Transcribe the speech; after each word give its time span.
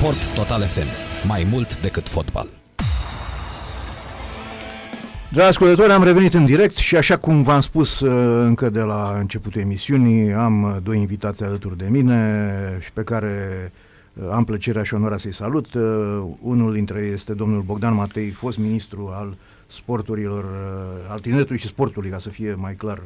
Sport 0.00 0.34
Total 0.34 0.62
FM. 0.62 0.86
Mai 1.26 1.46
mult 1.50 1.80
decât 1.80 2.08
fotbal. 2.08 2.48
Dragi 5.32 5.48
ascultători, 5.48 5.92
am 5.92 6.02
revenit 6.02 6.34
în 6.34 6.44
direct 6.44 6.76
și 6.76 6.96
așa 6.96 7.16
cum 7.16 7.42
v-am 7.42 7.60
spus 7.60 8.00
uh, 8.00 8.42
încă 8.44 8.70
de 8.70 8.80
la 8.80 9.16
începutul 9.18 9.60
emisiunii, 9.60 10.32
am 10.32 10.62
uh, 10.62 10.76
doi 10.82 10.98
invitați 10.98 11.44
alături 11.44 11.76
de 11.76 11.86
mine 11.90 12.78
și 12.80 12.92
pe 12.92 13.02
care 13.02 13.72
uh, 14.12 14.28
am 14.32 14.44
plăcerea 14.44 14.82
și 14.82 14.94
onoarea 14.94 15.18
să-i 15.18 15.34
salut. 15.34 15.74
Unul 16.40 16.72
dintre 16.72 17.00
ei 17.00 17.12
este 17.12 17.34
domnul 17.34 17.62
Bogdan 17.62 17.94
Matei, 17.94 18.30
fost 18.30 18.58
ministru 18.58 19.10
al 19.12 19.36
sporturilor, 19.66 20.44
al 21.08 21.18
tineretului 21.18 21.60
și 21.60 21.66
sportului, 21.66 22.10
ca 22.10 22.18
să 22.18 22.28
fie 22.28 22.54
mai 22.54 22.74
clar. 22.74 23.02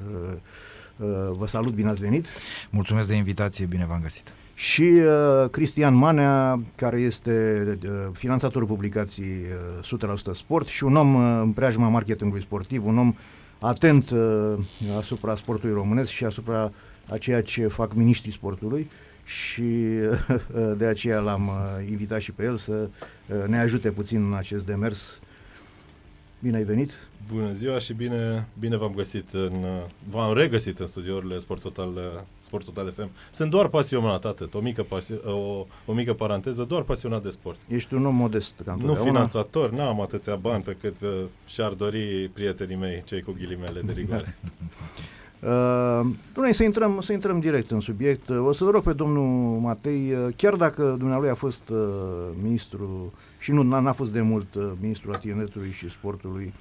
Vă 1.38 1.46
salut, 1.46 1.72
bine 1.72 1.88
ați 1.88 2.00
venit! 2.00 2.26
Mulțumesc 2.70 3.08
de 3.08 3.14
invitație, 3.14 3.66
bine 3.66 3.86
v-am 3.88 4.00
găsit! 4.02 4.32
Și 4.54 4.82
uh, 4.82 5.50
Cristian 5.50 5.94
Manea, 5.94 6.60
care 6.74 7.00
este 7.00 7.64
uh, 7.84 7.90
finanțatorul 8.12 8.68
publicației 8.68 9.40
uh, 9.82 10.08
100% 10.30 10.32
Sport 10.32 10.66
și 10.66 10.84
un 10.84 10.96
om 10.96 11.14
uh, 11.14 11.40
în 11.42 11.52
preajma 11.52 11.88
marketingului 11.88 12.42
sportiv, 12.42 12.86
un 12.86 12.98
om 12.98 13.14
atent 13.60 14.10
uh, 14.10 14.54
asupra 14.98 15.36
sportului 15.36 15.74
românesc 15.74 16.10
și 16.10 16.24
asupra 16.24 16.72
a 17.10 17.18
ceea 17.18 17.42
ce 17.42 17.66
fac 17.66 17.94
miniștrii 17.94 18.32
sportului 18.32 18.90
și 19.24 19.60
uh, 19.60 20.74
de 20.78 20.84
aceea 20.84 21.18
l-am 21.18 21.46
uh, 21.48 21.88
invitat 21.88 22.20
și 22.20 22.32
pe 22.32 22.44
el 22.44 22.56
să 22.56 22.72
uh, 23.28 23.36
ne 23.46 23.58
ajute 23.58 23.90
puțin 23.90 24.24
în 24.24 24.34
acest 24.34 24.66
demers. 24.66 25.18
Bine 26.44 26.56
ai 26.56 26.64
venit! 26.64 26.90
Bună 27.32 27.52
ziua 27.52 27.78
și 27.78 27.92
bine, 27.92 28.48
bine 28.58 28.76
v-am 28.76 28.92
găsit 28.96 29.32
în, 29.32 29.52
v-am 30.10 30.34
regăsit 30.34 30.78
în 30.78 30.86
studiourile 30.86 31.38
Sport 31.38 31.60
Total, 31.60 31.90
Sport 32.38 32.64
Total 32.64 32.92
FM. 32.96 33.10
Sunt 33.30 33.50
doar 33.50 33.68
pasionat, 33.68 34.24
atât, 34.24 34.54
o 34.54 34.60
mică, 34.60 34.82
pasio, 34.82 35.14
o, 35.24 35.66
o 35.86 35.92
mică 35.92 36.12
paranteză, 36.12 36.64
doar 36.64 36.82
pasionat 36.82 37.22
de 37.22 37.28
sport. 37.28 37.58
Ești 37.68 37.94
un 37.94 38.06
om 38.06 38.14
modest, 38.14 38.54
ca 38.64 38.76
Nu 38.80 38.94
finanțator, 38.94 39.70
n-am 39.70 40.00
atâția 40.00 40.34
bani 40.34 40.62
pe 40.62 40.76
cât 40.80 40.94
uh, 41.02 41.24
și-ar 41.46 41.72
dori 41.72 42.30
prietenii 42.32 42.76
mei, 42.76 43.02
cei 43.04 43.22
cu 43.22 43.34
ghilimele 43.38 43.80
de 43.80 43.92
rigoare. 43.92 44.36
Uh, 45.44 46.52
să 46.52 46.62
intrăm, 46.62 47.00
să 47.00 47.12
intrăm 47.12 47.40
direct 47.40 47.70
în 47.70 47.80
subiect. 47.80 48.28
O 48.30 48.52
să 48.52 48.64
vă 48.64 48.70
rog 48.70 48.82
pe 48.82 48.92
domnul 48.92 49.58
Matei, 49.58 50.12
uh, 50.12 50.34
chiar 50.36 50.54
dacă 50.54 50.94
dumnealui 50.98 51.28
a 51.28 51.34
fost 51.34 51.68
uh, 51.68 51.78
ministru 52.42 53.12
și 53.44 53.52
nu 53.52 53.62
n-a, 53.62 53.78
n-a 53.80 53.92
fost 53.92 54.12
de 54.12 54.20
mult 54.20 54.54
uh, 54.54 54.72
ministrul 54.80 55.12
al 55.12 55.20
tineretului 55.20 55.70
și 55.70 55.90
sportului, 55.90 56.52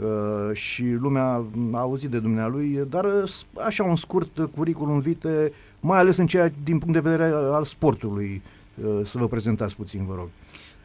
Uh, 0.00 0.56
și 0.56 0.82
lumea 0.82 1.44
a 1.72 1.78
auzit 1.78 2.10
de 2.10 2.18
dumnealui, 2.18 2.86
dar 2.88 3.04
uh, 3.04 3.40
așa 3.66 3.82
un 3.82 3.96
scurt 3.96 4.38
curriculum 4.54 5.00
vitae, 5.00 5.52
mai 5.80 5.98
ales 5.98 6.16
în 6.16 6.26
ceea 6.26 6.52
din 6.64 6.78
punct 6.78 6.92
de 6.92 7.10
vedere 7.10 7.24
al 7.34 7.64
sportului, 7.64 8.42
uh, 8.74 9.06
să 9.06 9.18
vă 9.18 9.28
prezentați 9.28 9.76
puțin, 9.76 10.06
vă 10.06 10.14
rog. 10.14 10.28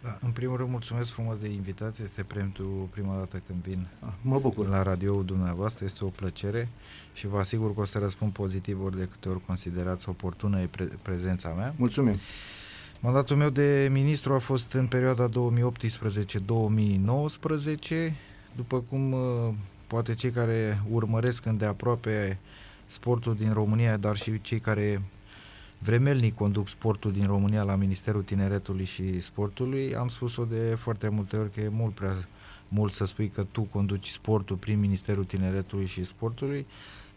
Da, 0.04 0.18
în 0.26 0.32
primul 0.32 0.58
rând 0.58 0.70
mulțumesc 0.70 1.10
frumos 1.10 1.38
de 1.38 1.50
invitație, 1.50 2.04
este 2.04 2.24
pentru 2.24 2.90
prima 2.92 3.16
dată 3.18 3.42
când 3.48 3.60
vin 3.64 3.88
ah, 4.00 4.12
mă 4.22 4.40
bucur. 4.40 4.68
la 4.68 4.84
radio 4.84 5.22
dumneavoastră, 5.22 5.86
este 5.86 6.06
o 6.06 6.08
plăcere 6.08 6.70
și 7.14 7.28
vă 7.28 7.38
asigur 7.38 7.74
că 7.74 7.82
o 7.82 7.86
să 7.86 8.00
răspund 8.00 8.32
pozitiv 8.32 8.84
ori 8.84 8.98
de 8.98 9.08
câte 9.12 9.30
ori 9.30 9.46
considerați 9.46 10.10
oportună 10.10 10.68
pre- 10.68 10.98
prezența 11.02 11.50
mea. 11.50 11.74
Mulțumim. 11.78 12.16
Mandatul 13.06 13.36
meu 13.36 13.50
de 13.50 13.88
ministru 13.92 14.34
a 14.34 14.40
fost 14.40 14.74
în 14.74 14.88
perioada 14.88 15.30
2018-2019, 15.30 15.32
după 18.56 18.80
cum 18.90 19.12
uh, 19.12 19.20
poate 19.88 20.14
cei 20.14 20.30
care 20.30 20.82
urmăresc 20.90 21.46
îndeaproape 21.46 22.40
sportul 22.86 23.36
din 23.36 23.54
România, 23.54 23.98
dar 23.98 24.16
și 24.16 24.42
cei 24.42 24.60
care 24.60 25.02
vremelnic 25.80 26.36
conduc 26.36 26.68
sportul 26.68 27.12
din 27.12 27.28
România 27.28 27.64
la 27.64 27.76
Ministerul 27.76 28.24
Tineretului 28.24 28.86
și 28.86 29.20
Sportului, 29.20 29.96
am 29.96 30.10
spus-o 30.10 30.46
de 30.46 30.76
foarte 30.80 31.10
multe 31.10 31.38
ori 31.38 31.52
că 31.52 31.60
e 31.60 31.70
mult 31.70 31.94
prea 31.94 32.28
mult 32.68 32.94
să 32.94 33.06
spui 33.06 33.28
că 33.28 33.46
tu 33.52 33.62
conduci 33.62 34.08
sportul 34.08 34.56
prin 34.56 34.80
Ministerul 34.80 35.24
Tineretului 35.24 35.86
și 35.86 36.04
Sportului. 36.04 36.66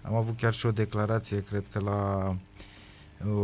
Am 0.03 0.15
avut 0.15 0.37
chiar 0.37 0.55
și 0.55 0.67
o 0.67 0.71
declarație, 0.71 1.43
cred 1.43 1.65
că 1.73 1.81
la 1.81 2.35
o, 3.27 3.39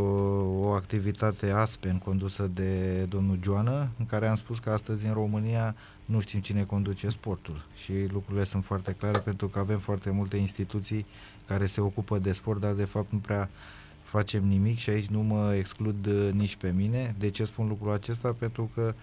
o 0.59 0.71
activitate 0.71 1.49
Aspen 1.51 1.97
condusă 1.97 2.47
de 2.53 3.01
domnul 3.03 3.39
Joană, 3.43 3.89
în 3.99 4.05
care 4.05 4.27
am 4.27 4.35
spus 4.35 4.59
că 4.59 4.69
astăzi 4.69 5.05
în 5.05 5.13
România 5.13 5.75
nu 6.05 6.19
știm 6.19 6.39
cine 6.39 6.63
conduce 6.63 7.09
sportul 7.09 7.65
și 7.75 7.93
lucrurile 8.11 8.43
sunt 8.43 8.63
foarte 8.63 8.91
clare 8.91 9.19
pentru 9.19 9.47
că 9.47 9.59
avem 9.59 9.79
foarte 9.79 10.09
multe 10.09 10.37
instituții 10.37 11.05
care 11.47 11.65
se 11.65 11.81
ocupă 11.81 12.17
de 12.17 12.31
sport, 12.31 12.59
dar 12.59 12.73
de 12.73 12.85
fapt 12.85 13.11
nu 13.11 13.17
prea 13.17 13.49
facem 14.03 14.43
nimic 14.43 14.77
și 14.77 14.89
aici 14.89 15.05
nu 15.05 15.21
mă 15.21 15.53
exclud 15.55 16.05
uh, 16.05 16.29
nici 16.31 16.55
pe 16.55 16.71
mine. 16.71 17.15
De 17.19 17.29
ce 17.29 17.45
spun 17.45 17.67
lucrul 17.67 17.91
acesta? 17.91 18.35
Pentru 18.39 18.69
că 18.73 18.93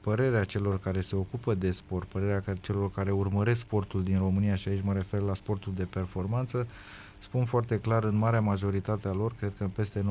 părerea 0.00 0.44
celor 0.44 0.78
care 0.78 1.00
se 1.00 1.16
ocupă 1.16 1.54
de 1.54 1.72
sport, 1.72 2.08
părerea 2.08 2.42
celor 2.60 2.90
care 2.90 3.10
urmăresc 3.10 3.60
sportul 3.60 4.02
din 4.02 4.18
România 4.18 4.54
și 4.54 4.68
aici 4.68 4.82
mă 4.82 4.92
refer 4.92 5.20
la 5.20 5.34
sportul 5.34 5.72
de 5.76 5.84
performanță, 5.84 6.66
spun 7.22 7.44
foarte 7.44 7.78
clar 7.78 8.04
în 8.04 8.16
marea 8.16 8.40
majoritate 8.40 9.08
a 9.08 9.12
lor, 9.12 9.34
cred 9.38 9.52
că 9.56 9.62
în 9.62 9.68
peste 9.68 10.04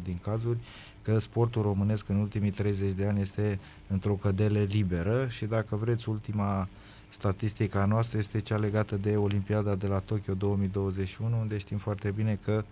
90% 0.00 0.02
din 0.02 0.18
cazuri, 0.22 0.58
că 1.02 1.18
sportul 1.18 1.62
românesc 1.62 2.08
în 2.08 2.16
ultimii 2.16 2.50
30 2.50 2.92
de 2.92 3.06
ani 3.06 3.20
este 3.20 3.58
într-o 3.88 4.14
cădere 4.14 4.62
liberă 4.62 5.28
și 5.28 5.44
dacă 5.44 5.76
vreți 5.76 6.08
ultima 6.08 6.68
statistica 7.08 7.84
noastră 7.84 8.18
este 8.18 8.40
cea 8.40 8.56
legată 8.56 8.96
de 8.96 9.16
Olimpiada 9.16 9.74
de 9.74 9.86
la 9.86 9.98
Tokyo 9.98 10.34
2021, 10.34 11.38
unde 11.40 11.58
știm 11.58 11.78
foarte 11.78 12.10
bine 12.10 12.38
că 12.44 12.64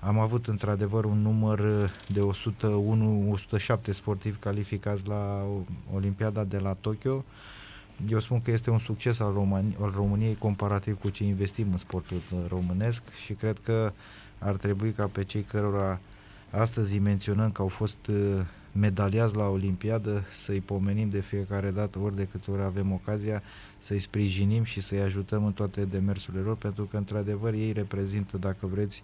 am 0.00 0.18
avut 0.18 0.46
într-adevăr 0.46 1.04
un 1.04 1.18
număr 1.18 1.60
de 2.08 2.20
101-107 3.78 3.90
sportivi 3.90 4.36
calificați 4.36 5.06
la 5.06 5.46
Olimpiada 5.94 6.44
de 6.44 6.58
la 6.58 6.72
Tokyo. 6.72 7.24
Eu 8.08 8.20
spun 8.20 8.40
că 8.40 8.50
este 8.50 8.70
un 8.70 8.78
succes 8.78 9.20
al, 9.20 9.32
Români- 9.32 9.76
al 9.80 9.92
României 9.94 10.34
comparativ 10.34 10.98
cu 10.98 11.08
ce 11.08 11.24
investim 11.24 11.66
în 11.70 11.78
sportul 11.78 12.22
românesc 12.48 13.02
și 13.24 13.32
cred 13.32 13.58
că 13.62 13.92
ar 14.38 14.56
trebui 14.56 14.92
ca 14.92 15.06
pe 15.06 15.24
cei 15.24 15.42
cărora 15.42 16.00
Astăzi 16.50 16.92
îi 16.92 16.98
menționăm 16.98 17.50
că 17.50 17.62
au 17.62 17.68
fost 17.68 18.06
uh, 18.06 18.40
medaliați 18.72 19.36
la 19.36 19.48
Olimpiadă, 19.48 20.24
să-i 20.38 20.60
pomenim 20.60 21.08
de 21.08 21.20
fiecare 21.20 21.70
dată, 21.70 21.98
ori 21.98 22.16
de 22.16 22.28
câte 22.30 22.50
ori 22.50 22.62
avem 22.62 22.92
ocazia, 22.92 23.42
să-i 23.78 23.98
sprijinim 23.98 24.62
și 24.64 24.80
să-i 24.80 25.00
ajutăm 25.00 25.44
în 25.44 25.52
toate 25.52 25.84
demersurile 25.84 26.42
lor, 26.42 26.56
pentru 26.56 26.84
că, 26.84 26.96
într-adevăr, 26.96 27.52
ei 27.52 27.72
reprezintă, 27.72 28.36
dacă 28.36 28.66
vreți, 28.66 29.02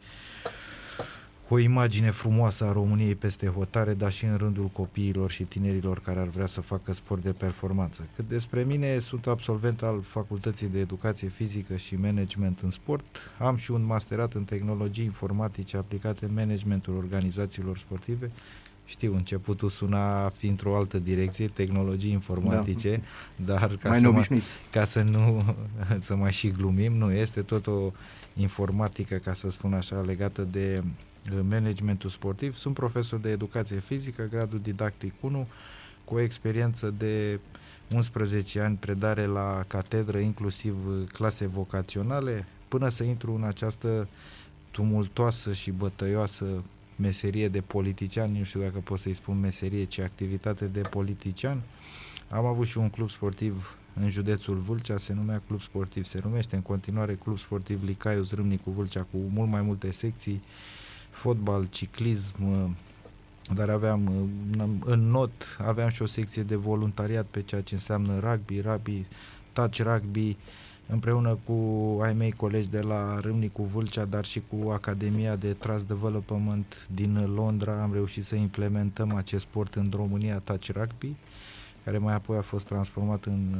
o 1.48 1.58
imagine 1.58 2.10
frumoasă 2.10 2.64
a 2.64 2.72
României 2.72 3.14
peste 3.14 3.46
hotare, 3.46 3.94
dar 3.94 4.12
și 4.12 4.24
în 4.24 4.36
rândul 4.36 4.66
copiilor 4.66 5.30
și 5.30 5.42
tinerilor 5.42 6.00
care 6.00 6.20
ar 6.20 6.28
vrea 6.28 6.46
să 6.46 6.60
facă 6.60 6.92
sport 6.92 7.22
de 7.22 7.32
performanță. 7.32 8.08
Cât 8.16 8.28
despre 8.28 8.62
mine, 8.62 8.98
sunt 8.98 9.26
absolvent 9.26 9.82
al 9.82 10.02
Facultății 10.02 10.66
de 10.66 10.78
Educație 10.78 11.28
Fizică 11.28 11.76
și 11.76 11.94
Management 11.94 12.60
în 12.60 12.70
Sport. 12.70 13.04
Am 13.38 13.56
și 13.56 13.70
un 13.70 13.84
masterat 13.84 14.32
în 14.32 14.44
tehnologii 14.44 15.04
informatice 15.04 15.76
aplicate 15.76 16.24
în 16.24 16.34
managementul 16.34 16.96
organizațiilor 16.96 17.78
sportive. 17.78 18.30
Știu, 18.84 19.14
începutul 19.14 19.68
suna 19.68 20.28
fi 20.28 20.46
într-o 20.46 20.76
altă 20.76 20.98
direcție, 20.98 21.46
tehnologii 21.46 22.12
informatice, 22.12 23.02
da. 23.36 23.54
dar 23.54 23.76
ca 23.76 23.88
mai 23.88 24.00
să, 24.00 24.10
mă, 24.10 24.26
ca 24.70 24.84
să 24.84 25.02
nu 25.02 25.42
să 26.06 26.16
mai 26.16 26.32
și 26.32 26.50
glumim, 26.50 26.92
nu, 26.92 27.12
este 27.12 27.42
tot 27.42 27.66
o 27.66 27.90
informatică, 28.36 29.14
ca 29.14 29.34
să 29.34 29.50
spun 29.50 29.72
așa, 29.72 30.00
legată 30.00 30.42
de 30.42 30.82
managementul 31.48 32.10
sportiv. 32.10 32.56
Sunt 32.56 32.74
profesor 32.74 33.18
de 33.18 33.30
educație 33.30 33.80
fizică, 33.80 34.28
gradul 34.30 34.60
didactic 34.60 35.12
1, 35.20 35.46
cu 36.04 36.14
o 36.14 36.20
experiență 36.20 36.94
de 36.98 37.40
11 37.94 38.60
ani 38.60 38.76
predare 38.76 39.24
la 39.24 39.64
catedră, 39.66 40.18
inclusiv 40.18 40.76
clase 41.12 41.46
vocaționale, 41.46 42.46
până 42.68 42.88
să 42.88 43.02
intru 43.02 43.34
în 43.34 43.42
această 43.42 44.08
tumultoasă 44.70 45.52
și 45.52 45.70
bătăioasă 45.70 46.62
meserie 46.96 47.48
de 47.48 47.60
politician, 47.60 48.32
nu 48.32 48.44
știu 48.44 48.60
dacă 48.60 48.78
pot 48.78 48.98
să-i 48.98 49.14
spun 49.14 49.40
meserie, 49.40 49.84
ci 49.84 49.98
activitate 49.98 50.64
de 50.64 50.80
politician. 50.80 51.62
Am 52.28 52.44
avut 52.44 52.66
și 52.66 52.78
un 52.78 52.90
club 52.90 53.10
sportiv 53.10 53.76
în 54.00 54.10
județul 54.10 54.56
Vâlcea, 54.56 54.98
se 54.98 55.12
numea 55.12 55.42
Club 55.46 55.60
Sportiv, 55.60 56.04
se 56.04 56.20
numește 56.24 56.56
în 56.56 56.62
continuare 56.62 57.14
Club 57.14 57.38
Sportiv 57.38 57.82
Licaiu 57.84 58.24
Râmnicu 58.34 58.70
Vâlcea, 58.70 59.00
cu 59.00 59.16
mult 59.16 59.50
mai 59.50 59.62
multe 59.62 59.92
secții, 59.92 60.42
fotbal, 61.16 61.66
ciclism, 61.70 62.34
dar 63.54 63.70
aveam 63.70 64.30
în 64.84 65.10
not, 65.10 65.56
aveam 65.58 65.88
și 65.88 66.02
o 66.02 66.06
secție 66.06 66.42
de 66.42 66.54
voluntariat 66.54 67.24
pe 67.24 67.42
ceea 67.42 67.60
ce 67.60 67.74
înseamnă 67.74 68.18
rugby, 68.18 68.60
rugby, 68.60 69.06
touch 69.52 69.78
rugby, 69.78 70.36
împreună 70.86 71.38
cu 71.44 71.54
ai 72.02 72.14
mei 72.14 72.32
colegi 72.32 72.68
de 72.68 72.80
la 72.80 73.20
Râmnicu 73.20 73.62
Vâlcea, 73.62 74.04
dar 74.04 74.24
și 74.24 74.42
cu 74.48 74.70
Academia 74.70 75.36
de 75.36 75.52
Trust 75.52 75.86
Development 75.86 76.88
din 76.94 77.32
Londra, 77.34 77.82
am 77.82 77.92
reușit 77.92 78.24
să 78.24 78.34
implementăm 78.34 79.14
acest 79.14 79.44
sport 79.44 79.74
în 79.74 79.86
România, 79.94 80.38
touch 80.38 80.68
rugby, 80.72 81.14
care 81.84 81.98
mai 81.98 82.14
apoi 82.14 82.36
a 82.36 82.42
fost 82.42 82.66
transformat 82.66 83.24
în 83.24 83.54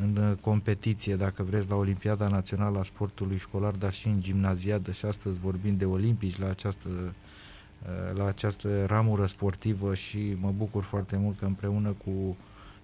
în 0.00 0.16
uh, 0.16 0.36
competiție, 0.40 1.16
dacă 1.16 1.42
vreți, 1.42 1.68
la 1.68 1.74
Olimpiada 1.74 2.28
Națională 2.28 2.78
a 2.78 2.82
Sportului 2.82 3.38
Școlar, 3.38 3.74
dar 3.74 3.92
și 3.92 4.06
în 4.06 4.20
gimnaziadă 4.20 4.92
și 4.92 5.04
astăzi 5.04 5.38
vorbim 5.38 5.76
de 5.76 5.84
olimpici 5.84 6.38
la 6.38 6.48
această 6.48 6.88
la 8.14 8.26
această 8.26 8.84
ramură 8.86 9.26
sportivă 9.26 9.94
și 9.94 10.36
mă 10.40 10.52
bucur 10.56 10.82
foarte 10.82 11.16
mult 11.16 11.38
că 11.38 11.44
împreună 11.44 11.94
cu 12.04 12.36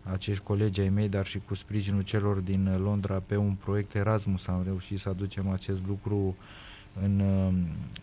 acești 0.02 0.42
colegi 0.42 0.80
ai 0.80 0.88
mei, 0.88 1.08
dar 1.08 1.26
și 1.26 1.40
cu 1.46 1.54
sprijinul 1.54 2.02
celor 2.02 2.36
din 2.36 2.80
Londra 2.82 3.22
pe 3.26 3.36
un 3.36 3.52
proiect 3.52 3.94
Erasmus 3.94 4.46
am 4.46 4.62
reușit 4.64 4.98
să 4.98 5.08
aducem 5.08 5.48
acest 5.48 5.80
lucru 5.86 6.36
în, 7.02 7.20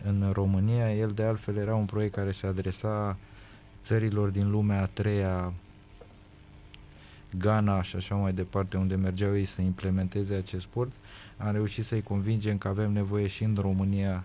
în 0.04 0.30
România. 0.32 0.94
El 0.94 1.10
de 1.10 1.22
altfel 1.22 1.56
era 1.56 1.74
un 1.74 1.84
proiect 1.84 2.14
care 2.14 2.32
se 2.32 2.46
adresa 2.46 3.16
țărilor 3.82 4.28
din 4.28 4.50
lumea 4.50 4.82
a 4.82 4.86
treia, 4.86 5.52
Ghana 7.38 7.82
și 7.82 7.96
așa 7.96 8.14
mai 8.14 8.32
departe, 8.32 8.76
unde 8.76 8.94
mergeau 8.94 9.36
ei 9.36 9.44
să 9.44 9.62
implementeze 9.62 10.34
acest 10.34 10.62
sport. 10.62 10.92
Am 11.36 11.52
reușit 11.52 11.84
să-i 11.84 12.02
convingem 12.02 12.58
că 12.58 12.68
avem 12.68 12.92
nevoie 12.92 13.26
și 13.26 13.44
în 13.44 13.56
România 13.60 14.24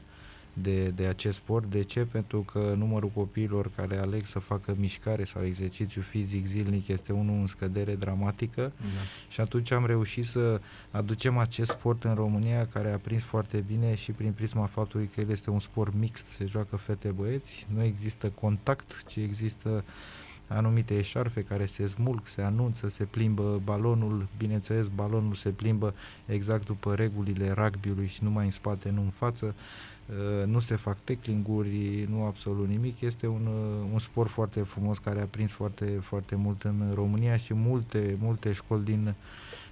de, 0.62 0.90
de 0.90 1.06
acest 1.06 1.36
sport. 1.36 1.70
De 1.70 1.84
ce? 1.84 2.00
Pentru 2.00 2.42
că 2.42 2.74
numărul 2.78 3.10
copiilor 3.10 3.72
care 3.76 3.98
aleg 3.98 4.26
să 4.26 4.40
facă 4.40 4.76
mișcare 4.78 5.24
sau 5.24 5.44
exercițiu 5.44 6.02
fizic 6.02 6.46
zilnic 6.46 6.88
este 6.88 7.14
unul 7.14 7.40
în 7.40 7.48
scădere 7.48 7.96
dramatică 7.96 8.62
da. 8.62 8.86
și 9.30 9.42
atunci 9.42 9.72
am 9.72 9.86
reușit 9.86 10.26
să 10.26 10.62
aducem 10.92 11.38
acest 11.38 11.70
sport 11.70 12.04
în 12.04 12.14
România 12.14 12.68
care 12.68 12.92
a 12.92 12.98
prins 12.98 13.24
foarte 13.24 13.64
bine 13.68 13.96
și 13.96 14.12
prin 14.12 14.32
prisma 14.32 14.66
faptului 14.66 15.10
că 15.16 15.22
el 15.22 15.30
este 15.30 15.50
un 15.50 15.60
sport 15.60 15.94
mixt, 16.00 16.28
se 16.28 16.46
joacă 16.46 16.76
fete-băieți, 16.76 17.68
nu 17.74 17.84
există 17.84 18.30
contact, 18.30 19.04
ci 19.08 19.16
există 19.16 19.84
anumite 20.48 20.98
eșarfe 20.98 21.42
care 21.42 21.66
se 21.66 21.88
smulg, 21.88 22.28
se 22.28 22.42
anunță, 22.42 22.90
se 22.90 23.04
plimbă 23.04 23.62
balonul, 23.64 24.28
bineînțeles 24.38 24.88
balonul 24.88 25.34
se 25.34 25.50
plimbă 25.50 25.94
exact 26.26 26.66
după 26.66 26.96
regulile 26.96 27.52
rugby-ului 27.52 28.08
și 28.08 28.24
numai 28.24 28.46
în 28.46 28.52
spate, 28.52 28.90
nu 28.90 29.02
în 29.02 29.10
față 29.10 29.56
Uh, 30.10 30.46
nu 30.46 30.60
se 30.60 30.76
fac 30.76 30.98
teclinguri, 31.04 32.08
nu 32.10 32.24
absolut 32.24 32.68
nimic. 32.68 33.02
Este 33.02 33.28
un, 33.28 33.46
uh, 33.46 33.90
un 33.94 34.00
sport 34.00 34.30
foarte 34.30 34.62
frumos 34.62 34.98
care 34.98 35.22
a 35.22 35.26
prins 35.26 35.52
foarte, 35.52 35.86
foarte 36.02 36.36
mult 36.36 36.64
în 36.64 36.92
România 36.94 37.38
și 37.38 37.54
multe, 37.54 38.18
multe 38.20 38.54
școli 38.54 38.84
din, 38.84 39.14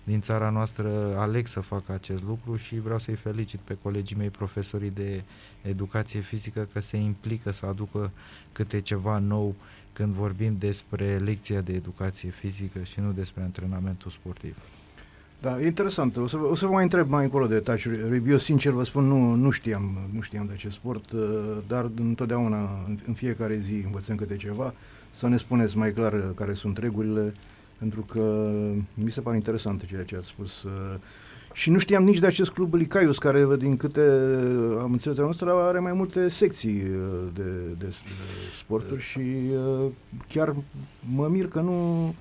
din 0.03 0.21
țara 0.21 0.49
noastră 0.49 1.17
aleg 1.17 1.47
să 1.47 1.59
facă 1.59 1.91
acest 1.91 2.23
lucru 2.23 2.55
și 2.55 2.79
vreau 2.79 2.99
să-i 2.99 3.15
felicit 3.15 3.59
pe 3.59 3.77
colegii 3.81 4.15
mei 4.15 4.29
profesorii 4.29 4.89
de 4.89 5.23
educație 5.61 6.19
fizică 6.19 6.67
că 6.73 6.79
se 6.79 6.97
implică 6.97 7.51
să 7.51 7.65
aducă 7.65 8.11
câte 8.51 8.81
ceva 8.81 9.17
nou 9.17 9.55
când 9.94 10.13
vorbim 10.13 10.56
despre 10.60 11.18
lecția 11.18 11.62
de 11.62 11.74
educație 11.74 12.30
fizică 12.30 12.80
și 12.84 13.00
nu 13.00 13.12
despre 13.12 13.44
antrenamentul 13.44 14.12
sportiv. 14.12 14.57
Da, 15.42 15.62
e 15.62 15.66
interesant. 15.66 16.18
O 16.18 16.28
să, 16.28 16.38
o 16.38 16.56
să 16.56 16.66
vă 16.66 16.72
mai 16.72 16.84
întreb 16.84 17.10
mai 17.10 17.24
încolo 17.24 17.48
de 17.48 17.60
touch 17.60 17.86
Eu 18.28 18.38
sincer 18.38 18.72
vă 18.72 18.84
spun, 18.84 19.07
nu, 19.07 19.36
nu 19.36 19.50
știam, 19.50 19.98
nu 20.12 20.22
știam 20.22 20.45
de 20.45 20.54
acest 20.54 20.75
sport, 20.75 21.12
uh, 21.12 21.57
dar 21.68 21.90
întotdeauna, 21.95 22.86
în 23.06 23.13
fiecare 23.13 23.56
zi 23.56 23.81
învățăm 23.86 24.16
câte 24.16 24.36
ceva, 24.36 24.74
să 25.16 25.28
ne 25.28 25.38
spuneți 25.38 25.78
mai 25.78 25.94
clar 25.94 26.13
uh, 26.13 26.30
care 26.36 26.54
sunt 26.54 26.78
regulile, 26.78 27.34
pentru 27.78 28.01
că 28.01 28.51
mi 28.94 29.12
se 29.12 29.22
pare 29.22 29.36
interesant 29.36 29.86
ceea 29.86 30.04
ce 30.04 30.16
ați 30.16 30.28
spus. 30.28 30.66
Uh, 31.53 31.59
și 31.59 31.69
nu 31.69 31.77
știam 31.77 32.03
nici 32.03 32.19
de 32.19 32.27
acest 32.27 32.51
club 32.51 32.73
Licaius, 32.73 33.17
care, 33.17 33.47
din 33.57 33.77
câte 33.77 34.01
am 34.79 34.91
înțeles 34.91 35.17
de 35.17 35.23
noastră, 35.23 35.51
are 35.51 35.79
mai 35.79 35.94
multe 35.94 36.29
secții 36.29 36.79
de, 37.33 37.41
de, 37.77 37.85
de 37.88 37.94
sporturi 38.59 39.01
și 39.01 39.21
chiar 40.27 40.55
mă 41.00 41.27
mir 41.27 41.47
că 41.47 41.59
nu 41.59 42.15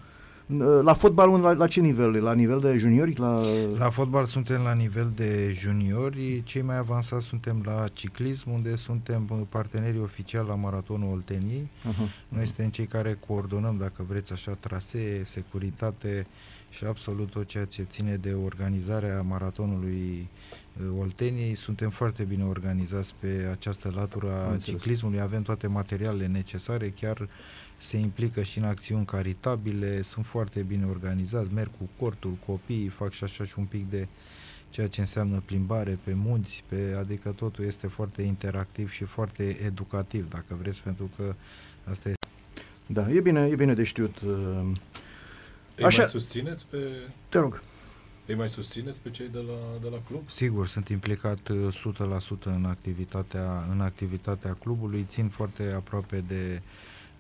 la 0.82 0.94
fotbal 0.94 1.40
la, 1.40 1.52
la 1.52 1.66
ce 1.66 1.80
nivel? 1.80 2.22
La 2.22 2.32
nivel 2.32 2.58
de 2.58 2.76
juniori? 2.76 3.14
La... 3.18 3.40
la 3.78 3.90
fotbal 3.90 4.24
suntem 4.24 4.62
la 4.62 4.72
nivel 4.72 5.12
de 5.16 5.50
juniori, 5.52 6.42
cei 6.44 6.62
mai 6.62 6.78
avansați 6.78 7.24
suntem 7.24 7.62
la 7.64 7.88
ciclism, 7.92 8.50
unde 8.50 8.76
suntem 8.76 9.46
parteneri 9.48 9.98
oficiali 9.98 10.48
la 10.48 10.54
Maratonul 10.54 11.12
Olteniei. 11.12 11.70
Uh-huh. 11.80 12.28
Noi 12.28 12.44
suntem 12.44 12.68
cei 12.68 12.86
care 12.86 13.18
coordonăm, 13.26 13.76
dacă 13.78 14.04
vreți 14.08 14.32
așa, 14.32 14.56
trasee, 14.60 15.22
securitate 15.24 16.26
și 16.72 16.84
absolut 16.84 17.30
tot 17.30 17.46
ceea 17.46 17.64
ce 17.64 17.82
ține 17.82 18.16
de 18.16 18.32
organizarea 18.32 19.22
maratonului 19.22 20.28
uh, 20.80 21.00
Olteniei. 21.00 21.54
Suntem 21.54 21.90
foarte 21.90 22.22
bine 22.22 22.44
organizați 22.44 23.14
pe 23.18 23.48
această 23.50 23.92
latură 23.94 24.32
a 24.32 24.56
ciclismului, 24.56 25.20
avem 25.20 25.42
toate 25.42 25.66
materialele 25.66 26.26
necesare, 26.26 26.88
chiar 26.88 27.18
uh, 27.18 27.28
se 27.82 27.96
implică 27.96 28.42
și 28.42 28.58
în 28.58 28.64
acțiuni 28.64 29.04
caritabile, 29.04 30.02
sunt 30.02 30.26
foarte 30.26 30.60
bine 30.60 30.86
organizați, 30.86 31.52
merg 31.52 31.70
cu 31.78 31.88
cortul, 31.98 32.36
copiii, 32.46 32.88
fac 32.88 33.12
și 33.12 33.24
așa 33.24 33.44
și 33.44 33.54
un 33.58 33.64
pic 33.64 33.90
de 33.90 34.08
ceea 34.70 34.88
ce 34.88 35.00
înseamnă 35.00 35.42
plimbare 35.44 35.98
pe 36.04 36.14
munți, 36.14 36.64
pe, 36.68 36.96
adică 36.98 37.30
totul 37.30 37.64
este 37.64 37.86
foarte 37.86 38.22
interactiv 38.22 38.90
și 38.90 39.04
foarte 39.04 39.56
educativ, 39.64 40.28
dacă 40.28 40.56
vreți, 40.60 40.80
pentru 40.82 41.10
că 41.16 41.34
asta 41.84 42.08
este. 42.08 42.26
Da, 42.86 43.10
e 43.10 43.20
bine, 43.20 43.46
e 43.50 43.54
bine 43.54 43.74
de 43.74 43.84
știut. 43.84 44.20
Uh, 45.72 45.78
Ei 45.78 45.84
așa... 45.84 46.00
mai 46.00 46.10
susțineți 46.10 46.66
pe... 46.66 46.76
Te 47.28 47.38
rog. 47.38 47.62
Ei 48.26 48.34
mai 48.34 48.48
susțineți 48.48 49.00
pe 49.00 49.10
cei 49.10 49.28
de 49.28 49.38
la, 49.38 49.78
de 49.82 49.88
la 49.88 50.02
club? 50.06 50.30
Sigur, 50.30 50.66
sunt 50.66 50.88
implicat 50.88 51.38
100% 51.38 51.50
uh, 51.52 52.36
în 52.42 52.64
activitatea, 52.64 53.66
în 53.70 53.80
activitatea 53.80 54.52
clubului, 54.52 55.06
țin 55.08 55.28
foarte 55.28 55.72
aproape 55.76 56.24
de 56.28 56.62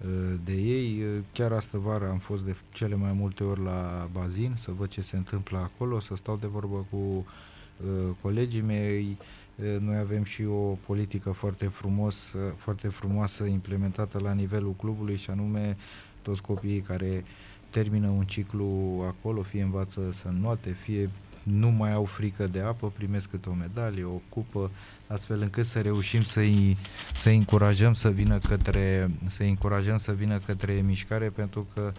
uh, 0.04 0.34
de 0.44 0.52
ei. 0.52 1.02
Chiar 1.32 1.52
astă 1.52 1.78
vară 1.78 2.08
am 2.08 2.18
fost 2.18 2.44
de 2.44 2.56
cele 2.72 2.94
mai 2.94 3.12
multe 3.12 3.44
ori 3.44 3.62
la 3.62 4.08
bazin 4.12 4.54
să 4.58 4.70
văd 4.70 4.88
ce 4.88 5.02
se 5.02 5.16
întâmplă 5.16 5.58
acolo, 5.58 6.00
să 6.00 6.14
stau 6.16 6.36
de 6.36 6.46
vorbă 6.46 6.86
cu 6.90 6.96
uh, 6.96 8.14
colegii 8.20 8.60
mei. 8.60 9.16
Uh, 9.56 9.76
noi 9.80 9.96
avem 9.96 10.24
și 10.24 10.44
o 10.44 10.76
politică 10.86 11.30
foarte 11.30 11.66
frumos, 11.66 12.34
foarte 12.56 12.88
frumoasă 12.88 13.44
implementată 13.44 14.18
la 14.18 14.32
nivelul 14.32 14.74
clubului 14.76 15.16
și 15.16 15.30
anume 15.30 15.76
toți 16.22 16.42
copiii 16.42 16.80
care 16.80 17.24
termină 17.72 18.08
un 18.08 18.24
ciclu 18.24 19.00
acolo, 19.06 19.42
fie 19.42 19.62
învață 19.62 20.00
să 20.12 20.28
înnoate, 20.28 20.70
fie 20.70 21.10
nu 21.42 21.70
mai 21.70 21.92
au 21.92 22.04
frică 22.04 22.46
de 22.46 22.60
apă, 22.60 22.92
primesc 22.96 23.30
câte 23.30 23.48
o 23.48 23.52
medalie, 23.52 24.04
o 24.04 24.20
cupă, 24.28 24.70
astfel 25.06 25.40
încât 25.40 25.66
să 25.66 25.80
reușim 25.80 26.22
să-i, 26.22 26.76
să 27.14 27.28
încurajăm 27.28 27.94
să 27.94 28.10
vină 28.10 28.38
către 28.38 29.10
să 29.26 29.42
încurajăm 29.42 29.98
să 29.98 30.12
vină 30.12 30.38
către 30.38 30.72
mișcare 30.72 31.28
pentru 31.28 31.66
că 31.74 31.92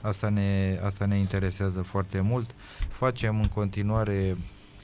asta 0.00 0.28
ne, 0.28 0.78
asta 0.84 1.06
ne 1.06 1.16
interesează 1.16 1.82
foarte 1.82 2.20
mult. 2.20 2.50
Facem 2.88 3.40
în 3.40 3.48
continuare 3.48 4.36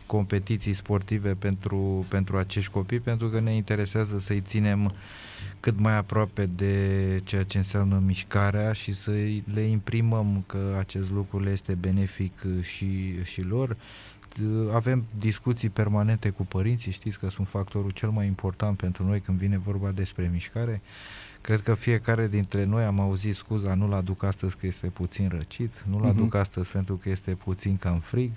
competiții 0.07 0.73
sportive 0.73 1.35
pentru, 1.35 2.07
pentru 2.09 2.37
acești 2.37 2.71
copii 2.71 3.01
pentru 3.01 3.29
că 3.29 3.41
ne 3.41 3.53
interesează 3.55 4.19
să-i 4.21 4.41
ținem 4.41 4.93
cât 5.61 5.79
mai 5.79 5.97
aproape 5.97 6.47
de 6.47 7.21
ceea 7.25 7.43
ce 7.43 7.59
înseamnă 7.59 8.03
mișcarea 8.07 8.73
și 8.73 8.93
să 8.93 9.11
le 9.55 9.61
imprimăm 9.61 10.45
că 10.47 10.77
acest 10.79 11.11
lucru 11.11 11.41
le 11.41 11.51
este 11.51 11.75
benefic 11.75 12.33
și, 12.63 13.25
și 13.25 13.43
lor 13.43 13.77
avem 14.73 15.05
discuții 15.19 15.69
permanente 15.69 16.31
cu 16.31 16.47
părinții, 16.47 16.93
știți 16.93 17.19
că 17.19 17.29
sunt 17.29 17.49
factorul 17.49 17.91
cel 17.91 18.11
mai 18.11 18.27
important 18.27 18.77
pentru 18.77 19.05
noi 19.05 19.21
când 19.21 19.39
vine 19.39 19.59
vorba 19.59 19.91
despre 19.91 20.31
mișcare. 20.33 20.83
Cred 21.41 21.61
că 21.61 21.75
fiecare 21.75 22.29
dintre 22.29 22.65
noi 22.65 22.85
am 22.85 23.01
auzit 23.01 23.35
scuza, 23.35 23.75
nu-l 23.75 23.93
aduc 23.93 24.23
astăzi 24.23 24.57
că 24.57 24.67
este 24.67 24.87
puțin 24.87 25.29
răcit, 25.29 25.85
nu-l 25.89 26.05
uh-huh. 26.05 26.09
aduc 26.09 26.35
astăzi 26.35 26.71
pentru 26.71 26.97
că 26.97 27.09
este 27.09 27.35
puțin 27.35 27.77
cam 27.77 27.99
frig, 28.01 28.33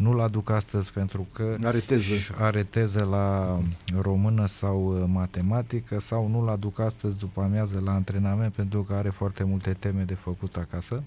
nu-l 0.00 0.20
aduc 0.20 0.50
astăzi 0.50 0.92
pentru 0.92 1.26
că 1.32 1.56
are 1.64 1.78
teză, 1.78 2.14
are 2.38 2.62
teză 2.62 3.04
la 3.04 3.58
română 4.00 4.46
sau 4.46 4.96
uh, 4.96 5.04
matematică 5.06 6.00
sau 6.00 6.28
nu-l 6.28 6.48
aduc 6.48 6.78
astăzi 6.78 7.18
după 7.18 7.40
amiază 7.40 7.80
la 7.84 7.92
antrenament 7.92 8.52
pentru 8.52 8.82
că 8.82 8.94
are 8.94 9.08
foarte 9.08 9.44
multe 9.44 9.72
teme 9.72 10.02
de 10.02 10.14
făcut 10.14 10.56
acasă. 10.56 11.02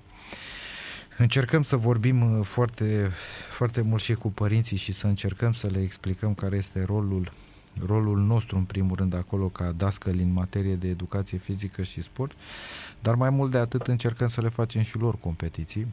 Încercăm 1.17 1.63
să 1.63 1.75
vorbim 1.75 2.37
uh, 2.39 2.45
foarte, 2.45 3.11
foarte 3.51 3.81
mult 3.81 4.01
și 4.01 4.13
cu 4.13 4.31
părinții 4.31 4.77
și 4.77 4.93
să 4.93 5.07
încercăm 5.07 5.53
să 5.53 5.67
le 5.67 5.81
explicăm 5.81 6.33
care 6.33 6.55
este 6.55 6.83
rolul, 6.83 7.31
rolul 7.85 8.19
nostru, 8.19 8.57
în 8.57 8.63
primul 8.63 8.95
rând, 8.95 9.15
acolo 9.15 9.47
ca 9.47 9.71
dascăli 9.71 10.21
în 10.21 10.33
materie 10.33 10.75
de 10.75 10.87
educație 10.87 11.37
fizică 11.37 11.83
și 11.83 12.01
sport, 12.01 12.31
dar 12.99 13.15
mai 13.15 13.29
mult 13.29 13.51
de 13.51 13.57
atât 13.57 13.87
încercăm 13.87 14.27
să 14.27 14.41
le 14.41 14.49
facem 14.49 14.81
și 14.81 14.97
lor 14.97 15.15
competiții, 15.19 15.87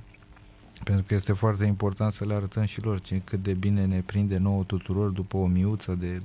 pentru 0.84 1.04
că 1.08 1.14
este 1.14 1.32
foarte 1.32 1.64
important 1.64 2.12
să 2.12 2.24
le 2.24 2.34
arătăm 2.34 2.64
și 2.64 2.82
lor 2.82 3.00
ce, 3.00 3.20
cât 3.24 3.42
de 3.42 3.52
bine 3.52 3.84
ne 3.84 4.02
prinde 4.06 4.38
nouă 4.38 4.64
tuturor 4.64 5.08
după 5.08 5.36
o 5.36 5.46
miuță 5.46 5.94
de 5.94 6.18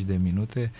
20-25 0.00 0.04
de 0.06 0.16
minute, 0.16 0.72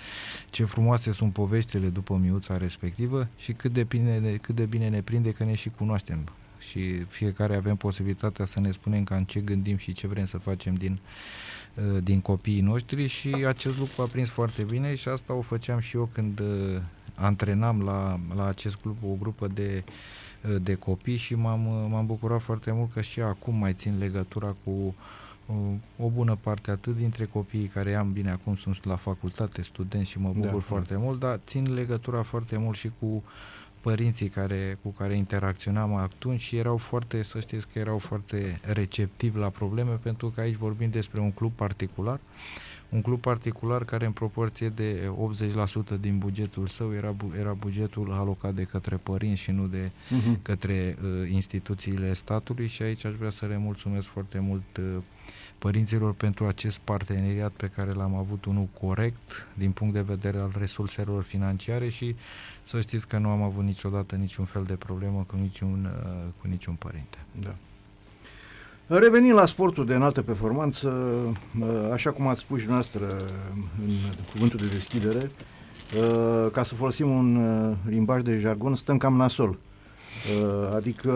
ce 0.50 0.64
frumoase 0.64 1.12
sunt 1.12 1.32
poveștile 1.32 1.88
după 1.88 2.16
miuța 2.22 2.56
respectivă 2.56 3.28
și 3.36 3.52
cât 3.52 3.72
de 3.72 3.84
bine, 3.84 4.36
cât 4.40 4.54
de 4.54 4.64
bine 4.64 4.88
ne 4.88 5.02
prinde 5.02 5.32
că 5.32 5.44
ne 5.44 5.54
și 5.54 5.70
cunoaștem. 5.70 6.18
Și 6.58 7.04
fiecare 7.04 7.56
avem 7.56 7.76
posibilitatea 7.76 8.46
să 8.46 8.60
ne 8.60 8.70
spunem 8.70 9.04
cam 9.04 9.22
ce 9.22 9.40
gândim 9.40 9.76
și 9.76 9.92
ce 9.92 10.06
vrem 10.06 10.24
să 10.24 10.38
facem 10.38 10.74
din, 10.74 10.98
uh, 11.74 12.02
din 12.02 12.20
copiii 12.20 12.60
noștri 12.60 13.06
și 13.06 13.28
acest 13.46 13.78
lucru 13.78 14.02
a 14.02 14.06
prins 14.06 14.28
foarte 14.28 14.62
bine 14.62 14.94
și 14.94 15.08
asta 15.08 15.34
o 15.34 15.40
făceam 15.40 15.78
și 15.78 15.96
eu 15.96 16.08
când 16.12 16.40
uh, 16.40 16.80
antrenam 17.14 17.82
la, 17.82 18.20
la 18.34 18.46
acest 18.46 18.74
club 18.74 18.96
o 19.02 19.14
grupă 19.18 19.46
de, 19.46 19.84
uh, 19.86 19.92
de 20.62 20.74
copii 20.74 21.16
și 21.16 21.34
m-am, 21.34 21.60
m-am 21.90 22.06
bucurat 22.06 22.40
foarte 22.40 22.72
mult 22.72 22.92
că 22.92 23.00
și 23.00 23.20
acum 23.20 23.54
mai 23.54 23.72
țin 23.72 23.98
legătura 23.98 24.54
cu 24.64 24.94
o, 25.46 25.54
o 26.04 26.08
bună 26.08 26.38
parte 26.40 26.70
atât 26.70 26.96
dintre 26.96 27.24
copiii 27.24 27.66
care 27.66 27.94
am 27.94 28.12
bine 28.12 28.30
acum 28.30 28.56
sunt 28.56 28.84
la 28.84 28.96
facultate, 28.96 29.62
studenți 29.62 30.10
și 30.10 30.18
mă 30.18 30.32
bucur 30.34 30.50
da. 30.50 30.60
foarte 30.60 30.96
mult, 30.96 31.18
dar 31.18 31.40
țin 31.46 31.74
legătura 31.74 32.22
foarte 32.22 32.56
mult 32.56 32.76
și 32.76 32.90
cu 32.98 33.22
părinții 33.80 34.28
care, 34.28 34.78
cu 34.82 34.88
care 34.88 35.16
interacționam 35.16 35.94
atunci 35.94 36.40
și 36.40 36.56
erau 36.56 36.76
foarte, 36.76 37.22
să 37.22 37.40
știți 37.40 37.66
că 37.72 37.78
erau 37.78 37.98
foarte 37.98 38.60
receptivi 38.62 39.38
la 39.38 39.48
probleme 39.48 39.98
pentru 40.02 40.28
că 40.28 40.40
aici 40.40 40.56
vorbim 40.56 40.90
despre 40.90 41.20
un 41.20 41.32
club 41.32 41.52
particular 41.52 42.20
un 42.88 43.02
club 43.02 43.20
particular 43.20 43.84
care 43.84 44.06
în 44.06 44.12
proporție 44.12 44.68
de 44.68 45.10
80% 45.96 46.00
din 46.00 46.18
bugetul 46.18 46.66
său 46.66 46.94
era, 46.94 47.14
era 47.38 47.52
bugetul 47.52 48.12
alocat 48.12 48.54
de 48.54 48.62
către 48.62 48.96
părinți 48.96 49.40
și 49.40 49.50
nu 49.50 49.66
de 49.66 49.90
uh-huh. 49.90 50.42
către 50.42 50.96
uh, 51.02 51.30
instituțiile 51.30 52.14
statului 52.14 52.66
și 52.66 52.82
aici 52.82 53.04
aș 53.04 53.14
vrea 53.14 53.30
să 53.30 53.46
le 53.46 53.56
mulțumesc 53.56 54.06
foarte 54.06 54.38
mult 54.38 54.76
uh, 54.76 55.02
părinților 55.58 56.14
pentru 56.14 56.44
acest 56.44 56.78
parteneriat 56.78 57.52
pe 57.52 57.66
care 57.66 57.92
l-am 57.92 58.14
avut 58.14 58.44
unul 58.44 58.68
corect 58.80 59.46
din 59.54 59.70
punct 59.70 59.94
de 59.94 60.00
vedere 60.00 60.38
al 60.38 60.52
resurselor 60.58 61.22
financiare 61.22 61.88
și 61.88 62.14
să 62.64 62.80
știți 62.80 63.08
că 63.08 63.18
nu 63.18 63.28
am 63.28 63.42
avut 63.42 63.64
niciodată 63.64 64.16
niciun 64.16 64.44
fel 64.44 64.64
de 64.64 64.74
problemă 64.74 65.24
cu 65.26 65.36
niciun, 65.36 65.84
uh, 65.84 66.24
cu 66.40 66.46
niciun 66.48 66.74
părinte. 66.74 67.18
Da. 67.40 67.54
Revenind 68.88 69.34
la 69.34 69.46
sportul 69.46 69.86
de 69.86 69.94
înaltă 69.94 70.22
performanță, 70.22 70.88
uh, 71.60 71.90
așa 71.92 72.10
cum 72.10 72.26
ați 72.26 72.40
spus 72.40 72.60
și 72.60 72.66
noastră 72.68 73.06
în 73.86 73.92
cuvântul 74.30 74.58
de 74.58 74.66
deschidere, 74.66 75.30
uh, 75.96 76.50
ca 76.52 76.62
să 76.62 76.74
folosim 76.74 77.10
un 77.10 77.36
uh, 77.36 77.76
limbaj 77.86 78.22
de 78.22 78.38
jargon, 78.38 78.76
stăm 78.76 78.98
cam 78.98 79.16
nasol. 79.16 79.58
Adică 80.74 81.12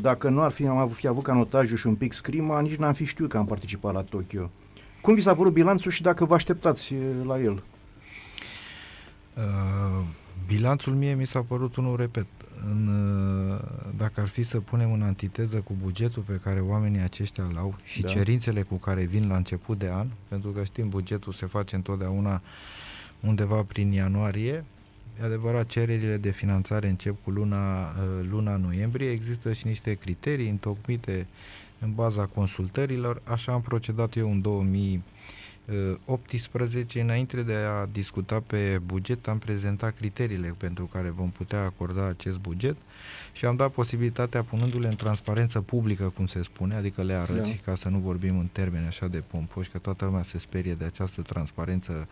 dacă 0.00 0.28
nu 0.28 0.42
ar 0.42 0.50
fi, 0.50 0.66
am 0.66 0.88
fi 0.88 1.06
avut 1.06 1.22
canotajul 1.22 1.76
și 1.76 1.86
un 1.86 1.94
pic 1.94 2.12
scrima, 2.12 2.60
nici 2.60 2.76
n-am 2.76 2.92
fi 2.92 3.04
știut 3.04 3.28
că 3.28 3.36
am 3.36 3.46
participat 3.46 3.94
la 3.94 4.02
Tokyo. 4.02 4.50
Cum 5.00 5.14
vi 5.14 5.20
s-a 5.20 5.34
părut 5.34 5.52
bilanțul 5.52 5.90
și 5.90 6.02
dacă 6.02 6.24
vă 6.24 6.34
așteptați 6.34 6.94
la 7.26 7.40
el? 7.40 7.62
Uh, 9.34 10.04
bilanțul 10.46 10.92
mie 10.92 11.14
mi 11.14 11.26
s-a 11.26 11.42
părut 11.48 11.76
unul, 11.76 11.96
repet, 11.96 12.26
în, 12.64 12.90
dacă 13.96 14.20
ar 14.20 14.28
fi 14.28 14.42
să 14.42 14.60
punem 14.60 14.92
în 14.92 15.02
antiteză 15.02 15.60
cu 15.60 15.76
bugetul 15.82 16.22
pe 16.22 16.40
care 16.42 16.60
oamenii 16.60 17.00
aceștia 17.00 17.44
îl 17.44 17.56
au 17.56 17.76
și 17.84 18.00
da. 18.00 18.08
cerințele 18.08 18.62
cu 18.62 18.74
care 18.74 19.04
vin 19.04 19.28
la 19.28 19.36
început 19.36 19.78
de 19.78 19.90
an, 19.90 20.06
pentru 20.28 20.50
că 20.50 20.64
știm, 20.64 20.88
bugetul 20.88 21.32
se 21.32 21.46
face 21.46 21.74
întotdeauna 21.74 22.42
undeva 23.20 23.62
prin 23.62 23.92
ianuarie, 23.92 24.64
E 25.20 25.24
adevărat, 25.24 25.66
cererile 25.66 26.16
de 26.16 26.30
finanțare 26.30 26.88
încep 26.88 27.16
cu 27.24 27.30
luna, 27.30 27.92
luna 28.30 28.56
noiembrie, 28.56 29.10
există 29.10 29.52
și 29.52 29.66
niște 29.66 29.94
criterii 29.94 30.48
întocmite 30.48 31.26
în 31.78 31.94
baza 31.94 32.26
consultărilor, 32.26 33.22
așa 33.24 33.52
am 33.52 33.60
procedat 33.60 34.16
eu 34.16 34.30
în 34.30 34.40
2000 34.40 35.02
18, 36.04 37.00
înainte 37.00 37.42
de 37.42 37.54
a 37.54 37.86
discuta 37.86 38.40
pe 38.46 38.80
buget, 38.84 39.28
am 39.28 39.38
prezentat 39.38 39.94
criteriile 39.94 40.54
pentru 40.56 40.84
care 40.84 41.10
vom 41.10 41.30
putea 41.30 41.62
acorda 41.62 42.06
acest 42.06 42.38
buget 42.38 42.76
și 43.32 43.44
am 43.44 43.56
dat 43.56 43.70
posibilitatea, 43.70 44.42
punându-le 44.42 44.88
în 44.88 44.96
transparență 44.96 45.60
publică, 45.60 46.12
cum 46.16 46.26
se 46.26 46.42
spune, 46.42 46.74
adică 46.74 47.02
le 47.02 47.12
arăți, 47.12 47.50
da. 47.50 47.70
ca 47.70 47.76
să 47.76 47.88
nu 47.88 47.98
vorbim 47.98 48.38
în 48.38 48.48
termeni 48.52 48.86
așa 48.86 49.08
de 49.08 49.18
pompoși, 49.18 49.70
că 49.70 49.78
toată 49.78 50.04
lumea 50.04 50.22
se 50.22 50.38
sperie 50.38 50.74
de 50.74 50.84
această 50.84 51.22
transparență 51.22 52.08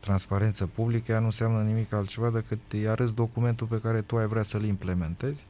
transparență 0.00 0.66
publică, 0.66 1.12
ea 1.12 1.18
nu 1.18 1.24
înseamnă 1.24 1.62
nimic 1.62 1.92
altceva 1.92 2.30
decât 2.30 2.58
îi 2.68 2.88
arăți 2.88 3.14
documentul 3.14 3.66
pe 3.66 3.80
care 3.80 4.00
tu 4.00 4.16
ai 4.16 4.26
vrea 4.26 4.42
să-l 4.42 4.64
implementezi. 4.64 5.44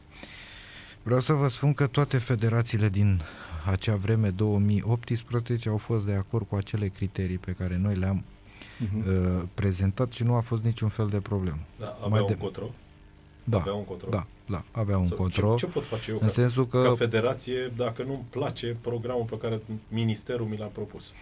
Vreau 1.03 1.21
să 1.21 1.33
vă 1.33 1.49
spun 1.49 1.73
că 1.73 1.87
toate 1.87 2.19
federațiile 2.19 2.89
din 2.89 3.21
acea 3.71 3.97
vreme 3.97 4.31
2018 4.31 5.69
au 5.69 5.77
fost 5.77 6.05
de 6.05 6.15
acord 6.15 6.47
cu 6.49 6.55
acele 6.55 6.89
criterii 6.89 7.39
pe 7.39 7.53
care 7.53 7.77
noi 7.77 7.95
le-am 7.95 8.25
uh-huh. 8.25 9.07
uh, 9.07 9.43
prezentat 9.55 10.13
și 10.13 10.23
nu 10.23 10.35
a 10.35 10.41
fost 10.41 10.65
niciun 10.65 10.89
fel 10.89 11.09
de 11.09 11.21
problemă. 11.21 11.59
Da, 11.79 11.99
avea 12.05 12.21
un 12.23 12.27
de... 12.27 12.37
control? 12.37 12.71
Da, 13.45 13.59
avea 13.59 13.73
un 13.73 13.85
control. 13.85 14.11
Da, 14.11 14.27
da, 14.47 14.65
avea 14.71 14.99
un 14.99 15.09
control. 15.09 15.57
Ce, 15.57 15.67
ce 15.67 15.73
pot 15.73 15.85
face 15.85 16.11
eu 16.11 16.19
în 16.21 16.27
ca, 16.27 16.33
sensul 16.33 16.67
că, 16.67 16.83
ca 16.83 16.95
federație 16.95 17.73
dacă 17.77 18.03
nu-mi 18.03 18.25
place 18.31 18.77
programul 18.81 19.25
pe 19.25 19.39
care 19.39 19.61
ministerul 19.89 20.47
mi 20.47 20.57
l-a 20.57 20.67
propus? 20.67 21.13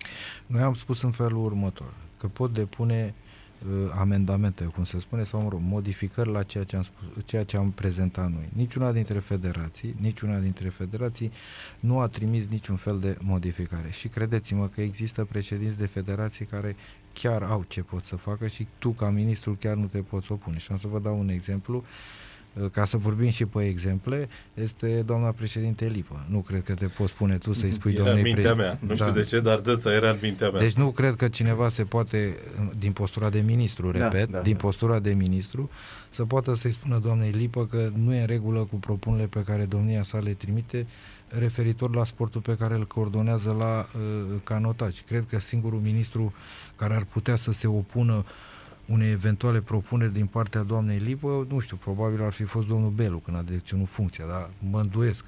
Noi 0.47 0.63
am 0.63 0.75
spus 0.75 1.03
în 1.03 1.11
felul 1.11 1.45
următor, 1.45 1.95
că 2.19 2.27
pot 2.27 2.53
depune 2.53 3.15
uh, 3.17 3.24
amendamente, 3.99 4.65
cum 4.65 4.85
se 4.85 5.01
spune, 5.01 5.25
sau 5.25 5.41
mă 5.41 5.49
rog, 5.49 5.61
modificări 5.63 6.31
la 6.31 6.43
ceea 6.43 6.65
ce, 6.65 6.77
am 6.77 6.83
spus, 6.83 7.25
ceea 7.25 7.45
ce 7.45 7.57
am 7.57 7.71
prezentat 7.71 8.31
noi. 8.31 8.49
Niciuna 8.53 8.93
dintre 8.93 9.19
federații, 9.19 9.95
niciuna 10.01 10.39
dintre 10.39 10.69
federații 10.69 11.33
nu 11.81 11.99
a 11.99 12.09
trimis 12.09 12.47
niciun 12.47 12.77
fel 12.77 12.99
de 12.99 13.17
modificare. 13.21 13.91
Și 13.91 14.09
credeți-mă 14.09 14.69
că 14.69 14.81
există 14.81 15.25
președinți 15.25 15.79
de 15.79 15.87
federații 15.87 16.45
care 16.45 16.77
chiar 17.13 17.43
au 17.43 17.65
ce 17.69 17.83
pot 17.83 18.05
să 18.05 18.17
facă 18.17 18.47
și 18.47 18.67
tu 18.79 18.91
ca 18.91 19.11
ministru 19.11 19.57
chiar 19.61 19.77
nu 19.77 19.87
te 19.87 19.99
poți 19.99 20.33
opune. 20.33 20.59
Și 20.59 20.73
am 20.73 20.79
să 20.79 20.89
vă 20.89 20.99
dau 20.99 21.19
un 21.19 21.29
exemplu. 21.29 21.77
Uh, 21.77 21.85
ca 22.73 22.85
să 22.85 22.97
vorbim 22.97 23.29
și 23.29 23.45
pe 23.45 23.67
exemple, 23.67 24.29
este 24.55 25.03
doamna 25.07 25.33
președinte 25.33 25.87
Lipă. 25.87 26.27
Nu 26.29 26.39
cred 26.39 26.63
că 26.63 26.75
te 26.75 26.87
poți 26.87 27.13
spune 27.13 27.39
tu 27.39 27.53
să-i 27.53 27.73
spui 27.73 27.93
era 27.93 28.03
doamnei 28.03 28.23
mintea 28.33 28.55
mea. 28.55 28.79
Nu 28.81 28.95
da. 28.95 28.95
știu 28.95 29.13
de 29.13 29.23
ce, 29.23 29.41
dar 29.41 29.59
dânsa 29.59 29.93
era 29.93 30.11
în 30.11 30.19
mintea 30.23 30.51
mea. 30.51 30.61
Deci 30.61 30.73
nu 30.73 30.91
cred 30.91 31.15
că 31.15 31.29
cineva 31.29 31.71
se 31.71 31.85
poate, 31.85 32.37
din 32.79 32.93
postura 32.93 33.31
de 33.31 33.41
ministru, 33.41 33.91
da, 33.91 33.99
repet, 33.99 34.29
da, 34.31 34.37
da, 34.37 34.43
din 34.43 34.57
postura 34.57 34.99
de 34.99 35.13
ministru, 35.13 35.71
să 36.11 36.25
poată 36.25 36.55
să-i 36.55 36.73
spună 36.73 36.99
doamnei 36.99 37.31
Lipă 37.31 37.67
că 37.67 37.91
nu 37.95 38.15
e 38.15 38.21
în 38.21 38.27
regulă 38.27 38.61
cu 38.61 38.77
propunerile 38.77 39.29
pe 39.29 39.43
care 39.43 39.65
domnia 39.65 40.03
sa 40.03 40.19
le 40.19 40.33
trimite 40.33 40.87
referitor 41.29 41.95
la 41.95 42.05
sportul 42.05 42.41
pe 42.41 42.57
care 42.57 42.75
îl 42.75 42.87
coordonează 42.87 43.57
la 43.59 43.87
uh, 43.97 44.41
canotaci. 44.45 45.03
Cred 45.03 45.25
că 45.29 45.39
singurul 45.39 45.81
ministru 45.81 46.35
care 46.77 46.95
ar 46.95 47.05
putea 47.05 47.37
să 47.37 47.53
se 47.53 47.67
opună 47.67 48.15
uh, 48.15 48.25
unei 48.87 49.11
eventuale 49.11 49.61
propuneri 49.61 50.13
din 50.13 50.27
partea 50.27 50.63
doamnei 50.63 50.99
Lipă, 50.99 51.47
nu 51.49 51.59
știu, 51.59 51.77
probabil 51.77 52.23
ar 52.23 52.33
fi 52.33 52.43
fost 52.43 52.67
domnul 52.67 52.91
Belu 52.91 53.19
când 53.19 53.37
a 53.37 53.43
deținut 53.43 53.89
funcția, 53.89 54.25
dar 54.27 54.51
mă 54.71 54.81
înduiesc, 54.81 55.25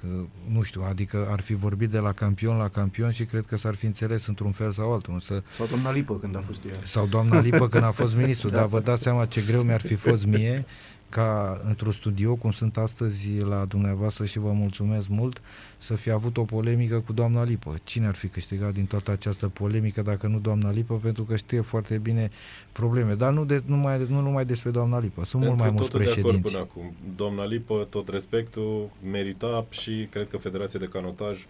nu 0.51 0.61
știu, 0.61 0.81
adică 0.89 1.27
ar 1.29 1.39
fi 1.39 1.53
vorbit 1.53 1.89
de 1.89 1.99
la 1.99 2.11
campion 2.11 2.57
la 2.57 2.69
campion 2.69 3.11
și 3.11 3.25
cred 3.25 3.45
că 3.45 3.57
s-ar 3.57 3.75
fi 3.75 3.85
înțeles 3.85 4.27
într-un 4.27 4.51
fel 4.51 4.71
sau 4.71 4.93
altul. 4.93 5.13
Însă, 5.13 5.43
sau 5.57 5.67
doamna 5.67 5.91
Lipă 5.91 6.19
când 6.19 6.35
a 6.35 6.43
fost 6.47 6.59
ea. 6.65 6.79
Sau 6.83 7.05
doamna 7.05 7.39
Lipă 7.39 7.67
când 7.67 7.83
a 7.83 7.91
fost 7.91 8.15
ministru, 8.15 8.49
da. 8.49 8.55
dar 8.55 8.67
vă 8.67 8.79
dați 8.79 9.01
seama 9.03 9.25
ce 9.25 9.41
greu 9.47 9.61
mi-ar 9.61 9.81
fi 9.81 9.95
fost 9.95 10.25
mie 10.25 10.65
ca 11.09 11.61
într-un 11.67 11.91
studio, 11.91 12.35
cum 12.35 12.51
sunt 12.51 12.77
astăzi 12.77 13.39
la 13.39 13.65
dumneavoastră 13.65 14.25
și 14.25 14.39
vă 14.39 14.51
mulțumesc 14.51 15.07
mult, 15.07 15.41
să 15.77 15.93
fi 15.93 16.09
avut 16.09 16.37
o 16.37 16.43
polemică 16.43 16.99
cu 16.99 17.13
doamna 17.13 17.43
Lipă. 17.43 17.73
Cine 17.83 18.07
ar 18.07 18.15
fi 18.15 18.27
câștigat 18.27 18.73
din 18.73 18.85
toată 18.85 19.11
această 19.11 19.47
polemică 19.47 20.01
dacă 20.01 20.27
nu 20.27 20.39
doamna 20.39 20.71
Lipă, 20.71 20.95
pentru 20.95 21.23
că 21.23 21.35
știe 21.35 21.61
foarte 21.61 21.97
bine 21.97 22.29
probleme. 22.71 23.13
Dar 23.13 23.33
nu, 23.33 23.45
de, 23.45 23.61
numai, 23.65 24.05
nu 24.09 24.21
numai 24.21 24.45
despre 24.45 24.69
doamna 24.69 24.99
Lipă, 24.99 25.25
sunt 25.25 25.43
pentru 25.43 25.47
mult 25.47 25.59
mai 25.59 25.69
mulți 25.69 25.91
președinți. 25.91 26.41
De 26.41 26.49
până 26.49 26.57
acum. 26.57 26.95
Doamna 27.15 27.45
Lipă, 27.45 27.87
tot 27.89 28.09
respectul, 28.09 28.89
merita 29.11 29.65
și 29.69 30.07
cred 30.11 30.27
că 30.29 30.37
Federația 30.37 30.79
de 30.79 30.85
Canotaj 30.87 31.45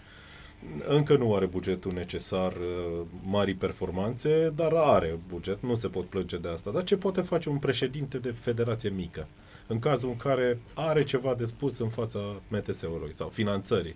încă 0.87 1.17
nu 1.17 1.35
are 1.35 1.45
bugetul 1.45 1.91
necesar 1.93 2.51
uh, 2.51 3.05
mari 3.23 3.53
performanțe, 3.53 4.53
dar 4.55 4.73
are 4.73 5.19
buget, 5.29 5.61
nu 5.61 5.75
se 5.75 5.87
pot 5.87 6.05
plânge 6.05 6.37
de 6.37 6.47
asta. 6.47 6.71
Dar 6.71 6.83
ce 6.83 6.97
poate 6.97 7.21
face 7.21 7.49
un 7.49 7.57
președinte 7.57 8.17
de 8.17 8.35
federație 8.39 8.89
mică? 8.89 9.27
În 9.67 9.79
cazul 9.79 10.09
în 10.09 10.17
care 10.17 10.59
are 10.73 11.03
ceva 11.03 11.33
de 11.33 11.45
spus 11.45 11.79
în 11.79 11.89
fața 11.89 12.19
MTS-ului 12.47 13.13
sau 13.13 13.29
finanțării. 13.29 13.93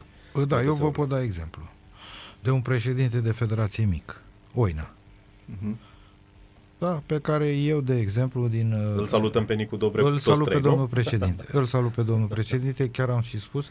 Da, 0.48 0.64
eu 0.64 0.74
vă 0.74 0.92
pot 0.92 1.10
da 1.10 1.22
exemplu. 1.22 1.70
De 2.40 2.52
un 2.52 2.62
președinte 2.62 3.22
de 3.22 3.32
federație 3.32 3.86
mic, 3.86 4.22
Oina. 4.54 4.94
Uh-huh. 5.52 5.90
Da, 6.78 7.02
pe 7.06 7.20
care 7.20 7.48
eu, 7.48 7.82
de 7.82 8.00
exemplu, 8.00 8.48
din... 8.48 8.74
Îl 8.96 9.06
salutăm 9.06 9.46
pe 9.46 9.54
Nicu 9.54 9.76
Dobrev. 9.76 10.06
Îl 10.06 10.18
salut 10.18 10.50
pe 10.50 10.60
domnul 10.60 10.88
președinte. 10.88 11.46
îl 11.58 11.66
salut 11.66 11.92
pe 11.92 12.02
domnul 12.02 12.28
președinte, 12.28 12.90
chiar 12.90 13.10
am 13.10 13.22
și 13.22 13.40
spus 13.40 13.66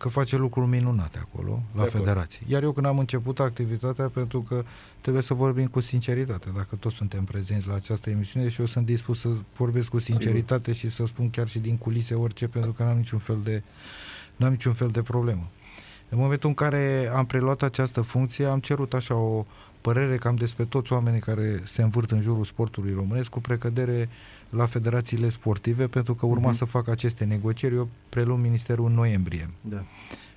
că 0.00 0.08
face 0.08 0.36
lucruri 0.36 0.68
minunate 0.68 1.18
acolo, 1.18 1.62
la 1.74 1.82
de 1.82 1.88
federație. 1.88 2.40
Iar 2.46 2.62
eu 2.62 2.72
când 2.72 2.86
am 2.86 2.98
început 2.98 3.40
activitatea, 3.40 4.08
pentru 4.08 4.40
că 4.40 4.64
trebuie 5.00 5.22
să 5.22 5.34
vorbim 5.34 5.66
cu 5.66 5.80
sinceritate, 5.80 6.50
dacă 6.54 6.76
toți 6.76 6.96
suntem 6.96 7.24
prezenți 7.24 7.66
la 7.66 7.74
această 7.74 8.10
emisiune 8.10 8.48
și 8.48 8.60
eu 8.60 8.66
sunt 8.66 8.86
dispus 8.86 9.20
să 9.20 9.28
vorbesc 9.54 9.88
cu 9.88 9.98
sinceritate 9.98 10.72
și 10.72 10.90
să 10.90 11.06
spun 11.06 11.30
chiar 11.30 11.48
și 11.48 11.58
din 11.58 11.76
culise 11.76 12.14
orice, 12.14 12.48
pentru 12.48 12.72
că 12.72 12.82
n-am 12.82 12.96
niciun 12.96 13.18
fel 13.18 13.40
de, 13.44 13.62
n-am 14.36 14.50
niciun 14.50 14.72
fel 14.72 14.88
de 14.88 15.02
problemă. 15.02 15.48
În 16.08 16.18
momentul 16.18 16.48
în 16.48 16.54
care 16.54 17.10
am 17.14 17.26
preluat 17.26 17.62
această 17.62 18.00
funcție, 18.00 18.44
am 18.44 18.60
cerut 18.60 18.94
așa 18.94 19.14
o 19.14 19.46
părere 19.80 20.16
cam 20.16 20.34
despre 20.34 20.64
toți 20.64 20.92
oamenii 20.92 21.20
care 21.20 21.60
se 21.64 21.82
învârt 21.82 22.10
în 22.10 22.20
jurul 22.20 22.44
sportului 22.44 22.92
românesc, 22.94 23.28
cu 23.28 23.40
precădere 23.40 24.08
la 24.50 24.66
federațiile 24.66 25.28
sportive, 25.28 25.86
pentru 25.86 26.14
că 26.14 26.26
urma 26.26 26.52
uh-huh. 26.52 26.56
să 26.56 26.64
facă 26.64 26.90
aceste 26.90 27.24
negocieri. 27.24 27.74
Eu 27.74 27.88
preluăm 28.08 28.40
ministerul 28.40 28.86
în 28.86 28.94
noiembrie. 28.94 29.50
Da. 29.60 29.84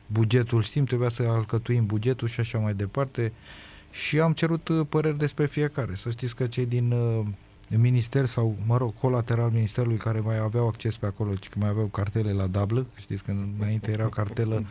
Bugetul 0.07 0.61
știm, 0.61 0.85
trebuia 0.85 1.09
să 1.09 1.23
alcătuim 1.23 1.85
bugetul 1.85 2.27
și 2.27 2.39
așa 2.39 2.57
mai 2.57 2.73
departe. 2.73 3.31
Și 3.91 4.19
am 4.19 4.33
cerut 4.33 4.67
uh, 4.67 4.85
păreri 4.89 5.17
despre 5.17 5.45
fiecare. 5.45 5.95
Să 5.95 6.09
știți 6.09 6.35
că 6.35 6.47
cei 6.47 6.65
din 6.65 6.91
uh, 6.91 7.25
minister 7.77 8.25
sau, 8.25 8.55
mă 8.65 8.77
rog, 8.77 8.93
colateral 8.99 9.49
ministerului 9.49 9.97
care 9.97 10.19
mai 10.19 10.37
aveau 10.37 10.67
acces 10.67 10.97
pe 10.97 11.05
acolo, 11.05 11.33
ci 11.35 11.49
că 11.49 11.59
mai 11.59 11.69
aveau 11.69 11.85
cartele 11.85 12.31
la 12.31 12.47
dublă, 12.47 12.85
știți 12.95 13.23
că 13.23 13.33
înainte 13.59 13.91
era 13.91 14.09
cartelă, 14.09 14.55
uh, 14.55 14.65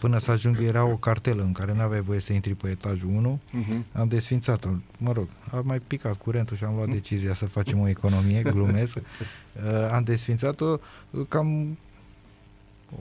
până 0.00 0.18
să 0.18 0.30
ajungă 0.30 0.62
era 0.62 0.84
o 0.84 0.96
cartelă 0.96 1.42
în 1.42 1.52
care 1.52 1.72
nu 1.74 1.80
aveai 1.80 2.00
voie 2.00 2.20
să 2.20 2.32
intri 2.32 2.54
pe 2.54 2.68
etajul 2.68 3.08
1, 3.08 3.40
Mhm. 3.52 3.84
am 3.92 4.08
desfințat-o, 4.08 4.68
mă 4.98 5.12
rog, 5.12 5.28
a 5.52 5.60
mai 5.64 5.78
picat 5.80 6.14
curentul 6.16 6.56
și 6.56 6.64
am 6.64 6.74
luat 6.74 6.88
decizia 6.88 7.34
să 7.34 7.46
facem 7.46 7.78
o 7.80 7.88
economie, 7.88 8.42
glumesc, 8.42 8.96
Uh, 8.96 9.90
am 9.92 10.02
desfințat-o, 10.04 10.76
uh, 11.10 11.26
cam 11.28 11.78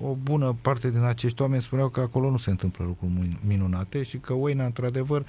o 0.02 0.14
bună 0.24 0.56
parte 0.62 0.92
din 0.92 1.02
acești 1.04 1.42
oameni 1.42 1.62
spuneau 1.62 1.90
că 1.90 2.00
acolo 2.00 2.30
nu 2.30 2.38
se 2.38 2.50
întâmplă 2.50 2.86
lucruri 2.86 3.12
min- 3.22 3.40
minunate 3.48 4.04
și 4.04 4.18
că 4.18 4.34
Oina, 4.34 4.66
într-adevăr, 4.66 5.26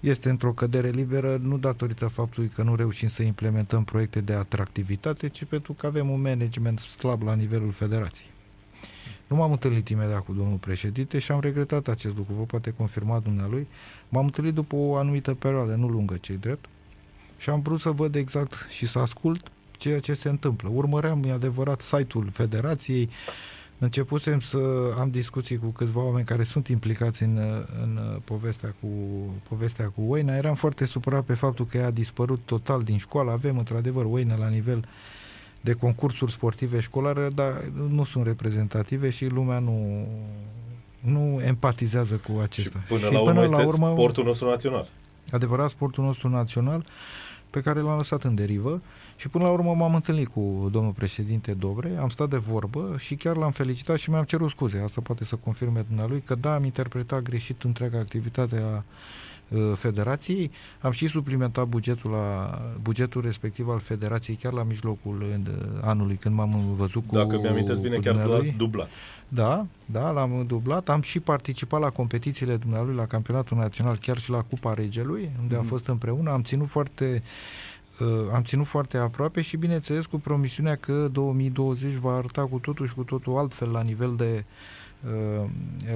este 0.00 0.30
într-o 0.30 0.52
cădere 0.52 0.88
liberă 0.88 1.36
nu 1.42 1.58
datorită 1.58 2.06
faptului 2.06 2.48
că 2.48 2.62
nu 2.62 2.74
reușim 2.74 3.08
să 3.08 3.22
implementăm 3.22 3.84
proiecte 3.84 4.20
de 4.20 4.32
atractivitate, 4.32 5.28
ci 5.28 5.44
pentru 5.44 5.72
că 5.72 5.86
avem 5.86 6.10
un 6.10 6.20
management 6.20 6.78
slab 6.78 7.22
la 7.22 7.34
nivelul 7.34 7.72
federației. 7.72 8.28
Nu 9.30 9.36
m-am 9.36 9.50
întâlnit 9.50 9.88
imediat 9.88 10.24
cu 10.24 10.32
domnul 10.32 10.56
președinte 10.56 11.18
și 11.18 11.32
am 11.32 11.40
regretat 11.40 11.88
acest 11.88 12.16
lucru, 12.16 12.34
vă 12.34 12.42
poate 12.42 12.70
confirma 12.70 13.18
dumnealui. 13.18 13.66
M-am 14.08 14.24
întâlnit 14.24 14.54
după 14.54 14.76
o 14.76 14.96
anumită 14.96 15.34
perioadă, 15.34 15.74
nu 15.74 15.88
lungă, 15.88 16.16
cei 16.16 16.36
drept, 16.36 16.64
și 17.38 17.50
am 17.50 17.60
vrut 17.60 17.80
să 17.80 17.90
văd 17.90 18.14
exact 18.14 18.66
și 18.68 18.86
să 18.86 18.98
ascult 18.98 19.50
ceea 19.70 20.00
ce 20.00 20.14
se 20.14 20.28
întâmplă. 20.28 20.70
Urmăream, 20.72 21.24
e 21.24 21.32
adevărat, 21.32 21.80
site-ul 21.80 22.28
federației, 22.32 23.08
începusem 23.78 24.40
să 24.40 24.58
am 24.98 25.10
discuții 25.10 25.58
cu 25.58 25.66
câțiva 25.66 26.02
oameni 26.02 26.26
care 26.26 26.44
sunt 26.44 26.68
implicați 26.68 27.22
în, 27.22 27.64
în 27.82 28.20
povestea, 28.24 28.74
cu, 28.80 28.88
povestea 29.48 29.88
cu 29.88 30.02
Oina. 30.02 30.36
Eram 30.36 30.54
foarte 30.54 30.84
supărat 30.84 31.24
pe 31.24 31.34
faptul 31.34 31.66
că 31.66 31.76
ea 31.76 31.86
a 31.86 31.90
dispărut 31.90 32.40
total 32.44 32.82
din 32.82 32.96
școală. 32.96 33.30
Avem, 33.30 33.58
într-adevăr, 33.58 34.04
Oina 34.04 34.36
la 34.36 34.48
nivel 34.48 34.84
de 35.60 35.72
concursuri 35.72 36.32
sportive 36.32 36.80
școlare, 36.80 37.28
dar 37.34 37.52
nu 37.88 38.04
sunt 38.04 38.26
reprezentative 38.26 39.10
și 39.10 39.26
lumea 39.26 39.58
nu, 39.58 40.06
nu 41.00 41.40
empatizează 41.44 42.14
cu 42.14 42.38
acesta. 42.42 42.78
Și 42.78 42.84
până, 42.86 43.06
și 43.06 43.12
la, 43.12 43.20
urmă 43.20 43.42
este 43.42 43.64
urmă, 43.64 43.90
sportul 43.90 44.24
nostru 44.24 44.48
național. 44.48 44.88
Adevărat, 45.30 45.68
sportul 45.68 46.04
nostru 46.04 46.28
național 46.28 46.84
pe 47.50 47.60
care 47.60 47.80
l-am 47.80 47.96
lăsat 47.96 48.24
în 48.24 48.34
derivă 48.34 48.82
și 49.16 49.28
până 49.28 49.44
la 49.44 49.50
urmă 49.50 49.74
m-am 49.74 49.94
întâlnit 49.94 50.28
cu 50.28 50.68
domnul 50.72 50.92
președinte 50.92 51.52
Dobre, 51.52 51.96
am 52.00 52.08
stat 52.08 52.28
de 52.28 52.36
vorbă 52.36 52.96
și 52.98 53.14
chiar 53.14 53.36
l-am 53.36 53.50
felicitat 53.50 53.98
și 53.98 54.10
mi-am 54.10 54.24
cerut 54.24 54.50
scuze. 54.50 54.78
Asta 54.78 55.00
poate 55.00 55.24
să 55.24 55.36
confirme 55.36 55.84
dumnealui 55.88 56.20
că 56.20 56.34
da, 56.34 56.54
am 56.54 56.64
interpretat 56.64 57.22
greșit 57.22 57.62
întreaga 57.62 57.98
activitate 57.98 58.56
a 58.56 58.76
uh, 58.76 58.82
federației. 59.74 60.50
Am 60.80 60.90
și 60.90 61.06
suplimentat 61.06 61.66
bugetul, 61.66 62.10
la, 62.10 62.58
bugetul 62.82 63.22
respectiv 63.22 63.68
al 63.68 63.78
federației 63.78 64.36
chiar 64.36 64.52
la 64.52 64.62
mijlocul 64.62 65.20
uh, 65.20 65.54
anului 65.80 66.16
când 66.16 66.34
m-am 66.34 66.74
văzut 66.76 67.06
cu 67.06 67.14
Dacă 67.14 67.38
mi-amintesc 67.38 67.82
bine, 67.82 67.98
chiar 67.98 68.14
l-ați 68.14 68.54
dublat. 68.56 68.88
Da, 69.28 69.66
da, 69.84 70.10
l-am 70.10 70.44
dublat. 70.46 70.88
Am 70.88 71.00
și 71.00 71.20
participat 71.20 71.80
la 71.80 71.90
competițiile 71.90 72.56
dumnealui 72.56 72.94
la 72.94 73.06
campionatul 73.06 73.56
național, 73.56 73.96
chiar 73.96 74.18
și 74.18 74.30
la 74.30 74.42
Cupa 74.42 74.74
Regelui, 74.74 75.30
unde 75.40 75.54
mm-hmm. 75.54 75.58
am 75.58 75.64
fost 75.64 75.86
împreună. 75.86 76.30
Am 76.30 76.42
ținut 76.42 76.68
foarte 76.68 77.22
uh, 78.00 78.06
am 78.34 78.42
ținut 78.42 78.66
foarte 78.66 78.96
aproape 78.96 79.42
și 79.42 79.56
bineînțeles 79.56 80.06
cu 80.06 80.18
promisiunea 80.18 80.76
că 80.76 81.08
2020 81.12 81.92
va 81.92 82.16
arăta 82.16 82.46
cu 82.46 82.58
totul 82.58 82.86
și 82.86 82.94
cu 82.94 83.02
totul 83.02 83.38
altfel 83.38 83.70
la 83.70 83.82
nivel 83.82 84.14
de 84.16 84.44
uh, 84.44 84.79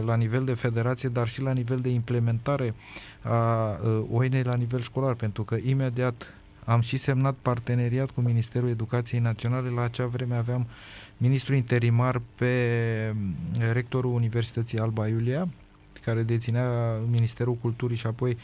la 0.05 0.17
nivel 0.17 0.45
de 0.45 0.55
federație, 0.55 1.09
dar 1.09 1.29
și 1.29 1.41
la 1.41 1.53
nivel 1.53 1.81
de 1.81 1.89
implementare 1.89 2.75
a 3.23 3.69
uh, 3.71 4.05
OINE 4.11 4.43
la 4.43 4.55
nivel 4.55 4.81
școlar, 4.81 5.15
pentru 5.15 5.43
că 5.43 5.57
imediat 5.63 6.35
am 6.65 6.81
și 6.81 6.97
semnat 6.97 7.35
parteneriat 7.43 8.11
cu 8.11 8.21
Ministerul 8.21 8.69
Educației 8.69 9.21
Naționale. 9.21 9.69
La 9.69 9.83
acea 9.83 10.07
vreme 10.07 10.37
aveam 10.37 10.67
ministru 11.17 11.55
interimar 11.55 12.21
pe 12.35 13.15
rectorul 13.73 14.15
Universității 14.15 14.79
Alba 14.79 15.09
Iulia, 15.09 15.49
care 16.05 16.23
deținea 16.23 16.99
Ministerul 17.11 17.55
Culturii 17.55 17.97
și 17.97 18.07
apoi 18.07 18.37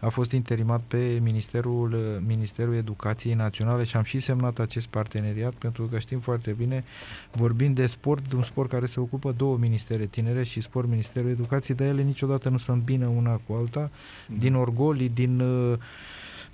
a 0.00 0.08
fost 0.08 0.32
interimat 0.32 0.80
pe 0.80 1.18
Ministerul, 1.22 2.20
Ministerul 2.26 2.74
Educației 2.74 3.34
Naționale 3.34 3.84
și 3.84 3.96
am 3.96 4.02
și 4.02 4.20
semnat 4.20 4.58
acest 4.58 4.86
parteneriat 4.86 5.54
pentru 5.54 5.84
că 5.84 5.98
știm 5.98 6.18
foarte 6.18 6.50
bine, 6.50 6.84
vorbind 7.32 7.74
de 7.74 7.86
sport, 7.86 8.28
de 8.28 8.36
un 8.36 8.42
sport 8.42 8.70
care 8.70 8.86
se 8.86 9.00
ocupă 9.00 9.32
două 9.32 9.56
ministere, 9.56 10.06
tinere 10.06 10.42
și 10.42 10.60
sport, 10.60 10.88
Ministerul 10.88 11.30
Educației, 11.30 11.76
dar 11.76 11.86
ele 11.86 12.02
niciodată 12.02 12.48
nu 12.48 12.58
se 12.58 12.70
îmbină 12.70 13.06
una 13.06 13.40
cu 13.46 13.52
alta, 13.52 13.90
mm. 14.28 14.38
din 14.38 14.54
orgolii, 14.54 15.08
din 15.08 15.42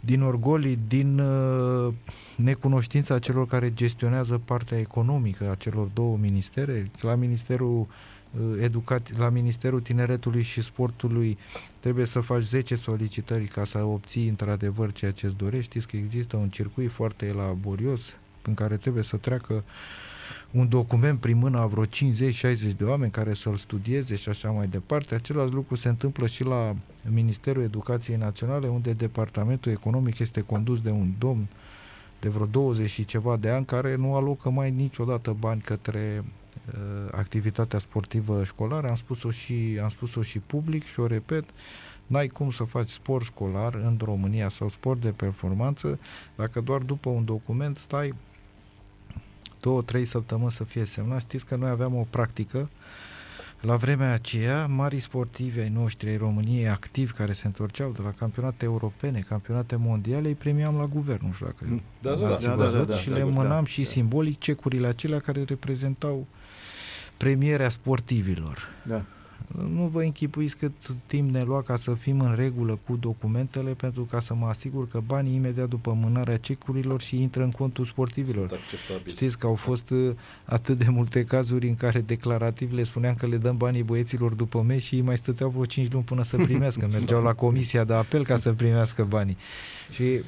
din 0.05 0.23
orgolii, 0.23 0.79
din 0.89 1.19
uh, 1.19 1.95
necunoștința 2.37 3.19
celor 3.19 3.47
care 3.47 3.75
gestionează 3.75 4.41
partea 4.45 4.79
economică 4.79 5.51
a 5.51 5.55
celor 5.55 5.87
două 5.87 6.17
ministere, 6.17 6.91
la 7.01 7.15
Ministerul 7.15 7.87
Educat, 8.61 9.19
la 9.19 9.29
Ministerul 9.29 9.81
Tineretului 9.81 10.43
și 10.43 10.63
Sportului 10.63 11.39
trebuie 11.81 12.07
să 12.07 12.21
faci 12.21 12.43
10 12.43 12.77
solicitări 12.77 13.45
ca 13.45 13.65
să 13.65 13.79
obții 13.83 14.29
într-adevăr 14.29 14.93
ceea 14.93 15.11
ce 15.11 15.27
îți 15.27 15.37
dorești. 15.37 15.71
Știți 15.71 15.87
că 15.87 15.97
există 15.97 16.37
un 16.37 16.49
circuit 16.49 16.91
foarte 16.91 17.33
laborios 17.33 18.01
în 18.43 18.55
care 18.55 18.77
trebuie 18.77 19.03
să 19.03 19.17
treacă 19.17 19.65
un 20.51 20.69
document 20.69 21.21
prin 21.21 21.37
mâna 21.37 21.61
a 21.61 21.67
vreo 21.67 21.87
50-60 21.87 21.89
de 22.77 22.85
oameni 22.85 23.11
care 23.11 23.35
să-l 23.35 23.57
studieze 23.57 24.17
și 24.17 24.29
așa 24.29 24.51
mai 24.51 24.67
departe. 24.67 25.15
Același 25.15 25.53
lucru 25.53 25.75
se 25.75 25.89
întâmplă 25.89 26.27
și 26.27 26.45
la 26.45 26.77
Ministerul 27.11 27.63
Educației 27.63 28.17
Naționale, 28.17 28.69
unde 28.69 28.93
departamentul 28.93 29.73
economic 29.73 30.19
este 30.19 30.41
condus 30.41 30.81
de 30.81 30.91
un 30.91 31.13
domn 31.19 31.47
de 32.21 32.29
vreo 32.29 32.47
20 32.47 32.91
și 32.91 33.05
ceva 33.05 33.37
de 33.37 33.49
ani 33.49 33.65
care 33.65 33.97
nu 33.97 34.15
alocă 34.15 34.51
mai 34.51 34.71
niciodată 34.71 35.37
bani 35.39 35.61
către 35.61 36.25
uh, 36.25 36.25
activitatea 37.11 37.79
sportivă 37.79 38.45
școlară. 38.45 38.89
Am 38.89 38.95
spus-o 38.95 39.31
și, 39.31 39.79
am 39.83 39.89
spus-o 39.89 40.23
și 40.23 40.39
public 40.39 40.85
și 40.85 41.01
o 41.01 41.07
repet, 41.07 41.45
n-ai 42.07 42.27
cum 42.27 42.51
să 42.51 42.65
faci 42.65 42.91
sport 42.91 43.25
școlar 43.25 43.75
în 43.75 43.99
România 44.05 44.49
sau 44.49 44.69
sport 44.69 45.01
de 45.01 45.11
performanță 45.11 45.99
dacă 46.37 46.61
doar 46.61 46.81
după 46.81 47.09
un 47.09 47.25
document 47.25 47.77
stai 47.77 48.15
două, 49.61 49.83
trei 49.83 50.05
săptămâni 50.05 50.53
să 50.53 50.65
fie 50.65 50.85
semnat. 50.85 51.21
Știți 51.21 51.45
că 51.45 51.57
noi 51.57 51.71
aveam 51.71 51.95
o 51.95 52.07
practică 52.11 52.71
la 53.61 53.77
vremea 53.77 54.13
aceea, 54.13 54.67
mari 54.67 54.99
sportivi 54.99 55.61
ai 55.61 55.69
noștri 55.69 56.09
ai 56.09 56.17
României 56.17 56.69
activi 56.69 57.13
care 57.13 57.33
se 57.33 57.47
întorceau 57.47 57.91
de 57.91 58.03
la 58.03 58.11
campionate 58.11 58.65
europene, 58.65 59.25
campionate 59.29 59.77
mondiale, 59.77 60.29
îi 60.29 60.35
premiam 60.35 60.77
la 60.77 60.87
guvern, 60.87 61.27
nu 61.27 61.33
știu 61.33 61.47
dacă 61.47 61.83
da, 62.03 62.15
da, 62.15 62.35
ați 62.35 62.47
da, 62.47 62.55
văzut, 62.55 62.73
da, 62.73 62.79
da, 62.79 62.85
da, 62.85 62.97
și 62.97 63.09
da, 63.09 63.15
le 63.15 63.21
da, 63.21 63.27
mânam 63.27 63.63
da, 63.63 63.65
și 63.65 63.83
da. 63.83 63.89
simbolic 63.89 64.39
cecurile 64.39 64.87
acelea 64.87 65.19
care 65.19 65.43
reprezentau 65.43 66.27
premierea 67.25 67.69
sportivilor. 67.69 68.69
Da. 68.83 69.05
Nu 69.69 69.89
vă 69.93 70.03
închipuiți 70.03 70.57
cât 70.57 70.73
timp 71.07 71.31
ne 71.31 71.43
lua 71.43 71.63
ca 71.63 71.77
să 71.77 71.95
fim 71.95 72.21
în 72.21 72.35
regulă 72.35 72.79
cu 72.87 72.97
documentele 72.97 73.71
pentru 73.71 74.03
ca 74.03 74.21
să 74.21 74.35
mă 74.35 74.47
asigur 74.47 74.89
că 74.89 75.01
banii 75.07 75.35
imediat 75.35 75.69
după 75.69 75.93
mânarea 75.93 76.37
cecurilor 76.37 77.01
și 77.01 77.23
intră 77.23 77.43
în 77.43 77.51
contul 77.51 77.85
sportivilor. 77.85 78.49
Sunt 78.49 78.61
accesabili. 78.61 79.11
Știți 79.11 79.39
că 79.39 79.47
au 79.47 79.55
fost 79.55 79.91
uh, 79.91 80.11
atât 80.45 80.79
de 80.79 80.87
multe 80.89 81.25
cazuri 81.25 81.69
în 81.69 81.75
care 81.75 82.01
declarativ 82.01 82.73
le 82.73 82.83
spuneam 82.83 83.15
că 83.15 83.27
le 83.27 83.37
dăm 83.37 83.57
banii 83.57 83.83
băieților 83.83 84.35
după 84.35 84.63
meci 84.63 84.83
și 84.83 84.95
ei 84.95 85.01
mai 85.01 85.17
stăteau 85.17 85.51
vreo 85.51 85.65
5 85.65 85.93
luni 85.93 86.05
până 86.05 86.25
să 86.25 86.37
primească. 86.37 86.89
Mergeau 86.93 87.23
la 87.23 87.33
comisia 87.33 87.85
de 87.85 87.95
apel 87.95 88.25
ca 88.25 88.39
să 88.39 88.53
primească 88.53 89.05
banii. 89.05 89.37
Și 89.91 90.03
uh, 90.03 90.25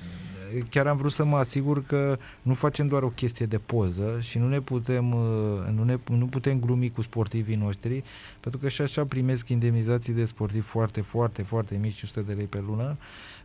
chiar 0.69 0.87
am 0.87 0.97
vrut 0.97 1.13
să 1.13 1.25
mă 1.25 1.37
asigur 1.37 1.83
că 1.85 2.19
nu 2.43 2.55
facem 2.55 2.89
doar 2.89 3.03
o 3.03 3.09
chestie 3.09 3.47
de 3.47 3.59
poză 3.59 4.19
și 4.21 4.39
nu 4.39 4.49
ne 4.49 4.61
putem, 4.61 5.13
uh, 5.13 5.73
nu, 5.75 5.85
ne, 5.85 5.99
nu 6.09 6.27
putem 6.27 6.61
glumi 6.61 6.91
cu 6.91 7.03
sportivii 7.03 7.57
noștri, 7.57 8.03
pentru 8.41 8.61
că 8.61 8.69
și 8.69 8.81
așa 8.81 9.05
primesc 9.05 9.49
indemnizații 9.49 10.13
de 10.13 10.25
sportivi 10.25 10.67
foarte, 10.67 11.01
foarte, 11.01 11.43
foarte 11.43 11.77
mici, 11.77 12.03
100 12.03 12.21
de 12.21 12.33
lei 12.33 12.47
pe 12.47 12.63
lună. 12.67 12.97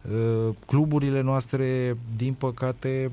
Uh, 0.01 0.55
Cluburile 0.65 1.21
noastre, 1.21 1.97
din 2.15 2.33
păcate, 2.33 3.11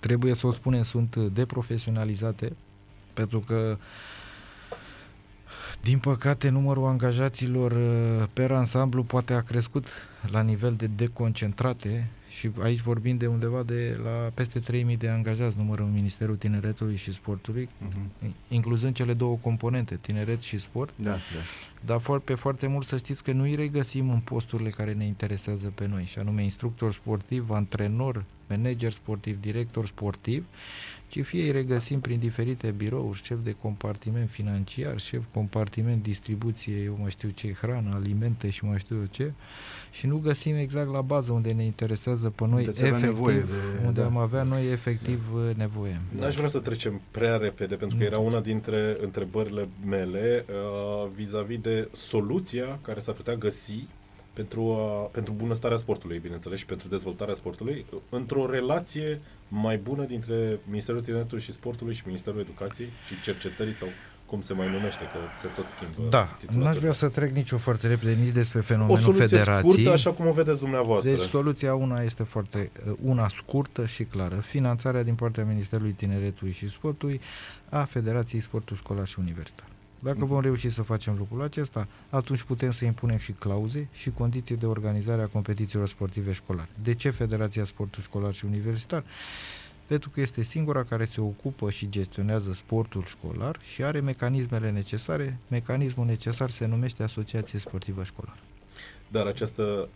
trebuie 0.00 0.34
să 0.34 0.46
o 0.46 0.50
spunem, 0.50 0.82
sunt 0.82 1.16
deprofesionalizate, 1.16 2.52
pentru 3.12 3.38
că 3.38 3.78
din 5.80 5.98
păcate, 5.98 6.48
numărul 6.48 6.86
angajaților 6.86 7.72
uh, 7.72 8.26
per 8.32 8.50
ansamblu 8.50 9.02
poate 9.02 9.32
a 9.32 9.40
crescut 9.40 9.86
la 10.30 10.40
nivel 10.40 10.74
de 10.74 10.86
deconcentrate 10.86 12.10
și 12.28 12.50
aici 12.62 12.80
vorbim 12.80 13.16
de 13.16 13.26
undeva 13.26 13.62
de 13.62 14.00
la 14.04 14.30
peste 14.34 14.58
3000 14.60 14.96
de 14.96 15.08
angajați 15.08 15.56
numărul 15.56 15.84
în 15.86 15.92
Ministerul 15.92 16.36
Tineretului 16.36 16.96
și 16.96 17.12
Sportului, 17.12 17.68
Mhm. 17.78 18.34
incluzând 18.48 18.94
cele 18.94 19.14
două 19.14 19.36
componente, 19.40 19.98
tineret 20.00 20.40
și 20.40 20.58
sport. 20.58 20.92
Da, 20.96 21.10
da. 21.10 21.18
dar 21.84 21.98
for, 22.00 22.20
pe 22.20 22.34
foarte 22.34 22.66
mult 22.66 22.86
să 22.86 22.96
știți 22.96 23.22
că 23.22 23.32
nu 23.32 23.42
îi 23.42 23.54
regăsim 23.54 24.10
în 24.10 24.18
posturile 24.18 24.70
care 24.70 24.92
ne 24.92 25.04
interesează 25.04 25.72
pe 25.74 25.86
noi, 25.86 26.04
și 26.04 26.18
anume 26.18 26.42
instructor 26.42 26.92
sportiv, 26.92 27.50
antrenor, 27.50 28.24
manager 28.48 28.92
sportiv, 28.92 29.40
director 29.40 29.86
sportiv, 29.86 30.44
ci 31.08 31.20
fie 31.24 31.42
îi 31.42 31.50
regăsim 31.50 32.00
prin 32.00 32.18
diferite 32.18 32.70
birouri, 32.70 33.20
șef 33.22 33.38
de 33.42 33.52
compartiment 33.52 34.28
financiar, 34.30 34.98
șef 35.00 35.22
compartiment 35.32 36.02
distribuție, 36.02 36.74
eu 36.84 36.98
mă 37.00 37.08
știu 37.08 37.28
ce, 37.28 37.52
hrană, 37.52 37.94
alimente 37.94 38.50
și 38.50 38.64
mai 38.64 38.78
știu 38.78 38.96
eu 38.96 39.04
ce, 39.10 39.32
și 39.90 40.06
nu 40.06 40.18
găsim 40.18 40.56
exact 40.56 40.90
la 40.92 41.00
bază 41.00 41.32
unde 41.32 41.52
ne 41.52 41.64
interesează 41.64 42.30
pe 42.30 42.46
noi 42.46 42.66
Unde 42.66 42.80
efectiv, 42.80 43.02
nevoie 43.02 43.36
de- 43.38 43.86
unde 43.86 44.00
da. 44.00 44.06
am 44.06 44.16
avea 44.16 44.42
noi 44.42 44.70
efectiv 44.72 45.22
da. 45.34 45.52
nevoie. 45.56 46.00
N-aș 46.18 46.34
vrea 46.36 46.48
să 46.48 46.58
trecem 46.58 47.00
prea 47.10 47.36
repede, 47.36 47.74
pentru 47.74 47.96
că 47.98 48.02
Nu 48.04 48.08
era 48.10 48.18
una 48.18 48.40
dintre 48.40 48.96
întrebările 49.00 49.68
mele 49.86 50.44
uh, 50.48 51.08
vis-a-vis 51.14 51.58
de 51.60 51.88
soluția 51.92 52.78
care 52.82 53.00
s-ar 53.00 53.14
putea 53.14 53.34
găsi 53.34 53.86
pentru, 54.32 54.60
a, 54.72 55.02
pentru 55.12 55.32
bunăstarea 55.36 55.76
sportului, 55.76 56.18
bineînțeles, 56.18 56.58
și 56.58 56.66
pentru 56.66 56.88
dezvoltarea 56.88 57.34
sportului, 57.34 57.84
într-o 58.08 58.50
relație 58.50 59.20
mai 59.48 59.76
bună 59.76 60.04
dintre 60.04 60.58
Ministerul 60.68 61.00
Tineretului 61.00 61.42
și 61.42 61.52
Sportului 61.52 61.94
și 61.94 62.02
Ministerul 62.06 62.40
Educației 62.40 62.88
și 63.06 63.22
Cercetării 63.22 63.74
sau 63.74 63.88
cum 64.26 64.40
se 64.40 64.52
mai 64.52 64.70
numește, 64.70 65.02
că 65.04 65.18
se 65.40 65.46
tot 65.56 65.68
schimbă. 65.68 66.10
Da, 66.10 66.24
titulatul. 66.24 66.62
n-aș 66.62 66.76
vrea 66.76 66.92
să 66.92 67.08
trec 67.08 67.32
nici 67.32 67.50
o 67.52 67.58
foarte 67.58 67.86
repede, 67.86 68.12
nici 68.12 68.32
despre 68.32 68.58
o 68.58 68.62
fenomenul 68.62 69.00
soluție 69.00 69.26
federației. 69.26 69.72
scurtă, 69.72 69.90
așa 69.90 70.10
cum 70.10 70.26
o 70.26 70.32
vedeți 70.32 70.58
dumneavoastră. 70.58 71.10
Deci 71.10 71.20
soluția 71.20 71.74
una 71.74 72.02
este 72.02 72.22
foarte, 72.22 72.70
uh, 72.86 72.96
una 73.02 73.28
scurtă 73.28 73.86
și 73.86 74.04
clară. 74.04 74.34
Finanțarea 74.34 75.02
din 75.02 75.14
partea 75.14 75.44
Ministerului 75.44 75.92
Tineretului 75.92 76.52
și 76.52 76.68
Sportului 76.68 77.20
a 77.68 77.84
Federației 77.84 78.40
Sportul 78.40 78.76
Școlar 78.76 79.06
și 79.06 79.18
Universitar. 79.18 79.68
Dacă 80.00 80.24
vom 80.24 80.40
reuși 80.40 80.70
să 80.70 80.82
facem 80.82 81.14
lucrul 81.18 81.42
acesta, 81.42 81.88
atunci 82.10 82.42
putem 82.42 82.70
să 82.70 82.84
impunem 82.84 83.18
și 83.18 83.32
clauze 83.32 83.88
și 83.92 84.10
condiții 84.10 84.56
de 84.56 84.66
organizare 84.66 85.22
a 85.22 85.26
competițiilor 85.26 85.88
sportive 85.88 86.32
școlare. 86.32 86.68
De 86.82 86.94
ce 86.94 87.10
Federația 87.10 87.64
Sportul 87.64 88.02
Școlar 88.02 88.34
și 88.34 88.44
Universitar? 88.44 89.04
Pentru 89.86 90.10
că 90.10 90.20
este 90.20 90.42
singura 90.42 90.84
care 90.84 91.04
se 91.04 91.20
ocupă 91.20 91.70
și 91.70 91.88
gestionează 91.88 92.52
sportul 92.52 93.04
școlar 93.04 93.58
și 93.62 93.82
are 93.84 94.00
mecanismele 94.00 94.70
necesare. 94.70 95.38
Mecanismul 95.48 96.06
necesar 96.06 96.50
se 96.50 96.66
numește 96.66 97.02
Asociație 97.02 97.58
Sportivă 97.58 98.04
Școlară. 98.04 98.38
Dar 99.08 99.26
această 99.26 99.88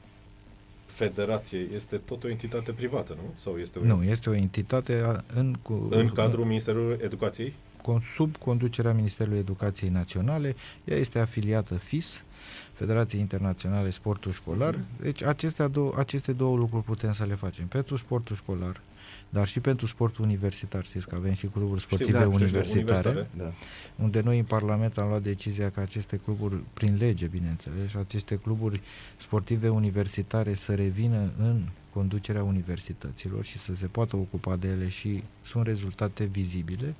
federație 0.86 1.58
este 1.74 1.96
tot 1.96 2.24
o 2.24 2.28
entitate 2.28 2.72
privată, 2.72 3.12
nu? 3.16 3.34
Sau 3.36 3.56
este 3.56 3.78
o 3.78 3.84
Nu, 3.84 4.02
este 4.04 4.30
o 4.30 4.34
entitate 4.34 5.02
a- 5.04 5.24
în, 5.34 5.54
cu, 5.62 5.86
în 5.90 6.08
cadrul 6.08 6.44
Ministerului 6.44 6.98
Educației? 7.02 7.54
Con- 7.82 8.02
sub 8.14 8.36
conducerea 8.36 8.92
Ministerului 8.92 9.38
Educației 9.38 9.90
Naționale. 9.90 10.54
Ea 10.84 10.96
este 10.96 11.18
afiliată 11.18 11.74
FIS, 11.74 12.24
Federației 12.72 13.20
Internaționale 13.20 13.90
Sportul 13.90 14.32
Școlar. 14.32 14.78
Deci 15.00 15.22
acestea 15.22 15.68
două, 15.68 15.94
aceste 15.96 16.32
două 16.32 16.56
lucruri 16.56 16.84
putem 16.84 17.12
să 17.12 17.24
le 17.24 17.34
facem. 17.34 17.66
Pentru 17.66 17.96
sportul 17.96 18.36
școlar, 18.36 18.80
dar 19.28 19.48
și 19.48 19.60
pentru 19.60 19.86
sportul 19.86 20.24
universitar. 20.24 20.84
Știți 20.84 21.06
că 21.06 21.14
avem 21.14 21.32
și 21.32 21.46
cluburi 21.46 21.80
sportive 21.80 22.10
da, 22.12 22.18
știu, 22.18 22.32
știu, 22.32 22.44
universitare, 22.44 23.08
universitare. 23.08 23.52
Da. 23.96 24.04
unde 24.04 24.20
noi 24.20 24.38
în 24.38 24.44
Parlament 24.44 24.98
am 24.98 25.08
luat 25.08 25.22
decizia 25.22 25.70
că 25.70 25.80
aceste 25.80 26.16
cluburi, 26.16 26.56
prin 26.72 26.96
lege 26.98 27.26
bineînțeles, 27.26 27.94
aceste 27.94 28.36
cluburi 28.36 28.80
sportive 29.20 29.68
universitare 29.68 30.54
să 30.54 30.74
revină 30.74 31.30
în 31.38 31.62
conducerea 31.92 32.42
universităților 32.42 33.44
și 33.44 33.58
să 33.58 33.74
se 33.74 33.86
poată 33.86 34.16
ocupa 34.16 34.56
de 34.56 34.68
ele 34.68 34.88
și 34.88 35.22
sunt 35.42 35.66
rezultate 35.66 36.24
vizibile, 36.24 36.94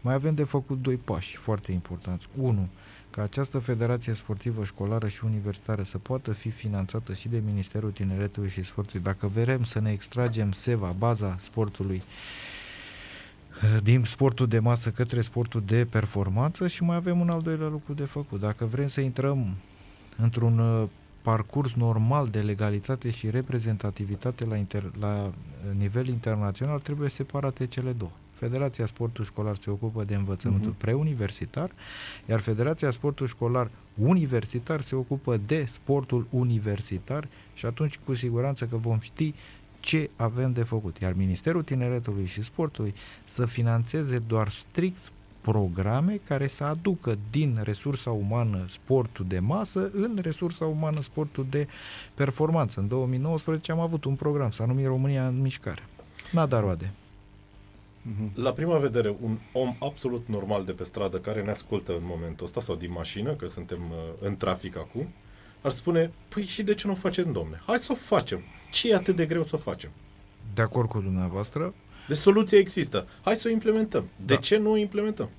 mai 0.00 0.14
avem 0.14 0.34
de 0.34 0.44
făcut 0.44 0.82
doi 0.82 0.96
pași 0.96 1.36
foarte 1.36 1.72
importanți. 1.72 2.26
Unu, 2.36 2.68
ca 3.10 3.22
această 3.22 3.58
federație 3.58 4.12
sportivă 4.12 4.64
școlară 4.64 5.08
și 5.08 5.24
universitară 5.24 5.82
să 5.82 5.98
poată 5.98 6.32
fi 6.32 6.50
finanțată 6.50 7.14
și 7.14 7.28
de 7.28 7.42
Ministerul 7.44 7.90
Tineretului 7.90 8.48
și 8.48 8.64
Sportului. 8.64 9.02
Dacă 9.02 9.26
vrem 9.26 9.64
să 9.64 9.80
ne 9.80 9.92
extragem 9.92 10.52
seva, 10.52 10.94
baza 10.98 11.38
sportului, 11.42 12.02
eh, 13.62 13.78
din 13.82 14.04
sportul 14.04 14.46
de 14.46 14.58
masă 14.58 14.90
către 14.90 15.20
sportul 15.20 15.62
de 15.66 15.84
performanță 15.84 16.68
și 16.68 16.82
mai 16.82 16.96
avem 16.96 17.20
un 17.20 17.28
al 17.28 17.42
doilea 17.42 17.68
lucru 17.68 17.92
de 17.92 18.04
făcut. 18.04 18.40
Dacă 18.40 18.64
vrem 18.64 18.88
să 18.88 19.00
intrăm 19.00 19.54
într-un 20.16 20.58
uh, 20.58 20.88
parcurs 21.24 21.74
normal 21.74 22.28
de 22.28 22.40
legalitate 22.40 23.10
și 23.10 23.30
reprezentativitate 23.30 24.44
la, 24.44 24.56
inter, 24.56 24.90
la 25.00 25.24
uh, 25.24 25.32
nivel 25.78 26.08
internațional, 26.08 26.80
trebuie 26.80 27.08
separate 27.08 27.66
cele 27.66 27.92
două. 27.92 28.10
Federația 28.32 28.86
Sportul 28.86 29.24
Școlar 29.24 29.56
se 29.56 29.70
ocupă 29.70 30.04
de 30.04 30.14
învățământul 30.14 30.70
Mhm. 30.70 30.78
preuniversitar, 30.78 31.70
iar 32.28 32.40
Federația 32.40 32.90
Sportul 32.90 33.26
Școlar 33.26 33.70
Universitar 33.94 34.80
se 34.80 34.94
ocupă 34.94 35.36
de 35.36 35.64
sportul 35.70 36.26
universitar 36.30 37.28
și 37.54 37.66
atunci 37.66 37.98
cu 38.04 38.14
siguranță 38.14 38.64
că 38.64 38.76
vom 38.76 38.98
ști 39.00 39.34
ce 39.80 40.10
avem 40.16 40.52
de 40.52 40.62
făcut. 40.62 40.98
Iar 40.98 41.12
Ministerul 41.12 41.62
Tineretului 41.62 42.26
și 42.26 42.42
Sportului 42.42 42.94
să 43.24 43.46
financeze 43.46 44.18
doar 44.18 44.48
strict 44.48 45.12
programe 45.50 46.20
care 46.24 46.46
să 46.46 46.64
aducă 46.64 47.18
din 47.30 47.58
resursa 47.62 48.10
umană 48.10 48.64
sportul 48.68 49.24
de 49.28 49.38
masă 49.38 49.90
în 49.92 50.18
resursa 50.22 50.66
umană 50.66 51.00
sportul 51.00 51.46
de 51.50 51.66
performanță. 52.14 52.80
În 52.80 52.88
2019 52.88 53.72
am 53.72 53.80
avut 53.80 54.04
un 54.04 54.14
program, 54.14 54.50
s-a 54.50 54.64
numit 54.64 54.86
România 54.86 55.26
în 55.26 55.40
mișcare. 55.40 55.82
N-a 56.32 56.46
dat 56.46 56.60
roade. 56.60 56.92
Mhm. 58.02 58.42
La 58.42 58.52
prima 58.52 58.78
vedere, 58.78 59.16
un 59.20 59.38
om 59.52 59.76
absolut 59.80 60.24
normal 60.26 60.64
de 60.64 60.72
pe 60.72 60.84
stradă 60.84 61.18
care 61.18 61.42
ne 61.42 61.50
ascultă 61.50 61.92
în 61.92 62.02
momentul 62.02 62.46
ăsta 62.46 62.60
sau 62.60 62.74
din 62.74 62.92
mașină, 62.92 63.32
că 63.34 63.46
suntem 63.46 63.78
uh, 63.90 63.96
în 64.20 64.36
trafic 64.36 64.76
acum, 64.76 65.08
ar 65.62 65.70
spune, 65.70 66.12
păi 66.28 66.44
și 66.44 66.62
de 66.62 66.74
ce 66.74 66.86
nu 66.86 66.92
o 66.92 66.96
facem, 66.96 67.32
domne? 67.32 67.62
Hai 67.66 67.78
să 67.78 67.92
o 67.92 67.94
facem. 67.94 68.40
Ce 68.70 68.90
e 68.90 68.94
atât 68.94 69.16
de 69.16 69.26
greu 69.26 69.44
să 69.44 69.54
o 69.54 69.58
facem? 69.58 69.90
De 70.54 70.62
acord 70.62 70.88
cu 70.88 71.00
dumneavoastră, 71.00 71.74
Deci 72.08 72.16
soluția 72.16 72.58
există. 72.58 73.06
Hai 73.22 73.36
să 73.36 73.48
o 73.48 73.50
implementăm. 73.50 74.08
De 74.16 74.34
Da. 74.34 74.40
ce 74.40 74.56
nu 74.56 74.70
o 74.70 74.76
implementăm? 74.76 75.30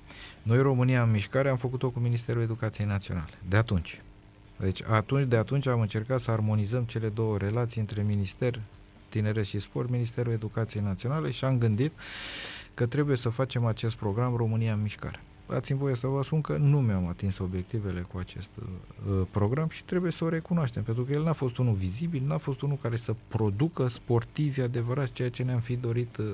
Noi, 0.42 0.58
România 0.58 1.02
în 1.02 1.10
mișcare, 1.10 1.48
am 1.48 1.56
făcut-o 1.56 1.90
cu 1.90 1.98
Ministerul 1.98 2.42
Educației 2.42 2.86
Naționale. 2.86 3.32
De 3.48 3.56
atunci. 3.56 4.00
Deci 4.56 4.82
atunci, 4.82 5.28
de 5.28 5.36
atunci 5.36 5.66
am 5.66 5.80
încercat 5.80 6.20
să 6.20 6.30
armonizăm 6.30 6.84
cele 6.84 7.08
două 7.08 7.36
relații 7.36 7.80
între 7.80 8.02
Minister 8.02 8.60
Tineret 9.08 9.44
și 9.44 9.58
Sport, 9.58 9.90
Ministerul 9.90 10.32
Educației 10.32 10.82
Naționale 10.82 11.30
și 11.30 11.44
am 11.44 11.58
gândit 11.58 11.92
că 12.74 12.86
trebuie 12.86 13.16
să 13.16 13.28
facem 13.28 13.64
acest 13.64 13.94
program 13.94 14.36
România 14.36 14.72
în 14.72 14.82
mișcare. 14.82 15.20
Dați-mi 15.48 15.78
voie 15.78 15.94
să 15.94 16.06
vă 16.06 16.22
spun 16.22 16.40
că 16.40 16.56
nu 16.56 16.80
mi-am 16.80 17.06
atins 17.08 17.38
obiectivele 17.38 18.00
cu 18.00 18.18
acest 18.18 18.50
uh, 18.56 19.26
program 19.30 19.68
și 19.68 19.84
trebuie 19.84 20.12
să 20.12 20.24
o 20.24 20.28
recunoaștem, 20.28 20.82
pentru 20.82 21.04
că 21.04 21.12
el 21.12 21.22
n-a 21.22 21.32
fost 21.32 21.56
unul 21.56 21.74
vizibil, 21.74 22.22
n-a 22.26 22.38
fost 22.38 22.60
unul 22.60 22.78
care 22.82 22.96
să 22.96 23.14
producă 23.28 23.88
sportivi 23.88 24.60
adevărați, 24.60 25.12
ceea 25.12 25.30
ce 25.30 25.42
ne-am 25.42 25.60
fi 25.60 25.76
dorit 25.76 26.16
uh, 26.16 26.26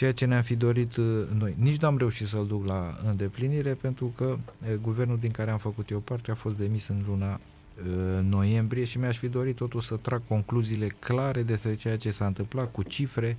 ceea 0.00 0.12
ce 0.12 0.24
ne-am 0.24 0.42
fi 0.42 0.56
dorit 0.56 0.96
uh, 0.96 1.22
noi. 1.38 1.54
Nici 1.58 1.80
n-am 1.80 1.98
reușit 1.98 2.26
să-l 2.26 2.46
duc 2.46 2.66
la 2.66 2.98
îndeplinire 3.06 3.74
pentru 3.74 4.12
că 4.16 4.24
uh, 4.24 4.74
guvernul 4.82 5.18
din 5.18 5.30
care 5.30 5.50
am 5.50 5.58
făcut 5.58 5.90
eu 5.90 5.98
parte 5.98 6.30
a 6.30 6.34
fost 6.34 6.56
demis 6.56 6.88
în 6.88 7.02
luna 7.06 7.32
uh, 7.32 8.22
noiembrie 8.22 8.84
și 8.84 8.98
mi-aș 8.98 9.18
fi 9.18 9.28
dorit 9.28 9.56
totul 9.56 9.80
să 9.80 9.96
trag 9.96 10.22
concluziile 10.28 10.86
clare 10.86 11.42
despre 11.42 11.74
ceea 11.74 11.96
ce 11.96 12.10
s-a 12.10 12.26
întâmplat 12.26 12.72
cu 12.72 12.82
cifre, 12.82 13.36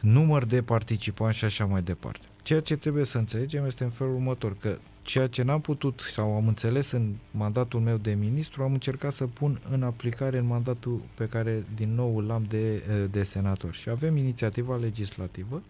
număr 0.00 0.44
de 0.44 0.62
participanți 0.62 1.38
și 1.38 1.44
așa 1.44 1.64
mai 1.64 1.82
departe. 1.82 2.26
Ceea 2.42 2.60
ce 2.60 2.76
trebuie 2.76 3.04
să 3.04 3.18
înțelegem 3.18 3.64
este 3.64 3.84
în 3.84 3.90
felul 3.90 4.14
următor, 4.14 4.56
că 4.60 4.78
ceea 5.02 5.26
ce 5.26 5.42
n-am 5.42 5.60
putut 5.60 6.00
sau 6.12 6.34
am 6.34 6.46
înțeles 6.46 6.90
în 6.90 7.14
mandatul 7.30 7.80
meu 7.80 7.96
de 7.96 8.14
ministru, 8.14 8.62
am 8.62 8.72
încercat 8.72 9.12
să 9.12 9.26
pun 9.26 9.60
în 9.70 9.82
aplicare 9.82 10.38
în 10.38 10.46
mandatul 10.46 11.00
pe 11.14 11.26
care 11.26 11.64
din 11.74 11.94
nou 11.94 12.20
l-am 12.20 12.46
de, 12.48 12.74
eh, 12.74 12.82
de 13.10 13.22
senator. 13.22 13.74
Și 13.74 13.88
avem 13.88 14.16
inițiativa 14.16 14.76
legislativă 14.76 15.62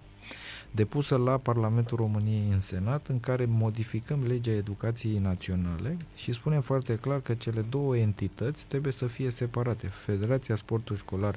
depusă 0.71 1.17
la 1.17 1.37
Parlamentul 1.39 1.97
României 1.97 2.49
în 2.53 2.61
Senat, 2.61 3.07
în 3.07 3.21
care 3.21 3.45
modificăm 3.49 4.27
legea 4.27 4.51
educației 4.51 5.19
naționale 5.19 5.97
și 6.15 6.33
spunem 6.33 6.61
foarte 6.61 6.97
clar 6.97 7.21
că 7.21 7.35
cele 7.35 7.61
două 7.61 7.97
entități 7.97 8.67
trebuie 8.67 8.93
să 8.93 9.07
fie 9.07 9.31
separate. 9.31 9.87
Federația 10.05 10.57
Sportul 10.57 10.97
Școlar, 10.97 11.37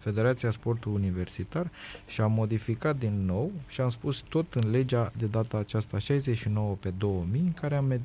Federația 0.00 0.50
Sportul 0.50 0.92
Universitar 0.92 1.70
și 2.06 2.20
am 2.20 2.32
modificat 2.32 2.98
din 2.98 3.24
nou 3.24 3.52
și 3.68 3.80
am 3.80 3.90
spus 3.90 4.24
tot 4.28 4.54
în 4.54 4.70
legea 4.70 5.12
de 5.18 5.26
data 5.26 5.58
aceasta 5.58 5.98
69 5.98 6.76
pe 6.80 6.90
2000, 6.98 7.40
în 7.40 7.52
care 7.52 7.76
am 7.76 7.84
me- 7.84 8.00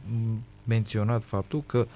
menționat 0.63 1.23
faptul 1.23 1.63
că 1.65 1.87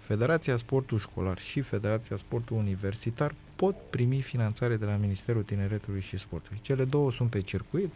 Federația 0.00 0.56
Sportul 0.56 0.98
Școlar 0.98 1.38
și 1.38 1.60
Federația 1.60 2.16
Sportul 2.16 2.56
Universitar 2.56 3.34
pot 3.56 3.76
primi 3.90 4.20
finanțare 4.20 4.76
de 4.76 4.84
la 4.84 4.96
Ministerul 4.96 5.42
Tineretului 5.42 6.00
și 6.00 6.18
Sportului. 6.18 6.58
Cele 6.62 6.84
două 6.84 7.12
sunt 7.12 7.30
pe 7.30 7.40
circuit, 7.40 7.92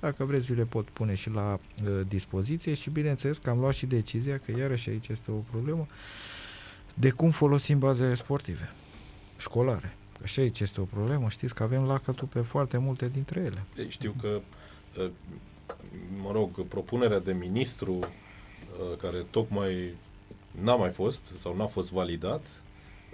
dacă 0.00 0.24
vreți 0.24 0.46
vi 0.46 0.54
le 0.54 0.64
pot 0.64 0.88
pune 0.88 1.14
și 1.14 1.30
la 1.30 1.52
uh, 1.84 2.00
dispoziție 2.08 2.74
și 2.74 2.90
bineînțeles 2.90 3.36
că 3.36 3.50
am 3.50 3.58
luat 3.58 3.74
și 3.74 3.86
decizia, 3.86 4.38
că 4.38 4.52
iarăși 4.58 4.88
aici 4.88 5.08
este 5.08 5.30
o 5.30 5.34
problemă, 5.50 5.86
de 6.94 7.10
cum 7.10 7.30
folosim 7.30 7.78
bazele 7.78 8.14
sportive, 8.14 8.72
școlare. 9.38 9.94
Că 10.20 10.26
și 10.26 10.40
aici 10.40 10.60
este 10.60 10.80
o 10.80 10.84
problemă, 10.84 11.28
știți 11.28 11.54
că 11.54 11.62
avem 11.62 11.84
lacătul 11.84 12.26
pe 12.26 12.40
foarte 12.40 12.78
multe 12.78 13.08
dintre 13.08 13.40
ele. 13.40 13.64
Ei, 13.78 13.90
Știu 13.90 14.14
că, 14.20 14.40
uh, 14.98 15.10
mă 16.22 16.32
rog, 16.32 16.66
propunerea 16.66 17.18
de 17.18 17.32
ministru 17.32 17.92
uh, 17.92 18.96
care 18.98 19.26
tocmai 19.30 19.94
n-a 20.50 20.74
mai 20.74 20.90
fost 20.90 21.32
sau 21.36 21.56
n-a 21.56 21.66
fost 21.66 21.92
validat, 21.92 22.46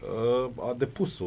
uh, 0.02 0.50
a 0.68 0.74
depus 0.78 1.18
o, 1.18 1.26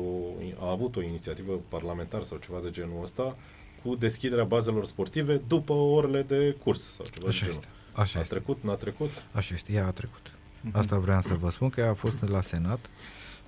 a 0.60 0.70
avut 0.70 0.96
o 0.96 1.02
inițiativă 1.02 1.60
parlamentară 1.70 2.24
sau 2.24 2.38
ceva 2.38 2.60
de 2.64 2.70
genul 2.72 3.04
ăsta 3.04 3.36
cu 3.84 3.96
deschiderea 3.96 4.44
bazelor 4.44 4.86
sportive 4.86 5.42
după 5.48 5.74
orele 5.74 6.22
de 6.22 6.56
curs 6.64 6.94
sau 6.94 7.06
ceva 7.14 7.28
Așa 7.28 7.40
de 7.40 7.46
genul. 7.46 7.62
este. 7.64 7.68
Așa 7.94 8.20
a 8.20 8.22
este. 8.22 8.34
trecut, 8.34 8.64
n-a 8.64 8.74
trecut? 8.74 9.10
Așa 9.32 9.54
este, 9.54 9.74
ea 9.74 9.86
a 9.88 9.92
trecut. 9.92 10.34
Asta 10.72 10.98
vreau 11.00 11.22
să 11.22 11.34
vă 11.34 11.50
spun 11.50 11.70
că 11.70 11.80
ea 11.80 11.90
a 11.90 11.94
fost 11.94 12.28
la 12.28 12.42
Senat. 12.42 12.90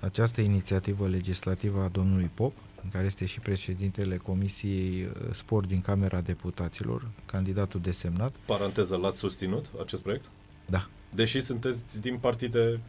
Această 0.01 0.41
inițiativă 0.41 1.07
legislativă 1.07 1.81
a 1.81 1.87
domnului 1.87 2.31
Pop, 2.33 2.53
care 2.91 3.05
este 3.05 3.25
și 3.25 3.39
președintele 3.39 4.17
Comisiei 4.17 5.03
uh, 5.03 5.33
Sport 5.33 5.67
din 5.67 5.81
Camera 5.81 6.21
Deputaților, 6.21 7.07
candidatul 7.25 7.79
desemnat. 7.81 8.33
Paranteză, 8.45 8.95
l-ați 8.95 9.17
susținut 9.17 9.65
acest 9.81 10.01
proiect? 10.01 10.25
Da, 10.65 10.87
Deși 11.15 11.41
sunteți 11.41 11.99
din 11.99 12.17
partide 12.17 12.79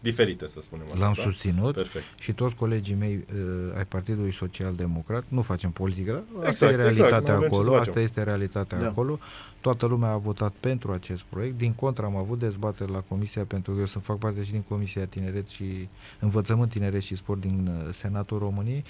diferite, 0.00 0.48
să 0.48 0.60
spunem 0.60 0.84
așa. 0.92 0.98
l-am 1.04 1.12
da? 1.16 1.22
susținut 1.22 1.74
Perfect. 1.74 2.04
și 2.18 2.32
toți 2.32 2.54
colegii 2.54 2.94
mei 2.94 3.24
uh, 3.34 3.76
ai 3.76 3.84
Partidului 3.86 4.32
Social 4.32 4.74
Democrat, 4.74 5.24
nu 5.28 5.42
facem 5.42 5.70
politică, 5.70 6.12
dar 6.12 6.46
asta 6.48 6.48
Exact, 6.50 6.72
e 6.72 6.76
realitatea 6.76 7.06
exact, 7.16 7.26
n-avem 7.26 7.48
ce 7.48 7.54
să 7.54 7.60
acolo, 7.60 7.76
facem. 7.76 7.88
asta 7.92 8.00
este 8.02 8.22
realitatea 8.22 8.78
Da. 8.78 8.86
acolo. 8.86 9.18
Toată 9.60 9.86
lumea 9.86 10.10
a 10.10 10.16
votat 10.16 10.52
pentru 10.60 10.92
acest 10.92 11.22
proiect. 11.22 11.58
Din 11.58 11.72
contră, 11.72 12.04
am 12.04 12.16
avut 12.16 12.38
dezbateri 12.38 12.90
la 12.90 13.00
Comisia, 13.08 13.44
pentru 13.44 13.72
că 13.72 13.78
eu 13.80 13.86
să 13.86 13.98
fac 13.98 14.18
parte 14.18 14.44
și 14.44 14.50
din 14.50 14.62
Comisia 14.68 15.06
Tineret 15.06 15.46
și 15.48 15.88
Învățământ 16.18 16.70
Tineret 16.70 17.02
și 17.02 17.16
Sport 17.16 17.40
din 17.40 17.70
uh, 17.86 17.92
Senatul 17.94 18.38
României, 18.38 18.84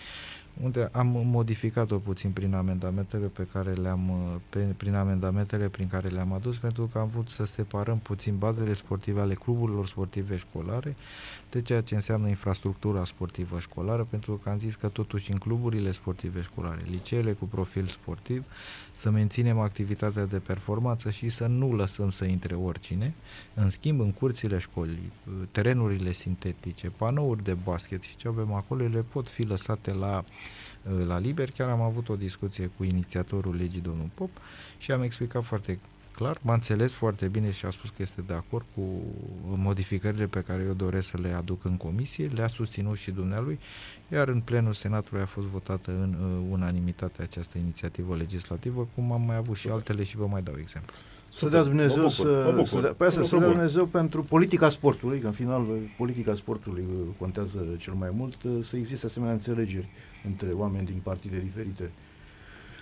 unde 0.62 0.88
am 0.92 1.07
modificat-o 1.07 1.99
puțin 1.99 2.31
prin 2.31 2.55
amendamentele 2.55 3.27
pe 3.27 3.47
care 3.53 3.73
le-am 3.73 4.09
uh, 4.11 4.40
pe, 4.49 4.59
prin 4.59 4.94
amendamentele 4.94 5.68
prin 5.68 5.88
care 5.88 6.09
le-am 6.09 6.33
adus 6.33 6.57
pentru 6.57 6.88
că 6.92 6.99
am 6.99 7.09
vrut 7.09 7.29
să 7.31 7.47
separăm 7.47 7.99
puțin 7.99 8.38
bazele 8.38 8.73
sportive 8.73 9.21
ale 9.21 9.35
cluburilor 9.35 9.87
sportive 9.87 10.37
școlare 10.37 10.97
de 11.51 11.63
ceea 11.63 11.81
ce 11.81 11.95
înseamnă 11.95 12.29
infrastructura 12.29 13.05
sportivă 13.05 13.61
școlară, 13.61 14.07
pentru 14.11 14.35
că 14.37 14.49
am 14.49 14.59
zis 14.59 14.75
că 14.75 14.89
totuși 14.89 15.33
în 15.33 15.39
cluburile 15.39 15.93
sportive 15.93 16.43
școlare, 16.43 16.83
liceele 16.91 17.33
cu 17.33 17.45
profil 17.45 17.87
sportiv, 17.87 18.45
să 18.93 19.11
menținem 19.11 19.59
activitatea 19.59 20.25
de 20.25 20.39
performanță 20.39 21.11
și 21.11 21.29
să 21.29 21.47
nu 21.47 21.75
lăsăm 21.75 22.11
să 22.11 22.25
intre 22.25 22.55
oricine. 22.55 23.15
În 23.55 23.71
schimb, 23.71 24.01
în 24.01 24.13
curțile 24.13 24.59
școlii, 24.59 25.13
terenurile 25.51 26.13
sintetice, 26.13 26.91
panouri 26.91 27.45
de 27.45 27.55
basket 27.55 28.03
și 28.03 28.17
ce 28.17 28.29
avem 28.29 28.53
acolo, 28.53 28.83
ele 28.83 29.03
pot 29.03 29.29
fi 29.29 29.43
lăsate 29.43 29.93
la, 29.93 30.25
la 31.07 31.19
liber. 31.19 31.51
Chiar 31.51 31.69
am 31.69 31.81
avut 31.81 32.09
o 32.09 32.17
discuție 32.17 32.67
cu 32.67 32.85
inițiatorul 32.85 33.57
legii, 33.57 33.81
domnul 33.81 34.11
Pop, 34.15 34.31
și 34.79 34.93
am 34.93 35.03
explicat 35.03 35.45
foarte 35.45 35.79
clar, 36.18 36.38
m-a 36.42 36.54
înțeles 36.54 36.92
foarte 36.92 37.28
bine 37.28 37.50
și 37.50 37.66
a 37.66 37.70
spus 37.70 37.90
că 37.90 37.96
este 37.98 38.24
de 38.26 38.35
acord 38.35 38.64
cu 38.74 38.83
modificările 39.42 40.26
pe 40.26 40.40
care 40.40 40.62
eu 40.66 40.72
doresc 40.72 41.09
să 41.09 41.18
le 41.18 41.28
aduc 41.28 41.64
în 41.64 41.76
comisie, 41.76 42.31
le-a 42.35 42.48
susținut 42.48 42.96
și 42.96 43.11
dumnealui, 43.11 43.59
iar 44.12 44.28
în 44.28 44.40
plenul 44.40 44.72
Senatului 44.72 45.22
a 45.22 45.26
fost 45.26 45.46
votată 45.46 45.90
în 45.90 46.16
uh, 46.20 46.46
unanimitate 46.50 47.22
această 47.22 47.59
inițiativă 47.59 48.16
legislativă, 48.16 48.88
cum 48.94 49.12
am 49.12 49.22
mai 49.26 49.37
avut 49.37 49.57
și 49.57 49.68
altele 49.68 50.04
și 50.04 50.16
vă 50.16 50.26
mai 50.26 50.42
dau 50.42 50.54
exemplu. 50.59 50.94
Să 51.33 51.48
dea 51.48 51.62
Dumnezeu 51.62 52.02
Mă 52.02 52.09
bucur, 52.16 52.26
mă 52.26 52.42
să, 52.42 52.50
bucur. 52.50 52.66
să, 52.66 52.81
dea, 52.81 52.92
păi 52.92 53.07
asta, 53.07 53.20
Un 53.20 53.26
să 53.26 53.35
lucru 53.35 53.38
dea 53.38 53.48
bun. 53.48 53.57
Dumnezeu 53.57 53.87
pentru 53.87 54.22
politica 54.22 54.68
sportului, 54.68 55.18
că 55.18 55.26
în 55.26 55.33
final 55.33 55.66
politica 55.96 56.35
sportului 56.35 56.85
uh, 56.90 57.07
contează 57.18 57.59
cel 57.78 57.92
mai 57.92 58.11
mult, 58.12 58.42
uh, 58.42 58.52
să 58.61 58.76
existe 58.76 59.07
asemenea 59.07 59.35
înțelegeri 59.35 59.88
între 60.24 60.48
oameni 60.52 60.87
din 60.87 61.00
partide 61.02 61.38
diferite. 61.38 61.90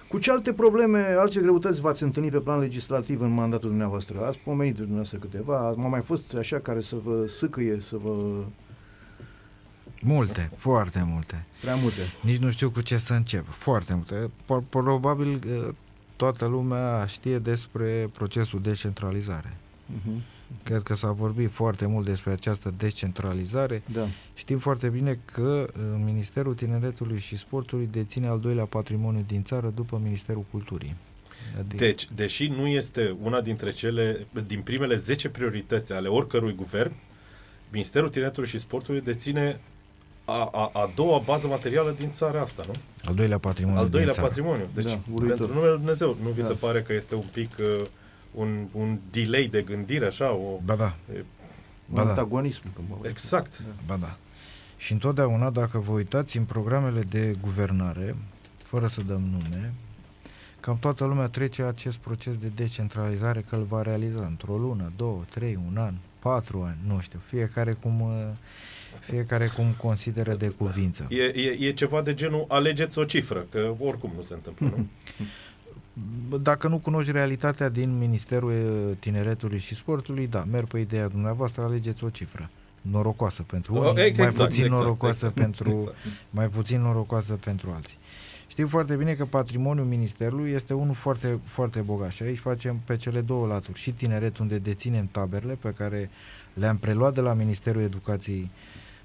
Cu 0.09 0.19
ce 0.19 0.31
alte 0.31 0.53
probleme, 0.53 0.99
alte 1.19 1.41
greutăți 1.41 1.81
v-ați 1.81 2.03
întâlnit 2.03 2.33
pe 2.33 2.39
plan 2.39 2.59
legislativ 2.59 3.21
în 3.21 3.31
mandatul 3.31 3.69
dumneavoastră? 3.69 4.27
Ați 4.27 4.39
pomenit 4.39 4.77
dumneavoastră 4.77 5.19
câteva, 5.19 5.71
m 5.71 5.89
mai 5.89 6.01
fost 6.01 6.35
așa 6.35 6.59
care 6.59 6.81
să 6.81 6.97
vă 7.05 7.27
sâcăie, 7.27 7.81
să 7.81 7.97
vă... 7.97 8.15
Multe, 10.03 10.51
foarte 10.55 11.07
multe. 11.11 11.47
prea 11.61 11.75
multe. 11.75 12.01
Nici 12.23 12.37
nu 12.37 12.51
știu 12.51 12.71
cu 12.71 12.81
ce 12.81 12.99
să 12.99 13.13
încep. 13.13 13.45
Foarte 13.49 13.95
multe. 13.95 14.31
Pro- 14.45 14.65
Probabil 14.69 15.29
uh, 15.29 15.75
toată 16.17 16.47
lumea 16.47 17.07
știe 17.07 17.39
despre 17.39 18.11
procesul 18.13 18.61
de 18.61 18.73
centralizare. 18.73 19.57
Uh-huh. 19.57 20.36
Cred 20.63 20.83
că 20.83 20.95
s-a 20.95 21.11
vorbit 21.11 21.51
foarte 21.51 21.87
mult 21.87 22.07
despre 22.07 22.31
această 22.33 22.75
decentralizare. 22.79 23.83
Da. 23.93 24.09
Știm 24.35 24.59
foarte 24.59 24.89
bine 24.89 25.19
că 25.25 25.67
uh, 25.69 25.83
Ministerul 26.05 26.55
Tineretului 26.55 27.19
și 27.21 27.37
Sportului 27.37 27.89
deține 27.93 28.29
al 28.29 28.41
doilea 28.41 28.65
patrimoniu 28.65 29.25
din 29.27 29.43
țară 29.43 29.73
după 29.75 30.01
Ministerul 30.03 30.45
Culturii. 30.51 30.97
Adică, 31.59 31.85
Deci, 31.85 32.09
deși 32.15 32.47
nu 32.47 32.67
este 32.67 33.17
una 33.23 33.41
dintre 33.41 33.71
cele, 33.73 34.27
din 34.47 34.61
primele 34.61 34.95
10 34.95 35.29
priorități 35.29 35.93
ale 35.93 36.09
oricărui 36.09 36.55
guvern, 36.55 36.93
Ministerul 37.71 38.09
Tineretului 38.09 38.49
și 38.49 38.59
Sportului 38.59 39.01
deține 39.01 39.61
a, 40.25 40.49
a, 40.53 40.71
a 40.73 40.93
doua 40.95 41.23
bază 41.25 41.47
materială 41.47 41.95
din 41.99 42.13
țara 42.13 42.41
asta, 42.41 42.63
nu? 42.67 42.73
al 43.05 43.15
doilea 43.15 43.39
patrimoniu 43.39 43.79
Al 43.79 43.89
doilea 43.89 44.13
din 44.13 44.15
țară. 44.23 44.27
patrimoniu. 44.29 44.65
Deci, 44.75 44.85
Da, 44.85 44.99
uluitor. 45.13 45.37
pentru 45.39 45.47
numele 45.55 45.69
Lui 45.71 45.79
Dumnezeu, 45.79 46.17
nu 46.23 46.29
vi 46.31 46.41
Da. 46.41 46.47
se 46.47 46.53
pare 46.53 46.83
că 46.83 46.93
este 46.93 47.15
un 47.15 47.25
pic 47.33 47.51
uh, 47.61 47.87
un, 48.37 48.67
un 48.73 48.99
delay 49.11 49.47
de 49.47 49.63
gândire, 49.63 50.07
așa? 50.07 50.33
O, 50.33 50.61
Ba 50.65 50.77
da, 50.77 50.97
e, 51.15 51.25
Ba 51.87 52.05
da. 52.05 52.09
Antagonism. 52.09 52.63
Că 52.63 52.81
mă... 52.89 53.09
exact. 53.09 53.63
ba 53.87 53.97
da. 53.97 54.17
Și 54.77 54.93
întotdeauna, 54.93 55.51
dacă 55.51 55.79
vă 55.79 55.93
uitați 55.93 56.37
în 56.37 56.45
programele 56.45 57.01
de 57.01 57.35
guvernare, 57.43 58.17
fără 58.57 58.87
să 58.87 59.01
dăm 59.03 59.21
nume, 59.21 59.75
cam 60.61 60.79
toată 60.79 61.05
lumea 61.05 61.29
trece 61.29 61.63
acest 61.63 61.97
proces 61.97 62.37
de 62.37 62.51
decentralizare 62.55 63.45
că 63.49 63.57
îl 63.57 63.63
va 63.63 63.83
realiza 63.83 64.25
într-o 64.25 64.57
lună, 64.57 64.93
două, 64.97 65.23
trei, 65.31 65.59
un 65.71 65.77
an, 65.77 65.95
patru 66.19 66.63
ani, 66.63 66.77
nu 66.87 67.01
știu, 67.01 67.19
fiecare 67.19 67.73
cum, 67.73 68.01
uh, 68.01 68.11
fiecare 69.01 69.47
cum 69.47 69.75
consideră 69.77 70.35
de 70.35 70.49
cuvință. 70.49 71.07
E, 71.11 71.23
e, 71.23 71.57
e 71.61 71.73
ceva 71.73 72.03
de 72.03 72.15
genul 72.15 72.45
alegeți 72.49 72.99
o 72.99 73.05
cifră, 73.05 73.47
că 73.51 73.75
oricum 73.79 74.13
nu 74.17 74.23
se 74.23 74.35
întâmplă, 74.35 74.67
nu? 74.77 74.87
Bă, 76.29 76.37
Dacă 76.37 76.69
nu 76.69 76.79
cunoști 76.79 77.13
realitatea 77.13 77.69
din 77.69 77.99
Ministerul 77.99 78.51
eh, 78.51 78.97
Tineretului 78.99 79.59
și 79.59 79.75
Sportului, 79.75 80.27
da, 80.27 80.45
merg 80.45 80.67
pe 80.67 80.79
ideea 80.79 81.09
dumneavoastră, 81.09 81.63
alegeți 81.63 82.05
o 82.05 82.11
cifră 82.11 82.51
norocoasă 82.91 83.43
pentru 83.43 83.75
Oh, 83.75 83.81
unii, 83.81 83.93
mai 83.93 84.07
exact, 84.07 84.35
puțin 84.35 84.65
exact, 84.65 84.83
norocoasă 84.83 85.15
exact, 85.15 85.35
pentru 85.35 85.71
exact. 85.71 85.97
mai 86.31 86.49
puțin 86.49 86.81
norocoasă 86.81 87.33
pentru 87.33 87.71
alții. 87.71 87.99
Știm 88.47 88.67
foarte 88.67 88.95
bine 88.95 89.15
că 89.15 89.25
patrimoniul 89.25 89.87
Ministerului 89.87 90.51
este 90.51 90.75
unul 90.75 90.95
foarte, 90.95 91.39
foarte 91.45 91.81
bogat 91.81 92.11
și 92.11 92.23
aici 92.23 92.39
facem 92.39 92.81
pe 92.85 92.97
cele 92.97 93.21
două 93.21 93.47
laturi. 93.47 93.79
Și 93.79 93.93
tineret 93.93 94.39
unde 94.39 94.59
deținem 94.59 95.09
taberele 95.11 95.55
pe 95.55 95.73
care 95.77 96.11
le-am 96.55 96.77
preluat 96.77 97.15
de 97.15 97.21
la 97.21 97.33
Ministerul 97.33 97.83
Educației 97.83 98.51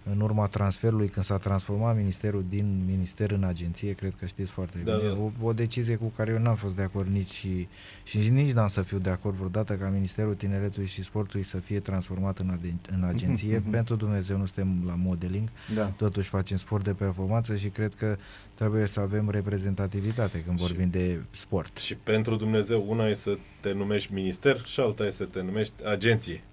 în 0.03 0.19
urma 0.21 0.47
transferului 0.47 1.07
când 1.07 1.25
s-a 1.25 1.37
transformat 1.37 1.95
ministerul 1.95 2.45
din 2.49 2.81
minister 2.85 3.31
în 3.31 3.43
agenție, 3.43 3.91
cred 3.93 4.13
că 4.19 4.25
știți 4.25 4.51
foarte 4.51 4.77
Da, 4.83 4.95
bine. 4.97 5.07
da. 5.09 5.17
O, 5.17 5.31
o 5.41 5.53
decizie 5.53 5.95
cu 5.95 6.11
care 6.15 6.31
eu 6.31 6.39
n-am 6.39 6.55
fost 6.55 6.75
de 6.75 6.81
acord 6.81 7.07
nici 7.11 7.31
și, 7.31 7.67
și 8.03 8.29
nici 8.29 8.51
n-am 8.51 8.67
să 8.67 8.81
fiu 8.81 8.97
de 8.97 9.09
acord 9.09 9.35
vreodată 9.35 9.73
ca 9.75 9.89
Ministerul 9.89 10.33
Tineretului 10.35 10.87
și 10.87 11.03
Sportului 11.03 11.45
să 11.45 11.57
fie 11.57 11.79
transformat 11.79 12.37
în, 12.37 12.49
ade- 12.49 12.75
în 12.89 13.03
agenție. 13.03 13.57
Mhm. 13.57 13.69
Pentru 13.77 13.95
Dumnezeu 13.95 14.37
nu 14.37 14.45
suntem 14.45 14.83
la 14.85 14.95
modeling, 14.95 15.49
Da. 15.75 15.85
totuși 15.85 16.29
facem 16.29 16.57
sport 16.57 16.83
de 16.83 16.93
performanță 16.93 17.55
și 17.55 17.67
cred 17.69 17.93
că 17.95 18.17
trebuie 18.53 18.85
să 18.87 18.99
avem 18.99 19.29
reprezentativitate 19.29 20.43
când 20.43 20.59
Și- 20.59 20.65
vorbim 20.65 20.89
de 20.89 21.21
sport. 21.35 21.77
Și 21.77 21.95
pentru 21.95 22.35
Dumnezeu, 22.35 22.85
una 22.87 23.07
e 23.07 23.13
să 23.13 23.37
te 23.59 23.71
numești 23.73 24.13
minister 24.13 24.61
și 24.65 24.79
alta 24.79 25.05
e 25.05 25.09
să 25.11 25.25
te 25.25 25.41
numești 25.41 25.73
agenție. 25.85 26.43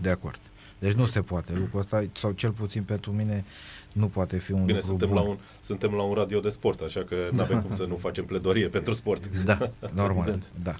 De 0.00 0.10
acord. 0.10 0.38
Deci 0.82 0.92
nu 0.92 1.06
se 1.06 1.22
poate 1.22 1.54
lucrul 1.54 1.80
ăsta, 1.80 2.04
sau 2.12 2.30
cel 2.32 2.50
puțin 2.50 2.82
pentru 2.82 3.12
mine 3.12 3.44
nu 3.92 4.06
poate 4.08 4.38
fi 4.38 4.52
un 4.52 4.58
Bine, 4.64 4.72
lucru 4.72 4.86
suntem 4.86 5.08
bun. 5.08 5.16
la, 5.16 5.22
un, 5.22 5.38
suntem 5.60 5.92
la 5.92 6.02
un 6.02 6.14
radio 6.14 6.40
de 6.40 6.50
sport, 6.50 6.80
așa 6.80 7.04
că 7.04 7.16
nu 7.32 7.40
avem 7.40 7.62
cum 7.62 7.74
să 7.74 7.84
nu 7.84 7.96
facem 7.96 8.24
pledorie 8.24 8.68
pentru 8.68 8.92
sport. 8.92 9.44
Da, 9.44 9.58
normal, 10.02 10.28
Evident. 10.28 10.46
da. 10.62 10.74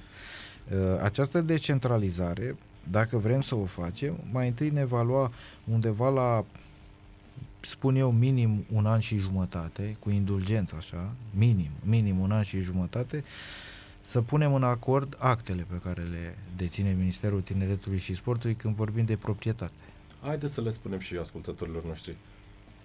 Uh, 0.77 1.01
Această 1.03 1.41
decentralizare, 1.41 2.57
dacă 2.91 3.19
vrem 3.19 3.41
să 3.41 3.55
o 3.55 3.65
facem, 3.65 4.17
mai 4.33 4.47
întâi 4.49 4.71
ne 4.71 4.85
va 4.85 5.03
lua 5.03 5.33
undeva 5.73 6.09
la, 6.09 6.45
spun 7.61 7.97
eu, 7.97 8.11
minim 8.11 8.65
un 8.73 8.87
an 8.87 8.99
și 9.01 9.17
jumătate, 9.17 9.97
cu 9.99 10.11
indulgență 10.11 10.75
așa, 10.79 11.13
minim, 11.35 11.71
minim 11.85 12.19
un 12.19 12.31
an 12.31 12.43
și 12.43 12.61
jumătate, 12.61 13.25
să 14.01 14.23
punem 14.23 14.55
în 14.55 14.63
acord 14.63 15.17
actele 15.19 15.67
pe 15.71 15.77
care 15.85 16.03
le 16.03 16.39
deține 16.57 16.95
Ministerul 16.99 17.41
Tineretului 17.41 17.99
și 17.99 18.15
Sportului 18.15 18.55
când 18.55 18.75
vorbim 18.75 19.05
de 19.05 19.17
proprietate. 19.17 19.73
Haideți 20.23 20.55
să 20.55 20.61
le 20.61 20.71
spunem 20.71 20.99
și 20.99 21.17
ascultătorilor 21.17 21.85
noștri. 21.85 22.17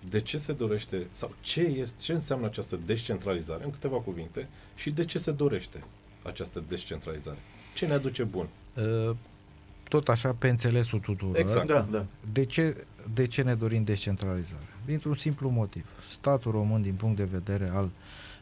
De 0.09 0.21
ce 0.21 0.37
se 0.37 0.53
dorește, 0.53 1.07
sau 1.13 1.35
ce, 1.41 1.61
este, 1.61 2.01
ce 2.01 2.13
înseamnă 2.13 2.45
această 2.45 2.79
descentralizare, 2.85 3.63
în 3.63 3.71
câteva 3.71 3.97
cuvinte, 3.97 4.47
și 4.75 4.91
de 4.91 5.05
ce 5.05 5.17
se 5.17 5.31
dorește 5.31 5.83
această 6.23 6.63
descentralizare? 6.67 7.37
Ce 7.73 7.85
ne 7.85 7.93
aduce 7.93 8.23
bun? 8.23 8.47
Uh, 8.73 9.15
Tot 9.89 10.09
așa, 10.09 10.33
pe 10.33 10.49
înțelesul 10.49 10.99
tuturor, 10.99 11.37
Exact. 11.37 11.67
Da, 11.67 11.87
da. 11.91 12.05
De 12.31 12.45
ce, 12.45 12.85
de 13.13 13.27
ce 13.27 13.41
ne 13.41 13.55
dorim 13.55 13.83
descentralizare? 13.83 14.65
Dintr-un 14.85 15.15
simplu 15.15 15.49
motiv. 15.49 15.85
Statul 16.09 16.51
român, 16.51 16.81
din 16.81 16.93
punct 16.93 17.17
de 17.17 17.23
vedere 17.23 17.69
al 17.69 17.89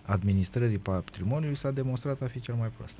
administrării 0.01 0.77
patrimoniului, 0.77 1.57
s-a 1.57 1.71
demonstrat 1.71 2.21
a 2.21 2.27
fi 2.27 2.39
cel 2.39 2.55
mai 2.55 2.71
prost. 2.77 2.97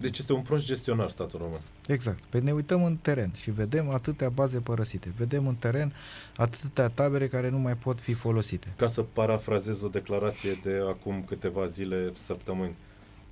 Deci 0.00 0.18
este 0.18 0.32
un 0.32 0.42
prost 0.42 0.64
gestionar 0.64 1.10
statul 1.10 1.38
român. 1.38 1.60
Exact. 1.86 2.18
Pe 2.28 2.40
ne 2.40 2.52
uităm 2.52 2.84
în 2.84 2.96
teren 2.96 3.32
și 3.34 3.50
vedem 3.50 3.88
atâtea 3.88 4.28
baze 4.28 4.58
părăsite. 4.58 5.12
Vedem 5.16 5.46
în 5.46 5.54
teren 5.54 5.92
atâtea 6.36 6.88
tabere 6.88 7.28
care 7.28 7.48
nu 7.48 7.58
mai 7.58 7.76
pot 7.76 8.00
fi 8.00 8.12
folosite. 8.12 8.72
Ca 8.76 8.88
să 8.88 9.02
parafrazez 9.02 9.82
o 9.82 9.88
declarație 9.88 10.58
de 10.62 10.80
acum 10.88 11.24
câteva 11.26 11.66
zile, 11.66 12.12
săptămâni, 12.14 12.76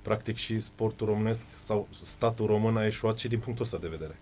practic 0.01 0.35
și 0.35 0.59
sportul 0.59 1.07
românesc 1.07 1.45
sau 1.55 1.87
statul 2.03 2.45
român 2.45 2.77
a 2.77 2.85
eșuat 2.85 3.17
și 3.17 3.27
din 3.27 3.39
punctul 3.39 3.65
ăsta 3.65 3.77
de 3.77 3.87
vedere. 3.87 4.17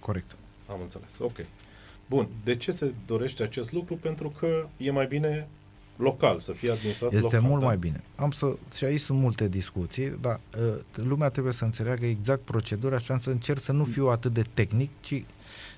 Corect. 0.00 0.36
Am 0.66 0.80
înțeles. 0.80 1.18
Ok. 1.18 1.36
Bun. 2.06 2.28
De 2.44 2.56
ce 2.56 2.70
se 2.70 2.94
dorește 3.06 3.42
acest 3.42 3.72
lucru? 3.72 3.96
Pentru 3.96 4.28
că 4.38 4.66
e 4.76 4.90
mai 4.90 5.06
bine 5.06 5.48
local, 5.96 6.40
să 6.40 6.52
fie 6.52 6.70
administrat 6.70 7.12
Este 7.12 7.24
local. 7.36 7.48
mult 7.48 7.60
da? 7.60 7.66
mai 7.66 7.76
bine. 7.76 8.00
Am 8.16 8.30
să, 8.30 8.56
și 8.76 8.84
aici 8.84 9.00
sunt 9.00 9.18
multe 9.18 9.48
discuții, 9.48 10.18
dar 10.20 10.40
uh, 10.58 10.74
lumea 10.94 11.28
trebuie 11.28 11.52
să 11.52 11.64
înțeleagă 11.64 12.06
exact 12.06 12.40
procedura 12.40 12.98
și 12.98 13.12
am 13.12 13.18
să 13.18 13.30
încerc 13.30 13.60
să 13.60 13.72
nu 13.72 13.84
fiu 13.84 14.06
atât 14.06 14.32
de 14.32 14.42
tehnic, 14.54 14.90
ci 15.00 15.22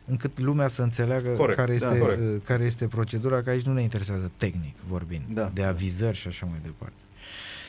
încât 0.05 0.39
lumea 0.39 0.69
să 0.69 0.83
înțeleagă 0.83 1.29
Corect, 1.31 1.59
care, 1.59 1.77
da, 1.77 1.87
este, 1.89 1.99
corect. 1.99 2.21
uh, 2.21 2.41
care 2.45 2.65
este 2.65 2.87
procedura, 2.89 3.43
că 3.43 3.51
aici 3.51 3.63
nu 3.65 3.73
ne 3.73 3.83
interesează 3.83 4.31
tehnic 4.37 4.77
vorbind, 4.89 5.23
Da. 5.33 5.51
de 5.55 5.63
avizări 5.63 6.17
și 6.17 6.29
așa 6.29 6.47
mai 6.47 6.59
departe. 6.63 6.95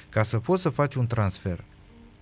Ca 0.09 0.23
să 0.23 0.39
poți 0.39 0.61
să 0.61 0.69
faci 0.69 0.95
un 0.95 1.07
transfer 1.07 1.63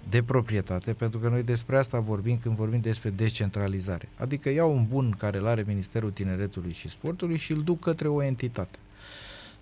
de 0.09 0.23
proprietate, 0.23 0.93
pentru 0.93 1.19
că 1.19 1.29
noi 1.29 1.43
despre 1.43 1.77
asta 1.77 1.99
vorbim 1.99 2.37
când 2.37 2.55
vorbim 2.55 2.79
despre 2.79 3.09
descentralizare. 3.09 4.09
Adică 4.17 4.49
iau 4.49 4.75
un 4.75 4.85
bun 4.89 5.15
care 5.17 5.37
îl 5.37 5.47
are 5.47 5.63
Ministerul 5.67 6.11
Tineretului 6.11 6.71
și 6.71 6.89
Sportului 6.89 7.37
și 7.37 7.51
îl 7.51 7.63
duc 7.63 7.79
către 7.79 8.07
o 8.07 8.23
entitate. 8.23 8.77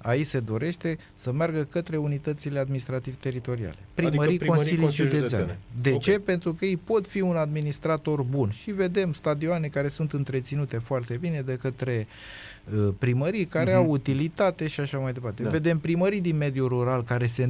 Aici 0.04 0.26
se 0.26 0.40
dorește 0.40 0.98
să 1.14 1.32
meargă 1.32 1.64
către 1.64 1.98
unitățile 1.98 2.60
administrativ-teritoriale. 2.60 3.76
Primării, 3.94 4.20
Adică 4.20 4.36
primării, 4.38 4.48
consilii 4.56 4.82
consilii 4.84 5.12
județene. 5.12 5.42
județene. 5.42 5.60
De 5.82 5.92
Ok. 5.92 6.02
ce? 6.02 6.20
Pentru 6.20 6.54
că 6.54 6.66
ei 6.66 6.78
pot 6.78 7.08
fi 7.08 7.22
un 7.22 7.36
administrator 7.36 8.24
bun. 8.24 8.50
Și 8.52 8.72
vedem 8.72 9.14
stadioane 9.14 9.68
care 9.68 9.88
sunt 9.90 10.14
întreținute 10.14 10.78
foarte 10.78 11.18
bine 11.18 11.42
de 11.46 11.56
către 11.62 12.08
uh, 12.78 12.94
primării 13.00 13.46
care 13.46 13.70
Mhm. 13.72 13.80
au 13.80 13.90
utilitate 13.90 14.68
și 14.68 14.80
așa 14.80 14.98
mai 14.98 15.14
departe. 15.14 15.44
Da. 15.44 15.50
Vedem 15.50 15.80
primării 15.80 16.22
din 16.22 16.38
mediul 16.38 16.68
rural 16.68 17.04
care 17.04 17.28
se 17.28 17.50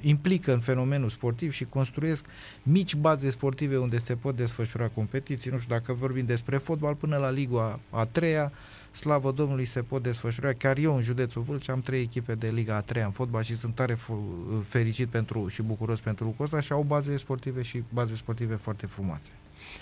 implică 0.00 0.52
în 0.52 0.60
fenomenul 0.60 1.08
sportiv 1.08 1.52
și 1.52 1.64
construiesc 1.64 2.24
mici 2.62 2.94
baze 2.94 3.30
sportive 3.30 3.76
unde 3.76 3.98
se 3.98 4.14
pot 4.16 4.36
desfășura 4.36 4.88
competiții. 4.88 5.50
Nu 5.50 5.58
știu 5.58 5.74
dacă 5.74 5.92
vorbim 5.92 6.24
despre 6.26 6.56
fotbal 6.56 6.94
până 6.94 7.16
la 7.16 7.30
Liga 7.30 7.80
a 7.90 8.04
treia, 8.04 8.52
slavă 8.96 9.32
Domnului 9.32 9.64
se 9.64 9.82
pot 9.82 10.02
desfășura. 10.02 10.52
Chiar 10.52 10.76
eu 10.76 10.96
în 10.96 11.02
județul 11.02 11.42
Vâlcea 11.42 11.72
am 11.72 11.80
trei 11.80 12.00
echipe 12.00 12.34
de 12.34 12.48
Liga 12.48 12.76
a 12.76 12.80
treia 12.80 13.04
în 13.04 13.10
fotbal 13.10 13.42
și 13.42 13.56
sunt 13.56 13.74
tare 13.74 13.94
fu- 13.94 14.64
fericit 14.68 15.08
pentru 15.08 15.48
și 15.48 15.62
bucuros 15.62 16.00
pentru 16.00 16.24
lucrul 16.24 16.44
ăsta 16.44 16.60
și 16.60 16.72
au 16.72 16.82
baze 16.82 17.16
sportive 17.16 17.62
și 17.62 17.82
baze 17.92 18.14
sportive 18.14 18.54
foarte 18.54 18.86
frumoase 18.86 19.30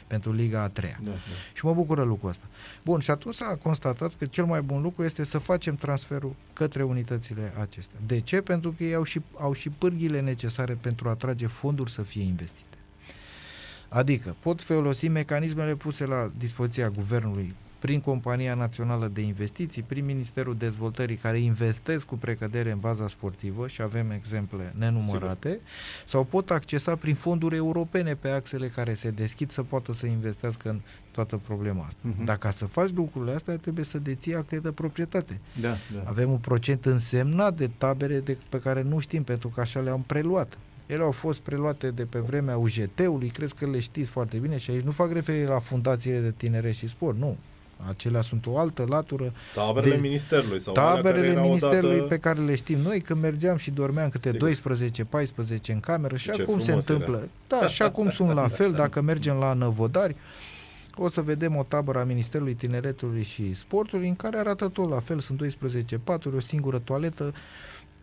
pentru 0.07 0.33
Liga 0.33 0.63
a 0.63 0.69
treia. 0.69 0.99
Da, 1.03 1.11
da. 1.11 1.17
Și 1.55 1.65
mă 1.65 1.75
bucură 1.75 2.03
lucrul 2.03 2.31
ăsta. 2.31 2.45
Bun, 2.85 3.01
și 3.01 3.11
atunci 3.11 3.35
s-a 3.35 3.59
constatat 3.63 4.15
că 4.15 4.27
cel 4.27 4.45
mai 4.45 4.63
bun 4.63 4.83
lucru 4.83 5.05
este 5.05 5.25
să 5.25 5.39
facem 5.39 5.77
transferul 5.77 6.35
către 6.53 6.83
unitățile 6.83 7.53
acestea. 7.61 7.99
De 8.07 8.21
ce? 8.21 8.41
Pentru 8.41 8.71
că 8.71 8.85
ei 8.85 8.95
au 8.95 9.03
și, 9.05 9.21
au 9.37 9.53
și 9.53 9.69
pârghile 9.69 10.21
necesare 10.21 10.79
pentru 10.81 11.09
a 11.09 11.11
atrage 11.11 11.47
fonduri 11.47 11.91
să 11.91 12.03
fie 12.03 12.23
investite. 12.23 12.79
Adică 13.89 14.37
pot 14.41 14.61
folosi 14.61 15.09
mecanismele 15.09 15.75
puse 15.75 16.05
la 16.07 16.31
dispoziția 16.39 16.89
guvernului 16.89 17.55
prin 17.85 18.01
Compania 18.01 18.55
Națională 18.55 19.11
de 19.13 19.21
Investiții, 19.21 19.83
prin 19.83 20.05
Ministerul 20.05 20.57
Dezvoltării, 20.57 21.17
care 21.17 21.39
investesc 21.39 22.07
cu 22.07 22.17
precădere 22.17 22.71
în 22.71 22.79
baza 22.79 23.09
sportivă 23.09 23.69
și 23.69 23.83
avem 23.83 24.11
exemple 24.11 24.73
nenumărate, 24.79 25.49
Sigur. 25.49 25.63
sau 26.07 26.25
pot 26.25 26.51
accesa 26.51 26.97
prin 26.97 27.15
fonduri 27.15 27.57
europene 27.57 28.15
pe 28.15 28.29
axele 28.29 28.69
care 28.69 28.95
se 28.95 29.11
deschid 29.11 29.51
să 29.51 29.63
poată 29.63 29.93
să 29.93 30.07
investească 30.07 30.69
în 30.69 30.81
toată 31.11 31.37
problema 31.37 31.85
asta. 31.85 31.99
Mhm. 32.01 32.23
Uh-huh. 32.23 32.25
Dar 32.25 32.37
ca 32.37 32.51
să 32.51 32.67
faci 32.67 32.91
lucrurile 32.95 33.35
astea, 33.35 33.57
trebuie 33.57 33.85
să 33.85 33.99
deții 33.99 34.35
acte 34.35 34.59
de 34.59 34.73
proprietate. 34.73 35.41
Da, 35.61 35.77
da. 35.95 36.03
Avem 36.05 36.31
un 36.31 36.39
procent 36.39 36.87
însemnat 36.87 37.57
de 37.57 37.71
tabere 37.79 38.21
de, 38.21 38.37
pe 38.49 38.61
care 38.61 38.83
nu 38.83 38.99
știm, 38.99 39.23
pentru 39.23 39.49
că 39.49 39.61
așa 39.61 39.81
le-am 39.81 40.03
preluat. 40.07 40.59
Ele 40.87 41.03
au 41.03 41.13
fost 41.13 41.41
preluate 41.41 41.91
de 41.91 42.05
pe 42.05 42.19
vremea 42.19 42.57
UGT-ului, 42.57 43.29
cred 43.29 43.53
că 43.53 43.67
le 43.67 43.81
știți 43.81 44.11
foarte 44.11 44.39
bine 44.39 44.59
și 44.59 44.71
aici 44.71 44.85
nu 44.85 44.91
fac 44.91 45.13
referire 45.13 45.47
la 45.47 45.59
fundațiile 45.59 46.21
de 46.21 46.31
tineret 46.37 46.75
și 46.75 46.89
sport, 46.89 47.19
nu. 47.19 47.37
Acelea 47.89 48.21
sunt 48.21 48.47
o 48.47 48.59
altă 48.59 48.85
latură. 48.89 49.33
Taberele 49.55 49.95
de- 49.95 50.01
ministerului 50.01 50.61
sau 50.61 50.75
alea 50.75 50.91
care 50.91 51.03
Taberele 51.03 51.31
erau 51.33 51.45
ministerului 51.45 51.95
odată... 51.95 52.09
pe 52.09 52.19
care 52.19 52.41
le 52.41 52.55
știm 52.55 52.79
noi, 52.79 53.01
când 53.01 53.21
mergeam 53.21 53.57
și 53.57 53.71
dormeam 53.71 54.09
câte 54.09 54.31
Sigur. 54.31 54.75
12-14 55.25 55.61
în 55.69 55.81
cameră 55.81 56.17
și 56.17 56.31
Ce 56.31 56.43
acum 56.43 56.59
se 56.59 56.65
frumos 56.67 56.87
întâmplă. 56.89 57.29
Da, 57.49 57.67
și 57.67 57.83
acum 57.83 58.11
sunt 58.11 58.33
la 58.33 58.49
fel, 58.49 58.73
dacă 58.73 59.01
mergem 59.01 59.37
la 59.37 59.53
Năvodari, 59.53 60.17
o 60.97 61.09
să 61.09 61.23
vedem 61.23 61.57
o 61.57 61.63
tabără 61.63 61.99
a 61.99 62.05
Ministerului 62.05 62.55
Tineretului 62.55 63.23
și 63.23 63.55
Sportului 63.55 64.09
în 64.09 64.17
care 64.17 64.39
arată 64.39 64.69
tot 64.69 64.91
la 64.91 64.99
fel, 65.01 65.21
sunt 65.21 65.39
12 65.39 65.99
paturi, 65.99 66.37
o 66.37 66.41
singură 66.41 66.79
toaletă 66.79 67.33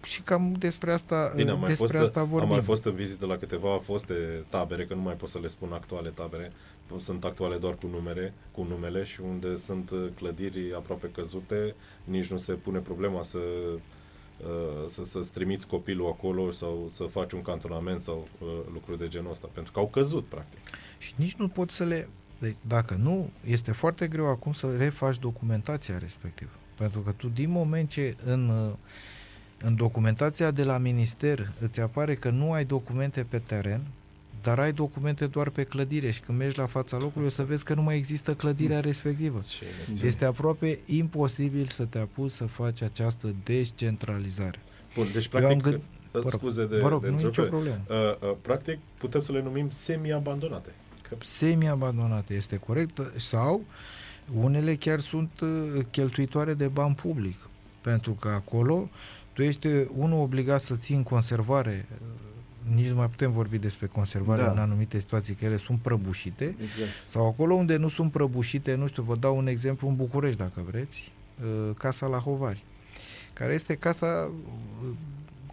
și 0.05 0.21
cam 0.21 0.55
despre 0.57 0.91
asta, 0.91 1.33
Bine, 1.35 1.51
am 1.51 1.59
mai, 1.59 1.67
despre 1.67 1.97
fost, 1.97 2.07
asta 2.07 2.19
am 2.19 2.27
vorbim. 2.27 2.49
mai 2.49 2.61
fost 2.61 2.85
în 2.85 2.93
vizită 2.95 3.25
la 3.25 3.37
câteva 3.37 3.79
foste 3.83 4.13
tabere, 4.49 4.85
că 4.85 4.93
nu 4.93 5.01
mai 5.01 5.13
pot 5.13 5.29
să 5.29 5.39
le 5.41 5.47
spun 5.47 5.69
actuale 5.71 6.09
tabere, 6.09 6.51
sunt 6.99 7.23
actuale 7.23 7.57
doar 7.57 7.75
cu 7.75 7.87
numere, 7.87 8.33
cu 8.51 8.63
numele 8.63 9.03
și 9.03 9.21
unde 9.21 9.55
sunt 9.55 9.89
uh, 9.89 10.07
clădiri 10.15 10.73
aproape 10.75 11.07
căzute, 11.07 11.75
nici 12.03 12.27
nu 12.27 12.37
se 12.37 12.53
pune 12.53 12.79
problema 12.79 13.23
să 13.23 13.37
uh, 13.37 14.87
să, 14.87 15.05
să-ți 15.05 15.31
trimiți 15.31 15.67
copilul 15.67 16.07
acolo 16.07 16.51
sau 16.51 16.87
să 16.91 17.03
faci 17.03 17.31
un 17.31 17.41
cantonament 17.41 18.03
sau 18.03 18.27
uh, 18.39 18.47
lucruri 18.73 18.97
de 18.97 19.07
genul 19.07 19.31
ăsta, 19.31 19.49
pentru 19.53 19.71
că 19.71 19.79
au 19.79 19.87
căzut, 19.87 20.25
practic. 20.25 20.59
Și 20.97 21.13
nici 21.15 21.33
nu 21.33 21.47
poți 21.47 21.75
să 21.75 21.83
le... 21.83 22.09
Deci, 22.39 22.55
dacă 22.61 22.95
nu, 22.95 23.29
este 23.45 23.71
foarte 23.71 24.07
greu 24.07 24.27
acum 24.27 24.53
să 24.53 24.75
refaci 24.77 25.19
documentația 25.19 25.97
respectivă. 25.97 26.51
Pentru 26.77 26.99
că 26.99 27.11
tu, 27.11 27.27
din 27.27 27.49
moment 27.49 27.89
ce 27.89 28.15
în, 28.25 28.49
uh, 28.49 28.73
în 29.59 29.75
documentația 29.75 30.51
de 30.51 30.63
la 30.63 30.77
minister 30.77 31.51
îți 31.59 31.81
apare 31.81 32.15
că 32.15 32.29
nu 32.29 32.51
ai 32.51 32.65
documente 32.65 33.23
pe 33.23 33.37
teren, 33.37 33.81
dar 34.41 34.59
ai 34.59 34.71
documente 34.73 35.27
doar 35.27 35.49
pe 35.49 35.63
clădire 35.63 36.11
și 36.11 36.19
când 36.19 36.37
mergi 36.37 36.57
la 36.57 36.65
fața 36.65 36.97
locului 36.97 37.27
o 37.27 37.31
să 37.31 37.43
vezi 37.43 37.63
că 37.63 37.73
nu 37.73 37.81
mai 37.81 37.97
există 37.97 38.33
clădirea 38.33 38.79
respectivă. 38.79 39.43
Ce 39.47 39.65
inepție. 39.85 40.07
Este 40.07 40.25
aproape 40.25 40.79
imposibil 40.85 41.65
să 41.65 41.83
te 41.85 41.99
apuci 41.99 42.31
să 42.31 42.45
faci 42.45 42.81
această 42.81 43.35
descentralizare. 43.43 44.59
Bun, 44.95 45.07
deci 45.13 45.29
Eu 45.33 45.39
am 45.39 45.57
practic, 45.57 45.63
gând- 45.63 45.75
uh, 45.75 45.81
Vă 46.11 46.19
rog, 46.19 46.31
scuze 46.31 46.65
de, 46.65 46.77
vă 46.77 46.87
rog, 46.87 47.01
de 47.01 47.09
nu 47.09 47.13
e 47.13 47.15
nicio 47.15 47.41
întrerupere. 47.41 47.75
problemă. 47.87 48.17
Uh, 48.21 48.29
uh, 48.29 48.35
practic, 48.41 48.77
putem 48.99 49.21
să 49.21 49.31
le 49.31 49.41
numim 49.41 49.69
semi-abandonate. 49.69 50.69
Că 51.09 51.15
semi-abandonate, 51.25 52.33
este 52.33 52.57
corect, 52.57 52.99
sau 53.17 53.61
unele 54.33 54.75
chiar 54.75 54.99
sunt 54.99 55.29
uh, 55.41 55.49
cheltuitoare 55.91 56.53
de 56.53 56.67
bani 56.67 56.95
public, 56.95 57.49
pentru 57.81 58.11
că 58.11 58.27
acolo 58.27 58.89
tu 59.33 59.41
ești 59.43 59.67
unul 59.95 60.19
obligat 60.21 60.61
să 60.61 60.75
ții 60.75 60.95
în 60.95 61.03
conservare, 61.03 61.85
uh, 61.91 61.97
nici 62.75 62.87
nu 62.87 62.95
mai 62.95 63.07
putem 63.09 63.31
vorbi 63.31 63.57
despre 63.57 63.87
conservare 63.87 64.41
Da. 64.43 64.51
în 64.51 64.57
anumite 64.57 64.99
situații, 64.99 65.33
că 65.33 65.45
ele 65.45 65.57
sunt 65.57 65.79
prăbușite, 65.79 66.43
Exact. 66.43 66.89
sau 67.07 67.27
acolo 67.27 67.53
unde 67.55 67.75
nu 67.77 67.87
sunt 67.87 68.11
prăbușite, 68.11 68.75
nu 68.75 68.87
știu, 68.87 69.03
vă 69.03 69.15
dau 69.15 69.37
un 69.37 69.47
exemplu 69.47 69.87
în 69.87 69.95
București, 69.95 70.37
dacă 70.37 70.61
vreți, 70.69 71.11
uh, 71.43 71.75
Casa 71.77 72.05
la 72.07 72.17
Hovari, 72.17 72.63
care 73.33 73.53
este 73.53 73.75
casa, 73.75 74.29
uh, 74.83 74.89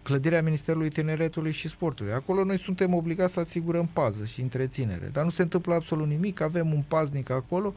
clădirea 0.09 0.41
Ministerului 0.41 0.89
Tineretului 0.89 1.51
și 1.51 1.67
Sportului. 1.67 2.13
Acolo 2.13 2.43
noi 2.43 2.59
suntem 2.59 2.93
obligați 2.93 3.33
să 3.33 3.39
asigurăm 3.39 3.89
pază 3.93 4.25
și 4.25 4.41
întreținere, 4.41 5.09
dar 5.11 5.23
nu 5.23 5.29
se 5.29 5.41
întâmplă 5.41 5.73
absolut 5.73 6.07
nimic, 6.07 6.41
avem 6.41 6.73
un 6.73 6.83
paznic 6.87 7.29
acolo 7.29 7.73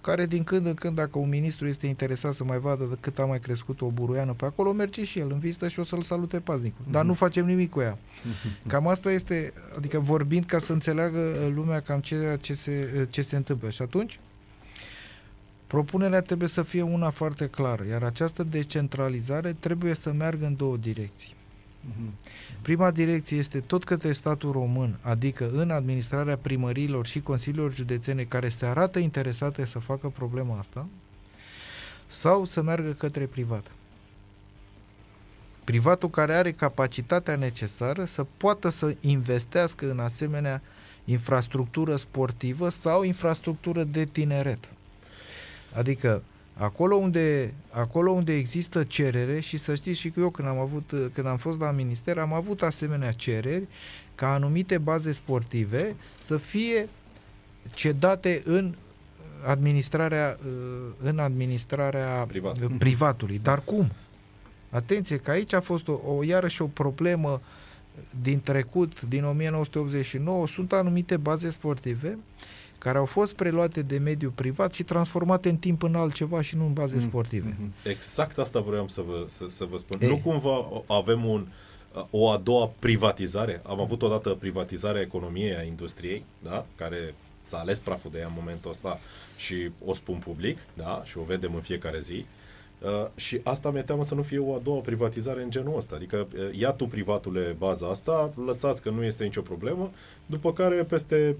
care 0.00 0.26
din 0.26 0.44
când 0.44 0.66
în 0.66 0.74
când, 0.74 0.96
dacă 0.96 1.18
un 1.18 1.28
ministru 1.28 1.66
este 1.66 1.86
interesat 1.86 2.34
să 2.34 2.44
mai 2.44 2.58
vadă 2.58 2.84
de 2.84 2.96
cât 3.00 3.18
a 3.18 3.24
mai 3.24 3.38
crescut 3.38 3.80
o 3.80 3.86
buruiană 3.86 4.32
pe 4.32 4.44
acolo, 4.44 4.72
merge 4.72 5.04
și 5.04 5.18
el 5.18 5.30
în 5.30 5.38
vizită 5.38 5.68
și 5.68 5.80
o 5.80 5.84
să-l 5.84 6.02
salute 6.02 6.40
paznicul. 6.40 6.84
Dar 6.90 7.04
nu 7.04 7.14
facem 7.14 7.46
nimic 7.46 7.70
cu 7.70 7.80
ea. 7.80 7.98
Cam 8.66 8.88
asta 8.88 9.10
este, 9.10 9.52
adică 9.76 9.98
vorbind 9.98 10.44
ca 10.44 10.58
să 10.58 10.72
înțeleagă 10.72 11.18
uh, 11.18 11.52
lumea 11.54 11.80
cam 11.80 12.00
ce, 12.00 12.38
ce, 12.40 12.54
se, 12.54 12.94
uh, 12.96 13.06
ce 13.10 13.22
se 13.22 13.36
întâmplă. 13.36 13.70
Și 13.70 13.82
atunci, 13.82 14.20
propunerea 15.66 16.20
trebuie 16.20 16.48
să 16.48 16.62
fie 16.62 16.82
una 16.82 17.10
foarte 17.10 17.46
clară, 17.46 17.84
iar 17.90 18.02
această 18.02 18.42
decentralizare 18.42 19.52
trebuie 19.52 19.94
să 19.94 20.12
meargă 20.12 20.46
în 20.46 20.56
două 20.56 20.76
direcții. 20.76 21.33
Mhm. 21.88 22.14
Prima 22.62 22.90
direcție 22.90 23.36
este 23.36 23.60
tot 23.60 23.84
către 23.84 24.12
statul 24.12 24.52
român, 24.52 24.98
adică 25.00 25.50
în 25.52 25.70
administrarea 25.70 26.36
primăriilor 26.36 27.06
și 27.06 27.20
consiliilor 27.20 27.74
județene 27.74 28.22
care 28.22 28.48
se 28.48 28.66
arată 28.66 28.98
interesate 28.98 29.64
să 29.64 29.78
facă 29.78 30.08
problema 30.08 30.58
asta, 30.58 30.86
sau 32.06 32.44
să 32.44 32.62
meargă 32.62 32.90
către 32.92 33.26
privat. 33.26 33.70
Privatul 35.64 36.10
care 36.10 36.34
are 36.34 36.52
capacitatea 36.52 37.36
necesară 37.36 38.04
să 38.04 38.26
poată 38.36 38.68
să 38.68 38.96
investească 39.00 39.90
în 39.90 39.98
asemenea 39.98 40.62
infrastructură 41.04 41.96
sportivă 41.96 42.68
sau 42.68 43.02
infrastructură 43.02 43.84
de 43.84 44.04
tineret. 44.04 44.68
Adică 45.72 46.22
Acolo 46.56 46.96
unde, 46.96 47.54
acolo 47.70 48.10
unde 48.10 48.36
există 48.36 48.84
cerere 48.84 49.40
și 49.40 49.56
să 49.58 49.74
știți 49.74 49.98
și 50.00 50.10
că 50.10 50.20
eu 50.20 50.30
când 50.30 50.48
am, 50.48 50.58
avut, 50.58 50.92
când 51.12 51.26
am 51.26 51.36
fost 51.36 51.60
la 51.60 51.70
minister 51.70 52.18
am 52.18 52.32
avut 52.32 52.62
asemenea 52.62 53.12
cereri 53.12 53.66
ca 54.14 54.32
anumite 54.32 54.78
baze 54.78 55.12
sportive 55.12 55.96
să 56.22 56.36
fie 56.36 56.88
cedate 57.74 58.42
în 58.44 58.74
administrarea, 59.46 60.36
în 61.02 61.18
administrarea 61.18 62.24
Privat. 62.28 62.56
privatului. 62.78 63.40
Dar 63.42 63.60
cum? 63.60 63.90
Atenție 64.70 65.16
că 65.16 65.30
aici 65.30 65.52
a 65.52 65.60
fost 65.60 65.88
o, 65.88 66.00
o 66.06 66.24
iarăși 66.24 66.62
o 66.62 66.66
problemă 66.66 67.40
din 68.22 68.40
trecut, 68.40 69.00
din 69.00 69.24
1989, 69.24 70.46
sunt 70.46 70.72
anumite 70.72 71.16
baze 71.16 71.50
sportive 71.50 72.18
care 72.78 72.98
au 72.98 73.04
fost 73.04 73.34
preluate 73.34 73.82
de 73.82 73.98
mediul 73.98 74.30
privat 74.30 74.72
și 74.72 74.82
transformate 74.82 75.48
în 75.48 75.56
timp 75.56 75.82
în 75.82 75.94
altceva 75.94 76.40
și 76.40 76.56
nu 76.56 76.66
în 76.66 76.72
baze 76.72 77.00
sportive. 77.00 77.56
Exact 77.82 78.38
asta 78.38 78.60
vreau 78.60 78.88
să 78.88 79.00
vă, 79.00 79.24
să, 79.26 79.44
să 79.48 79.64
vă 79.64 79.76
spun. 79.76 79.98
Ei. 80.02 80.08
Nu 80.08 80.16
cumva 80.18 80.82
avem 80.86 81.24
un, 81.24 81.46
o 82.10 82.30
a 82.30 82.36
doua 82.36 82.70
privatizare? 82.78 83.62
Am 83.66 83.80
avut 83.80 84.02
odată 84.02 84.30
privatizarea 84.30 85.00
economiei, 85.00 85.56
a 85.56 85.62
industriei, 85.62 86.24
da? 86.42 86.66
care 86.76 87.14
s-a 87.42 87.58
ales 87.58 87.80
praful 87.80 88.10
de 88.10 88.18
ea 88.18 88.26
în 88.26 88.32
momentul 88.36 88.70
ăsta 88.70 89.00
și 89.36 89.70
o 89.84 89.94
spun 89.94 90.18
public, 90.18 90.58
da? 90.74 91.02
și 91.04 91.18
o 91.18 91.22
vedem 91.22 91.54
în 91.54 91.60
fiecare 91.60 92.00
zi. 92.00 92.12
Uh, 92.12 92.43
și 93.14 93.40
asta 93.42 93.70
mi-e 93.70 93.82
teamă 93.82 94.04
să 94.04 94.14
nu 94.14 94.22
fie 94.22 94.38
o 94.38 94.54
a 94.54 94.58
doua 94.58 94.80
privatizare 94.80 95.42
în 95.42 95.50
genul 95.50 95.76
ăsta. 95.76 95.94
Adică 95.94 96.26
uh, 96.34 96.58
ia 96.58 96.70
tu 96.70 96.86
privatule 96.86 97.54
baza 97.58 97.86
asta, 97.88 98.32
lăsați 98.46 98.82
că 98.82 98.90
nu 98.90 99.04
este 99.04 99.24
nicio 99.24 99.40
problemă, 99.40 99.90
după 100.26 100.52
care 100.52 100.84
peste 100.84 101.36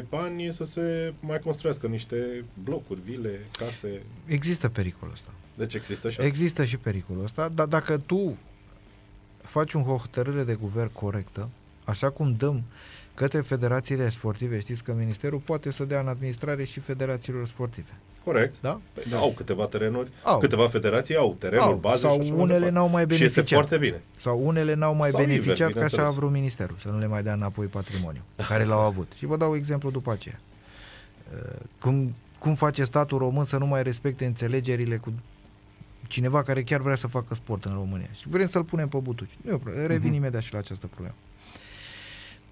5-10 0.00 0.02
ani 0.10 0.52
să 0.52 0.64
se 0.64 1.14
mai 1.20 1.38
construiască 1.38 1.86
niște 1.86 2.44
blocuri, 2.64 3.00
vile, 3.00 3.46
case. 3.58 4.02
Există 4.26 4.68
pericolul 4.68 5.14
ăsta. 5.14 5.30
Deci 5.54 5.74
există 5.74 6.10
și 6.10 6.16
asta. 6.16 6.28
Există 6.28 6.64
și 6.64 6.76
pericolul 6.76 7.24
ăsta, 7.24 7.48
dar 7.48 7.66
dacă 7.66 7.98
tu 7.98 8.38
faci 9.42 9.72
un 9.72 9.82
hotărâre 9.82 10.44
de 10.44 10.54
guvern 10.54 10.92
corectă, 10.92 11.48
așa 11.84 12.10
cum 12.10 12.34
dăm 12.38 12.62
către 13.14 13.40
federațiile 13.40 14.08
sportive, 14.08 14.60
știți 14.60 14.82
că 14.82 14.92
ministerul 14.92 15.38
poate 15.38 15.70
să 15.70 15.84
dea 15.84 16.00
în 16.00 16.08
administrare 16.08 16.64
și 16.64 16.80
federațiilor 16.80 17.46
sportive. 17.46 17.98
Corect. 18.24 18.54
Da? 18.60 18.80
Păi 18.92 19.04
Au 19.14 19.32
câteva 19.36 19.66
terenuri, 19.66 20.10
Au. 20.22 20.38
câteva 20.38 20.68
federații 20.68 21.16
au 21.16 21.36
terenuri, 21.38 21.68
Au, 21.68 21.76
baze 21.76 21.98
sau 22.00 22.12
și 22.12 22.18
așa 22.20 22.30
mai 22.32 22.40
unele 22.40 22.58
departe. 22.58 22.74
n-au 22.78 22.88
mai 22.88 23.02
Și 23.02 23.12
este 23.12 23.24
beneficiat. 23.24 23.58
foarte 23.58 23.78
bine. 23.78 24.02
Sau 24.20 24.46
unele 24.46 24.74
n-au 24.74 24.94
mai 24.94 25.10
Sau 25.10 25.20
beneficiat 25.20 25.68
invers, 25.68 25.72
ca 25.74 25.78
așa 25.84 25.84
a 25.84 25.88
bineînțeles. 25.88 26.14
vrut 26.14 26.30
ministerul, 26.32 26.76
să 26.82 26.88
nu 26.88 26.98
le 26.98 27.06
mai 27.06 27.22
dea 27.22 27.32
înapoi 27.32 27.66
patrimoniu 27.66 28.20
care 28.48 28.64
l-au 28.64 28.80
avut. 28.80 29.12
Și 29.16 29.26
vă 29.26 29.36
dau 29.36 29.54
exemplu 29.56 29.90
după 29.90 30.12
aceea. 30.12 30.40
Uh, 31.34 31.60
Cum, 31.80 32.14
cum 32.38 32.54
face 32.54 32.84
statul 32.84 33.18
român 33.18 33.44
să 33.44 33.56
nu 33.56 33.66
mai 33.66 33.82
respecte 33.82 34.24
înțelegerile 34.24 34.96
cu 34.96 35.12
cineva 36.08 36.42
care 36.42 36.62
chiar 36.62 36.80
vrea 36.80 36.96
să 36.96 37.06
facă 37.06 37.34
sport 37.34 37.64
în 37.64 37.72
România. 37.74 38.08
Și 38.14 38.28
vrem 38.28 38.48
să-l 38.48 38.64
punem 38.64 38.88
pe 38.88 38.98
butuci. 38.98 39.36
Nu, 39.42 39.50
e 39.50 39.54
o 39.54 39.58
problemă. 39.58 39.86
revin 39.86 40.08
Mhm. 40.08 40.16
imediat 40.16 40.42
și 40.42 40.52
la 40.52 40.58
această 40.58 40.86
problemă. 40.86 41.14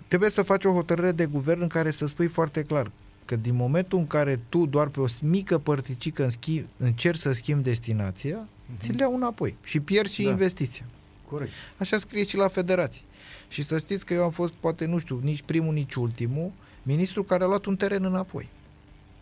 Trebuie 0.09 0.31
să 0.31 0.43
faci 0.43 0.65
o 0.65 0.73
hotărâre 0.73 1.13
de 1.13 1.27
guvern 1.27 1.61
în 1.61 1.69
care 1.69 1.91
să 1.91 2.07
spui 2.07 2.27
foarte 2.27 2.63
clar 2.63 2.91
că 3.31 3.37
din 3.37 3.55
momentul 3.55 3.99
în 3.99 4.07
care 4.07 4.41
tu 4.49 4.67
doar 4.67 4.87
pe 4.89 5.01
o 5.01 5.07
mică 5.23 5.59
părticică 5.59 6.23
în 6.25 6.31
schimb, 6.31 6.65
încerci 6.77 7.19
să 7.19 7.33
schimbi 7.33 7.63
destinația, 7.63 8.47
ți 8.79 8.93
le 8.93 8.97
iau 9.01 9.15
înapoi 9.15 9.57
și 9.65 9.81
pierzi 9.81 10.15
și 10.15 10.23
Da. 10.23 10.31
investiția. 10.31 10.85
Corect. 11.29 11.51
Așa 11.79 11.99
scrie 11.99 12.25
și 12.25 12.37
la 12.37 12.49
federație. 12.49 13.03
Și 13.49 13.65
să 13.65 13.79
știți 13.79 14.05
că 14.05 14.15
eu 14.15 14.23
am 14.23 14.31
fost, 14.31 14.55
poate, 14.55 14.87
nu 14.87 14.99
știu, 14.99 15.21
nici 15.23 15.43
primul, 15.43 15.73
nici 15.75 15.95
ultimul, 15.95 16.51
ministru 16.83 17.23
care 17.25 17.45
a 17.45 17.47
luat 17.47 17.65
un 17.65 17.77
teren 17.77 18.05
înapoi. 18.05 18.49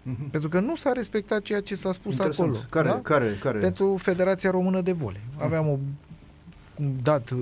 Mhm. 0.03 0.31
Pentru 0.31 0.49
că 0.49 0.61
nu 0.61 0.77
s-a 0.77 0.93
respectat 0.93 1.43
ceea 1.43 1.61
ce 1.61 1.75
s-a 1.75 1.93
spus 1.93 2.13
Interesant. 2.13 2.49
acolo. 2.49 2.65
Care, 2.71 2.89
da? 2.89 3.01
care, 3.01 3.37
care? 3.41 3.59
Pentru 3.59 3.97
Federația 3.97 4.51
Română 4.51 4.81
de 4.81 4.93
Vole. 4.93 5.21
Aveam 5.37 5.69
o 5.69 5.79
dat 7.03 7.31
uh, 7.31 7.39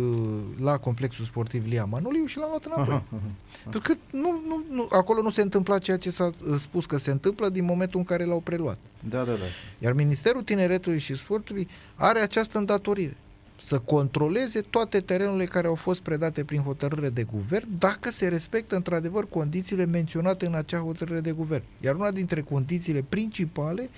la 0.61 0.77
complexul 0.79 1.25
sportiv 1.25 1.67
Lia 1.67 1.85
Manuliu 1.85 2.25
și 2.27 2.39
l-am 2.39 2.49
luat 2.49 2.65
înapoi. 2.65 2.95
Aha, 2.95 3.03
aha. 3.09 3.33
Pentru 3.63 3.81
că 3.81 3.95
nu, 4.11 4.41
nu, 4.47 4.63
nu, 4.71 4.89
acolo 4.91 5.23
nu 5.23 5.31
se 5.31 5.43
întâmpla 5.43 5.79
ceea 5.79 5.97
ce 5.97 6.11
s-a 6.11 6.25
uh, 6.25 6.57
spus 6.61 6.87
că 6.87 6.99
se 6.99 7.11
întâmplă 7.11 7.49
din 7.49 7.65
momentul 7.65 7.99
în 7.99 8.05
care 8.05 8.25
l-au 8.25 8.41
preluat. 8.41 8.79
Da, 9.09 9.19
da, 9.19 9.33
da. 9.33 9.45
Iar 9.79 9.93
Ministerul 9.93 10.43
Tineretului 10.43 10.99
și 10.99 11.17
Sportului 11.17 11.69
are 11.95 12.21
această 12.21 12.59
îndatorire 12.59 13.17
să 13.65 13.79
controleze 13.79 14.61
toate 14.61 15.01
terenurile 15.01 15.45
care 15.45 15.67
au 15.67 15.75
fost 15.75 16.01
predate 16.01 16.45
prin 16.45 16.61
hotărâre 16.61 17.09
de 17.09 17.23
guvern, 17.23 17.69
dacă 17.79 18.11
se 18.11 18.29
respectă 18.29 18.77
într-adevăr 18.77 19.29
condițiile 19.29 19.85
menționate 19.85 20.47
în 20.47 20.55
acea 20.55 20.79
hotărâre 20.79 21.21
de 21.21 21.31
guvern. 21.31 21.63
Iar 21.81 21.95
una 21.95 22.11
dintre 22.11 22.41
condițiile 22.41 23.05
principale 23.09 23.91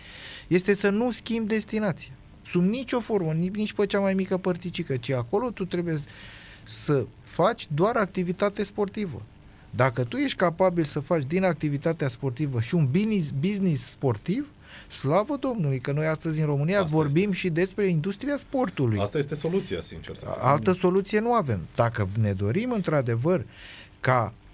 este 0.49 0.75
să 0.75 0.91
nu 0.91 1.11
schimbi 1.11 1.49
destinația. 1.49 2.13
Sub 2.49 2.63
nicio 2.63 3.01
formă, 3.01 3.33
nici, 3.33 3.55
nici 3.55 3.73
pe 3.73 3.87
cea 3.87 4.01
mai 4.01 4.15
mică 4.15 4.37
părticică, 4.37 4.97
ci 4.97 5.11
acolo 5.11 5.51
tu 5.51 5.65
trebuie 5.65 6.01
să 6.65 7.05
faci 7.23 7.67
doar 7.75 7.97
activitate 7.97 8.65
sportivă. 8.65 9.23
Dacă 9.71 10.05
tu 10.05 10.17
ești 10.17 10.37
capabil 10.37 10.85
să 10.85 11.01
faci 11.01 11.25
din 11.25 11.45
activitatea 11.45 12.09
sportivă 12.09 12.61
și 12.61 12.75
un 12.75 12.89
business, 12.91 13.31
business 13.41 13.85
sportiv, 13.85 14.47
slavă 14.89 15.37
Domnului, 15.37 15.79
că 15.79 15.93
noi 15.93 16.07
astăzi 16.07 16.41
în 16.41 16.47
România 16.47 16.81
Asta 16.81 16.97
vorbim 16.97 17.33
și 17.33 17.49
despre 17.49 17.87
industria 17.87 18.37
sportului. 18.37 18.99
Asta 18.99 19.19
este 19.19 19.35
soluția, 19.35 19.81
sincer 19.81 20.15
să 20.15 20.25
fiu. 20.25 20.47
Altă 20.47 20.73
soluție 20.73 21.19
nu 21.19 21.33
avem. 21.33 21.61
Dacă 21.75 22.09
ne 22.21 22.33
dorim 22.33 22.71
într-adevăr 22.71 23.45
ca 24.01 24.33
uh, 24.35 24.48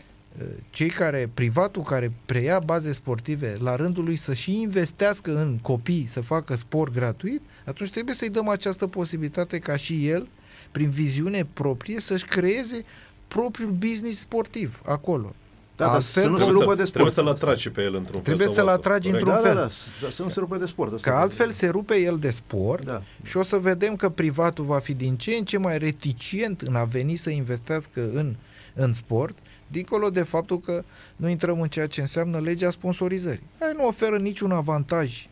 cei 0.71 0.89
care, 0.89 1.31
privatul 1.35 1.83
care 1.83 2.13
preia 2.27 2.59
baze 2.59 2.93
sportive, 2.93 3.57
la 3.61 3.77
rândul 3.77 4.05
lui 4.05 4.17
să 4.17 4.35
și 4.35 4.61
investească 4.61 5.37
în 5.39 5.59
copii, 5.63 6.07
să 6.09 6.21
facă 6.21 6.57
sport 6.57 6.93
gratuit, 6.93 7.41
atunci 7.65 7.91
trebuie 7.91 8.15
să-i 8.15 8.29
dăm 8.31 8.49
această 8.49 8.87
posibilitate 8.87 9.59
ca 9.59 9.77
și 9.77 10.09
el, 10.09 10.29
prin 10.73 10.91
viziune 10.91 11.47
proprie, 11.53 12.01
să-și 12.01 12.25
creeze 12.25 12.83
propriul 13.29 13.71
business 13.71 14.19
sportiv 14.21 14.81
acolo. 14.85 15.35
Da, 15.77 15.85
dar 15.85 15.95
Altfel- 15.95 16.23
să 16.23 16.29
nu 16.29 16.37
se 16.37 16.43
Trebuie, 16.43 16.61
rupă 16.63 16.71
să, 16.75 16.77
de 16.77 16.85
sport. 16.85 16.93
trebuie 16.93 17.13
să-l 17.13 17.27
atragi 17.29 17.61
și 17.61 17.71
pe 17.71 17.83
el 17.83 17.95
într-un 17.95 18.13
fel 18.15 18.23
Trebuie 18.23 18.47
sau 18.47 18.55
să-l 18.55 18.69
altul. 18.69 18.85
atragi 18.91 19.11
Corect. 19.11 19.27
într-un 19.27 19.43
da, 19.43 19.49
fel. 19.49 19.69
da, 20.01 20.07
da, 20.07 20.13
să 20.15 20.23
nu 20.23 20.29
se 20.29 20.39
rupe 20.41 20.57
de 20.59 20.67
sport. 20.67 20.93
Asta 20.93 21.11
Că 21.11 21.17
e- 21.17 21.21
altfel 21.21 21.51
se 21.51 21.69
rupe 21.69 21.95
el 21.97 22.17
de 22.19 22.31
sport 22.31 22.85
Da. 22.85 23.03
și 23.23 23.37
o 23.37 23.43
să 23.43 23.57
vedem 23.57 23.97
că 23.97 24.09
privatul 24.09 24.65
va 24.65 24.79
fi 24.79 24.95
din 24.95 25.17
ce 25.17 25.31
în 25.35 25.45
ce 25.45 25.59
mai 25.59 25.79
reticent 25.79 26.61
în 26.61 26.75
a 26.75 26.85
veni 26.85 27.15
să 27.17 27.31
investească 27.31 28.11
în, 28.15 28.35
în 28.75 28.93
sport, 28.93 29.39
dincolo 29.67 30.11
de 30.11 30.23
faptul 30.23 30.61
că 30.61 30.85
nu 31.17 31.29
intrăm 31.29 31.61
în 31.61 31.69
ceea 31.69 31.87
ce 31.87 32.01
înseamnă 32.01 32.39
legea 32.41 32.71
sponsorizării. 32.71 33.43
Care 33.59 33.73
nu 33.77 33.87
oferă 33.87 34.17
niciun 34.19 34.51
avantaj 34.51 35.27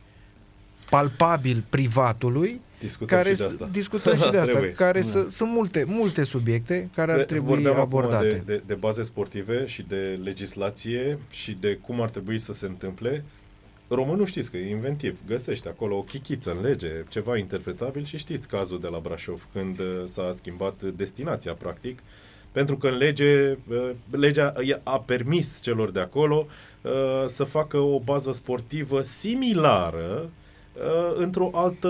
palpabil 0.91 1.64
privatului, 1.68 2.61
Discutăm 2.78 3.16
care 3.18 3.30
și 3.30 3.37
de 3.37 3.45
asta. 3.45 3.68
discutăm 3.72 4.16
și 4.16 4.30
de 4.30 4.39
asta, 4.43 4.51
Trebuie. 4.51 4.70
care 4.72 5.01
Da. 5.01 5.07
să, 5.07 5.26
sunt 5.30 5.51
multe, 5.51 5.85
multe 5.87 6.24
subiecte 6.24 6.91
care 6.95 7.12
ar 7.12 7.18
De- 7.18 7.24
trebui 7.24 7.49
Vorbeam 7.49 7.72
acum 7.72 7.83
abordate. 7.85 8.28
de, 8.30 8.43
de, 8.47 8.62
de 8.66 8.74
baze 8.74 9.03
sportive 9.03 9.66
și 9.66 9.83
de 9.89 10.18
legislație 10.22 11.18
și 11.30 11.57
de 11.61 11.74
cum 11.87 12.01
ar 12.01 12.09
trebui 12.11 12.39
să 12.39 12.53
se 12.53 12.66
întâmple. 12.66 13.24
Românul 13.89 14.26
știți 14.26 14.51
că 14.51 14.57
e 14.57 14.70
inventiv, 14.70 15.18
găsește 15.26 15.68
acolo 15.68 15.97
o 15.97 16.03
chichiță 16.03 16.51
în 16.51 16.61
lege, 16.61 16.89
ceva 17.09 17.37
interpretabil 17.37 18.05
și 18.05 18.16
știți 18.18 18.49
cazul 18.49 18.80
de 18.80 18.89
la 18.89 18.99
Brașov 18.99 19.47
când 19.53 19.78
uh, 19.78 19.87
s-a 20.07 20.33
schimbat 20.35 20.83
destinația 20.83 21.53
practic, 21.53 21.99
pentru 22.53 22.76
că 22.76 22.88
în 22.88 22.96
lege, 22.96 23.50
uh, 23.68 23.90
legea 24.11 24.53
i- 24.61 24.80
a 24.82 25.00
permis 25.00 25.61
celor 25.61 25.90
de 25.90 26.00
acolo 26.00 26.46
uh, 26.82 26.90
să 27.26 27.44
facă 27.44 27.76
o 27.78 27.98
bază 27.98 28.32
sportivă 28.32 29.03
similară 29.03 30.30
uh, 30.74 31.12
într-o 31.16 31.50
altă 31.55 31.88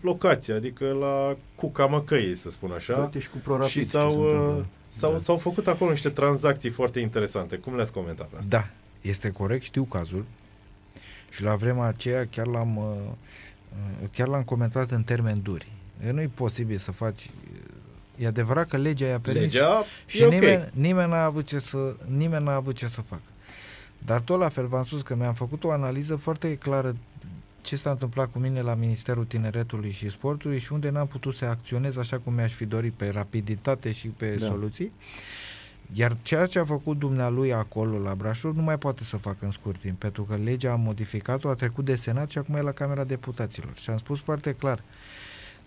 locație, 0.00 0.54
adică 0.54 0.84
la 1.00 1.36
Cuca 1.54 1.86
Măcăiei, 1.86 2.34
să 2.36 2.50
spun 2.50 2.70
așa. 2.70 2.96
Uite 2.96 3.18
și 3.18 3.28
cu 3.30 3.36
ProRapid 3.42 3.70
Și 3.70 3.80
ce 3.80 3.86
s-au, 3.86 4.10
se 4.10 4.16
uh, 4.18 4.24
întâmplă. 4.26 4.66
s-au, 4.88 5.10
Da. 5.12 5.18
s-au 5.18 5.36
făcut 5.36 5.66
acolo 5.66 5.90
niște 5.90 6.08
tranzacții 6.08 6.70
foarte 6.70 7.00
interesante. 7.00 7.56
Cum 7.56 7.76
le-ați 7.76 7.92
comentat 7.92 8.26
pe 8.26 8.36
asta? 8.36 8.48
Da, 8.48 8.68
este 9.00 9.30
corect, 9.30 9.62
știu 9.62 9.84
cazul 9.84 10.24
și 11.30 11.42
la 11.42 11.54
vremea 11.56 11.84
aceea 11.84 12.26
chiar 12.26 12.46
l-am, 12.46 12.76
uh, 12.76 12.84
uh, 14.02 14.08
chiar 14.12 14.28
l-am 14.28 14.42
comentat 14.42 14.90
în 14.90 15.02
termeni 15.02 15.40
duri. 15.42 15.72
Nu 16.12 16.20
e 16.20 16.30
posibil 16.34 16.76
să 16.78 16.92
faci... 16.92 17.30
E 18.16 18.26
adevărat 18.26 18.68
că 18.68 18.76
legea 18.76 19.06
i-a 19.06 19.18
permis 19.20 19.42
Legea 19.42 19.84
și 20.06 20.22
e 20.22 20.28
nimeni, 20.28 20.62
ok. 20.62 20.68
nimeni, 20.72 21.10
n-a 21.10 21.24
avut 21.24 21.46
ce 21.46 21.58
să, 21.58 21.96
nimeni 22.06 22.44
n-a 22.44 22.54
avut 22.54 22.76
ce 22.76 22.86
să 22.88 23.00
facă. 23.00 23.22
Dar 23.98 24.20
tot 24.20 24.38
la 24.38 24.48
fel 24.48 24.66
v-am 24.66 24.84
spus 24.84 25.02
că 25.02 25.14
mi-am 25.14 25.34
făcut 25.34 25.64
o 25.64 25.70
analiză 25.70 26.16
foarte 26.16 26.56
clară 26.56 26.96
ce 27.60 27.76
s-a 27.76 27.90
întâmplat 27.90 28.32
cu 28.32 28.38
mine 28.38 28.60
la 28.60 28.74
Ministerul 28.74 29.24
Tineretului 29.24 29.90
și 29.90 30.10
Sportului 30.10 30.58
și 30.58 30.72
unde 30.72 30.90
n-am 30.90 31.06
putut 31.06 31.34
să 31.34 31.44
acționez 31.44 31.96
așa 31.96 32.18
cum 32.18 32.34
mi-aș 32.34 32.52
fi 32.52 32.64
dorit 32.64 32.92
pe 32.92 33.08
rapiditate 33.08 33.92
și 33.92 34.06
pe 34.08 34.34
Da. 34.34 34.44
da. 34.46 34.50
soluții. 34.50 34.92
Iar 35.92 36.16
ceea 36.22 36.46
ce 36.46 36.58
a 36.58 36.64
făcut 36.64 36.98
dumnealui 36.98 37.52
acolo 37.52 37.98
la 37.98 38.14
Brașov 38.14 38.56
nu 38.56 38.62
mai 38.62 38.78
poate 38.78 39.04
să 39.04 39.16
facă 39.16 39.44
în 39.44 39.50
scurt 39.50 39.80
timp, 39.80 39.98
pentru 39.98 40.22
că 40.24 40.36
legea 40.36 40.72
a 40.72 40.76
modificat-o, 40.76 41.48
a 41.48 41.54
trecut 41.54 41.84
de 41.84 41.96
Senat 41.96 42.30
și 42.30 42.38
acum 42.38 42.54
e 42.54 42.60
la 42.60 42.72
Camera 42.72 43.04
Deputaților. 43.04 43.72
Și 43.80 43.90
am 43.90 43.98
spus 43.98 44.20
foarte 44.20 44.52
clar 44.52 44.82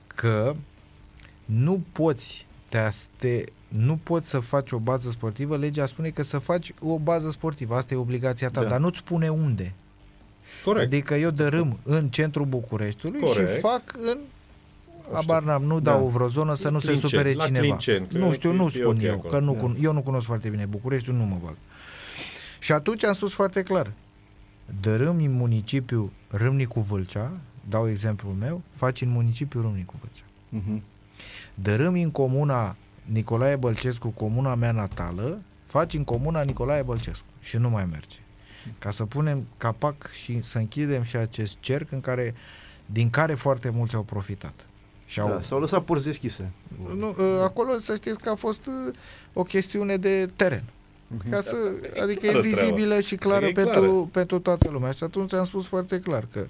că 0.07 0.55
nu 1.47 1.81
poți 1.91 2.45
te, 2.69 2.79
te, 3.15 3.43
nu 3.67 3.99
poți 4.03 4.29
să 4.29 4.39
faci 4.39 4.71
o 4.71 4.79
bază 4.79 5.09
sportivă, 5.09 5.57
legea 5.57 5.85
spune 5.85 6.09
că 6.09 6.23
să 6.23 6.37
faci 6.39 6.73
o 6.81 6.97
bază 6.99 7.29
sportivă, 7.31 7.75
asta 7.75 7.93
e 7.93 7.97
obligația 7.97 8.49
ta, 8.49 8.61
Da. 8.61 8.67
dar 8.69 8.79
nu-ți 8.79 8.97
spune 8.97 9.29
unde. 9.29 9.73
Corect. 10.65 10.85
Adică 10.85 11.15
eu 11.15 11.29
dărâm 11.29 11.77
în 11.83 12.09
centrul 12.09 12.45
Bucureștiului 12.45 13.19
Corect. 13.19 13.53
și 13.53 13.59
fac 13.59 13.81
în 14.11 14.17
Abar 15.13 15.43
n-am, 15.43 15.63
nu 15.63 15.79
dau 15.79 16.03
Da. 16.03 16.09
vreo 16.09 16.27
zonă 16.29 16.53
să 16.55 16.69
nu 16.69 16.79
se 16.79 16.87
Clinceni, 16.87 17.09
supere 17.11 17.33
la 17.33 17.45
cineva. 17.45 17.65
Clinceni, 17.65 18.07
nu 18.11 18.27
că 18.27 18.33
știu, 18.33 18.49
e- 18.49 18.55
nu 18.55 18.65
e 18.65 18.69
spun 18.69 18.95
ok 18.95 19.01
eu, 19.01 19.13
acolo. 19.13 19.33
că 19.33 19.39
nu, 19.39 19.53
Da. 19.53 19.59
cun- 19.59 19.77
eu 19.81 19.93
nu 19.93 20.01
cunosc 20.01 20.25
foarte 20.25 20.49
bine 20.49 20.65
Bucureștiul, 20.65 21.15
nu 21.15 21.23
mă 21.25 21.37
bag. 21.43 21.55
Și 22.59 22.71
atunci 22.71 23.03
am 23.03 23.13
spus 23.13 23.33
foarte 23.33 23.63
clar, 23.63 23.91
dărâm 24.81 25.17
în 25.17 25.31
municipiul 25.31 26.11
Râmnicu 26.29 26.79
Vâlcea, 26.79 27.31
dau 27.69 27.89
exemplul 27.89 28.33
meu, 28.33 28.61
faci 28.73 29.01
în 29.01 29.09
municipiul 29.09 29.63
Râmnicu 29.63 29.93
Vâlcea. 29.99 30.23
Mhm. 30.49 30.81
Dărâm 31.61 31.93
în 31.93 32.11
comuna 32.11 32.75
Nicolae 33.05 33.55
Bălcescu, 33.55 34.07
comuna 34.09 34.55
mea 34.55 34.71
natală, 34.71 35.41
faci 35.65 35.93
în 35.93 36.03
comuna 36.03 36.41
Nicolae 36.41 36.81
Bălcescu 36.81 37.25
și 37.39 37.57
nu 37.57 37.69
mai 37.69 37.85
merge. 37.85 38.17
Ca 38.79 38.91
să 38.91 39.05
punem 39.05 39.47
capac 39.57 40.11
și 40.11 40.43
să 40.43 40.57
închidem 40.57 41.03
și 41.03 41.15
acest 41.15 41.57
cerc 41.59 41.91
în 41.91 42.01
care, 42.01 42.33
din 42.85 43.09
care 43.09 43.33
foarte 43.33 43.69
mulți 43.69 43.95
au 43.95 44.03
profitat. 44.03 44.53
Și 45.05 45.19
au, 45.19 45.27
Da, 45.29 45.41
s-au 45.41 45.59
lăsat 45.59 45.83
porți 45.83 46.03
deschise. 46.05 46.51
nu, 46.95 47.15
ă, 47.19 47.43
acolo 47.43 47.79
să 47.79 47.95
știți 47.95 48.17
că 48.17 48.29
a 48.29 48.35
fost 48.35 48.67
ă, 48.67 48.91
o 49.33 49.43
chestiune 49.43 49.97
de 49.97 50.25
teren. 50.35 50.63
Mhm. 51.07 51.29
Ca 51.29 51.41
să, 51.41 51.55
adică 52.03 52.25
e 52.25 52.29
clară 52.29 52.41
vizibilă 52.41 52.99
și 53.01 53.15
clară 53.15 53.45
E 53.45 53.51
pentru, 53.51 53.79
clară. 53.79 54.09
pentru 54.11 54.39
toată 54.39 54.69
lumea. 54.69 54.91
Și 54.91 55.03
atunci 55.03 55.33
am 55.33 55.45
spus 55.45 55.65
foarte 55.65 55.99
clar 55.99 56.27
că 56.31 56.47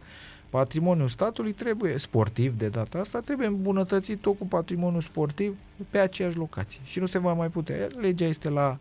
patrimoniul 0.50 1.08
statului 1.08 1.52
trebuie, 1.52 1.98
sportiv 1.98 2.58
de 2.58 2.68
data 2.68 3.00
asta, 3.00 3.20
trebuie 3.20 3.48
îmbunătățit 3.48 4.22
tot 4.22 4.38
cu 4.38 4.48
patrimoniul 4.48 5.02
sportiv 5.02 5.56
pe 5.90 5.98
aceeași 5.98 6.38
locație. 6.38 6.80
Și 6.84 7.00
nu 7.00 7.06
se 7.06 7.20
va 7.20 7.34
mai 7.34 7.50
putea. 7.50 7.88
Legea 8.00 8.26
este 8.26 8.50
la 8.50 8.78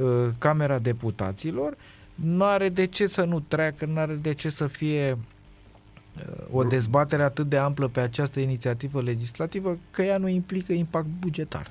uh, 0.00 0.28
Camera 0.38 0.78
Deputaților, 0.78 1.76
nu 2.14 2.44
are 2.44 2.68
de 2.68 2.86
ce 2.86 3.06
să 3.06 3.24
nu 3.24 3.40
treacă, 3.40 3.86
nu 3.86 3.98
are 3.98 4.14
de 4.14 4.34
ce 4.34 4.50
să 4.50 4.66
fie 4.66 5.12
uh, 5.12 6.44
o 6.50 6.62
dezbatere 6.62 7.22
atât 7.22 7.48
de 7.48 7.56
amplă 7.56 7.88
pe 7.88 8.00
această 8.00 8.40
inițiativă 8.40 9.02
legislativă, 9.02 9.78
că 9.90 10.02
ea 10.02 10.18
nu 10.18 10.28
implică 10.28 10.72
impact 10.72 11.08
bugetar. 11.20 11.70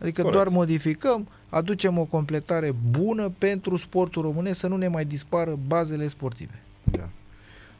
Adică 0.00 0.22
Corect. 0.22 0.32
doar 0.32 0.48
modificăm, 0.48 1.28
aducem 1.48 1.98
o 1.98 2.04
completare 2.04 2.74
bună 2.90 3.32
pentru 3.38 3.76
sportul 3.76 4.22
românesc 4.22 4.58
să 4.58 4.66
nu 4.66 4.76
ne 4.76 4.88
mai 4.88 5.04
dispară 5.04 5.58
bazele 5.66 6.08
sportive. 6.08 6.62
Da. 6.84 7.08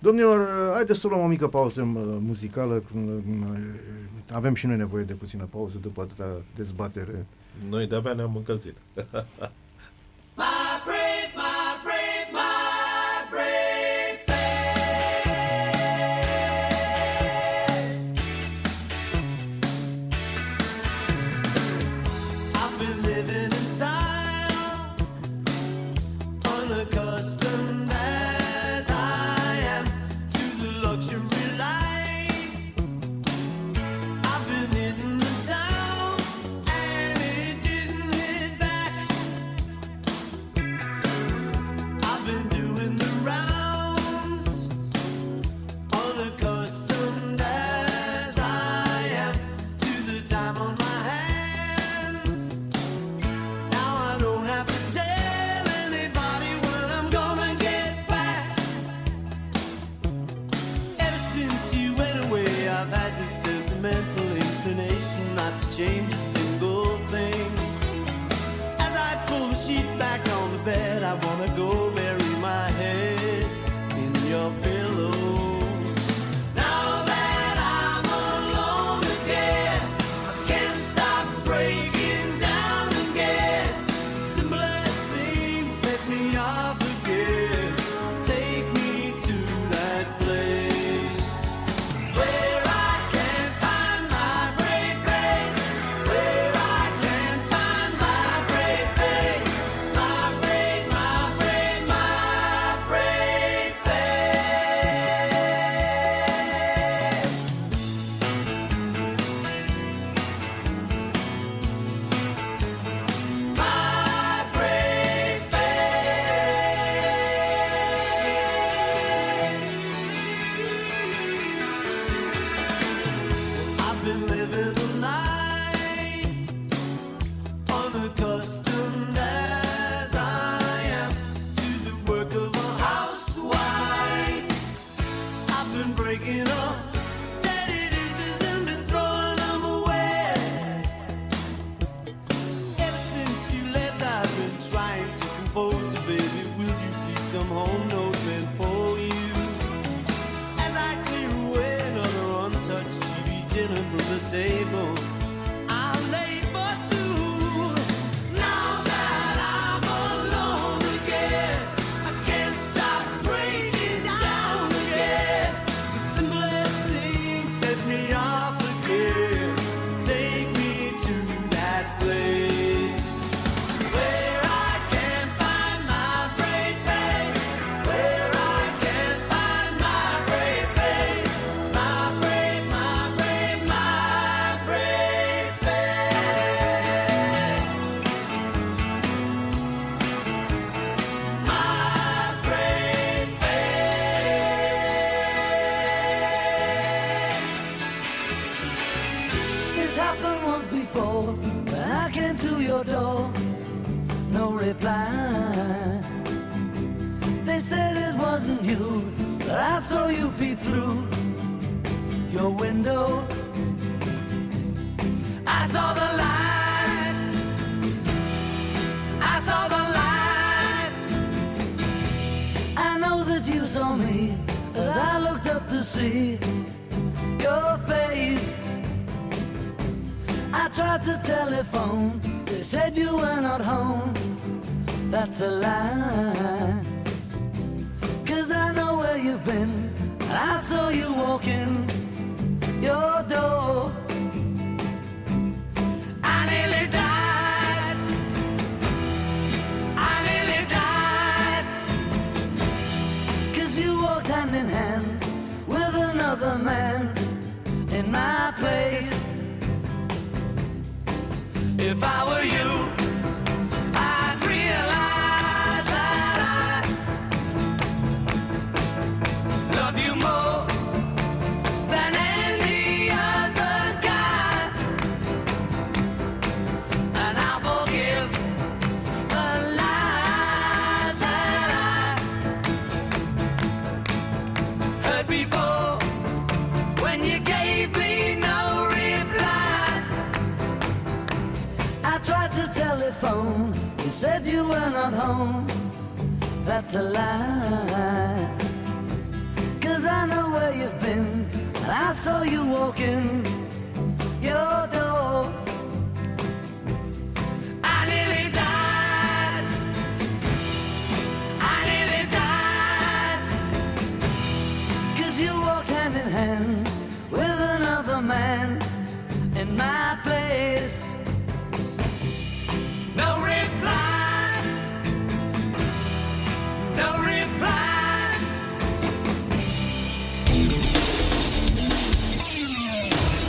Domnilor, 0.04 0.48
haideți 0.72 1.00
să 1.00 1.08
luăm 1.08 1.20
o 1.20 1.26
mică 1.26 1.48
pauză 1.48 1.80
uh, 1.80 2.02
muzicală. 2.20 2.82
uh, 2.94 3.02
Avem 4.32 4.54
și 4.54 4.66
noi 4.66 4.76
nevoie 4.76 5.04
de 5.04 5.12
puțină 5.12 5.48
pauză 5.50 5.78
după 5.80 6.02
atâta 6.02 6.42
dezbatere. 6.54 7.26
Noi 7.68 7.86
de-abia 7.86 8.12
ne-am 8.12 8.36
încălzit. 8.36 8.76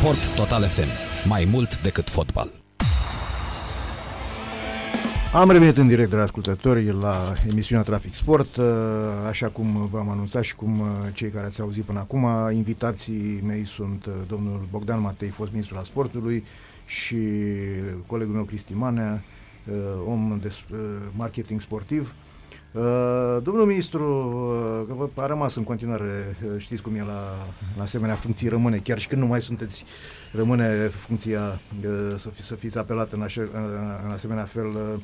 Sport 0.06 0.36
Total 0.36 0.64
FM. 0.64 0.88
Mai 1.28 1.47
mult 1.51 1.82
decât 1.82 2.10
fotbal. 2.10 2.51
Am 5.34 5.51
revenit 5.51 5.78
în 5.78 5.88
direct, 5.88 6.10
dragi 6.10 6.24
ascultători, 6.24 6.93
la 6.93 7.34
emisiunea 7.49 7.84
Trafic 7.84 8.14
Sport. 8.14 8.56
Uh, 8.56 8.66
Așa 9.28 9.47
cum 9.47 9.88
v-am 9.91 10.10
anunțat 10.10 10.43
și 10.43 10.56
cum 10.56 10.80
uh, 10.80 10.88
cei 11.14 11.30
care 11.30 11.45
ați 11.45 11.62
auzit 11.62 11.84
până 11.84 11.99
acum, 11.99 12.28
invitații 12.51 13.41
mei 13.45 13.66
sunt 13.66 14.06
uh, 14.06 14.14
domnul 14.28 14.68
Bogdan 14.72 15.01
Matei, 15.01 15.30
fost 15.30 15.51
ministru 15.51 15.78
al 15.78 15.84
sportului, 15.84 16.43
și 16.86 17.18
colegul 18.06 18.34
meu 18.34 18.43
Cristi 18.43 18.74
Manea, 18.74 19.24
uh, 19.66 19.76
om 20.08 20.39
de 20.41 20.53
uh, 20.72 20.78
marketing 21.16 21.62
sportiv. 21.62 22.14
Uh, 22.76 23.38
Domnul 23.43 23.65
ministru, 23.65 24.03
uh, 24.03 24.88
că 24.88 24.93
vă 24.93 25.21
a 25.21 25.26
rămas 25.26 25.55
în 25.55 25.63
continuare, 25.63 26.38
uh, 26.45 26.51
știți 26.57 26.82
cum 26.82 26.95
e 26.95 26.99
la, 26.99 27.47
la 27.78 27.84
asemenea 27.84 28.15
funcții, 28.15 28.47
rămâne, 28.47 28.78
chiar 28.78 28.99
și 28.99 29.07
când 29.07 29.21
nu 29.21 29.28
mai 29.28 29.41
sunteți, 29.41 29.86
rămâne 30.32 30.88
funcția 30.88 31.59
uh, 31.86 32.15
să, 32.17 32.30
fi, 32.30 32.43
să 32.43 32.55
fiți 32.55 32.78
apelat 32.78 33.11
în, 33.11 33.21
așa, 33.21 33.41
în 34.05 34.11
asemenea 34.11 34.43
fel. 34.43 34.65
uh, 34.65 34.99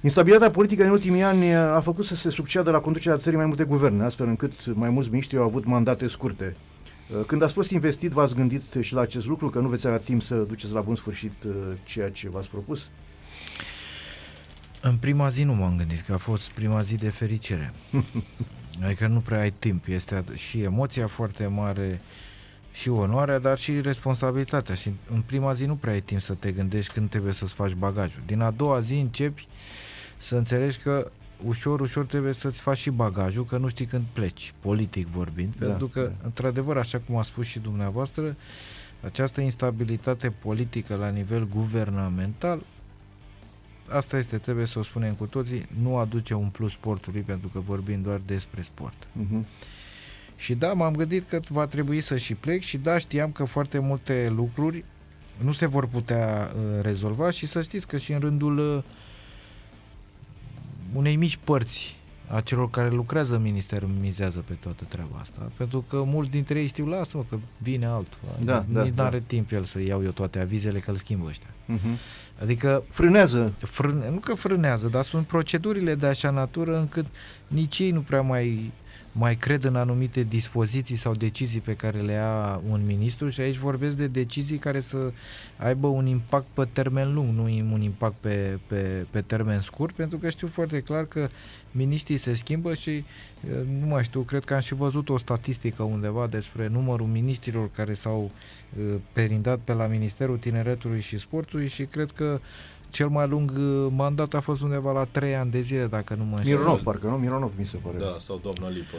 Instabilitatea 0.00 0.50
politică 0.50 0.84
în 0.84 0.90
ultimii 0.90 1.22
ani 1.22 1.54
a 1.54 1.80
făcut 1.80 2.04
să 2.04 2.14
se 2.14 2.30
succeadă 2.30 2.70
la 2.70 2.80
conducerea 2.80 3.18
țării 3.18 3.38
mai 3.38 3.46
multe 3.46 3.64
guverne, 3.64 4.04
astfel 4.04 4.26
încât 4.26 4.74
mai 4.74 4.90
mulți 4.90 5.08
miniștri 5.08 5.38
au 5.38 5.44
avut 5.44 5.64
mandate 5.64 6.08
scurte. 6.08 6.56
Uh, 7.18 7.24
Când 7.26 7.42
ați 7.42 7.52
fost 7.52 7.70
investit, 7.70 8.10
v-ați 8.10 8.34
gândit 8.34 8.62
și 8.80 8.94
la 8.94 9.00
acest 9.00 9.26
lucru, 9.26 9.48
că 9.48 9.58
nu 9.58 9.68
veți 9.68 9.86
avea 9.86 9.98
timp 9.98 10.22
să 10.22 10.34
duceți 10.34 10.72
la 10.72 10.80
bun 10.80 10.96
sfârșit 10.96 11.42
uh, 11.46 11.52
ceea 11.84 12.10
ce 12.10 12.28
v-ați 12.28 12.48
propus? 12.48 12.86
În 14.84 14.96
prima 14.96 15.28
zi 15.28 15.42
nu 15.42 15.54
m-am 15.54 15.76
gândit, 15.76 16.00
că 16.00 16.12
a 16.12 16.16
fost 16.16 16.50
prima 16.50 16.82
zi 16.82 16.94
de 16.94 17.08
fericire. 17.08 17.72
adică 18.84 19.06
nu 19.06 19.20
prea 19.20 19.40
ai 19.40 19.50
timp, 19.50 19.86
este 19.86 20.22
ad- 20.22 20.34
și 20.34 20.62
emoția 20.62 21.06
foarte 21.06 21.46
mare, 21.46 22.00
și 22.72 22.88
onoarea, 22.88 23.38
dar 23.38 23.58
și 23.58 23.80
responsabilitatea. 23.80 24.74
Și 24.74 24.92
în 25.10 25.20
prima 25.20 25.54
zi 25.54 25.64
nu 25.64 25.76
prea 25.76 25.92
ai 25.92 26.00
timp 26.00 26.20
să 26.20 26.34
te 26.34 26.52
gândești 26.52 26.92
când 26.92 27.10
trebuie 27.10 27.32
să-ți 27.32 27.54
faci 27.54 27.72
bagajul. 27.72 28.22
Din 28.26 28.40
a 28.40 28.50
doua 28.50 28.80
zi 28.80 28.94
începi 28.94 29.46
să 30.18 30.36
înțelegi 30.36 30.78
că 30.78 31.10
ușor, 31.44 31.80
ușor 31.80 32.06
trebuie 32.06 32.32
să-ți 32.32 32.60
faci 32.60 32.78
și 32.78 32.90
bagajul, 32.90 33.44
că 33.44 33.58
nu 33.58 33.68
știi 33.68 33.86
când 33.86 34.04
pleci, 34.12 34.52
politic 34.60 35.06
vorbind. 35.06 35.54
Da, 35.58 35.66
pentru 35.66 35.88
că, 35.88 36.00
da. 36.00 36.24
într-adevăr, 36.24 36.76
așa 36.76 37.00
cum 37.06 37.16
a 37.16 37.22
spus 37.22 37.46
și 37.46 37.58
dumneavoastră, 37.58 38.36
această 39.00 39.40
instabilitate 39.40 40.30
politică 40.30 40.94
la 40.94 41.08
nivel 41.08 41.48
guvernamental 41.48 42.62
asta 43.92 44.18
este, 44.18 44.38
trebuie 44.38 44.66
să 44.66 44.78
o 44.78 44.82
spunem 44.82 45.14
cu 45.14 45.26
toții, 45.26 45.66
nu 45.82 45.96
aduce 45.96 46.34
un 46.34 46.48
plus 46.48 46.72
sportului 46.72 47.20
pentru 47.20 47.48
că 47.48 47.60
vorbim 47.60 48.02
doar 48.02 48.20
despre 48.26 48.62
sport. 48.62 49.06
Uh-huh. 49.06 49.44
Și 50.36 50.54
da, 50.54 50.72
m-am 50.72 50.94
gândit 50.94 51.28
că 51.28 51.40
va 51.48 51.66
trebui 51.66 52.00
să 52.00 52.16
și 52.16 52.34
plec 52.34 52.62
și 52.62 52.76
da, 52.76 52.98
știam 52.98 53.32
că 53.32 53.44
foarte 53.44 53.78
multe 53.78 54.28
lucruri 54.36 54.84
nu 55.38 55.52
se 55.52 55.66
vor 55.66 55.86
putea 55.86 56.52
uh, 56.54 56.80
rezolva 56.80 57.30
și 57.30 57.46
să 57.46 57.62
știți 57.62 57.86
că 57.86 57.98
și 57.98 58.12
în 58.12 58.20
rândul 58.20 58.58
uh, 58.58 58.82
unei 60.92 61.16
mici 61.16 61.38
părți 61.44 61.96
a 62.26 62.40
celor 62.40 62.70
care 62.70 62.88
lucrează 62.88 63.34
în 63.34 63.42
minister 63.42 63.88
mizează 64.00 64.38
pe 64.38 64.52
toată 64.52 64.84
treaba 64.88 65.16
asta. 65.20 65.50
Pentru 65.56 65.84
că 65.88 66.02
mulți 66.02 66.30
dintre 66.30 66.60
ei 66.60 66.66
știu, 66.66 66.86
lasă-mă 66.86 67.24
că 67.28 67.38
vine 67.58 67.86
altul. 67.86 68.18
Da, 68.44 68.64
Nici 68.66 68.74
da, 68.74 68.82
nu 68.82 68.90
da. 68.90 69.04
are 69.04 69.22
timp 69.26 69.52
el 69.52 69.64
să 69.64 69.82
iau 69.82 70.04
eu 70.04 70.10
toate 70.10 70.38
avizele 70.38 70.78
că 70.78 70.90
îl 70.90 70.96
schimbă 70.96 71.26
ăștia. 71.26 71.48
Uh-huh. 71.48 71.98
Adică 72.42 72.84
Frânează. 72.90 73.52
frâne, 73.58 74.10
nu 74.10 74.18
că 74.18 74.34
frânează, 74.34 74.88
dar 74.88 75.04
sunt 75.04 75.26
procedurile 75.26 75.94
de 75.94 76.06
așa 76.06 76.30
natură 76.30 76.78
încât 76.78 77.06
nici 77.46 77.78
ei 77.78 77.90
nu 77.90 78.00
prea 78.00 78.20
mai, 78.20 78.72
mai 79.12 79.36
cred 79.36 79.64
în 79.64 79.76
anumite 79.76 80.22
dispoziții 80.22 80.96
sau 80.96 81.14
decizii 81.14 81.60
pe 81.60 81.76
care 81.76 82.00
le 82.00 82.12
ia 82.12 82.62
un 82.68 82.82
ministru 82.86 83.28
și 83.28 83.40
aici 83.40 83.56
vorbesc 83.56 83.96
de 83.96 84.06
decizii 84.06 84.58
care 84.58 84.80
să 84.80 85.12
aibă 85.56 85.86
un 85.86 86.06
impact 86.06 86.46
pe 86.54 86.68
termen 86.72 87.14
lung, 87.14 87.34
nu 87.34 87.42
un 87.72 87.82
impact 87.82 88.14
pe, 88.20 88.58
pe, 88.66 89.06
pe 89.10 89.20
termen 89.20 89.60
scurt, 89.60 89.94
pentru 89.94 90.18
că 90.18 90.30
știu 90.30 90.48
foarte 90.48 90.80
clar 90.80 91.04
că 91.04 91.28
miniștrii 91.70 92.18
se 92.18 92.34
schimbă 92.34 92.74
și 92.74 92.90
eh, 92.90 93.04
nu 93.80 93.86
mai 93.86 94.04
știu, 94.04 94.20
cred 94.20 94.44
că 94.44 94.54
am 94.54 94.60
și 94.60 94.74
văzut 94.74 95.08
o 95.08 95.18
statistică 95.18 95.82
undeva 95.82 96.26
despre 96.26 96.68
numărul 96.68 97.06
miniștrilor 97.06 97.70
care 97.70 97.94
s-au 97.94 98.30
eh, 98.78 98.94
perindat 99.12 99.58
pe 99.58 99.72
la 99.72 99.86
Ministerul 99.86 100.38
Tineretului 100.38 101.00
și 101.00 101.18
Sportului 101.18 101.68
și 101.68 101.84
cred 101.84 102.10
că 102.14 102.40
cel 102.92 103.08
mai 103.08 103.28
lung 103.28 103.52
eh, 103.56 103.92
mandat 103.96 104.34
a 104.34 104.40
fost 104.40 104.62
undeva 104.62 104.92
la 104.92 105.04
3 105.04 105.34
ani 105.36 105.50
de 105.50 105.60
zile, 105.60 105.86
dacă 105.86 106.14
nu 106.14 106.24
mă 106.24 106.36
înșel. 106.36 106.56
Mironov, 106.56 106.80
parcă 106.82 107.06
nu? 107.06 107.16
Mironov, 107.16 107.52
mi 107.58 107.66
se 107.66 107.76
pare. 107.76 107.98
Da, 107.98 108.16
sau 108.20 108.40
doamna 108.42 108.76
Lipă. 108.76 108.96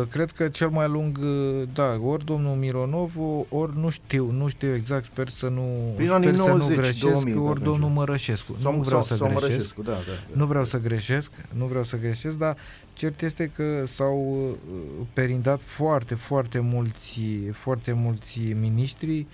Uh, 0.00 0.06
Cred 0.10 0.30
că 0.30 0.48
cel 0.48 0.68
mai 0.68 0.88
lung, 0.88 1.18
uh, 1.22 1.68
da, 1.74 1.98
ori 2.02 2.24
domnul 2.24 2.54
Mironov, 2.54 3.12
ori 3.48 3.72
nu 3.78 3.90
știu, 3.90 4.30
nu 4.30 4.48
știu 4.48 4.74
exact, 4.74 5.04
sper 5.04 5.28
să 5.28 5.48
nu, 5.48 5.92
Prin 5.94 6.06
sper 6.06 6.16
anii 6.16 6.36
să 6.36 6.48
90, 6.48 6.68
nu 6.68 6.74
greșesc, 6.74 7.00
2000, 7.00 7.34
ori 7.34 7.44
parcă 7.44 7.64
domnul 7.64 7.88
așa. 7.88 7.94
Mărășescu. 7.98 8.56
Sau, 8.62 8.72
nu 8.72 8.82
vreau 8.82 9.02
sau, 9.02 9.16
să 9.16 9.24
sau 9.24 9.26
greșesc. 9.26 9.48
Mărășescu, 9.50 9.82
da, 9.82 9.92
da, 9.92 9.98
da. 10.28 10.36
Nu 10.36 10.46
vreau 10.46 10.64
să 10.64 10.78
greșesc, 10.78 11.30
nu 11.52 11.64
vreau 11.64 11.84
să 11.84 11.96
greșesc, 11.96 12.38
dar 12.38 12.56
cert 12.92 13.22
este 13.22 13.50
că 13.54 13.84
s-au 13.86 14.48
uh, 14.50 15.06
perindat 15.12 15.60
foarte, 15.64 16.14
foarte 16.14 16.58
mulți, 16.58 17.20
foarte 17.52 17.92
mulți 17.92 18.40
miniștri, 18.60 19.26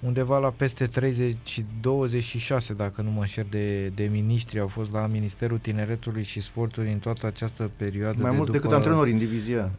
undeva 0.00 0.38
la 0.38 0.48
peste 0.56 0.86
30 0.86 1.36
și 1.44 1.64
26, 1.80 2.72
dacă 2.74 3.02
nu 3.02 3.10
mă 3.10 3.20
înșer, 3.20 3.46
de, 3.50 3.86
de 3.86 4.08
miniștri 4.12 4.60
au 4.60 4.66
fost 4.68 4.92
la 4.92 5.06
Ministerul 5.06 5.58
Tineretului 5.58 6.22
și 6.22 6.40
Sportului 6.40 6.92
în 6.92 6.98
toată 6.98 7.26
această 7.26 7.70
perioadă. 7.76 8.16
Mai 8.20 8.30
de 8.30 8.36
mult 8.36 8.46
după, 8.50 8.58
decât 8.58 8.76
antrenori 8.76 9.10
în 9.12 9.18
divizia. 9.18 9.70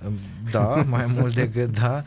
da, 0.52 0.86
mai 0.90 1.06
mult 1.18 1.34
decât 1.34 1.80
da, 1.80 2.04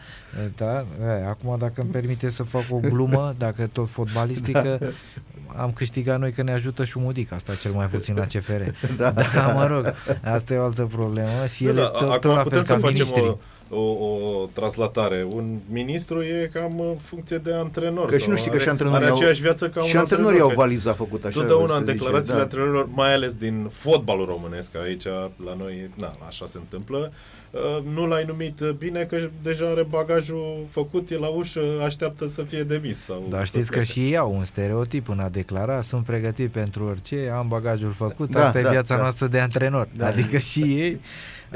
da. 0.57 0.85
E, 1.01 1.27
Acum 1.29 1.57
dacă 1.59 1.81
îmi 1.81 1.91
permite 1.91 2.31
să 2.31 2.43
fac 2.43 2.63
o 2.71 2.77
glumă, 2.79 3.35
dacă 3.39 3.67
tot 3.67 3.89
fotbalistică, 3.89 4.79
Da. 4.81 5.63
am 5.63 5.73
câștigat 5.73 6.19
noi 6.19 6.33
că 6.33 6.43
ne 6.43 6.53
ajută 6.53 6.85
și 6.85 6.99
Mudic, 6.99 7.33
asta 7.33 7.55
cel 7.55 7.73
mai 7.73 7.87
puțin 7.87 8.15
la 8.15 8.25
CFR. 8.25 8.63
Da, 8.97 9.11
da 9.35 9.53
mă 9.53 9.67
rog, 9.67 9.95
asta 10.23 10.55
e 10.55 10.57
o 10.57 10.65
altă 10.65 10.85
problemă 10.93 11.47
și 11.55 11.65
ele 11.67 11.81
da, 11.81 11.87
tot, 11.87 12.01
acum 12.01 12.19
tot 12.19 12.31
la 12.31 12.35
fel 12.35 12.43
putem 12.43 12.59
ca 12.59 12.65
să 12.67 12.73
facem 12.79 12.93
miniștri. 12.93 13.21
o, 13.23 13.39
o, 13.75 13.81
o 13.81 14.49
traslatare. 14.53 15.27
Un 15.33 15.59
ministru 15.71 16.23
e 16.23 16.51
cam 16.53 16.81
în 16.81 16.97
funcție 16.97 17.39
de 17.39 17.53
antrenor. 17.55 18.09
Că 18.09 18.17
și 18.17 18.23
sau 18.23 18.31
nu 18.31 18.37
știi 18.37 18.49
că 18.49 18.55
are, 18.55 18.65
și 18.65 18.69
antrenorii 18.69 19.03
are 19.03 19.11
au, 19.11 19.17
aceeași 19.17 19.41
viață 19.41 19.69
ca 19.69 19.83
și 19.83 19.95
un 19.95 20.01
antrenorii 20.01 20.41
au 20.41 20.47
antrenor. 20.47 20.67
valiza 20.67 20.93
făcută 20.93 21.27
așa. 21.27 21.39
Totdeauna 21.39 21.73
se 21.73 21.79
în 21.79 21.85
zice, 21.85 21.93
declarațiile 21.93 22.37
da. 22.37 22.43
antrenorilor, 22.43 22.89
mai 22.93 23.15
ales 23.15 23.33
din 23.33 23.71
fotbalul 23.73 24.27
românesc, 24.27 24.77
aici 24.77 25.05
la 25.45 25.55
noi, 25.59 25.91
na, 25.95 26.13
așa 26.29 26.47
se 26.47 26.59
întâmplă, 26.59 27.13
uh, 27.51 27.61
nu 27.95 28.07
l-ai 28.07 28.25
numit 28.27 28.61
bine 28.79 29.03
că 29.03 29.17
deja 29.43 29.67
are 29.67 29.83
bagajul 29.83 30.67
făcut, 30.71 31.11
e 31.11 31.19
la 31.19 31.29
ușă, 31.29 31.61
așteaptă 31.85 32.27
să 32.27 32.43
fie 32.43 32.63
demis. 32.63 32.99
Sau 32.99 33.27
Dar 33.31 33.41
să 33.41 33.47
știți 33.47 33.71
că 33.71 33.77
plece. 33.77 33.93
și 33.93 34.01
ei 34.01 34.17
au 34.17 34.35
un 34.35 34.45
stereotip 34.45 35.09
în 35.09 35.19
a 35.19 35.29
declara, 35.29 35.83
sunt 35.83 36.05
pregătit 36.05 36.51
pentru 36.51 36.85
orice, 36.85 37.33
am 37.37 37.49
bagajul 37.49 37.93
făcut, 37.93 38.31
Da, 38.31 38.47
asta 38.47 38.61
da, 38.61 38.69
e 38.69 38.71
viața 38.71 38.95
da. 38.95 39.01
noastră 39.01 39.27
de 39.27 39.41
antrenor. 39.41 39.89
Da. 39.97 40.07
Adică 40.07 40.39
și 40.39 40.61
ei 40.61 41.01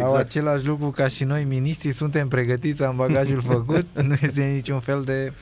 au 0.00 0.08
Exact. 0.08 0.24
același 0.28 0.64
lucru 0.66 0.90
ca 0.90 1.08
și 1.08 1.24
noi, 1.24 1.44
miniștrii, 1.44 1.92
suntem 1.92 2.28
pregătiți, 2.28 2.84
am 2.84 2.96
bagajul 2.96 3.40
făcut, 3.54 3.86
nu 4.02 4.14
este 4.22 4.42
niciun 4.44 4.78
fel 4.78 5.02
de 5.02 5.32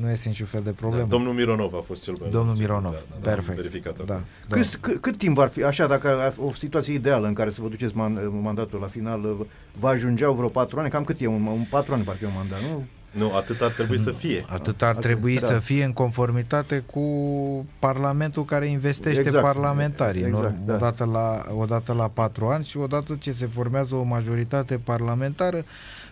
nu 0.00 0.10
este 0.10 0.28
niciun 0.28 0.46
fel 0.46 0.60
de 0.64 0.70
problemă. 0.70 1.02
Da, 1.02 1.08
domnul 1.08 1.32
Mironov 1.32 1.74
a 1.74 1.82
fost 1.86 2.02
cel 2.02 2.14
mai 2.20 2.28
Domnul 2.30 2.54
cel- 2.54 2.62
Mironov, 2.62 2.92
da, 2.92 2.98
da, 3.10 3.14
am 3.14 3.20
perfect. 3.34 3.56
Verificat 3.56 3.96
Da, 4.04 4.14
acum. 4.14 4.24
da. 4.48 4.56
Cât, 4.56 4.74
cât, 4.80 5.00
cât 5.00 5.16
timp 5.16 5.38
ar 5.38 5.48
fi, 5.48 5.62
așa, 5.62 5.86
dacă 5.86 6.08
ar 6.20 6.32
fi 6.32 6.40
o 6.40 6.52
situație 6.52 6.94
ideală 6.94 7.26
în 7.26 7.32
care 7.32 7.50
să 7.50 7.62
vă 7.62 7.68
duceți 7.68 7.96
man, 7.96 8.40
mandatul 8.42 8.80
la 8.80 8.86
final, 8.86 9.46
vă 9.78 9.88
ajungeau 9.88 10.32
vreo 10.34 10.48
patru 10.48 10.80
ani? 10.80 10.90
Cam 10.90 11.04
cât 11.04 11.20
e? 11.20 11.26
Un, 11.26 11.46
un 11.46 11.66
patru 11.70 11.94
ani 11.94 12.02
parcă 12.02 12.24
e 12.24 12.26
un 12.26 12.32
mandat, 12.36 12.60
nu? 12.60 12.84
Nu, 13.14 13.34
atât 13.34 13.60
ar 13.60 13.70
trebui 13.70 13.98
să 13.98 14.10
fie. 14.10 14.44
Atât 14.48 14.82
ar 14.82 14.88
Asta- 14.88 15.00
trebui 15.00 15.38
da. 15.38 15.46
să 15.46 15.58
fie 15.58 15.84
în 15.84 15.92
conformitate 15.92 16.78
cu 16.92 17.00
Parlamentul 17.78 18.44
care 18.44 18.66
investește 18.66 19.20
Exact, 19.20 19.42
parlamentarii. 19.44 20.22
exact, 20.24 20.54
Norm- 20.56 20.64
da. 20.66 20.74
odată, 20.74 21.04
la, 21.04 21.42
odată 21.56 21.92
la 21.92 22.08
patru 22.08 22.46
ani 22.46 22.64
și 22.64 22.76
odată 22.76 23.16
ce 23.20 23.32
se 23.32 23.46
formează 23.46 23.94
o 23.94 24.02
majoritate 24.02 24.78
parlamentară, 24.84 25.64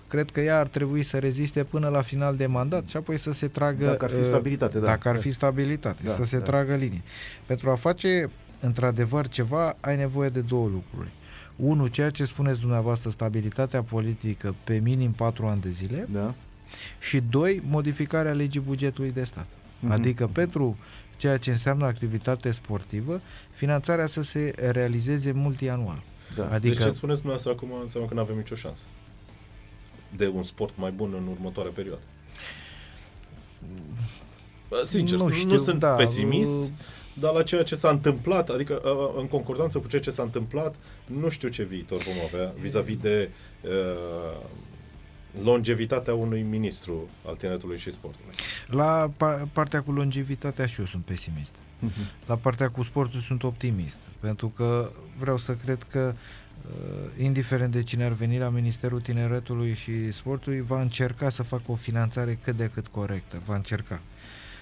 cred 0.08 0.30
că 0.30 0.40
ea 0.40 0.58
ar 0.58 0.66
trebui 0.66 1.02
să 1.02 1.18
reziste 1.18 1.64
până 1.64 1.88
la 1.88 2.02
final 2.02 2.36
de 2.36 2.46
mandat 2.46 2.88
și 2.88 2.96
apoi 2.96 3.18
să 3.18 3.32
se 3.32 3.46
tragă... 3.48 3.84
Dacă 3.84 4.04
ar 4.04 4.10
fi 4.10 4.16
uh, 4.16 4.24
stabilitate, 4.24 4.78
da. 4.78 4.84
Dacă 4.84 5.08
ar 5.08 5.14
Da. 5.14 5.20
fi 5.20 5.30
stabilitate, 5.30 6.02
Da, 6.04 6.10
să 6.12 6.24
se 6.24 6.36
da. 6.38 6.44
tragă 6.44 6.74
linie. 6.74 7.02
Pentru 7.46 7.70
a 7.70 7.74
face 7.74 8.30
într-adevăr 8.60 9.28
ceva, 9.28 9.74
ai 9.80 9.96
nevoie 9.96 10.28
de 10.28 10.40
două 10.40 10.68
lucruri. 10.72 11.10
Unu, 11.56 11.86
ceea 11.86 12.10
ce 12.10 12.24
spuneți 12.24 12.60
dumneavoastră, 12.60 13.10
stabilitatea 13.10 13.82
politică 13.82 14.54
pe 14.64 14.80
minim 14.82 15.10
patru 15.10 15.46
ani 15.46 15.60
de 15.60 15.70
zile 15.70 16.06
Da. 16.12 16.34
Și 17.00 17.20
doi, 17.30 17.62
modificarea 17.68 18.32
legii 18.32 18.60
bugetului 18.60 19.10
de 19.10 19.24
stat. 19.24 19.46
Mhm. 19.80 19.92
Adică 19.92 20.26
pentru 20.26 20.78
ceea 21.16 21.36
ce 21.36 21.50
înseamnă 21.50 21.84
activitate 21.84 22.50
sportivă, 22.50 23.20
finanțarea 23.52 24.06
să 24.06 24.22
se 24.22 24.52
realizeze 24.70 25.32
multianual. 25.32 26.02
Da. 26.36 26.42
Deci 26.42 26.52
Adică 26.52 26.84
ce 26.84 26.90
spuneți 26.90 27.20
dumneavoastră 27.20 27.50
acum 27.50 27.80
înseamnă 27.82 28.08
că 28.08 28.14
nu 28.14 28.20
avem 28.20 28.36
nicio 28.36 28.54
șansă 28.54 28.84
de 30.16 30.28
un 30.28 30.42
sport 30.42 30.72
mai 30.76 30.90
bun 30.90 31.14
în 31.16 31.26
următoarea 31.26 31.72
perioadă. 31.74 32.02
Bă, 34.68 34.82
Sincer, 34.84 35.18
Nu 35.18 35.24
nu, 35.24 35.30
știu, 35.30 35.48
nu 35.48 35.58
sunt 35.58 35.78
da, 35.78 35.94
pesimist, 35.94 36.62
uh, 36.62 36.68
dar 37.14 37.32
la 37.32 37.42
ceea 37.42 37.62
ce 37.62 37.74
s-a 37.74 37.90
întâmplat, 37.90 38.48
adică 38.48 38.80
uh, 38.84 39.20
în 39.20 39.28
concordanță 39.28 39.78
cu 39.78 39.88
ceea 39.88 40.02
ce 40.02 40.10
s-a 40.10 40.22
întâmplat, 40.22 40.74
nu 41.06 41.28
știu 41.28 41.48
ce 41.48 41.62
viitor 41.62 41.98
vom 41.98 42.14
avea 42.24 42.54
vis-a-vis 42.60 42.96
de 42.96 43.30
uh, 43.62 44.40
longevitatea 45.42 46.14
unui 46.14 46.42
ministru 46.42 47.08
al 47.26 47.36
tineretului 47.36 47.78
și 47.78 47.90
sportului. 47.90 48.34
la 48.66 49.10
pa- 49.16 49.52
partea 49.52 49.82
cu 49.82 49.92
longevitatea 49.92 50.66
și 50.66 50.80
eu 50.80 50.86
sunt 50.86 51.04
pesimist. 51.04 51.54
Mhm. 51.78 52.10
La 52.26 52.36
partea 52.36 52.68
cu 52.68 52.82
sportul 52.82 53.20
sunt 53.20 53.42
optimist, 53.42 53.98
pentru 54.20 54.48
că 54.48 54.90
vreau 55.18 55.38
să 55.38 55.54
cred 55.54 55.86
că 55.90 56.14
uh, 56.14 57.24
indiferent 57.24 57.72
de 57.72 57.82
cine 57.82 58.04
ar 58.04 58.12
veni 58.12 58.38
la 58.38 58.48
Ministerul 58.48 59.00
Tineretului 59.00 59.74
și 59.74 60.12
Sportului, 60.12 60.60
va 60.60 60.80
încerca 60.80 61.30
să 61.30 61.42
facă 61.42 61.62
o 61.66 61.74
finanțare 61.74 62.38
cât 62.42 62.56
de 62.56 62.70
cât 62.74 62.86
corectă, 62.86 63.42
va 63.46 63.54
încerca. 63.54 64.00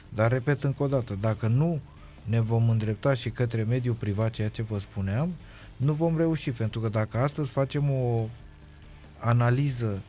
Dar 0.08 0.32
repet 0.32 0.62
încă 0.62 0.82
o 0.82 0.86
dată, 0.86 1.18
dacă 1.20 1.46
nu 1.46 1.80
ne 2.24 2.40
vom 2.40 2.68
îndrepta 2.68 3.14
și 3.14 3.30
către 3.30 3.62
mediul 3.62 3.94
privat, 3.94 4.30
ceea 4.30 4.48
ce 4.48 4.62
vă 4.62 4.78
spuneam, 4.78 5.34
nu 5.76 5.92
vom 5.92 6.16
reuși, 6.16 6.50
pentru 6.50 6.80
că 6.80 6.88
dacă 6.88 7.18
astăzi 7.18 7.50
facem 7.50 7.90
o 7.90 8.28
analiză 9.18 10.02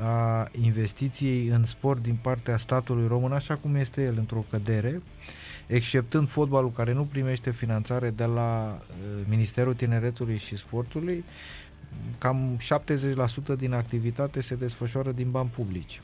a 0.00 0.48
investiției 0.60 1.46
în 1.46 1.64
sport 1.64 2.02
din 2.02 2.18
partea 2.22 2.56
statului 2.56 3.06
român, 3.06 3.32
așa 3.32 3.56
cum 3.56 3.74
este 3.74 4.02
el 4.02 4.14
într-o 4.18 4.44
cădere, 4.50 5.02
exceptând 5.66 6.28
fotbalul 6.28 6.72
care 6.72 6.92
nu 6.92 7.04
primește 7.04 7.50
finanțare 7.50 8.10
de 8.10 8.24
la 8.24 8.78
uh, 8.78 9.24
Ministerul 9.28 9.74
Tineretului 9.74 10.36
și 10.36 10.56
Sportului, 10.56 11.24
cam 12.18 12.58
70% 13.54 13.56
din 13.56 13.72
activitate 13.72 14.42
se 14.42 14.54
desfășoară 14.54 15.12
din 15.12 15.30
bani 15.30 15.48
publici. 15.48 16.00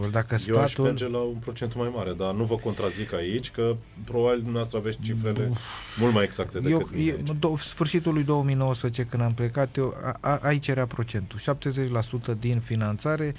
Ori 0.00 0.10
dacă 0.12 0.36
Eu 0.46 0.58
aș 0.58 0.70
statul... 0.70 0.84
merge 0.84 1.08
la 1.08 1.18
un 1.18 1.36
procent 1.40 1.74
mai 1.74 1.90
mare, 1.94 2.12
dar 2.12 2.34
nu 2.34 2.44
vă 2.44 2.56
contrazic 2.56 3.12
aici, 3.12 3.50
că 3.50 3.76
probabil 4.04 4.36
dumneavoastră 4.36 4.78
aveți 4.78 4.98
cifrele 5.00 5.50
mult 5.98 6.12
mai 6.12 6.24
exacte 6.24 6.58
decât 6.58 6.80
Eu, 6.80 6.88
mine 6.92 7.04
eu, 7.04 7.16
aici. 7.16 7.38
do, 7.38 7.56
sfârșitul 7.56 8.12
lui 8.12 8.22
2019 8.22 9.02
când 9.02 9.22
am 9.22 9.32
plecat, 9.32 9.76
eu, 9.76 9.94
a, 10.04 10.16
a, 10.20 10.38
aici 10.42 10.66
era 10.66 10.86
procentul. 10.86 11.38
70% 12.34 12.38
din 12.38 12.60
finanțare 12.60 13.34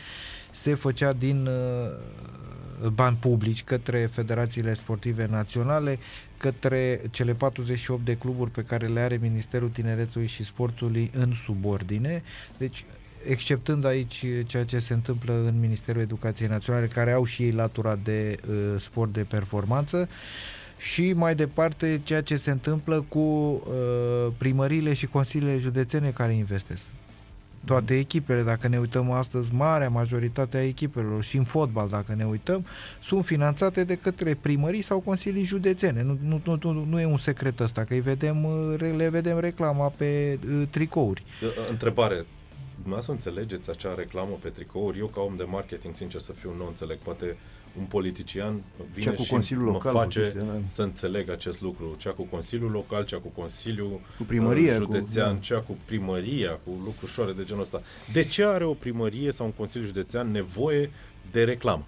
se 0.52 0.74
făcea 0.74 1.14
din 1.14 1.46
uh, 1.48 2.90
bani 2.94 3.18
publici 3.20 3.64
către 3.64 4.10
federațiile 4.12 4.74
sportive 4.74 5.28
naționale, 5.30 6.00
către 6.38 7.02
cele 7.12 7.34
48 7.34 8.06
de 8.06 8.18
cluburi 8.18 8.52
pe 8.52 8.64
care 8.64 8.88
le 8.88 9.00
are 9.00 9.20
Ministerul 9.22 9.70
Tineretului 9.70 10.28
și 10.28 10.44
Sportului 10.44 11.12
în 11.14 11.34
subordine. 11.34 12.24
Deci 12.58 12.86
exceptând 13.28 13.86
aici 13.86 14.26
ceea 14.46 14.66
ce 14.66 14.80
se 14.80 14.94
întâmplă 14.94 15.34
în 15.34 15.60
Ministerul 15.60 16.02
Educației 16.02 16.48
Naționale, 16.48 16.88
care 16.88 17.12
au 17.12 17.26
și 17.26 17.44
ei 17.44 17.52
latura 17.52 18.00
de 18.04 18.38
uh, 18.50 18.56
sport 18.80 19.14
de 19.14 19.22
performanță, 19.22 20.10
și 20.78 21.14
mai 21.14 21.36
departe 21.36 22.02
ceea 22.04 22.22
ce 22.22 22.38
se 22.38 22.52
întâmplă 22.52 23.06
cu 23.10 23.20
uh, 23.20 24.32
primăriile 24.38 24.94
și 24.94 25.06
consiliile 25.06 25.58
județene 25.58 26.10
care 26.10 26.34
investesc. 26.34 26.84
Toate 27.66 27.98
echipele, 27.98 28.42
dacă 28.42 28.68
ne 28.68 28.80
uităm 28.80 29.12
astăzi, 29.12 29.54
marea 29.54 29.90
majoritate 29.90 30.58
a 30.58 30.64
echipelor 30.64 31.24
și 31.24 31.38
în 31.38 31.44
fotbal, 31.44 31.88
dacă 31.90 32.14
ne 32.18 32.26
uităm, 32.26 32.66
sunt 33.04 33.26
finanțate 33.26 33.84
de 33.84 33.96
către 33.96 34.34
primării 34.34 34.82
sau 34.82 35.00
consilii 35.00 35.44
județene. 35.44 36.04
Nu, 36.04 36.18
nu, 36.24 36.42
nu, 36.46 36.74
nu, 36.74 36.86
nu 36.90 37.00
e 37.00 37.06
un 37.06 37.18
secret 37.18 37.60
ăsta, 37.60 37.84
că 37.84 37.94
îi 37.94 38.00
vedem, 38.00 38.44
uh, 38.44 38.80
le 38.96 39.10
vedem 39.10 39.40
reclama 39.40 39.88
pe 39.88 40.40
uh, 40.48 40.68
tricouri. 40.70 41.24
Uh, 41.44 41.50
Întrebare. 41.70 42.26
Dumneavoastră 42.88 43.32
înțelegeți 43.32 43.70
acea 43.70 43.96
reclamă 43.96 44.38
pe 44.42 44.50
tricouri? 44.50 45.00
Eu 45.00 45.08
ca 45.08 45.22
om 45.22 45.36
de 45.36 45.44
marketing, 45.44 45.96
sincer 45.96 46.22
să 46.22 46.32
fiu, 46.32 46.54
nu 46.58 46.68
înțeleg. 46.68 46.98
Poate 46.98 47.38
un 47.80 47.84
politician 47.86 48.62
vine 48.94 49.06
Cea 49.06 49.16
cu 49.16 49.24
și 49.24 49.30
Consiliul 49.30 49.66
mă 49.66 49.72
Local, 49.72 49.92
cu 49.92 49.98
face 49.98 50.20
chestia, 50.22 50.42
da. 50.42 50.60
să 50.66 50.82
înțeleg 50.82 51.30
acest 51.30 51.62
lucru. 51.62 51.96
Cea 51.98 52.12
cu 52.12 52.24
Consiliul 52.24 52.72
Local, 52.72 53.06
cea 53.06 53.18
cu 53.18 53.28
Consiliul 53.28 54.02
Cu 54.18 54.24
primăria, 54.24 54.72
uh, 54.74 54.78
cu- 54.86 54.94
județean, 54.94 55.34
da. 55.34 55.40
cea 55.40 55.60
cu 55.60 55.78
primăria, 55.86 56.52
cu 56.52 56.70
lucruri 56.70 57.04
ușoare 57.04 57.32
de 57.34 57.44
genul 57.44 57.62
ăsta. 57.62 57.82
De 58.14 58.24
ce 58.24 58.44
are 58.46 58.64
o 58.64 58.74
primărie 58.74 59.32
sau 59.32 59.46
un 59.46 59.52
Consiliu 59.52 59.88
Județean 59.88 60.32
nevoie 60.32 60.92
de 61.32 61.44
reclamă? 61.44 61.86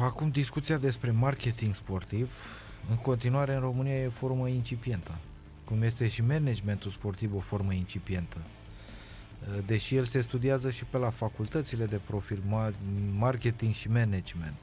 Acum 0.00 0.28
discuția 0.28 0.76
despre 0.76 1.10
marketing 1.10 1.74
sportiv, 1.74 2.30
în 2.90 2.96
continuare 2.96 3.54
în 3.54 3.60
România 3.60 3.94
e 3.96 4.08
formă 4.08 4.48
incipientă, 4.48 5.18
cum 5.64 5.82
este 5.82 6.08
și 6.08 6.22
managementul 6.22 6.90
sportiv 6.90 7.34
o 7.34 7.40
formă 7.40 7.72
incipientă. 7.72 8.36
Deși 9.66 9.94
el 9.96 10.04
se 10.04 10.20
studiază 10.20 10.70
și 10.70 10.84
pe 10.84 10.98
la 10.98 11.10
facultățile 11.10 11.84
de 11.84 12.00
profil, 12.06 12.42
ma- 12.46 12.74
marketing 13.18 13.74
și 13.74 13.88
management. 13.90 14.54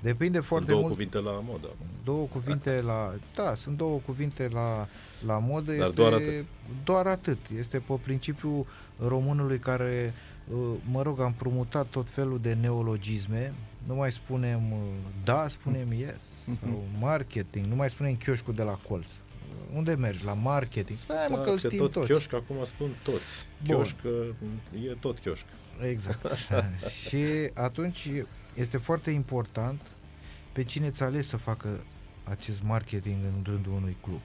Depinde 0.00 0.34
Sunt 0.36 0.46
foarte 0.46 0.70
două 0.70 0.80
mult 0.80 0.92
cuvinte 0.92 1.18
la 1.18 1.30
modă. 1.30 1.68
două 2.04 2.26
cuvinte 2.26 2.80
la 2.80 3.14
da, 3.34 3.54
sunt 3.54 3.76
două 3.76 3.98
cuvinte 4.06 4.48
la 4.48 4.88
la 5.26 5.38
modă, 5.38 5.72
Dar 5.72 5.88
este 5.88 5.94
doar 6.00 6.12
atât. 6.12 6.44
doar 6.84 7.06
atât. 7.06 7.38
Este 7.58 7.78
pe 7.78 7.94
principiul 8.02 8.66
românului 8.98 9.58
care 9.58 10.14
uh, 10.52 10.58
mă 10.90 11.02
rog, 11.02 11.20
am 11.20 11.26
împrumutat 11.26 11.86
tot 11.86 12.10
felul 12.10 12.40
de 12.40 12.54
neologisme, 12.54 13.52
nu 13.86 13.94
mai 13.94 14.12
spunem 14.12 14.72
uh, 14.72 14.78
da, 15.24 15.48
spunem 15.48 15.92
yes, 15.92 16.48
sau 16.60 16.84
marketing, 17.00 17.66
nu 17.66 17.74
mai 17.74 17.90
spunem 17.90 18.14
chioșcul 18.16 18.54
de 18.54 18.62
la 18.62 18.78
colț. 18.88 19.06
Uh, 19.52 19.76
Unde 19.76 19.94
mergi? 19.94 20.24
La 20.24 20.32
marketing? 20.32 20.98
Stai 20.98 21.26
mă 21.30 21.36
că 21.36 21.50
îl 21.50 21.58
că 21.58 21.68
știm 21.68 21.78
tot 21.78 21.92
toți. 21.92 22.10
chioșc, 22.10 22.32
acum 22.32 22.64
spun 22.64 22.90
toți. 23.02 23.22
Bun. 23.64 23.74
Chioșc 23.74 23.94
uh, 24.04 24.88
e 24.88 24.96
tot 25.00 25.18
chioșc. 25.18 25.44
Exact. 25.88 26.26
și 27.08 27.24
atunci 27.54 28.08
este 28.54 28.76
foarte 28.76 29.10
important 29.10 29.80
pe 30.52 30.64
cine 30.64 30.90
ți 30.90 31.02
ales 31.02 31.26
să 31.26 31.36
facă 31.36 31.84
acest 32.24 32.62
marketing 32.62 33.16
în 33.24 33.42
rândul 33.52 33.72
unui 33.72 33.96
club. 34.00 34.20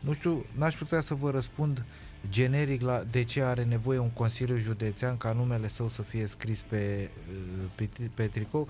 Nu 0.00 0.12
știu, 0.12 0.44
n-aș 0.52 0.74
putea 0.74 1.00
să 1.00 1.14
vă 1.14 1.30
răspund 1.30 1.84
generic 2.28 2.80
la 2.80 3.02
de 3.10 3.24
ce 3.24 3.42
are 3.42 3.64
nevoie 3.64 3.98
un 3.98 4.10
consiliu 4.10 4.56
județean 4.56 5.16
ca 5.16 5.32
numele 5.32 5.68
său 5.68 5.88
să 5.88 6.02
fie 6.02 6.26
scris 6.26 6.62
pe, 6.62 7.10
uh, 7.30 7.70
pe, 7.74 7.84
tri- 7.84 8.14
pe 8.14 8.26
tricou, 8.26 8.68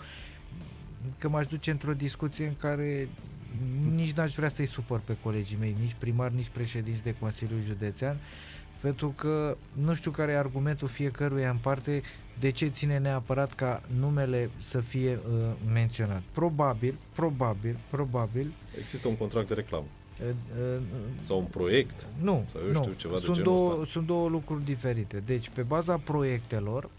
că 1.19 1.29
m-aș 1.29 1.47
duce 1.47 1.71
într-o 1.71 1.93
discuție 1.93 2.47
în 2.47 2.57
care 2.57 3.09
nici 3.95 4.13
n-aș 4.13 4.35
vrea 4.35 4.49
să-i 4.49 4.67
supăr 4.67 5.01
pe 5.05 5.17
colegii 5.23 5.57
mei, 5.61 5.77
nici 5.81 5.95
primar, 5.99 6.31
nici 6.31 6.49
președinți 6.53 7.03
de 7.03 7.15
Consiliul 7.21 7.61
Județean, 7.63 8.17
pentru 8.81 9.09
că 9.17 9.57
nu 9.73 9.95
știu 9.95 10.11
care 10.11 10.33
e 10.33 10.39
argumentul 10.39 10.89
fiecăruia 10.89 11.51
în 11.51 11.57
parte 11.57 12.03
de 12.39 12.51
ce 12.51 12.67
ține 12.67 12.99
neapărat 12.99 13.53
ca 13.53 13.83
numele 13.99 14.51
să 14.63 14.81
fie 14.81 15.13
uh, 15.15 15.53
menționat. 15.73 16.23
Probabil, 16.33 16.99
probabil, 17.15 17.79
probabil 17.91 18.53
Există 18.81 19.09
un 19.09 19.17
contract 19.17 19.49
de 19.49 19.55
reclamă 19.55 19.87
uh, 20.23 20.29
uh, 20.75 20.81
sau 21.27 21.39
un 21.39 21.45
proiect. 21.45 22.07
nu, 22.21 22.45
Sau 22.53 22.61
eu 22.67 22.73
nu. 22.73 22.81
știu, 22.81 22.93
ceva 22.97 23.15
de 23.15 23.21
sunt, 23.21 23.37
genul 23.37 23.53
două, 23.53 23.73
ăsta. 23.73 23.85
sunt 23.91 24.07
două 24.07 24.29
lucruri 24.29 24.65
diferite. 24.65 25.23
Deci, 25.27 25.51
pe 25.55 25.63
baza 25.63 25.97
proiectelor 25.99 26.91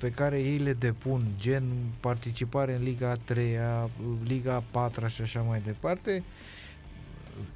pe 0.00 0.10
care 0.10 0.40
ei 0.40 0.56
le 0.56 0.72
depun, 0.72 1.22
gen 1.38 1.64
participare 2.00 2.74
în 2.74 2.82
Liga 2.82 3.12
3, 3.24 3.56
Liga 4.24 4.62
4 4.70 5.06
și 5.06 5.22
așa 5.22 5.40
mai 5.40 5.62
departe, 5.64 6.22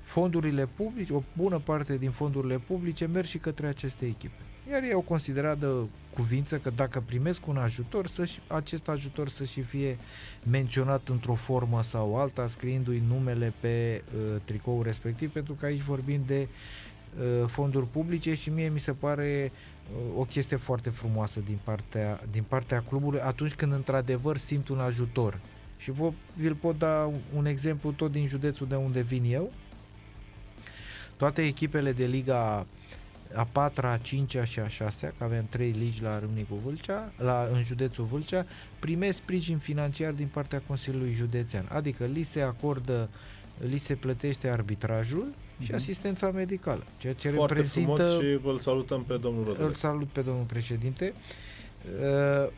fondurile 0.03 0.69
publice, 0.77 1.13
o 1.13 1.23
bună 1.37 1.59
parte 1.59 1.97
din 1.97 2.11
fondurile 2.11 2.59
publice 2.59 3.07
merg 3.07 3.27
și 3.27 3.39
către 3.39 3.67
aceste 3.67 4.07
echipe. 4.07 4.39
Iar 4.71 4.83
ei 4.83 4.93
au 4.93 5.01
considerat 5.01 5.59
de 5.59 5.67
cuvință 6.15 6.59
că 6.59 6.71
dacă 6.71 7.03
primesc 7.07 7.47
un 7.47 7.57
ajutor, 7.57 8.07
să 8.07 8.25
și, 8.25 8.39
acest 8.47 8.89
ajutor 8.89 9.29
să 9.29 9.45
și 9.45 9.61
fie 9.61 9.99
menționat 10.51 11.09
într-o 11.09 11.35
formă 11.35 11.83
sau 11.83 12.17
alta, 12.17 12.49
scriindu-i 12.49 13.03
numele 13.09 13.53
pe 13.61 14.03
uh, 14.05 14.41
tricoul 14.45 14.83
respectiv, 14.83 15.31
pentru 15.31 15.55
că 15.55 15.67
aici 15.67 15.81
vorbim 15.81 16.23
de 16.27 16.49
uh, 17.19 17.47
fonduri 17.47 17.87
publice 17.87 18.35
și 18.35 18.51
mie 18.51 18.69
mi 18.69 18.81
se 18.81 18.93
pare 18.93 19.53
uh, 19.53 19.74
o 20.17 20.25
chestie 20.25 20.57
foarte 20.57 20.91
frumoasă 20.91 21.41
din 21.41 21.59
partea, 21.65 22.21
din 22.31 22.43
partea 22.43 22.83
clubului 22.89 23.21
atunci 23.21 23.55
când 23.55 23.73
într-adevăr 23.73 24.37
simt 24.37 24.69
un 24.69 24.79
ajutor. 24.79 25.41
Și 25.77 25.91
vă, 25.91 26.13
vi-l 26.37 26.55
pot 26.55 26.79
da 26.79 27.11
un 27.35 27.47
exemplu 27.47 27.93
tot 27.93 28.13
din 28.13 28.27
județul 28.27 28.67
de 28.67 28.75
unde 28.75 29.03
vin 29.03 29.25
eu. 29.25 29.53
Toate 31.17 31.43
echipele 31.43 31.93
de 31.93 32.07
Liga 32.07 32.67
a 33.35 33.45
patra, 33.53 33.91
a 33.91 33.97
cincea 33.97 34.45
și 34.45 34.59
a 34.59 34.69
șasea, 34.69 35.13
că 35.19 35.25
avem 35.25 35.47
trei 35.49 35.71
ligi 35.71 36.03
la 36.03 36.19
Râmnicu 36.19 36.55
Vâlcea, 36.55 37.13
la, 37.17 37.49
în 37.53 37.65
județul 37.65 38.05
Vâlcea, 38.05 38.47
primesc 38.79 39.17
sprijin 39.17 39.59
financiar 39.59 40.13
din 40.13 40.27
partea 40.27 40.63
Consiliului 40.67 41.13
Județean. 41.13 41.69
Adică 41.73 42.05
li 42.05 42.23
se 42.23 42.41
acordă, 42.41 43.09
li 43.59 43.79
se 43.79 43.95
plătește 43.95 44.49
arbitrajul 44.49 45.35
și 45.61 45.67
Mhm. 45.67 45.75
asistența 45.75 46.31
medicală, 46.31 46.85
ceea 46.99 47.13
ce 47.13 47.29
Foarte 47.31 47.55
reprezintă 47.55 48.03
frumos 48.03 48.21
și 48.23 48.39
îl 48.47 48.59
salutăm 48.59 49.03
pe 49.05 49.17
domnul 49.17 49.43
îl 49.43 49.49
Rădulescu. 49.49 49.79
salut 49.79 50.09
pe 50.09 50.21
domnul 50.21 50.45
președinte. 50.45 51.15
Uh, 52.01 52.49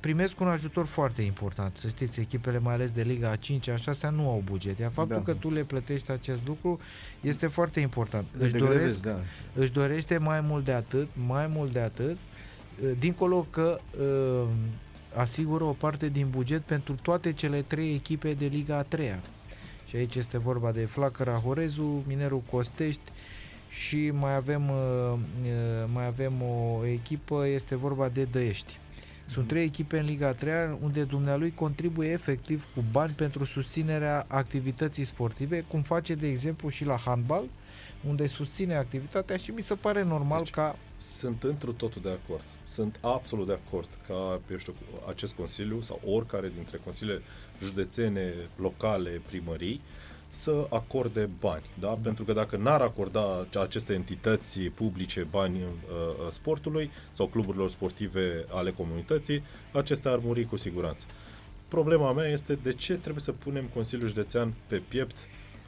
Primesc 0.00 0.40
un 0.40 0.48
ajutor 0.48 0.86
foarte 0.86 1.22
important. 1.22 1.76
Să 1.76 1.88
știți, 1.88 2.20
echipele 2.20 2.58
mai 2.58 2.74
ales 2.74 2.90
de 2.90 3.02
Liga 3.02 3.30
a 3.30 3.36
5 3.36 3.68
a 3.68 3.76
6 3.76 4.08
nu 4.10 4.28
au 4.30 4.42
buget. 4.44 4.78
Iar 4.78 4.90
faptul 4.94 5.16
Da. 5.16 5.22
că 5.22 5.34
tu 5.34 5.50
le 5.50 5.62
plătești 5.64 6.10
acest 6.10 6.38
lucru 6.46 6.78
este 7.20 7.46
foarte 7.46 7.80
important. 7.80 8.26
Le 8.38 8.44
Își 8.44 8.52
degrevezi, 8.52 9.00
doresc, 9.02 9.24
da. 9.54 9.60
își 9.62 9.72
dorește 9.72 10.18
mai 10.18 10.40
mult 10.40 10.64
de 10.64 10.72
atât, 10.72 11.08
mai 11.26 11.46
mult 11.46 11.72
de 11.72 11.80
atât, 11.80 12.16
uh, 12.82 12.90
dincolo 12.98 13.46
că 13.50 13.80
uh, 14.00 14.48
asigură 15.14 15.64
o 15.64 15.72
parte 15.72 16.08
din 16.08 16.26
buget 16.30 16.62
pentru 16.62 16.94
toate 17.02 17.32
cele 17.32 17.62
trei 17.62 17.94
echipe 17.94 18.32
de 18.32 18.46
Liga 18.46 18.76
a 18.76 18.82
3 18.82 19.08
Și 19.88 19.96
aici 19.96 20.14
este 20.14 20.38
vorba 20.38 20.72
de 20.72 20.84
Flacăra 20.84 21.32
Horezu, 21.32 22.04
Minerul 22.06 22.42
Costești 22.50 23.12
și 23.68 24.10
mai 24.10 24.34
avem, 24.34 24.68
uh, 24.68 25.12
uh, 25.12 25.88
mai 25.92 26.06
avem 26.06 26.32
o 26.42 26.86
echipă, 26.86 27.46
este 27.46 27.76
vorba 27.76 28.08
de 28.08 28.24
Dăiești. 28.24 28.78
Sunt 29.28 29.46
trei 29.46 29.64
echipe 29.64 29.98
în 29.98 30.04
Liga 30.04 30.32
3 30.32 30.78
unde 30.82 31.04
dumnealui 31.04 31.54
contribuie 31.54 32.10
efectiv 32.10 32.66
cu 32.74 32.84
bani 32.92 33.12
pentru 33.12 33.44
susținerea 33.44 34.24
activității 34.28 35.04
sportive, 35.04 35.60
cum 35.60 35.82
face 35.82 36.14
de 36.14 36.28
exemplu 36.28 36.68
și 36.68 36.84
la 36.84 36.96
handbal, 36.96 37.44
unde 38.08 38.26
susține 38.26 38.74
activitatea 38.74 39.36
și 39.36 39.50
mi 39.50 39.62
se 39.62 39.74
pare 39.74 40.02
normal 40.02 40.42
Deci, 40.42 40.50
ca 40.52 40.76
Sunt 40.96 41.42
întru 41.42 41.72
totul 41.72 42.02
de 42.02 42.18
acord. 42.24 42.44
Sunt 42.64 42.98
absolut 43.00 43.46
de 43.46 43.58
acord 43.66 43.88
ca, 44.06 44.40
eu 44.50 44.56
știu, 44.56 44.74
acest 45.08 45.32
consiliu 45.32 45.80
sau 45.80 46.00
oricare 46.04 46.52
dintre 46.54 46.80
consiliile 46.84 47.22
județene, 47.62 48.34
locale, 48.56 49.20
primării, 49.26 49.80
să 50.28 50.66
acorde 50.70 51.28
bani, 51.40 51.64
da? 51.80 51.98
Pentru 52.02 52.24
că 52.24 52.32
dacă 52.32 52.56
n-ar 52.56 52.80
acorda 52.80 53.46
aceste 53.60 53.92
entități 53.92 54.60
publice 54.60 55.26
bani 55.30 55.56
uh, 55.56 55.62
uh, 55.64 56.26
sportului 56.30 56.90
sau 57.10 57.26
cluburilor 57.26 57.70
sportive 57.70 58.44
ale 58.50 58.70
comunității, 58.70 59.42
acestea 59.72 60.10
ar 60.10 60.18
muri 60.22 60.44
cu 60.44 60.56
siguranță. 60.56 61.06
Problema 61.68 62.12
mea 62.12 62.28
este 62.28 62.58
de 62.62 62.72
ce 62.72 62.94
trebuie 62.94 63.22
să 63.22 63.32
punem 63.32 63.64
Consiliul 63.74 64.08
Județean 64.08 64.54
pe 64.66 64.82
piept 64.88 65.16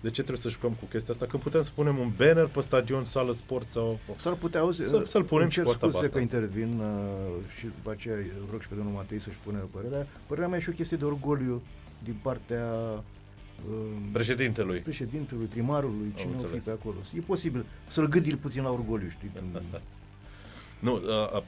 de 0.00 0.08
ce 0.08 0.22
trebuie 0.22 0.36
să 0.42 0.48
jucăm 0.48 0.72
cu 0.72 0.84
chestia 0.84 1.14
asta? 1.14 1.26
Când 1.26 1.42
putem 1.42 1.62
să 1.62 1.70
punem 1.74 1.98
un 1.98 2.10
banner 2.16 2.46
pe 2.46 2.60
stadion, 2.60 3.04
sală 3.04 3.32
sport 3.32 3.70
sau... 3.70 3.98
S-ar 4.16 4.32
putea 4.32 4.60
auzi, 4.60 4.82
Să- 4.82 5.02
să-l 5.04 5.24
punem 5.24 5.42
îmi 5.42 5.52
și 5.52 5.56
cer 5.56 5.64
cu 5.64 5.70
asta 5.70 5.86
scuze 5.88 6.00
basta. 6.00 6.16
că 6.16 6.22
intervin 6.22 6.78
uh, 6.78 7.44
și 7.58 7.64
după 7.64 7.90
aceea 7.90 8.14
îl 8.14 8.48
rog 8.50 8.60
și 8.60 8.68
pe 8.68 8.74
domnul 8.74 8.92
Matei 8.92 9.20
să-și 9.20 9.36
pună 9.44 9.68
părerea. 9.70 10.06
Părerea 10.26 10.48
mea 10.48 10.58
e 10.58 10.62
și 10.62 10.68
o 10.68 10.72
chestie 10.72 10.96
de 10.96 11.04
orgoliu 11.04 11.62
din 12.04 12.16
partea 12.22 12.66
uh, 13.68 13.74
Președintelui. 14.12 14.78
președintelui, 14.78 15.46
primarului, 15.46 16.12
cine 16.16 16.32
o 16.34 16.36
fi 16.38 16.44
înțeles. 16.44 16.64
pe 16.64 16.70
acolo. 16.70 16.96
E 17.14 17.20
posibil 17.20 17.64
să-l 17.88 18.08
gândi 18.08 18.36
puțin 18.36 18.62
la 18.62 18.70
orgoliu, 18.70 19.08
știi? 19.08 19.30
Nu, 20.78 21.02
a, 21.08 21.26
a, 21.26 21.44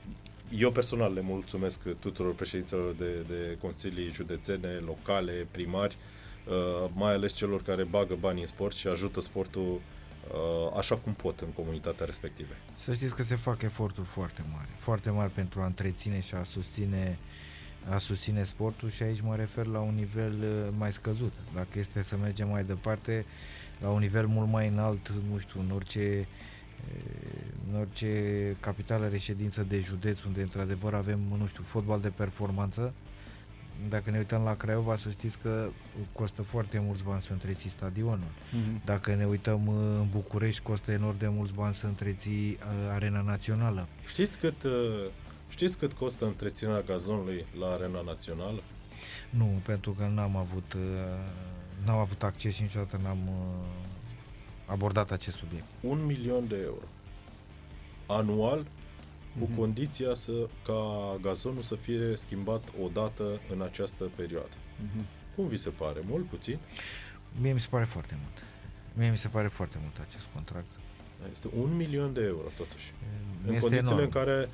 eu 0.59 0.70
personal 0.70 1.12
le 1.12 1.20
mulțumesc 1.20 1.80
tuturor 1.98 2.34
președinților 2.34 2.94
de, 2.98 3.24
de 3.28 3.59
consilii 3.61 4.11
județene, 4.11 4.68
locale, 4.68 5.46
primari, 5.50 5.96
uh, 6.46 6.90
mai 6.94 7.12
ales 7.12 7.32
celor 7.32 7.62
care 7.62 7.82
bagă 7.84 8.16
bani 8.20 8.40
în 8.40 8.46
sport 8.46 8.76
și 8.76 8.86
ajută 8.86 9.20
sportul 9.20 9.72
uh, 9.72 10.76
așa 10.76 10.96
cum 10.96 11.12
pot 11.12 11.40
în 11.40 11.48
comunitatea 11.48 12.07
respective. 12.07 12.57
Să 12.76 12.92
știți 12.92 13.14
că 13.14 13.22
se 13.22 13.36
fac 13.36 13.62
eforturi 13.62 14.07
foarte 14.07 14.44
mari, 14.53 14.68
foarte 14.78 15.11
mari 15.11 15.30
pentru 15.30 15.61
a 15.61 15.66
întreține 15.66 16.20
și 16.20 16.34
a 16.34 16.42
susține 16.42 17.18
a 17.89 17.99
susține 17.99 18.45
sportul 18.45 18.91
și 18.91 19.03
aici 19.03 19.20
mă 19.20 19.37
refer 19.37 19.66
la 19.66 19.78
un 19.78 19.95
nivel 19.95 20.35
uh, 20.41 20.74
mai 20.78 20.93
scăzut. 20.93 21.33
Dacă 21.55 21.78
este 21.78 22.03
să 22.03 22.16
mergem 22.16 22.49
mai 22.49 22.64
departe, 22.64 23.24
la 23.80 23.89
un 23.91 23.99
nivel 23.99 24.26
mult 24.26 24.49
mai 24.51 24.68
înalt, 24.68 25.12
nu 25.30 25.39
știu, 25.39 25.61
în 25.61 25.70
orice 25.70 26.18
uh, 26.18 26.53
în 27.72 27.80
orice 27.80 28.57
capitală 28.61 29.09
reședință 29.09 29.62
de 29.68 29.80
județ 29.80 30.22
unde 30.22 30.43
într-adevăr 30.43 30.95
avem, 30.95 31.20
nu 31.39 31.47
știu, 31.47 31.62
fotbal 31.62 32.01
de 32.01 32.11
performanță, 32.11 32.93
dacă 33.89 34.11
ne 34.11 34.18
uităm 34.18 34.43
la 34.43 34.55
Craiova, 34.55 34.97
să 34.97 35.11
știți 35.11 35.39
că 35.39 35.70
costă 36.12 36.43
foarte 36.43 36.83
mulți 36.85 37.03
bani 37.03 37.22
să 37.22 37.33
întreții 37.33 37.70
stadionul. 37.70 38.30
Mhm. 38.53 38.83
Dacă 38.85 39.14
ne 39.14 39.26
uităm 39.26 39.66
uh, 39.66 39.74
în 39.74 40.07
București, 40.11 40.62
costă 40.62 40.93
enorm 40.93 41.18
de 41.18 41.28
mulți 41.28 41.53
bani 41.53 41.74
să 41.74 41.87
întreții 41.87 42.51
uh, 42.51 42.91
arena 42.91 43.20
națională. 43.20 43.89
Știți 44.07 44.39
cât, 44.39 44.62
uh, 44.62 44.70
știți 45.53 45.78
cât 45.78 45.92
costă 45.92 46.24
întreținerea 46.24 46.80
gazonului 46.80 47.46
la 47.59 47.66
Arena 47.70 48.00
Națională? 48.00 48.62
Nu, 49.30 49.61
pentru 49.64 49.92
că 49.92 50.07
n-am 50.14 50.36
avut, 50.36 50.72
uh, 50.72 50.80
n-am 51.86 51.98
avut 51.98 52.22
acces 52.22 52.55
și 52.55 52.62
niciodată 52.62 53.00
n-am 53.03 53.18
uh, 53.28 53.66
abordat 54.66 55.11
acest 55.11 55.36
subiect. 55.36 55.64
Un 55.80 56.05
milion 56.05 56.48
de 56.48 56.57
euro. 56.62 56.86
Anual, 58.07 58.66
cu 59.38 59.44
Mhm. 59.48 59.57
condiția 59.57 60.14
să, 60.14 60.32
ca 60.66 61.16
gazonul 61.22 61.62
să 61.62 61.74
fie 61.74 62.16
schimbat 62.16 62.62
o 62.82 62.88
dată 62.88 63.40
în 63.53 63.62
această 63.62 64.05
perioadă. 64.16 64.57
Mhm. 64.84 65.05
Cum 65.34 65.46
vi 65.48 65.57
se 65.57 65.70
pare? 65.70 66.00
Mult, 66.07 66.26
puțin? 66.28 66.59
Mie 67.40 67.53
mi 67.53 67.61
se 67.61 67.66
pare 67.70 67.84
foarte 67.84 68.18
mult. 68.22 68.42
Mie 68.94 69.11
mi 69.11 69.18
se 69.18 69.28
pare 69.28 69.48
foarte 69.48 69.78
mult 69.82 69.98
acest 70.09 70.26
contract. 70.34 70.66
Este 71.32 71.48
un 71.61 71.76
milion 71.76 72.12
de 72.12 72.22
euro, 72.22 72.46
totuși. 72.57 72.92
În 73.46 73.48
Este 73.55 73.61
condițiile 73.61 73.78
enorm. 74.03 74.03
în 74.05 74.09
care 74.24 74.38
uh, 74.40 74.48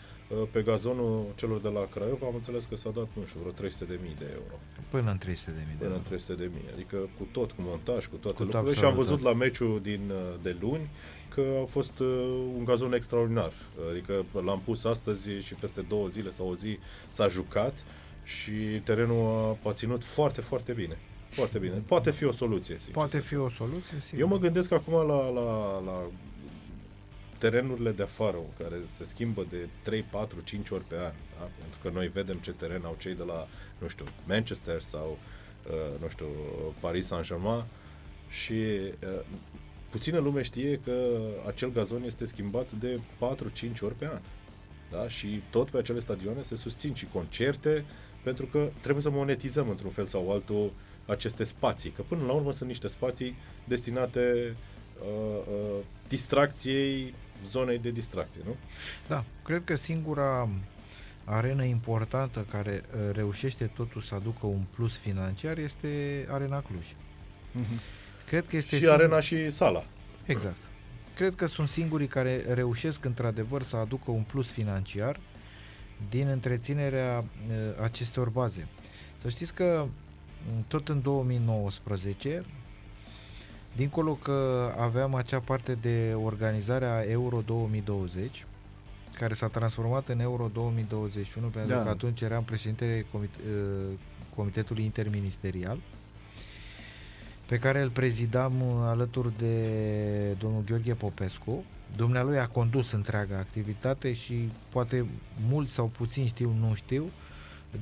pe 0.53 0.63
gazonul 0.63 1.25
celor 1.37 1.61
de 1.61 1.69
la 1.69 1.85
Craiova 1.95 2.27
am 2.27 2.35
înțeles 2.35 2.65
că 2.65 2.77
s-a 2.77 2.91
dat, 2.91 3.07
nu 3.13 3.23
știu, 3.27 3.41
vreo 3.41 3.53
300 3.53 3.85
de 3.85 3.99
mii 4.03 4.17
de 4.19 4.27
euro. 4.33 4.55
Până 4.91 5.11
în 5.11 5.19
300 5.19 5.51
de 5.51 5.63
mii 5.67 5.77
de 5.79 5.85
Până 5.85 5.89
în 5.91 5.95
euro. 5.97 6.07
300 6.09 6.35
de 6.43 6.51
mii. 6.55 6.69
Adică 6.75 6.97
cu 6.97 7.27
tot, 7.33 7.51
cu 7.53 7.61
montaj, 7.63 8.07
cu 8.07 8.17
toate 8.17 8.37
Cu 8.37 8.43
lucrurile. 8.43 8.69
tot 8.71 8.79
Și 8.79 8.85
am 8.85 8.91
absolut 8.91 9.07
văzut 9.09 9.23
tot. 9.23 9.33
la 9.33 9.39
meciul 9.45 9.81
din, 9.83 10.11
uh, 10.11 10.35
de 10.43 10.57
luni 10.61 10.91
că 11.35 11.43
a 11.63 11.65
fost 11.65 11.99
uh, 11.99 12.07
un 12.57 12.65
gazon 12.65 12.93
extraordinar. 12.93 13.53
Adică 13.91 14.25
l-am 14.45 14.61
pus 14.65 14.85
astăzi 14.85 15.29
și 15.31 15.55
peste 15.55 15.81
două 15.81 16.07
zile 16.09 16.31
sau 16.31 16.49
o 16.49 16.55
zi 16.55 16.79
s-a 17.09 17.29
jucat 17.29 17.75
și 18.25 18.53
terenul 18.85 19.57
a, 19.65 19.69
a 19.69 19.73
ținut 19.73 20.05
foarte, 20.05 20.41
foarte 20.41 20.73
bine. 20.73 20.99
Foarte 21.31 21.59
bine. 21.59 21.83
Poate 21.87 22.11
fi 22.11 22.25
o 22.25 22.33
soluție, 22.33 22.75
sincer. 22.75 22.93
Poate 22.93 23.21
fi 23.21 23.37
o 23.37 23.49
soluție, 23.49 24.01
sigur. 24.01 24.21
Eu 24.21 24.27
mă 24.29 24.39
gândesc 24.39 24.73
acum 24.73 24.93
la, 24.95 25.29
la, 25.29 25.81
la 25.85 26.03
terenurile 27.39 27.91
de 27.91 28.03
afară, 28.03 28.37
care 28.59 28.77
se 28.93 29.05
schimbă 29.05 29.47
de 29.51 29.69
3, 29.83 30.03
4, 30.03 30.41
5 30.45 30.71
ori 30.71 30.85
pe 30.85 30.95
an. 30.95 31.13
Da? 31.39 31.49
Pentru 31.61 31.79
că 31.83 31.91
noi 31.91 32.09
vedem 32.09 32.37
ce 32.37 32.53
teren 32.53 32.83
au 32.85 32.97
cei 32.99 33.15
de 33.15 33.23
la, 33.23 33.49
nu 33.79 33.89
știu, 33.89 34.05
Manchester 34.27 34.81
sau, 34.81 35.19
uh, 35.71 36.01
nu 36.01 36.09
știu, 36.09 36.27
Paris 36.81 37.07
Saint-Germain 37.07 37.65
și 38.29 38.53
uh, 38.53 39.25
puțină 39.91 40.19
lume 40.19 40.43
știe 40.43 40.81
că 40.85 41.19
acel 41.47 41.73
gazon 41.73 42.03
este 42.03 42.25
schimbat 42.25 42.73
de 42.73 43.01
4-5 43.77 43.81
ori 43.81 43.95
pe 43.95 44.07
an. 44.07 44.21
Da? 44.91 45.09
Și 45.09 45.43
tot 45.51 45.69
pe 45.69 45.79
acele 45.79 46.01
stadioane 46.01 46.43
se 46.43 46.57
susțin 46.57 46.95
și 46.95 47.07
concerte, 47.13 47.85
pentru 48.23 48.47
că 48.47 48.71
trebuie 48.81 49.03
să 49.03 49.11
monetizăm 49.11 49.69
într-un 49.69 49.91
fel 49.91 50.07
sau 50.07 50.33
altul 50.33 50.73
aceste 51.07 51.45
spații. 51.45 51.91
Că 51.91 52.03
până 52.09 52.25
la 52.27 52.33
urmă 52.33 52.53
sunt 52.53 52.69
niște 52.69 52.89
spații 52.89 53.37
destinate 53.65 54.55
uh, 55.01 55.41
uh, 55.49 55.85
distracției 56.09 57.15
zonei 57.45 57.79
de 57.79 57.91
distracție, 57.91 58.41
nu? 58.45 58.57
Da, 59.07 59.25
cred 59.45 59.65
că 59.65 59.77
singura 59.77 60.49
arenă 61.25 61.65
importantă 61.65 62.47
care 62.51 62.83
uh, 62.95 63.01
reușește 63.13 63.65
totuși 63.67 64.09
să 64.09 64.15
aducă 64.15 64.47
un 64.47 64.63
plus 64.75 64.97
financiar 64.97 65.59
este 65.59 65.89
Arena 66.31 66.61
Cluj. 66.61 66.85
Mhm. 67.53 67.81
Cred 68.27 68.47
că 68.47 68.57
este 68.57 68.69
și 68.77 68.83
singur- 68.83 68.95
arena 69.01 69.21
și 69.21 69.51
sala. 69.51 69.85
Exact. 70.25 70.57
Cred 71.15 71.35
că 71.35 71.47
sunt 71.47 71.69
singurii 71.69 72.07
care 72.07 72.45
reușesc 72.55 73.05
într-adevăr 73.05 73.63
să 73.63 73.77
aducă 73.77 74.11
un 74.11 74.23
plus 74.23 74.51
financiar 74.51 75.21
din 76.11 76.29
întreținerea 76.29 77.19
uh, 77.19 77.55
acestor 77.83 78.29
baze. 78.29 78.67
Să 79.23 79.29
știți 79.29 79.55
că 79.55 79.87
m, 80.57 80.65
tot 80.69 80.89
în 80.89 81.03
2019, 81.03 82.43
dincolo 83.79 84.13
că 84.13 84.69
aveam 84.79 85.15
acea 85.15 85.41
parte 85.41 85.75
de 85.81 86.15
organizare 86.23 86.85
a 86.85 87.01
Euro 87.03 87.43
2020, 87.47 88.47
care 89.13 89.35
s-a 89.35 89.47
transformat 89.47 90.09
în 90.09 90.21
Euro 90.21 90.51
2021, 90.53 91.47
pentru 91.47 91.75
Da. 91.75 91.83
că 91.83 91.89
atunci 91.89 92.21
eram 92.21 92.45
președintele 92.45 93.05
comit- 93.11 93.45
uh, 93.47 93.93
Comitetului 94.37 94.85
Interministerial, 94.85 95.79
pe 97.47 97.57
care 97.59 97.81
îl 97.83 97.91
prezidam 97.91 98.53
uh, 98.61 98.75
alături 98.85 99.33
de 99.39 99.57
domnul 100.39 100.63
Gheorghe 100.67 100.95
Popescu. 100.95 101.65
Dumnealui 101.97 102.39
a 102.39 102.47
condus 102.47 102.93
întreaga 102.93 103.37
activitate 103.39 104.13
și 104.13 104.51
poate 104.69 105.07
mulți 105.49 105.73
sau 105.73 105.87
puțini 105.87 106.27
știu, 106.27 106.53
nu 106.61 106.75
știu, 106.75 107.05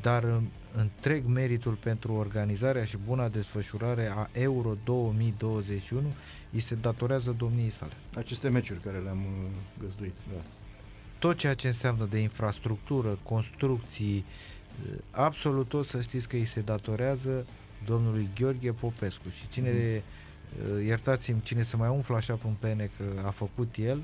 dar 0.01 0.24
uh, 0.24 0.37
întreg 0.72 1.24
meritul 1.24 1.74
pentru 1.74 2.12
organizarea 2.12 2.84
și 2.84 2.97
buna 3.07 3.28
desfășurare 3.28 4.12
a 4.14 4.28
Euro 4.32 4.76
2021 4.84 6.12
îi 6.53 6.61
se 6.61 6.74
datorează 6.74 7.34
domniei 7.39 7.70
sale. 7.70 7.93
Aceste 8.14 8.49
meciuri 8.49 8.80
care 8.80 8.99
le-am 8.99 9.18
uh, 9.18 9.51
găzduit. 9.80 10.14
Da. 10.32 10.41
Tot 11.18 11.37
ceea 11.37 11.55
ce 11.55 11.66
înseamnă 11.66 12.05
de 12.11 12.18
infrastructură, 12.18 13.18
construcții, 13.22 14.24
uh, 14.87 14.99
absolut 15.11 15.68
tot 15.68 15.87
să 15.87 16.01
știți 16.01 16.28
că 16.28 16.37
îi 16.37 16.45
se 16.45 16.61
datorează 16.61 17.47
domnului 17.84 18.28
Gheorghe 18.34 18.72
Popescu 18.72 19.28
și 19.28 19.49
cine, 19.49 19.70
uh, 19.70 20.84
iertați-mi, 20.84 21.41
cine 21.43 21.62
să 21.62 21.76
mai 21.76 21.89
umflă 21.89 22.16
așa 22.16 22.34
pe 22.34 22.47
un 22.47 22.55
pene 22.59 22.91
că 22.97 23.26
a 23.26 23.30
făcut 23.30 23.74
el, 23.76 24.03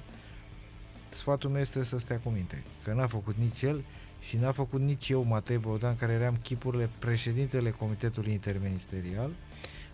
sfatul 1.09 1.51
meu 1.51 1.61
este 1.61 1.85
să 1.85 1.99
stea 1.99 2.18
cu 2.18 2.28
minte, 2.28 2.62
că 2.85 2.93
n-a 2.93 3.07
făcut 3.07 3.37
nici 3.37 3.62
el 3.62 3.85
și 4.23 4.37
n-a 4.37 4.53
făcut 4.53 4.81
nici 4.81 5.09
eu, 5.09 5.23
Matei 5.23 5.59
Bogdan, 5.59 5.97
care 5.97 6.12
eram 6.12 6.39
chipurile 6.43 6.91
președintele 6.99 7.70
Comitetului 7.70 8.33
Interministerial, 8.33 9.31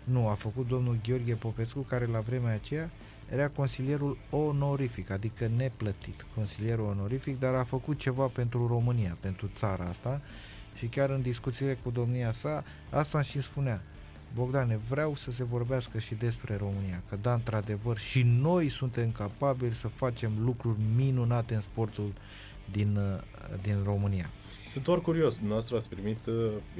nu, 0.04 0.28
a 0.28 0.34
făcut 0.34 0.68
domnul 0.68 0.98
Gheorghe 1.06 1.34
Popescu, 1.34 1.80
care 1.80 2.06
la 2.06 2.20
vremea 2.20 2.54
aceea 2.54 2.90
era 3.30 3.48
consilierul 3.48 4.18
onorific, 4.30 5.10
adică 5.10 5.50
neplătit, 5.56 6.26
consilierul 6.34 6.86
onorific, 6.86 7.38
dar 7.38 7.54
a 7.54 7.64
făcut 7.64 7.98
ceva 7.98 8.26
pentru 8.26 8.66
România, 8.66 9.16
pentru 9.20 9.50
țara 9.54 9.84
asta. 9.84 10.20
Și 10.76 10.86
chiar 10.86 11.10
în 11.10 11.22
discuțiile 11.22 11.78
cu 11.82 11.90
domnia 11.90 12.32
sa, 12.32 12.64
asta 12.90 13.22
și 13.22 13.40
spunea, 13.40 13.82
Bogdane, 14.34 14.78
vreau 14.88 15.14
să 15.14 15.30
se 15.30 15.44
vorbească 15.44 15.98
și 15.98 16.14
despre 16.14 16.56
România, 16.56 17.02
că 17.08 17.16
da, 17.22 17.32
într-adevăr, 17.32 17.98
și 17.98 18.22
noi 18.22 18.68
suntem 18.68 19.10
capabili 19.10 19.74
să 19.74 19.88
facem 19.88 20.32
lucruri 20.44 20.78
minunate 20.96 21.54
în 21.54 21.60
sportul 21.60 22.04
din, 22.04 22.14
uh, 22.14 22.47
din 23.62 23.76
România. 23.84 24.30
Sunt 24.66 24.84
doar 24.84 25.00
curios, 25.00 25.34
dumneavoastră 25.34 25.76
ați 25.76 25.88
primit 25.88 26.26
uh, 26.26 26.34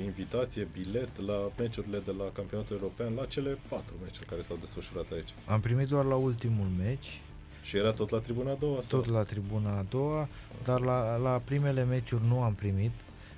invitație, 0.04 0.68
bilet 0.72 1.26
la 1.26 1.50
meciurile 1.58 1.98
de 2.04 2.12
la 2.18 2.24
campionatul 2.32 2.76
european, 2.76 3.14
la 3.14 3.24
cele 3.24 3.58
patru 3.68 3.94
meciuri 4.02 4.26
care 4.26 4.42
s-au 4.42 4.56
desfășurat 4.60 5.10
aici. 5.12 5.28
Am 5.46 5.60
primit 5.60 5.86
doar 5.88 6.04
la 6.04 6.14
ultimul 6.14 6.66
meci, 6.78 7.20
Și 7.64 7.76
era 7.76 7.92
tot 7.92 8.10
la 8.10 8.18
tribuna 8.18 8.50
a 8.50 8.54
doua? 8.54 8.80
sau? 8.82 9.00
tot 9.00 9.10
la 9.10 9.22
tribuna 9.22 9.78
a 9.78 9.84
doua, 9.88 10.28
dar 10.64 10.80
la, 10.80 11.16
la 11.16 11.40
primele 11.44 11.84
meciuri 11.84 12.22
nu 12.28 12.42
am 12.42 12.54
primit. 12.54 12.90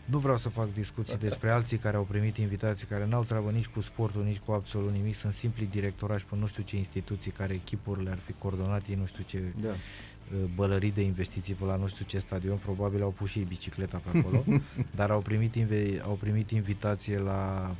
Nu 0.05 0.19
vreau 0.19 0.37
să 0.39 0.49
fac 0.49 0.73
discuții 0.73 1.19
despre 1.29 1.51
alții 1.51 1.79
care 1.79 1.97
au 1.97 2.03
primit 2.03 2.37
invitații, 2.37 2.87
care 2.87 3.07
n-au 3.07 3.25
treabă 3.25 3.51
nici 3.51 3.67
cu 3.67 3.81
sportul, 3.81 4.23
nici 4.25 4.39
cu 4.39 4.53
absolut 4.53 4.93
nimic, 4.93 5.17
sunt 5.17 5.33
simpli 5.33 5.67
directorași 5.71 6.25
pe 6.25 6.37
nu 6.37 6.47
știu 6.47 6.63
ce 6.63 6.77
instituții 6.77 7.31
care 7.31 7.53
echipurile 7.53 8.11
ar 8.11 8.19
fi 8.19 8.33
coordonat, 8.33 8.83
ei 8.89 8.95
nu 8.95 9.07
știu 9.07 9.25
ce 9.27 9.43
Da. 9.61 9.69
Uh, 10.33 10.39
bălării 10.55 10.91
de 10.91 11.03
investiții 11.03 11.55
pe 11.55 11.65
la 11.65 11.77
nu 11.77 11.87
știu 11.89 12.05
ce 12.09 12.19
stadion, 12.19 12.57
probabil 12.57 13.03
au 13.03 13.11
pus 13.11 13.29
și 13.31 13.39
ei 13.39 13.45
bicicleta 13.45 14.01
pe 14.11 14.19
acolo, 14.19 14.45
dar 14.97 15.11
au 15.11 15.21
primit, 15.21 15.55
inve- 15.55 16.01
au 16.05 16.15
primit 16.15 16.51
invitație 16.51 17.19
la 17.19 17.71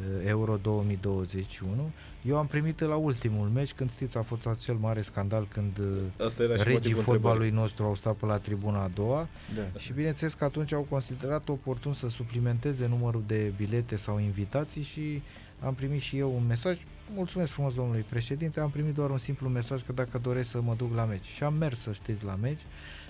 uh, 0.00 0.26
Euro 0.28 0.56
2021. 0.56 1.90
Eu 2.22 2.36
am 2.36 2.46
primit 2.46 2.80
la 2.80 2.94
ultimul 2.96 3.48
meci, 3.48 3.72
când 3.72 3.90
știți, 3.90 4.16
a 4.16 4.22
fost 4.22 4.46
acel 4.46 4.74
mare 4.74 5.02
scandal 5.02 5.46
când 5.48 5.78
uh, 5.78 6.24
Asta 6.26 6.42
era 6.42 6.56
și 6.56 6.62
regii 6.62 6.74
motivul 6.74 7.02
fotbalului 7.02 7.50
nostru 7.50 7.84
au 7.84 7.94
stat 7.94 8.14
pe 8.14 8.26
la 8.26 8.38
tribuna 8.38 8.82
a 8.82 8.88
doua 8.94 9.28
Da. 9.54 9.78
și 9.78 9.92
bineînțeles 9.92 10.34
că 10.34 10.44
atunci 10.44 10.72
au 10.72 10.86
considerat 10.88 11.48
oportun 11.48 11.94
să 11.94 12.08
suplimenteze 12.08 12.86
numărul 12.88 13.22
de 13.26 13.52
bilete 13.56 13.96
sau 13.96 14.18
invitații 14.18 14.82
și 14.82 15.22
am 15.60 15.74
primit 15.74 16.00
și 16.00 16.18
eu 16.18 16.34
un 16.36 16.46
mesaj. 16.46 16.78
Mulțumesc 17.14 17.52
frumos 17.52 17.74
domnului 17.74 18.04
președinte, 18.08 18.60
am 18.60 18.70
primit 18.70 18.94
doar 18.94 19.10
un 19.10 19.18
simplu 19.18 19.48
mesaj 19.48 19.82
că 19.84 19.92
dacă 19.92 20.18
doresc 20.18 20.50
să 20.50 20.60
mă 20.60 20.74
duc 20.74 20.94
la 20.94 21.04
meci. 21.04 21.24
Și 21.24 21.42
am 21.42 21.54
mers, 21.54 21.80
să 21.80 21.92
știți, 21.92 22.24
la 22.24 22.34
meci. 22.34 22.60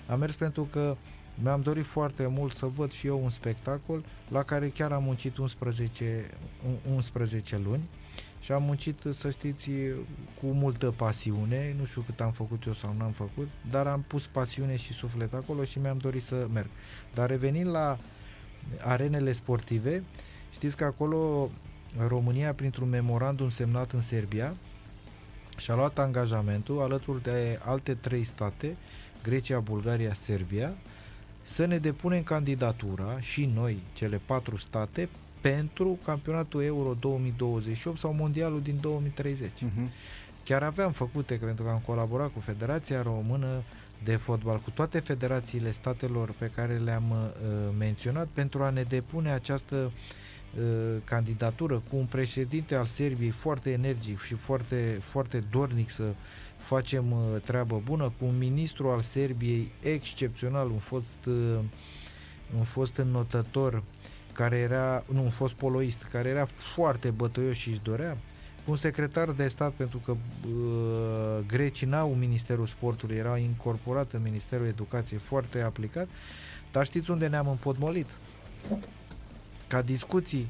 Am 0.07 0.19
mers 0.19 0.33
pentru 0.35 0.63
că 0.71 0.95
mi-am 1.43 1.61
dorit 1.61 1.85
foarte 1.85 2.27
mult 2.27 2.53
să 2.55 2.65
văd 2.65 2.91
și 2.91 3.07
eu 3.07 3.23
un 3.23 3.29
spectacol 3.29 4.03
la 4.29 4.43
care 4.43 4.67
chiar 4.69 4.91
am 4.91 5.03
muncit 5.03 5.37
11, 5.37 6.29
un- 6.67 6.93
11 6.93 7.57
luni 7.57 7.81
și 8.41 8.51
am 8.51 8.63
muncit, 8.63 8.99
să 9.19 9.29
știți, 9.29 9.69
cu 10.41 10.45
multă 10.47 10.93
pasiune, 10.97 11.75
nu 11.79 11.85
știu 11.85 12.01
cât 12.01 12.21
am 12.21 12.31
făcut 12.31 12.63
eu 12.65 12.73
sau 12.73 12.95
n-am 12.97 13.11
făcut, 13.11 13.47
dar 13.71 13.87
am 13.87 14.03
pus 14.07 14.25
pasiune 14.25 14.75
și 14.75 14.93
suflet 14.93 15.33
acolo 15.33 15.63
și 15.63 15.79
mi-am 15.79 15.97
dorit 15.97 16.23
să 16.23 16.47
merg. 16.53 16.69
Dar 17.13 17.29
revenind 17.29 17.69
la 17.69 17.97
arenele 18.81 19.31
sportive, 19.31 20.03
știți 20.51 20.75
că 20.75 20.83
acolo 20.83 21.49
România, 22.07 22.53
printr-un 22.53 22.89
memorandum 22.89 23.49
semnat 23.49 23.91
în 23.91 24.01
Serbia, 24.01 24.55
și-a 25.57 25.75
luat 25.75 25.99
angajamentul 25.99 26.81
alături 26.81 27.23
de 27.23 27.59
alte 27.63 27.93
trei 27.93 28.23
state, 28.23 28.77
Grecia, 29.23 29.59
Bulgaria, 29.59 30.13
Serbia, 30.13 30.73
să 31.43 31.65
ne 31.65 31.77
depunem 31.77 32.23
candidatura 32.23 33.19
și 33.19 33.49
noi, 33.53 33.81
cele 33.93 34.21
patru 34.25 34.57
state, 34.57 35.09
pentru 35.41 35.99
campionatul 36.05 36.63
Euro 36.63 36.93
2028 36.99 37.97
sau 37.97 38.13
mondialul 38.13 38.61
din 38.61 38.77
2030. 38.81 39.51
Mhm. 39.61 39.89
Chiar 40.43 40.63
aveam 40.63 40.91
făcute, 40.91 41.35
pentru 41.35 41.63
că 41.63 41.69
am 41.69 41.81
colaborat 41.85 42.33
cu 42.33 42.39
Federația 42.39 43.01
Română 43.01 43.63
de 44.03 44.15
Fotbal, 44.15 44.59
cu 44.59 44.69
toate 44.69 44.99
federațiile 44.99 45.71
statelor 45.71 46.33
pe 46.37 46.51
care 46.55 46.77
le-am 46.77 47.11
uh, 47.11 47.27
menționat, 47.77 48.27
pentru 48.33 48.63
a 48.63 48.69
ne 48.69 48.83
depune 48.83 49.31
această 49.31 49.75
uh, 49.75 49.91
candidatură 51.03 51.83
cu 51.89 51.95
un 51.95 52.05
președinte 52.05 52.75
al 52.75 52.85
Serbiei 52.85 53.29
foarte 53.29 53.71
energic 53.71 54.21
și 54.21 54.33
foarte, 54.33 54.99
foarte 55.01 55.43
dornic 55.49 55.89
să 55.89 56.03
facem 56.67 57.11
uh, 57.11 57.41
treabă 57.41 57.81
bună, 57.83 58.13
cu 58.19 58.25
un 58.25 58.37
ministru 58.37 58.87
al 58.87 59.01
Serbiei 59.01 59.71
excepțional, 59.81 60.69
un 60.69 60.77
fost, 60.77 61.25
uh, 61.27 61.59
un 62.57 62.63
fost 62.63 62.97
înnotător 62.97 63.83
care 64.33 64.57
era, 64.57 65.03
nu, 65.11 65.23
un 65.23 65.29
fost 65.29 65.53
poloist, 65.53 66.03
care 66.03 66.29
era 66.29 66.45
foarte 66.45 67.09
bătăios 67.09 67.55
și 67.55 67.69
își 67.69 67.81
dorea, 67.83 68.17
cu 68.65 68.71
un 68.71 68.77
secretar 68.77 69.31
de 69.31 69.47
stat, 69.47 69.71
pentru 69.71 69.97
că 69.97 70.11
uh, 70.11 71.45
grecii 71.47 71.87
n-au 71.87 72.13
Ministerul 72.13 72.67
Sportului, 72.67 73.15
era 73.15 73.37
incorporat 73.37 74.13
în 74.13 74.21
Ministerul 74.21 74.65
Educației, 74.65 75.19
foarte 75.19 75.61
aplicat, 75.61 76.07
dar 76.71 76.85
știți 76.85 77.11
unde 77.11 77.27
ne-am 77.27 77.47
împotmolit? 77.47 78.09
Ca 79.67 79.81
discuții, 79.81 80.47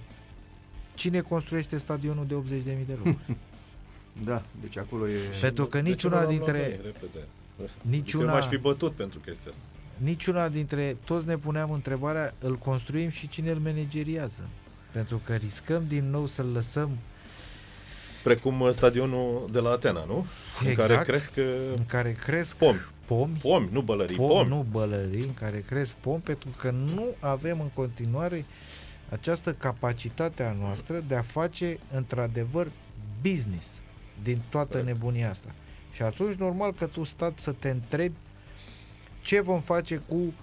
cine 0.94 1.20
construiește 1.22 1.78
stadionul 1.78 2.26
de 2.26 2.34
80.000 2.60 2.64
de 2.64 2.94
locuri? 3.04 3.18
Da, 4.26 4.42
deci 4.62 4.78
acolo 4.78 5.08
e... 5.08 5.14
Pentru 5.42 5.66
că 5.66 5.78
De 5.78 5.84
ce 5.84 5.90
niciuna 5.90 6.16
nu 6.16 6.22
l-am 6.22 6.30
dintre- 6.32 6.58
luat 6.58 6.68
noi, 6.70 6.80
repede? 6.86 7.28
niciuna- 7.82 8.32
Eu 8.34 8.40
m-aș 8.40 8.48
fi 8.48 8.58
bătut 8.58 8.94
pentru 8.94 9.20
chestia 9.20 9.52
asta. 9.52 9.64
Niciuna 9.98 10.50
dintre 10.50 10.98
toți 11.06 11.28
ne 11.28 11.38
puneam 11.38 11.72
întrebarea, 11.72 12.34
îl 12.40 12.56
construim 12.56 13.10
și 13.10 13.28
cine 13.28 13.52
îl 13.52 13.58
manageriază? 13.60 14.48
Pentru 14.92 15.22
că 15.26 15.34
riscăm 15.36 15.84
din 15.88 16.10
nou 16.10 16.28
să-l 16.28 16.46
lăsăm 16.54 16.90
Precum 18.24 18.62
uh, 18.62 18.72
stadionul 18.72 19.46
de 19.52 19.60
la 19.60 19.70
Atena, 19.70 20.04
nu? 20.08 20.26
În 20.62 20.68
Exact. 20.68 20.90
care 20.90 21.04
cresc 21.04 21.32
uh, 21.38 21.44
în 21.76 21.86
care 21.86 22.12
cresc 22.20 22.56
pomi. 22.56 22.80
pomi 23.06 23.38
Pomi, 23.42 23.70
nu 23.72 23.82
bălării, 23.82 24.16
pom, 24.16 24.28
pomi. 24.28 24.50
nu 24.50 24.66
bălării, 24.72 25.22
în 25.22 25.34
care 25.34 25.64
cresc 25.68 25.94
pom, 25.96 26.20
pentru 26.20 26.50
că 26.58 26.72
nu 26.72 27.16
avem 27.20 27.60
în 27.62 27.70
continuare 27.74 28.46
această 29.10 29.54
capacitate 29.54 30.44
a 30.44 30.52
noastră 30.52 31.00
de 31.00 31.16
a 31.16 31.22
face 31.22 31.80
într-adevăr 31.94 32.72
business 33.22 33.80
din 34.24 34.42
toată 34.50 34.78
Corect. 34.78 34.88
nebunia 34.88 35.30
asta. 35.30 35.50
Și 35.92 36.02
atunci 36.02 36.36
normal 36.36 36.74
că 36.74 36.86
tu 36.86 37.04
stat 37.04 37.40
să 37.40 37.52
te 37.52 37.70
întrebi 37.70 38.16
ce 39.22 39.42
vom 39.42 39.62
face 39.62 39.98
cu 39.98 40.34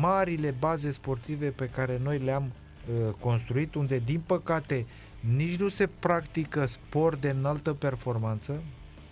marile 0.00 0.50
baze 0.50 0.90
sportive 0.90 1.50
pe 1.50 1.68
care 1.68 1.98
noi 2.02 2.18
le-am 2.18 2.44
uh, 2.44 3.12
construit, 3.20 3.74
unde 3.74 3.98
din 3.98 4.20
păcate 4.26 4.86
nici 5.20 5.56
nu 5.56 5.68
se 5.68 5.86
practică 5.86 6.66
sport 6.66 7.20
de 7.20 7.28
înaltă 7.28 7.74
performanță. 7.74 8.62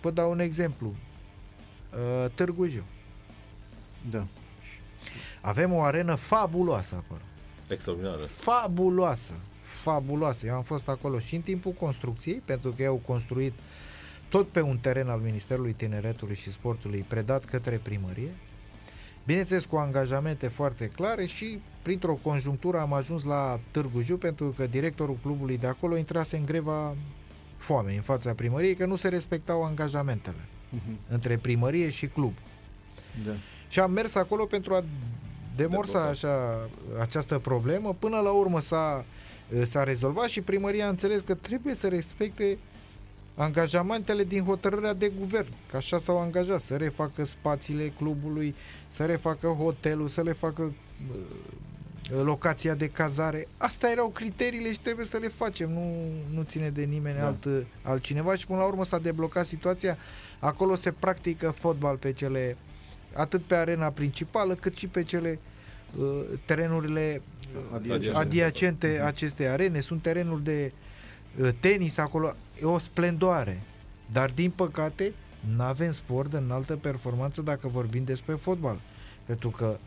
Vă 0.01 0.11
dau 0.11 0.31
un 0.31 0.39
exemplu. 0.39 0.93
Uh, 1.93 2.31
Târgu 2.35 2.67
Jiu. 2.67 2.83
Da. 4.09 4.27
Avem 5.41 5.73
o 5.73 5.81
arenă 5.81 6.15
fabuloasă 6.15 6.95
acolo. 6.95 7.21
Extraordinară. 7.73 8.21
fabuloasă, 8.21 9.33
fabuloasă. 9.83 10.45
Eu 10.45 10.53
am 10.55 10.63
fost 10.63 10.87
acolo 10.87 11.19
și 11.19 11.35
în 11.35 11.41
timpul 11.41 11.71
construcției, 11.71 12.41
pentru 12.45 12.71
că 12.71 12.81
ei 12.81 12.87
au 12.87 13.01
construit 13.05 13.53
tot 14.29 14.47
pe 14.47 14.61
un 14.61 14.77
teren 14.77 15.09
al 15.09 15.19
Ministerului 15.19 15.73
Tineretului 15.73 16.35
și 16.35 16.51
Sportului 16.51 17.05
predat 17.07 17.45
către 17.45 17.77
primărie. 17.83 18.35
Bineînțeles, 19.25 19.65
cu 19.65 19.75
angajamente 19.75 20.47
foarte 20.47 20.85
clare 20.87 21.25
și 21.25 21.59
printr-o 21.81 22.13
conjunctură 22.13 22.79
am 22.79 22.93
ajuns 22.93 23.23
la 23.23 23.59
Târgu 23.71 24.01
Jiu 24.01 24.17
pentru 24.17 24.53
că 24.57 24.67
directorul 24.67 25.17
clubului 25.21 25.57
de 25.57 25.67
acolo 25.67 25.97
intrase 25.97 26.37
în 26.37 26.45
greva 26.45 26.95
foame 27.57 27.95
în 27.95 28.01
fața 28.01 28.33
primăriei 28.33 28.75
că 28.75 28.85
nu 28.85 28.95
se 28.95 29.07
respectau 29.07 29.63
angajamentele 29.63 30.45
Mhm. 30.69 30.97
între 31.07 31.37
primărie 31.37 31.89
și 31.89 32.07
club. 32.07 32.33
Da. 33.25 33.31
Și 33.69 33.79
am 33.79 33.91
mers 33.91 34.15
acolo 34.15 34.45
pentru 34.45 34.73
a 34.75 34.83
demorsa 35.55 35.91
Debloca. 35.91 36.09
așa 36.09 36.69
această 36.99 37.39
problemă. 37.39 37.95
Până 37.99 38.19
la 38.19 38.31
urmă 38.31 38.59
s-a, 38.59 39.05
s-a 39.65 39.83
rezolvat 39.83 40.27
și 40.27 40.41
primăria 40.41 40.85
a 40.85 40.89
înțeles 40.89 41.21
că 41.21 41.33
trebuie 41.33 41.73
să 41.75 41.87
respecte 41.87 42.57
angajamentele 43.35 44.23
din 44.23 44.43
hotărârea 44.43 44.93
de 44.93 45.11
guvern, 45.19 45.47
că 45.69 45.77
așa 45.77 45.99
s-au 45.99 46.19
angajat, 46.19 46.61
să 46.61 46.75
refacă 46.75 47.23
spațiile 47.25 47.93
clubului, 47.97 48.55
să 48.89 49.05
refacă 49.05 49.47
hotelul, 49.47 50.07
să 50.07 50.21
le 50.21 50.33
facă 50.33 50.61
uh, 50.61 51.15
locația 52.23 52.73
de 52.73 52.87
cazare. 52.87 53.47
Astea 53.57 53.91
erau 53.91 54.07
criteriile 54.07 54.71
și 54.71 54.79
trebuie 54.79 55.05
să 55.05 55.17
le 55.17 55.27
facem, 55.27 55.71
nu, 55.71 55.95
nu 56.33 56.41
ține 56.41 56.69
de 56.69 56.83
nimeni 56.83 57.15
Da. 57.15 57.21
da. 57.21 57.27
alt, 57.27 57.47
altcineva 57.81 58.35
și 58.35 58.45
până 58.45 58.59
la 58.59 58.65
urmă 58.65 58.85
s-a 58.85 58.97
deblocat 58.99 59.45
situația. 59.45 59.97
Acolo 60.39 60.75
se 60.75 60.91
practică 60.91 61.51
fotbal 61.51 61.95
pe 61.95 62.11
cele 62.11 62.57
atât 63.13 63.41
pe 63.41 63.55
arena 63.55 63.87
principală 63.89 64.55
cât 64.55 64.77
și 64.77 64.87
pe 64.87 65.03
cele 65.03 65.39
uh, 65.99 66.21
terenurile 66.45 67.21
uh, 67.55 67.75
Adiacente. 67.75 68.17
adiacente 68.17 68.95
Mhm. 68.97 69.05
acestei 69.05 69.47
arene. 69.47 69.79
Sunt 69.79 70.01
terenuri 70.01 70.43
de 70.43 70.71
uh, 71.41 71.49
tenis 71.59 71.97
acolo. 71.97 72.33
E 72.61 72.65
o 72.65 72.79
splendoare. 72.79 73.61
Dar 74.11 74.29
din 74.29 74.51
păcate 74.51 75.13
nu 75.55 75.63
avem 75.63 75.91
sport 75.91 76.29
de 76.31 76.37
înaltă 76.37 76.75
performanță 76.75 77.41
dacă 77.41 77.67
vorbim 77.67 78.03
despre 78.03 78.33
fotbal. 78.35 78.79
Pentru 79.25 79.49
că 79.49 79.77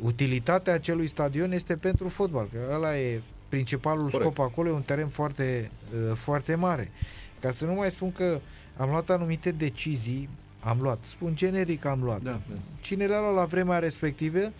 utilitatea 0.00 0.72
acelui 0.74 1.06
stadion 1.06 1.52
este 1.52 1.76
pentru 1.76 2.08
fotbal, 2.08 2.48
că 2.52 2.58
ăla 2.74 2.98
e 2.98 3.22
principalul 3.48 4.10
Corect. 4.10 4.20
scop 4.20 4.38
acolo, 4.38 4.68
e 4.68 4.72
un 4.72 4.82
teren 4.82 5.08
foarte, 5.08 5.70
uh, 6.10 6.16
foarte 6.16 6.54
mare. 6.54 6.90
Ca 7.40 7.50
să 7.50 7.64
nu 7.66 7.72
mai 7.72 7.90
spun 7.90 8.12
că 8.12 8.40
am 8.76 8.90
luat 8.90 9.10
anumite 9.10 9.50
decizii, 9.50 10.28
am 10.60 10.80
luat, 10.80 11.04
spun 11.04 11.36
generic 11.36 11.84
am 11.84 12.02
luat. 12.02 12.22
Da, 12.22 12.30
da. 12.30 12.56
Cine 12.80 13.06
le-a 13.06 13.20
luat 13.20 13.34
la 13.34 13.44
vremea 13.44 13.78
respectivă 13.78 14.52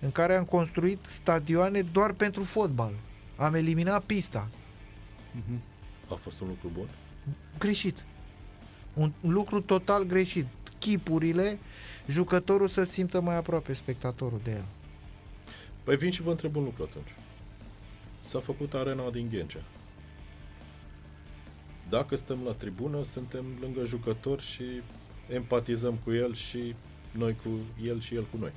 în 0.00 0.12
care 0.12 0.36
am 0.36 0.44
construit 0.44 0.98
stadioane 1.06 1.82
doar 1.82 2.12
pentru 2.12 2.44
fotbal. 2.44 2.92
Am 3.36 3.54
eliminat 3.54 4.02
pista. 4.02 4.48
Mhm. 5.32 5.60
A 6.10 6.14
fost 6.14 6.40
un 6.40 6.48
lucru 6.48 6.70
bun. 6.72 6.88
Greșit. 7.58 8.04
Un 8.94 9.12
lucru 9.20 9.60
total 9.60 10.02
greșit. 10.02 10.46
Chipurile, 10.78 11.58
jucătorul 12.08 12.68
să 12.68 12.84
simtă 12.84 13.20
mai 13.20 13.36
aproape 13.36 13.72
spectatorul 13.72 14.40
de 14.44 14.50
el. 14.50 14.64
Păi 15.84 15.96
vin 15.96 16.10
și 16.10 16.22
vă 16.22 16.30
întreb 16.30 16.56
un 16.56 16.64
lucru 16.64 16.82
atunci. 16.82 17.14
S-a 18.26 18.40
făcut 18.40 18.74
arena 18.74 19.10
din 19.10 19.28
Ghencea. 19.28 19.62
Dacă 21.88 22.16
stăm 22.16 22.38
la 22.44 22.52
tribună, 22.52 23.02
suntem 23.02 23.44
lângă 23.60 23.84
jucător 23.84 24.40
și 24.40 24.64
empatizăm 25.28 25.98
cu 26.04 26.12
el 26.12 26.34
și 26.34 26.74
noi 27.10 27.36
cu 27.42 27.48
el 27.82 28.00
și 28.00 28.14
el 28.14 28.24
cu 28.30 28.36
noi. 28.36 28.52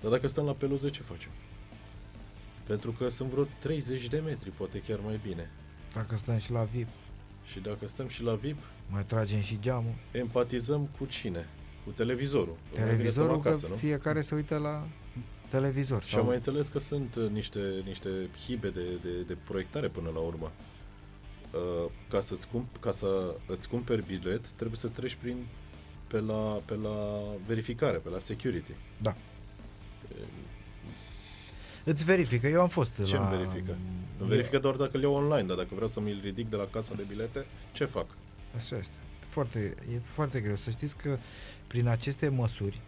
Dar 0.00 0.10
dacă 0.10 0.28
stăm 0.28 0.44
la 0.44 0.52
peluze, 0.52 0.90
ce 0.90 1.02
facem? 1.02 1.30
Pentru 2.66 2.92
că 2.92 3.08
sunt 3.08 3.30
vreo 3.30 3.46
30 3.58 4.08
de 4.08 4.18
metri, 4.18 4.50
poate 4.50 4.78
chiar 4.80 4.98
mai 5.04 5.20
bine. 5.22 5.50
Dacă 5.94 6.16
stăm 6.16 6.38
și 6.38 6.52
la 6.52 6.62
VIP, 6.62 6.88
Și 7.52 7.60
dacă 7.60 7.88
stăm 7.88 8.08
și 8.08 8.22
la 8.22 8.34
VIP, 8.34 8.58
mai 8.90 9.04
tragem 9.04 9.40
și 9.40 9.58
geamul. 9.60 9.94
empatizăm 10.12 10.88
cu 10.98 11.04
cine? 11.04 11.48
Cu 11.84 11.90
televizorul. 11.90 12.56
Mai 12.62 12.70
bine 12.72 12.84
Televizorul, 12.84 13.38
stăm 13.38 13.40
acasă, 13.40 13.64
că 13.66 13.68
nu? 13.68 13.76
fiecare 13.76 14.22
se 14.22 14.34
uită 14.34 14.56
la 14.56 14.86
televizor. 15.48 16.02
Și 16.02 16.16
am 16.16 16.26
mai 16.26 16.34
înțeles 16.34 16.68
că 16.68 16.78
sunt 16.78 17.14
uh, 17.14 17.30
niște, 17.30 17.82
niște 17.84 18.08
hibe 18.44 18.70
de, 18.70 18.84
de, 19.02 19.22
de 19.26 19.36
proiectare 19.44 19.88
până 19.88 20.10
la 20.14 20.18
urmă. 20.20 20.52
Uh, 21.52 21.90
ca, 22.08 22.20
să-ți 22.20 22.48
cump, 22.48 22.76
ca 22.80 22.92
să 22.92 23.34
îți 23.46 23.68
cumperi 23.68 24.04
bilet, 24.06 24.48
trebuie 24.50 24.76
să 24.76 24.88
treci 24.88 25.14
prin 25.14 25.46
pe 26.06 26.20
la, 26.20 26.60
pe 26.64 26.74
la 26.74 27.22
verificare, 27.46 27.96
pe 27.96 28.08
la 28.08 28.18
security. 28.18 28.72
Da. 28.96 29.14
Îți 31.84 32.04
verifică, 32.04 32.46
eu 32.46 32.60
am 32.60 32.68
fost 32.68 33.04
Ce 33.04 33.14
la... 33.14 33.28
îmi 33.28 33.36
verifică? 33.36 33.76
Îmi 34.18 34.28
verifică 34.28 34.58
doar 34.58 34.74
dacă 34.74 34.96
îl 34.96 35.02
iau 35.02 35.14
online, 35.14 35.46
dar 35.46 35.56
dacă 35.56 35.68
vreau 35.70 35.88
să 35.88 36.00
mi-l 36.00 36.20
ridic 36.22 36.50
de 36.50 36.56
la 36.56 36.66
casa 36.70 36.94
de 36.94 37.02
bilete, 37.08 37.46
ce 37.72 37.84
fac? 37.84 38.06
Așa 38.56 38.76
este. 38.76 38.96
Foarte, 39.26 39.74
e 39.94 39.98
foarte 40.02 40.40
greu. 40.40 40.56
Să 40.56 40.70
știți 40.70 40.96
că 40.96 41.18
prin 41.66 41.88
aceste 41.88 42.28
măsuri 42.28 42.80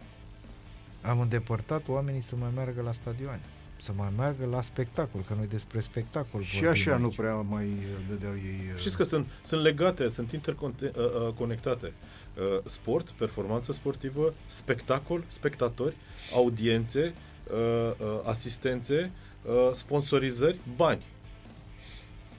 am 1.01 1.19
îndepărtat 1.19 1.87
oamenii 1.87 2.21
să 2.21 2.35
mai 2.35 2.49
meargă 2.55 2.81
la 2.81 2.91
stadioane, 2.91 3.41
să 3.81 3.91
mai 3.95 4.09
meargă 4.17 4.45
la 4.45 4.61
spectacol, 4.61 5.21
că 5.27 5.33
noi 5.33 5.47
despre 5.47 5.79
spectacol 5.79 6.43
Și 6.43 6.53
vorbim 6.53 6.69
așa 6.69 6.97
nu 6.97 7.05
aici. 7.05 7.15
prea 7.15 7.35
mai 7.35 7.65
uh, 7.65 7.71
dădeau 8.09 8.33
ei... 8.33 8.71
uh, 8.73 8.79
Știți 8.79 8.97
că 8.97 9.03
sunt, 9.03 9.27
sunt 9.43 9.61
legate, 9.61 10.09
sunt 10.09 10.31
interconectate. 10.31 11.93
Uh, 12.37 12.59
sport, 12.65 13.09
performanță 13.09 13.71
sportivă, 13.71 14.33
spectacol, 14.47 15.23
spectatori, 15.27 15.95
audiențe, 16.33 17.13
uh, 17.51 17.91
uh, 17.99 18.19
asistențe, 18.25 19.11
uh, 19.45 19.69
sponsorizări, 19.73 20.57
bani. 20.75 21.01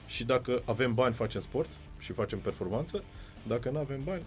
Și 0.07 0.23
dacă 0.23 0.61
avem 0.65 0.93
bani, 0.93 1.13
facem 1.13 1.41
sport 1.41 1.69
și 1.99 2.11
facem 2.11 2.39
performanță. 2.39 3.03
Dacă 3.47 3.69
nu 3.69 3.77
avem 3.79 4.03
bani, 4.03 4.21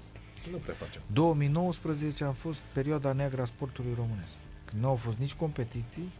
nu 0.51 0.57
prea 0.57 0.75
facem. 0.75 1.03
2019 1.13 2.25
a 2.25 2.33
fost 2.33 2.59
perioada 2.73 3.13
neagră 3.13 3.43
a 3.43 3.45
sportului 3.45 3.93
românesc. 3.97 4.33
Când 4.65 4.83
nu 4.83 4.89
au 4.89 4.95
fost 4.95 5.17
nici 5.17 5.35
competiții, 5.35 6.13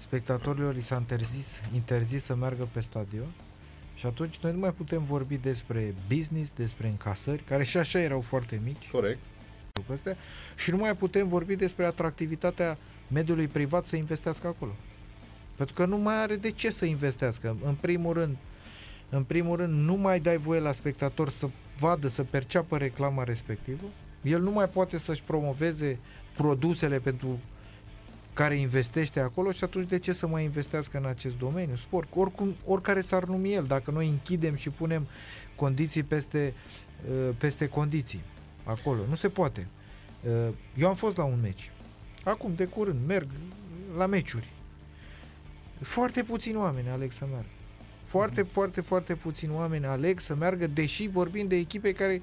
spectatorilor 0.00 0.74
li 0.74 0.82
s-a 0.82 0.96
interzis, 0.96 1.60
interzis 1.74 2.24
să 2.24 2.34
meargă 2.34 2.68
pe 2.72 2.80
stadion 2.80 3.32
și 3.94 4.06
atunci 4.06 4.38
noi 4.38 4.52
nu 4.52 4.58
mai 4.58 4.72
putem 4.72 5.04
vorbi 5.04 5.36
despre 5.36 5.94
business, 6.14 6.50
despre 6.56 6.88
încasări, 6.88 7.42
care 7.42 7.64
și 7.64 7.76
așa 7.76 8.00
erau 8.00 8.20
foarte 8.20 8.60
mici, 8.64 8.90
Corect. 8.90 9.18
lucrurile 9.74 10.10
astea, 10.10 10.24
și 10.56 10.70
nu 10.70 10.76
mai 10.76 10.96
putem 10.96 11.28
vorbi 11.28 11.56
despre 11.56 11.86
atractivitatea 11.86 12.78
mediului 13.08 13.48
privat 13.48 13.86
să 13.86 13.96
investească 13.96 14.46
acolo. 14.46 14.72
Pentru 15.56 15.74
că 15.74 15.86
nu 15.86 15.96
mai 15.96 16.22
are 16.22 16.36
de 16.36 16.50
ce 16.50 16.70
să 16.70 16.84
investească. 16.84 17.56
În 17.64 17.74
primul 17.74 18.12
rând, 18.12 18.36
în 19.08 19.24
primul 19.24 19.56
rând, 19.56 19.72
nu 19.72 19.94
mai 19.94 20.20
dai 20.20 20.36
voie 20.36 20.60
la 20.60 20.72
spectator 20.72 21.30
să 21.30 21.48
vadă, 21.78 22.08
să 22.08 22.24
perceapă 22.24 22.76
reclama 22.76 23.24
respectivă. 23.24 23.84
El 24.22 24.40
nu 24.40 24.50
mai 24.50 24.68
poate 24.68 24.98
să-și 24.98 25.22
promoveze 25.22 25.98
produsele 26.36 26.98
pentru 26.98 27.38
care 28.40 28.54
investește 28.54 29.20
acolo 29.20 29.52
și 29.52 29.64
atunci 29.64 29.88
de 29.88 29.98
ce 29.98 30.12
să 30.12 30.26
mai 30.26 30.44
investească 30.44 30.98
în 30.98 31.04
acest 31.04 31.38
domeniu? 31.38 31.76
Sport, 31.76 32.08
oricum, 32.14 32.54
oricare 32.66 33.00
s-ar 33.00 33.24
numi 33.24 33.52
el, 33.52 33.64
dacă 33.64 33.90
noi 33.90 34.08
închidem 34.08 34.54
și 34.54 34.70
punem 34.70 35.06
condiții 35.56 36.02
peste, 36.02 36.54
uh, 37.10 37.34
peste 37.38 37.66
condiții 37.68 38.20
acolo. 38.64 39.00
Nu 39.08 39.14
se 39.14 39.28
poate. 39.28 39.66
Uh, 40.22 40.54
Eu 40.76 40.88
am 40.88 40.94
fost 40.94 41.16
la 41.16 41.24
un 41.24 41.38
meci. 41.40 41.70
Acum, 42.24 42.54
de 42.54 42.64
curând, 42.64 42.98
merg 43.06 43.28
la 43.96 44.06
meciuri. 44.06 44.48
Foarte 45.80 46.22
puțini 46.22 46.56
oameni 46.56 46.88
aleg 46.88 47.12
să 47.12 47.26
meargă. 47.30 47.48
Foarte, 48.04 48.42
foarte, 48.42 48.80
foarte 48.80 49.14
puțini 49.14 49.52
oameni 49.52 49.86
aleg 49.86 50.20
să 50.20 50.34
meargă, 50.34 50.66
deși 50.66 51.08
vorbim 51.08 51.46
de 51.46 51.56
echipe 51.56 51.92
care 51.92 52.22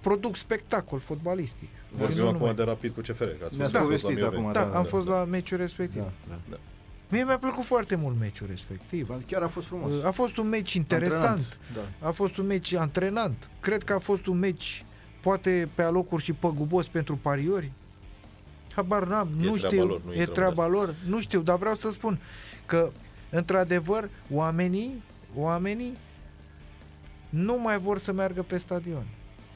produc 0.00 0.36
spectacol 0.36 0.98
fotbalistic. 0.98 1.68
Vorbim 1.90 2.16
Și 2.16 2.20
nu 2.22 2.26
acum 2.26 2.38
numai. 2.38 2.54
de 2.54 2.62
rapid 2.62 2.94
cu 2.94 3.00
CFR. 3.00 3.24
Că 3.24 3.44
ați 3.44 3.56
Ne-ați 3.56 3.72
spus 3.72 3.72
că 3.72 3.78
ați 3.78 3.88
fost 3.88 4.02
la 4.02 4.08
povestit 4.08 4.16
Mioveni. 4.16 4.42
acum, 4.42 4.52
Da, 4.52 4.60
da, 4.60 4.76
am 4.76 4.82
da, 4.82 4.88
fost 4.88 5.06
la 5.06 5.24
meciul 5.24 5.56
respectiv. 5.58 6.00
Da, 6.28 6.38
da. 6.50 6.56
Mie 7.08 7.24
mi-a 7.24 7.38
plăcut 7.38 7.64
foarte 7.64 7.94
mult 7.94 8.18
meciul 8.18 8.46
respectiv. 8.50 9.08
Chiar 9.26 9.42
a 9.42 9.48
fost 9.48 9.66
frumos. 9.66 10.04
A 10.04 10.10
fost 10.10 10.36
un 10.36 10.48
meci 10.48 10.72
interesant. 10.74 11.24
Antrenant, 11.24 11.58
Da. 12.00 12.08
A 12.08 12.10
fost 12.10 12.36
un 12.36 12.46
meci 12.46 12.72
antrenant. 12.72 13.48
Cred 13.60 13.82
că 13.84 13.92
a 13.92 13.98
fost 13.98 14.26
un 14.26 14.38
meci 14.38 14.84
poate 15.20 15.68
pe 15.74 15.82
alocuri 15.82 16.22
și 16.22 16.32
păgubos 16.32 16.86
pentru 16.88 17.16
pariori. 17.22 17.70
Habar 18.74 19.06
n-am, 19.06 19.28
E 19.40 19.44
nu 19.44 19.56
treaba 19.56 19.68
știu, 19.68 19.86
lor, 19.86 20.00
nu 20.04 20.12
e 20.12 20.16
intrăm 20.18 20.26
în 20.28 20.32
treaba 20.34 20.62
asta. 20.62 20.74
lor, 20.74 20.94
nu 21.06 21.20
știu, 21.20 21.40
dar 21.40 21.58
vreau 21.58 21.74
să 21.74 21.90
spun 21.90 22.18
că 22.66 22.90
într-adevăr 23.30 24.08
oamenii, 24.32 25.02
oamenii 25.36 25.96
nu 27.28 27.58
mai 27.60 27.78
vor 27.78 27.98
să 27.98 28.12
meargă 28.12 28.42
pe 28.42 28.58
stadion. 28.58 29.06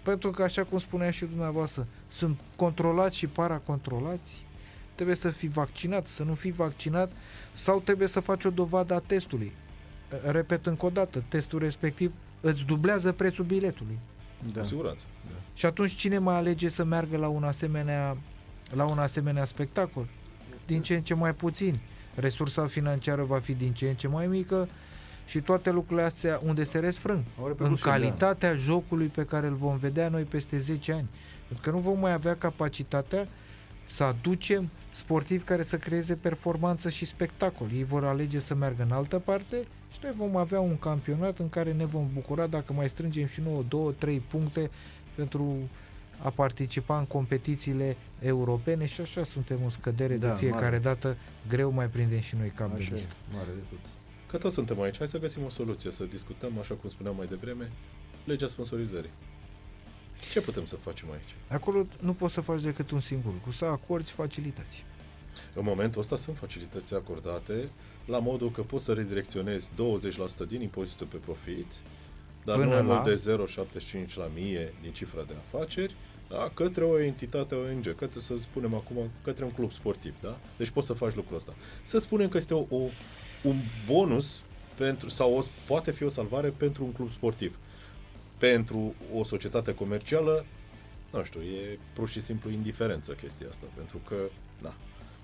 Pentru 0.02 0.30
că, 0.30 0.42
așa 0.42 0.64
cum 0.64 0.78
spunea 0.78 1.10
și 1.10 1.24
dumneavoastră, 1.24 1.86
sunt 2.08 2.38
controlați 2.56 3.16
și 3.16 3.26
paracontrolați. 3.26 4.44
Trebuie 4.94 5.16
să 5.16 5.30
fii 5.30 5.48
vaccinat, 5.48 6.06
să 6.06 6.22
nu 6.22 6.34
fii 6.34 6.52
vaccinat 6.52 7.12
sau 7.52 7.80
trebuie 7.80 8.08
să 8.08 8.20
faci 8.20 8.44
o 8.44 8.50
dovadă 8.50 8.94
a 8.94 8.98
testului. 8.98 9.52
Repet 10.30 10.66
încă 10.66 10.86
o 10.86 10.90
dată, 10.90 11.24
testul 11.28 11.58
respectiv 11.58 12.12
îți 12.40 12.64
dublează 12.64 13.12
prețul 13.12 13.44
biletului. 13.44 13.98
Da. 14.52 14.60
Cu 14.60 14.66
siguranță. 14.66 15.04
Și 15.54 15.66
atunci 15.66 15.92
cine 15.92 16.18
mai 16.18 16.34
alege 16.34 16.68
să 16.68 16.84
meargă 16.84 17.16
la 17.16 17.28
un 17.28 17.44
asemenea 17.44 18.16
la 18.74 18.84
un 18.84 18.98
asemenea 18.98 19.44
spectacol? 19.44 20.06
din 20.66 20.82
ce 20.82 20.94
în 20.94 21.02
ce 21.02 21.14
mai 21.14 21.34
puțini. 21.34 21.80
Resursa 22.14 22.66
financiară 22.66 23.22
va 23.22 23.38
fi 23.38 23.52
din 23.52 23.72
ce 23.72 23.88
în 23.88 23.94
ce 23.94 24.08
mai 24.08 24.26
mică 24.26 24.68
și 25.32 25.40
toate 25.40 25.70
lucrurile 25.70 26.06
astea 26.06 26.40
unde 26.44 26.64
se 26.64 26.78
resfrâng. 26.78 27.22
Au 27.38 27.42
În 27.42 27.48
repercusiuni, 27.48 27.80
da. 27.84 27.90
calitatea 27.90 28.54
jocului 28.54 29.06
pe 29.06 29.24
care 29.24 29.46
îl 29.46 29.54
vom 29.54 29.76
vedea 29.76 30.08
noi 30.08 30.22
peste 30.22 30.58
10 30.58 30.92
ani. 30.92 31.08
Pentru 31.48 31.70
că 31.70 31.76
nu 31.76 31.82
vom 31.82 31.98
mai 31.98 32.12
avea 32.12 32.36
capacitatea 32.36 33.28
să 33.86 34.04
aducem 34.04 34.70
sportivi 34.94 35.44
care 35.44 35.62
să 35.62 35.76
creeze 35.78 36.14
performanță 36.16 36.88
și 36.90 37.04
spectacol. 37.04 37.66
Ei 37.74 37.84
vor 37.84 38.04
alege 38.04 38.38
să 38.38 38.54
meargă 38.54 38.82
în 38.82 38.90
altă 38.92 39.18
parte 39.18 39.56
și 39.92 39.98
noi 40.02 40.12
vom 40.16 40.36
avea 40.36 40.60
un 40.60 40.78
campionat 40.78 41.38
în 41.38 41.48
care 41.48 41.72
ne 41.72 41.84
vom 41.84 42.06
bucura 42.14 42.46
dacă 42.46 42.72
mai 42.72 42.88
strângem 42.88 43.26
și 43.26 43.40
nouă, 43.40 43.62
două, 43.68 43.92
trei 43.92 44.18
puncte 44.28 44.70
pentru 45.14 45.56
a 46.22 46.30
participa 46.30 46.98
în 46.98 47.04
competițiile 47.04 47.96
europene 48.20 48.86
și 48.86 49.00
așa 49.00 49.22
suntem 49.24 49.58
în 49.64 49.70
scădere 49.70 50.16
Da, 50.16 50.28
de 50.28 50.34
fiecare 50.38 50.62
mare. 50.64 50.78
dată. 50.78 51.16
Greu 51.48 51.70
mai 51.70 51.86
prindem 51.88 52.20
și 52.20 52.36
noi 52.36 52.52
cap 52.54 52.68
de 52.74 52.80
Așa 52.82 52.88
e, 52.90 52.94
listă. 52.94 53.14
mare 53.32 53.48
de 53.54 53.62
tot. 53.70 53.78
Că 54.32 54.38
toți 54.38 54.54
suntem 54.54 54.80
aici, 54.80 54.96
hai 54.96 55.08
să 55.08 55.18
găsim 55.18 55.44
o 55.44 55.48
soluție, 55.48 55.90
să 55.90 56.04
discutăm, 56.04 56.58
așa 56.58 56.74
cum 56.74 56.90
spuneam 56.90 57.16
mai 57.16 57.26
devreme, 57.26 57.70
legea 58.24 58.46
sponsorizării. 58.46 59.10
Ce 60.32 60.40
putem 60.40 60.64
să 60.66 60.76
facem 60.76 61.10
aici? 61.10 61.34
Acolo 61.48 61.86
nu 62.00 62.12
poți 62.14 62.34
să 62.34 62.40
faci 62.40 62.62
decât 62.62 62.90
un 62.90 63.00
singur 63.00 63.32
lucru, 63.32 63.50
să 63.50 63.64
acorzi 63.64 64.12
facilități. 64.12 64.84
În 65.54 65.64
momentul 65.64 66.00
ăsta 66.00 66.16
sunt 66.16 66.36
facilități 66.36 66.94
acordate 66.94 67.68
la 68.06 68.18
modul 68.18 68.50
că 68.50 68.62
poți 68.62 68.84
să 68.84 68.92
redirecționezi 68.92 69.70
20% 70.44 70.48
din 70.48 70.60
impozitul 70.60 71.06
pe 71.06 71.16
profit, 71.16 71.66
dar 72.44 72.56
Până 72.58 72.68
nu 72.68 72.74
mai 72.74 72.86
la- 72.86 72.92
mult 72.94 73.04
de 73.04 73.14
0,75 74.06 74.14
la 74.14 74.30
mie 74.34 74.74
din 74.82 74.92
cifra 74.92 75.22
de 75.22 75.34
afaceri, 75.46 75.94
da, 76.28 76.50
către 76.54 76.84
o 76.84 77.00
entitate 77.00 77.54
ONG, 77.54 77.94
către, 77.94 78.20
să 78.20 78.34
spunem 78.38 78.74
acum, 78.74 79.10
către 79.24 79.44
un 79.44 79.50
club 79.50 79.72
sportiv, 79.72 80.14
da? 80.20 80.38
Deci 80.56 80.70
poți 80.70 80.86
să 80.86 80.92
faci 80.92 81.14
lucrul 81.14 81.36
ăsta. 81.36 81.54
Să 81.82 81.98
spunem 81.98 82.28
că 82.28 82.36
este 82.36 82.54
o, 82.54 82.66
o, 82.68 82.80
un 83.42 83.56
bonus 83.86 84.40
pentru, 84.76 85.08
sau 85.08 85.34
o, 85.34 85.42
poate 85.66 85.90
fi 85.90 86.02
o 86.02 86.08
salvare 86.08 86.48
pentru 86.48 86.84
un 86.84 86.92
club 86.92 87.10
sportiv. 87.10 87.58
Pentru 88.38 88.94
o 89.14 89.24
societate 89.24 89.74
comercială, 89.74 90.44
nu 91.10 91.24
știu, 91.24 91.40
e 91.40 91.78
pur 91.92 92.08
și 92.08 92.20
simplu 92.20 92.50
indiferență 92.50 93.12
chestia 93.12 93.46
asta, 93.48 93.66
pentru 93.76 94.00
că, 94.08 94.16
da, 94.62 94.74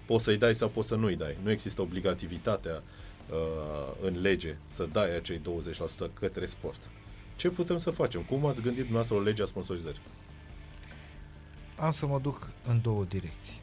poți 0.07 0.25
să-i 0.25 0.37
dai 0.37 0.55
sau 0.55 0.69
poți 0.69 0.89
să 0.89 0.95
nu-i 0.95 1.17
dai. 1.17 1.37
Nu 1.43 1.51
există 1.51 1.83
obligativitatea 1.83 2.83
uh, 3.31 3.37
în 4.03 4.21
lege 4.21 4.57
să 4.65 4.89
dai 4.93 5.17
acei 5.17 5.41
20% 6.07 6.11
către 6.21 6.47
sport. 6.47 6.91
Ce 7.37 7.49
putem 7.49 7.79
să 7.79 7.91
facem? 7.91 8.23
Cum 8.23 8.47
ați 8.47 8.61
gândit 8.61 8.83
dumneavoastră 8.83 9.17
o 9.17 9.21
lege 9.21 9.43
a 9.43 9.45
sponsorizării? 9.45 10.01
Am 11.77 11.93
să 11.93 12.07
mă 12.07 12.19
duc 12.19 12.51
în 12.67 12.81
două 12.83 13.05
direcții. 13.05 13.61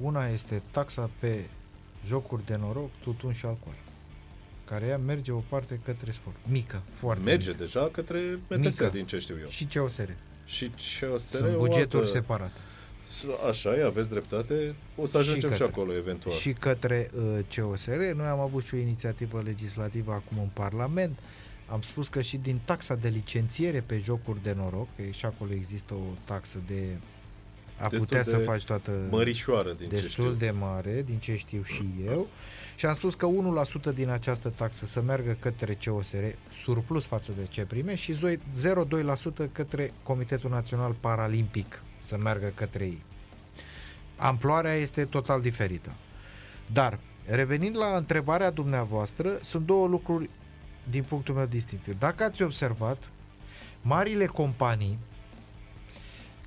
Una 0.00 0.28
este 0.28 0.62
taxa 0.70 1.10
pe 1.18 1.48
jocuri 2.06 2.44
de 2.46 2.56
noroc, 2.60 2.90
tutun 3.02 3.32
și 3.32 3.46
alcool, 3.46 3.74
care 4.64 4.86
ea 4.86 4.98
merge 4.98 5.32
o 5.32 5.42
parte 5.48 5.80
către 5.84 6.10
sport. 6.10 6.36
Mică, 6.46 6.82
foarte 6.92 7.24
Merge 7.24 7.50
mică. 7.50 7.62
deja 7.62 7.88
către 7.92 8.38
MTS, 8.48 8.58
Mică. 8.64 8.90
din 8.92 9.04
ce 9.06 9.18
știu 9.18 9.36
eu. 9.40 9.46
Și 9.48 9.66
COSR. 9.74 10.08
Și 10.44 10.68
CSR 10.68 11.16
Sunt 11.36 11.54
o 11.54 11.58
bugeturi 11.58 12.02
altă- 12.02 12.14
separate. 12.16 12.58
Așa 13.48 13.76
e, 13.76 13.84
aveți 13.84 14.08
dreptate. 14.08 14.74
O 14.96 15.06
să 15.06 15.18
ajungem 15.18 15.50
și, 15.50 15.56
către- 15.58 15.64
acolo, 15.72 15.94
eventual. 15.94 16.34
Și 16.36 16.52
către 16.52 17.08
uh, 17.14 17.38
COSR. 17.56 17.90
Noi 18.14 18.26
am 18.26 18.38
avut 18.40 18.64
și 18.64 18.74
o 18.74 18.78
inițiativă 18.78 19.42
legislativă 19.44 20.12
acum 20.12 20.38
în 20.38 20.48
Parlament. 20.52 21.18
Am 21.68 21.82
spus 21.82 22.08
că 22.08 22.20
și 22.22 22.36
din 22.36 22.60
taxa 22.64 22.94
de 22.94 23.08
licențiere 23.08 23.80
pe 23.80 23.98
jocuri 23.98 24.42
de 24.42 24.52
noroc, 24.56 24.88
că 24.96 25.02
și 25.10 25.24
acolo 25.24 25.52
există 25.52 25.94
o 25.94 26.14
taxă 26.24 26.58
de 26.66 26.82
a 27.82 27.88
Destul 27.88 28.06
putea 28.06 28.22
să 28.22 28.36
de 28.36 28.42
faci 28.42 28.64
toată... 28.64 28.90
Mărișoară, 29.10 29.72
din 29.72 29.88
ce 29.88 29.96
știu. 29.96 30.06
destul 30.06 30.36
de 30.36 30.50
mare, 30.50 31.02
din 31.02 31.18
ce 31.18 31.36
știu 31.36 31.62
și 31.62 31.88
eu, 32.06 32.26
și 32.76 32.86
am 32.86 32.94
spus 32.94 33.14
că 33.14 33.28
1% 33.90 33.94
din 33.94 34.08
această 34.08 34.48
taxă 34.48 34.86
să 34.86 35.02
meargă 35.02 35.36
către 35.40 35.78
COSR, 35.84 36.24
surplus 36.62 37.04
față 37.04 37.32
de 37.36 37.46
ce 37.48 37.64
prime, 37.64 37.94
și 37.94 38.12
zoi- 38.12 38.40
0,2% 38.56 39.48
către 39.52 39.92
Comitetul 40.02 40.50
Național 40.50 40.96
Paralimpic, 41.00 41.82
să 42.02 42.16
meargă 42.16 42.52
către 42.54 42.84
ei. 42.84 43.02
Amploarea 44.16 44.74
este 44.74 45.04
total 45.04 45.40
diferită. 45.40 45.94
Dar, 46.72 46.98
revenind 47.26 47.76
la 47.76 47.96
întrebarea 47.96 48.50
dumneavoastră, 48.50 49.38
sunt 49.42 49.66
două 49.66 49.86
lucruri 49.86 50.30
din 50.90 51.02
punctul 51.02 51.34
meu 51.34 51.46
distincte. 51.46 51.96
Dacă 51.98 52.24
ați 52.24 52.42
observat, 52.42 53.10
marile 53.80 54.26
companii 54.26 54.98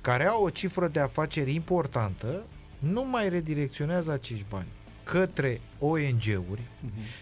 care 0.06 0.26
au 0.26 0.42
o 0.44 0.50
cifră 0.50 0.88
de 0.88 1.00
afaceri 1.00 1.54
importantă 1.54 2.44
nu 2.78 3.04
mai 3.04 3.28
redirecționează 3.28 4.12
acești 4.12 4.44
bani 4.48 4.66
către 5.04 5.60
ONG-uri, 5.78 6.60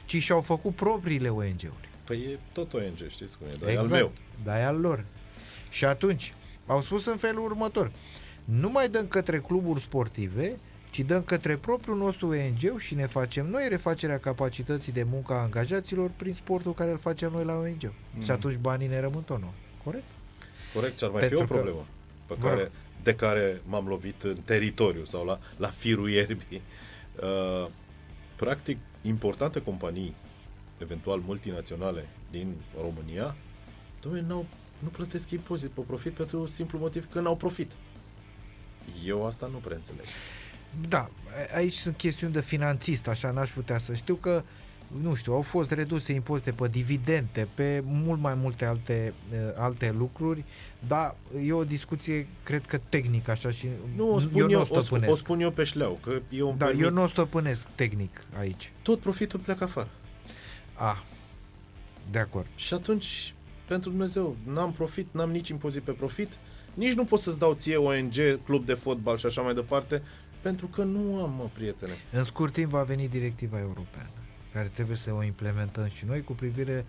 ci 0.06 0.16
și-au 0.22 0.40
făcut 0.40 0.74
propriile 0.74 1.28
ONG-uri. 1.28 1.88
Păi 2.04 2.18
e 2.18 2.38
tot 2.52 2.72
ONG, 2.72 3.08
știți 3.08 3.38
cum 3.38 3.46
e, 3.46 3.56
dar 3.60 3.68
exact. 3.68 3.90
e 3.90 3.94
al 3.94 4.00
meu. 4.00 4.12
Dar 4.44 4.58
e 4.58 4.64
al 4.64 4.80
lor. 4.80 5.04
Și 5.70 5.84
atunci, 5.84 6.34
au 6.66 6.80
spus 6.80 7.06
în 7.06 7.16
felul 7.16 7.44
următor, 7.44 7.92
nu 8.44 8.70
mai 8.70 8.88
dăm 8.88 9.06
către 9.06 9.38
cluburi 9.38 9.80
sportive, 9.80 10.56
ci 10.90 11.00
dăm 11.00 11.22
către 11.22 11.56
propriul 11.56 11.96
nostru 11.96 12.26
ONG 12.26 12.78
și 12.78 12.94
ne 12.94 13.06
facem 13.06 13.46
noi 13.46 13.66
refacerea 13.68 14.18
capacității 14.18 14.92
de 14.92 15.02
muncă 15.10 15.32
a 15.32 15.36
angajaților 15.42 16.10
prin 16.16 16.34
sportul 16.34 16.74
care 16.74 16.90
îl 16.90 16.98
facem 16.98 17.32
noi 17.32 17.44
la 17.44 17.54
ONG. 17.54 17.92
Mm. 18.14 18.22
Și 18.22 18.30
atunci 18.30 18.56
banii 18.56 18.88
ne 18.88 19.00
rămân 19.00 19.22
tot 19.22 19.40
nou. 19.40 19.52
Corect? 19.84 20.04
Corect, 20.74 20.98
și 20.98 21.04
ar 21.04 21.10
mai 21.10 21.20
Pentru 21.20 21.38
fi 21.38 21.44
o 21.44 21.46
că- 21.46 21.54
problemă 21.54 21.86
pe 22.26 22.34
Vă 22.38 22.48
rog. 22.48 22.56
care, 22.56 22.70
de 23.02 23.14
care 23.14 23.60
m-am 23.66 23.86
lovit 23.86 24.22
în 24.22 24.36
teritoriu 24.44 25.04
sau 25.04 25.24
la, 25.24 25.38
la 25.56 25.68
firul 25.68 26.10
ierbii. 26.10 26.62
Uh, 27.22 27.68
practic, 28.36 28.78
importante 29.02 29.62
companii, 29.62 30.14
eventual 30.78 31.20
multinaționale 31.26 32.08
din 32.30 32.54
România, 32.80 33.36
domnule, 34.02 34.24
n-au, 34.26 34.46
nu 34.78 34.88
plătesc 34.88 35.30
impozit 35.30 35.70
pe 35.70 35.80
profit 35.86 36.12
pentru 36.12 36.46
simplu 36.46 36.78
motiv 36.78 37.08
că 37.12 37.20
n-au 37.20 37.36
profit. 37.36 37.72
Eu 39.04 39.26
asta 39.26 39.46
nu 39.52 39.56
prea 39.58 39.76
înțeleg. 39.76 40.04
Da, 40.88 40.98
a- 40.98 41.56
aici 41.56 41.74
sunt 41.74 41.96
chestiuni 41.96 42.32
de 42.32 42.40
finanțist, 42.40 43.06
așa 43.08 43.30
n-aș 43.30 43.50
putea 43.50 43.78
să 43.78 43.94
știu 43.94 44.14
că 44.14 44.42
nu 45.02 45.14
știu, 45.14 45.32
au 45.32 45.42
fost 45.42 45.70
reduse 45.70 46.12
impozite 46.12 46.52
pe 46.52 46.68
dividende, 46.68 47.48
pe 47.54 47.82
mult 47.84 48.20
mai 48.20 48.34
multe 48.34 48.64
alte, 48.64 49.14
uh, 49.32 49.38
alte 49.56 49.94
lucruri, 49.98 50.44
dar 50.88 51.16
e 51.44 51.52
o 51.52 51.64
discuție, 51.64 52.26
cred 52.42 52.66
că 52.66 52.80
tehnică, 52.88 53.30
așa 53.30 53.50
și 53.50 53.68
Nu, 53.96 54.12
o 54.12 54.20
spun 54.20 54.40
eu, 54.40 54.48
eu, 54.50 54.58
nu 54.58 54.58
o 54.58 54.60
o, 54.60 54.64
sp- 54.64 54.82
stăpânesc. 54.84 55.12
o 55.12 55.16
spun 55.16 55.40
eu 55.40 55.50
pe 55.50 55.64
șleau, 55.64 55.98
că 56.02 56.20
eu 56.28 56.48
îmi 56.48 56.58
da, 56.58 56.64
permit, 56.64 56.84
eu 56.84 56.90
nu 56.90 57.02
o 57.02 57.06
stăpânesc 57.06 57.66
tehnic 57.74 58.24
aici. 58.38 58.72
tot 58.82 59.00
profitul 59.00 59.40
pleacă 59.40 59.64
afară. 59.64 59.88
A, 60.74 61.04
de 62.10 62.18
acord. 62.18 62.46
Și 62.56 62.74
atunci, 62.74 63.34
pentru 63.66 63.90
Dumnezeu, 63.90 64.36
n-am 64.46 64.72
profit, 64.72 65.06
n-am 65.10 65.30
nici 65.30 65.48
impozit 65.48 65.82
pe 65.82 65.92
profit, 65.92 66.38
nici 66.74 66.92
nu 66.92 67.04
pot 67.04 67.20
să-ți 67.20 67.38
dau 67.38 67.52
ție 67.54 67.76
ONG, 67.76 68.14
club 68.44 68.66
de 68.66 68.74
fotbal 68.74 69.18
și 69.18 69.26
așa 69.26 69.40
mai 69.40 69.54
departe, 69.54 70.02
pentru 70.40 70.66
că 70.66 70.82
nu 70.82 71.22
am, 71.22 71.34
mă, 71.36 71.48
prietene. 71.52 71.92
În 72.12 72.24
scurt 72.24 72.52
timp 72.52 72.70
va 72.70 72.82
veni 72.82 73.08
directiva 73.08 73.58
europeană, 73.58 74.08
care 74.54 74.68
trebuie 74.68 74.96
să 74.96 75.12
o 75.12 75.22
implementăm 75.24 75.88
și 75.88 76.04
noi 76.04 76.22
cu 76.22 76.32
privire 76.32 76.84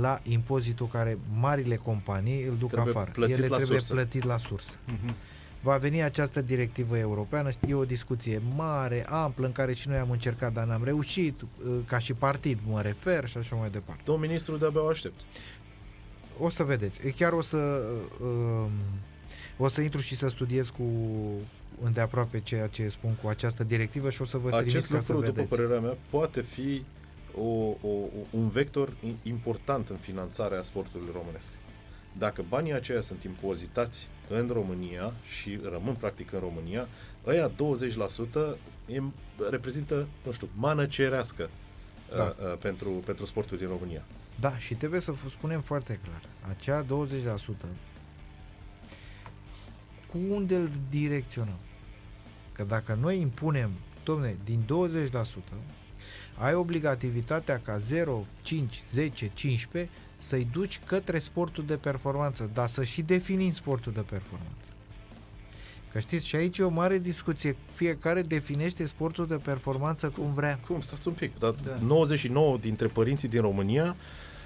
la 0.00 0.20
impozitul 0.22 0.86
care 0.88 1.18
marile 1.34 1.76
companii 1.76 2.42
îl 2.42 2.56
duc 2.56 2.70
Trebuie 2.70 2.94
afară. 2.94 3.10
plătit 3.10 3.36
Ele 3.36 3.46
la 3.46 3.56
trebuie 3.56 3.78
sursă. 3.78 3.94
plătit 3.94 4.24
la 4.24 4.38
sursă. 4.38 4.76
Mhm. 4.86 5.14
Va 5.62 5.76
veni 5.76 6.02
această 6.02 6.40
directivă 6.42 6.98
europeană, 6.98 7.50
e 7.68 7.74
o 7.74 7.84
discuție 7.84 8.42
mare, 8.56 9.06
amplă, 9.08 9.46
în 9.46 9.52
care 9.52 9.72
și 9.72 9.88
noi 9.88 9.96
am 9.98 10.10
încercat, 10.10 10.52
dar 10.52 10.66
n-am 10.66 10.84
reușit, 10.84 11.40
uh, 11.42 11.48
ca 11.86 11.98
și 11.98 12.12
partid 12.12 12.58
mă 12.66 12.80
refer 12.80 13.28
și 13.28 13.38
așa 13.38 13.56
mai 13.56 13.70
departe. 13.70 14.02
Domnul 14.04 14.26
ministru 14.26 14.56
de-abia 14.56 14.82
o 14.84 14.88
aștept. 14.88 15.20
O 16.38 16.50
să 16.50 16.62
vedeți. 16.64 17.06
E 17.06 17.10
chiar 17.10 17.32
o 17.32 17.42
să 17.42 17.82
um, 18.20 18.70
o 19.56 19.68
să 19.68 19.80
intru 19.80 20.00
și 20.00 20.16
să 20.16 20.28
studiez 20.28 20.68
cu 20.68 20.84
îndeaproape 21.82 22.40
ceea 22.40 22.66
ce 22.66 22.88
spun 22.88 23.14
cu 23.22 23.28
această 23.28 23.64
directivă 23.64 24.10
și 24.10 24.22
o 24.22 24.24
să 24.24 24.38
vă 24.38 24.48
trimis 24.50 24.74
Acest 24.74 24.90
ca 24.90 25.00
să 25.00 25.12
lucru, 25.12 25.26
după 25.26 25.40
vedeți. 25.40 25.56
părerea 25.56 25.80
mea, 25.80 25.96
poate 26.10 26.40
fi 26.40 26.82
o, 27.36 27.44
o, 27.88 28.08
un 28.30 28.48
vector 28.48 28.92
i- 29.06 29.28
important 29.28 29.88
în 29.88 29.96
finanțarea 29.96 30.62
sportului 30.62 31.08
românesc. 31.12 31.52
Dacă 32.18 32.44
banii 32.48 32.72
aceia 32.72 33.00
sunt 33.00 33.22
impozitați 33.24 34.06
în 34.28 34.50
România 34.52 35.12
și 35.28 35.58
rămân 35.70 35.94
practic 35.94 36.32
în 36.32 36.38
România, 36.38 36.88
ăia 37.26 37.50
20% 37.50 38.56
e, 38.86 39.00
reprezintă, 39.50 40.06
nu 40.24 40.32
știu, 40.32 40.48
mană 40.54 40.86
cerească 40.86 41.50
Da. 42.10 42.16
da. 42.16 42.34
uh, 42.40 42.52
uh, 42.52 42.58
pentru, 42.58 42.90
pentru 42.90 43.24
sportul 43.26 43.58
din 43.58 43.68
România. 43.68 44.02
Da, 44.40 44.58
și 44.58 44.74
trebuie 44.74 45.00
să 45.00 45.12
f- 45.14 45.30
spunem 45.30 45.60
foarte 45.60 46.00
clar. 46.04 46.22
Acea 46.50 46.84
20% 46.84 46.86
cu 50.10 50.18
unde 50.30 50.56
îl 50.56 50.70
direcționăm? 50.90 51.58
Că 52.52 52.64
dacă 52.64 52.98
noi 53.00 53.20
impunem, 53.20 53.70
domne, 54.04 54.36
din 54.44 54.60
20%, 54.66 55.54
ai 56.38 56.54
obligativitatea 56.54 57.60
ca 57.64 57.78
0, 57.78 58.24
5, 58.42 58.82
10, 58.92 59.30
15 59.34 59.92
să-i 60.18 60.48
duci 60.52 60.80
către 60.86 61.18
sportul 61.18 61.64
de 61.66 61.76
performanță, 61.76 62.50
dar 62.52 62.68
să 62.68 62.84
și 62.84 63.02
definim 63.02 63.52
sportul 63.52 63.92
de 63.92 64.00
performanță. 64.00 64.62
Că 65.92 65.98
știți, 65.98 66.26
și 66.26 66.36
aici 66.36 66.58
e 66.58 66.62
o 66.62 66.68
mare 66.68 66.98
discuție. 66.98 67.56
Fiecare 67.74 68.22
definește 68.22 68.86
sportul 68.86 69.26
de 69.26 69.36
performanță 69.36 70.08
cum 70.08 70.32
vrea. 70.32 70.58
Cum? 70.66 70.80
Stați 70.80 71.08
un 71.08 71.14
pic. 71.14 71.38
Dar 71.38 71.54
Da. 71.64 71.78
99 71.80 72.58
dintre 72.58 72.86
părinții 72.86 73.28
din 73.28 73.40
România 73.40 73.96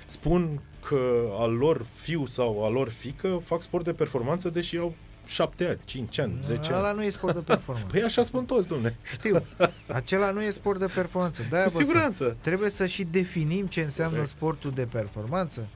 spun 0.06 0.60
că 0.84 1.28
al 1.38 1.52
lor 1.52 1.86
fiu 1.94 2.26
sau 2.26 2.64
al 2.64 2.72
lor 2.72 2.88
fică 2.88 3.40
fac 3.44 3.62
sport 3.62 3.84
de 3.84 3.92
performanță 3.92 4.50
deși 4.50 4.76
au 4.76 4.94
7 5.24 5.66
ani, 5.66 5.78
5 5.84 6.18
ani, 6.18 6.38
10 6.44 6.72
Ăla 6.74 6.88
ani. 6.88 6.96
nu 6.98 7.04
e 7.04 7.10
sport 7.10 7.34
de 7.34 7.40
performanță. 7.40 7.88
Păi 7.92 8.02
așa 8.02 8.22
spun 8.22 8.44
toți, 8.44 8.68
domne. 8.68 8.96
Știu. 9.02 9.42
Acela 9.88 10.30
nu 10.30 10.42
e 10.42 10.50
sport 10.50 10.78
de 10.78 10.86
performanță. 10.94 11.42
De-aia 11.50 11.64
Cu 11.64 11.70
vă 11.70 11.78
spun. 11.78 11.88
siguranță. 11.92 12.36
Trebuie 12.40 12.70
să 12.70 12.86
și 12.86 13.04
definim 13.04 13.66
ce 13.66 13.80
înseamnă 13.80 14.14
Corect. 14.16 14.34
sportul 14.36 14.70
de 14.70 14.86
performanță. 14.86 15.68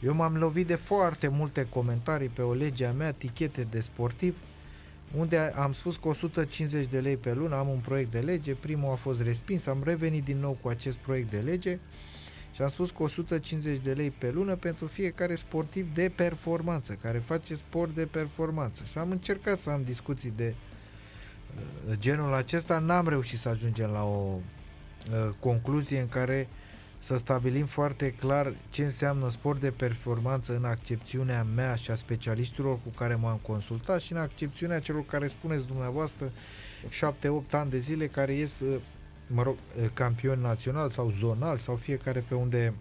Eu 0.00 0.14
m-am 0.14 0.36
lovit 0.36 0.66
de 0.66 0.74
foarte 0.74 1.28
multe 1.28 1.66
comentarii 1.70 2.28
pe 2.28 2.42
o 2.42 2.52
lege 2.52 2.84
a 2.84 2.92
mea, 2.92 3.12
tichete 3.12 3.66
de 3.70 3.80
sportiv, 3.80 4.36
unde 5.16 5.38
am 5.56 5.72
spus 5.72 5.96
că 5.96 6.08
150 6.08 6.86
de 6.86 6.98
lei 7.00 7.16
pe 7.16 7.32
lună, 7.32 7.54
am 7.56 7.68
un 7.68 7.78
proiect 7.78 8.10
de 8.10 8.18
lege, 8.18 8.54
primul 8.54 8.92
a 8.92 8.94
fost 8.94 9.20
respins, 9.22 9.66
am 9.66 9.80
revenit 9.84 10.24
din 10.24 10.38
nou 10.40 10.58
cu 10.62 10.68
acest 10.68 10.96
proiect 10.96 11.30
de 11.30 11.38
lege 11.38 11.78
și 12.58 12.64
am 12.64 12.70
spus 12.70 12.90
că 12.90 13.02
150 13.02 13.78
de 13.82 13.92
lei 13.92 14.10
pe 14.10 14.30
lună 14.30 14.56
pentru 14.56 14.86
fiecare 14.86 15.34
sportiv 15.34 15.94
de 15.94 16.12
performanță, 16.14 16.98
care 17.02 17.18
face 17.18 17.54
sport 17.54 17.94
de 17.94 18.06
performanță. 18.06 18.82
Și 18.90 18.98
am 18.98 19.10
încercat 19.10 19.58
să 19.58 19.70
am 19.70 19.82
discuții 19.84 20.32
de 20.36 20.54
uh, 21.88 21.94
genul 21.98 22.34
acesta, 22.34 22.78
n-am 22.78 23.08
reușit 23.08 23.38
să 23.38 23.48
ajungem 23.48 23.90
la 23.90 24.04
o 24.04 24.34
uh, 24.34 25.34
concluzie 25.40 26.00
în 26.00 26.08
care 26.08 26.48
să 26.98 27.16
stabilim 27.16 27.66
foarte 27.66 28.12
clar 28.12 28.52
ce 28.70 28.84
înseamnă 28.84 29.30
sport 29.30 29.60
de 29.60 29.70
performanță 29.70 30.56
în 30.56 30.64
accepțiunea 30.64 31.46
mea 31.54 31.74
și 31.74 31.90
a 31.90 31.94
specialiștilor 31.94 32.74
cu 32.74 32.88
care 32.96 33.14
m-am 33.14 33.38
consultat 33.42 34.00
și 34.00 34.12
în 34.12 34.18
accepțiunea 34.18 34.80
celor 34.80 35.04
care 35.06 35.26
spuneți 35.28 35.66
dumneavoastră 35.66 36.30
7-8 36.88 37.50
ani 37.50 37.70
de 37.70 37.78
zile 37.78 38.06
care 38.06 38.32
ies 38.32 38.60
uh, 38.60 38.76
mă 39.28 39.42
rog, 39.42 39.54
uh, 39.54 39.88
campioni 39.92 40.42
național 40.42 40.90
sau 40.90 41.10
zonal 41.10 41.56
sau 41.56 41.76
fiecare 41.76 42.24
pe 42.28 42.34
unde 42.34 42.74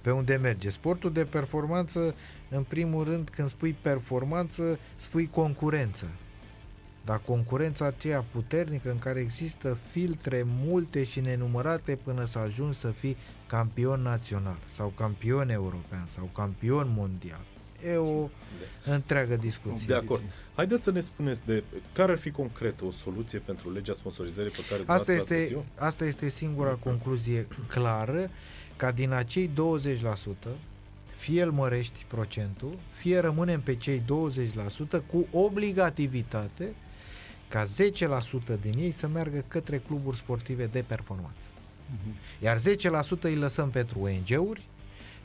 pe 0.00 0.12
unde 0.12 0.36
merge. 0.36 0.68
Sportul 0.68 1.12
de 1.12 1.24
performanță, 1.24 2.14
în 2.48 2.62
primul 2.62 3.04
rând, 3.04 3.28
când 3.28 3.48
spui 3.48 3.72
performanță, 3.72 4.78
spui 4.96 5.30
concurență. 5.30 6.06
Dar 7.04 7.20
concurența 7.26 7.86
aceea 7.86 8.24
puternică 8.32 8.90
în 8.90 8.98
care 8.98 9.20
există 9.20 9.78
filtre 9.90 10.42
multe 10.44 11.04
și 11.04 11.20
nenumărate 11.20 11.96
până 11.96 12.24
să 12.26 12.38
ajungi 12.38 12.78
să 12.78 12.90
fii 12.90 13.16
campion 13.46 14.00
național 14.00 14.58
sau 14.76 14.88
campion 14.88 15.48
european 15.48 16.06
sau 16.08 16.30
campion 16.34 16.94
mondial. 16.96 17.44
E 17.84 17.96
o 17.96 18.28
întreagă 18.84 19.36
discuție. 19.36 19.86
De 19.86 19.94
acord. 19.94 20.22
Haideți 20.54 20.82
să 20.82 20.90
ne 20.90 21.00
spuneți 21.00 21.44
de 21.46 21.64
care 21.92 22.12
ar 22.12 22.18
fi 22.18 22.30
concret 22.30 22.80
o 22.80 22.90
soluție 22.90 23.38
pentru 23.38 23.72
legea 23.72 23.92
sponsorizării 23.92 24.50
pe 24.50 24.64
care 24.68 24.82
Asta 24.86 25.04
dumneavoastră 25.04 25.12
ați 25.12 25.32
este, 25.32 25.54
găsit-o? 25.54 25.84
asta 25.84 26.04
este 26.04 26.28
singura 26.28 26.70
concluzie 26.70 27.46
clară, 27.68 28.30
ca 28.76 28.90
din 28.90 29.12
acei 29.12 29.50
20%, 30.48 30.48
fie 31.16 31.42
îl 31.42 31.50
mărești 31.50 32.04
procentul, 32.08 32.78
fie 32.92 33.18
rămânem 33.18 33.60
pe 33.60 33.74
cei 33.74 34.02
20% 34.98 35.00
cu 35.10 35.26
obligativitate 35.30 36.74
ca 37.48 37.64
10% 37.64 37.68
din 38.60 38.74
ei 38.78 38.90
să 38.92 39.08
meargă 39.08 39.44
către 39.48 39.78
cluburi 39.78 40.16
sportive 40.16 40.66
de 40.66 40.84
performanță. 40.86 41.46
Iar 42.42 42.58
10% 42.58 42.62
îi 43.20 43.36
lăsăm 43.36 43.70
pentru 43.70 43.98
ONG-uri, 44.00 44.62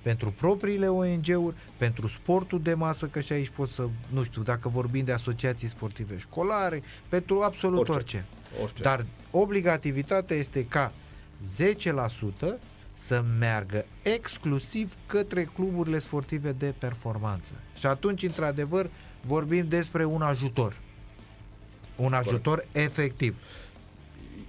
pentru 0.02 0.32
propriile 0.32 0.88
ONG-uri, 0.88 1.56
pentru 1.78 2.08
sportul 2.08 2.62
de 2.62 2.74
masă, 2.74 3.06
că 3.08 3.20
și 3.20 3.32
aici 3.34 3.50
poți 3.50 3.74
să, 3.74 3.88
nu 4.10 4.24
știu, 4.24 4.42
dacă 4.42 4.70
vorbim 4.70 5.06
de 5.06 5.12
asociații 5.12 5.68
sportive 5.68 6.18
școlare, 6.18 6.82
pentru 7.10 7.42
absolut 7.42 7.80
Orice. 7.80 7.94
orice. 7.94 8.26
Orice. 8.62 8.84
Dar 8.84 9.06
obligativitatea 9.32 10.36
este 10.36 10.66
ca 10.66 10.92
10% 12.46 12.60
să 12.94 13.24
meargă 13.40 13.86
exclusiv 14.02 14.96
către 15.06 15.44
cluburile 15.44 16.00
sportive 16.00 16.52
de 16.52 16.74
performanță. 16.78 17.52
Și 17.78 17.86
atunci, 17.86 18.24
într-adevăr, 18.24 18.90
vorbim 19.26 19.68
despre 19.68 20.06
un 20.06 20.22
ajutor. 20.22 20.78
Un 21.96 22.14
ajutor 22.14 22.66
efectiv. 22.72 23.36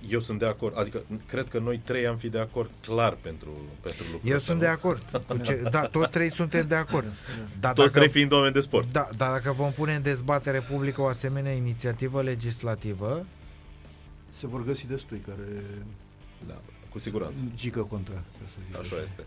Eu 0.09 0.21
sunt 0.21 0.39
de 0.39 0.47
acord, 0.47 0.79
adică 0.79 1.03
cred 1.27 1.49
că 1.49 1.59
noi 1.59 1.81
trei 1.85 2.07
am 2.07 2.17
fi 2.17 2.29
de 2.29 2.39
acord 2.39 2.71
clar 2.81 3.13
pentru, 3.21 3.49
pentru 3.81 4.03
lucrul 4.13 4.31
Eu 4.31 4.37
ăsta, 4.37 4.47
sunt 4.49 4.59
nu? 4.61 4.65
de 4.65 4.71
acord. 4.73 5.03
Cu 5.27 5.37
ce, 5.47 5.63
da, 5.71 5.81
toți 5.87 6.11
trei 6.11 6.31
suntem 6.31 6.67
de 6.67 6.75
acord. 6.75 7.07
Dar 7.61 7.73
Toți 7.73 7.93
trei 7.93 8.09
fiind 8.09 8.33
oameni 8.33 8.53
de 8.53 8.61
sport. 8.61 8.93
Da, 8.93 9.09
dar 9.17 9.31
dacă 9.31 9.53
vom 9.53 9.73
pune 9.73 9.95
în 9.95 10.03
dezbatere 10.03 10.61
publică 10.61 11.01
o 11.01 11.07
asemenea 11.07 11.53
inițiativă 11.53 12.23
legislativă, 12.23 13.27
Se 14.39 14.47
vor 14.47 14.65
găsi 14.65 14.87
destui 14.87 15.19
care 15.27 15.63
Da, 16.47 16.61
cu 16.91 16.99
siguranță. 16.99 17.43
gică 17.55 17.81
contra, 17.83 18.15
ca 18.15 18.47
să 18.47 18.59
zic 18.67 18.81
Așa 18.81 19.03
este. 19.05 19.25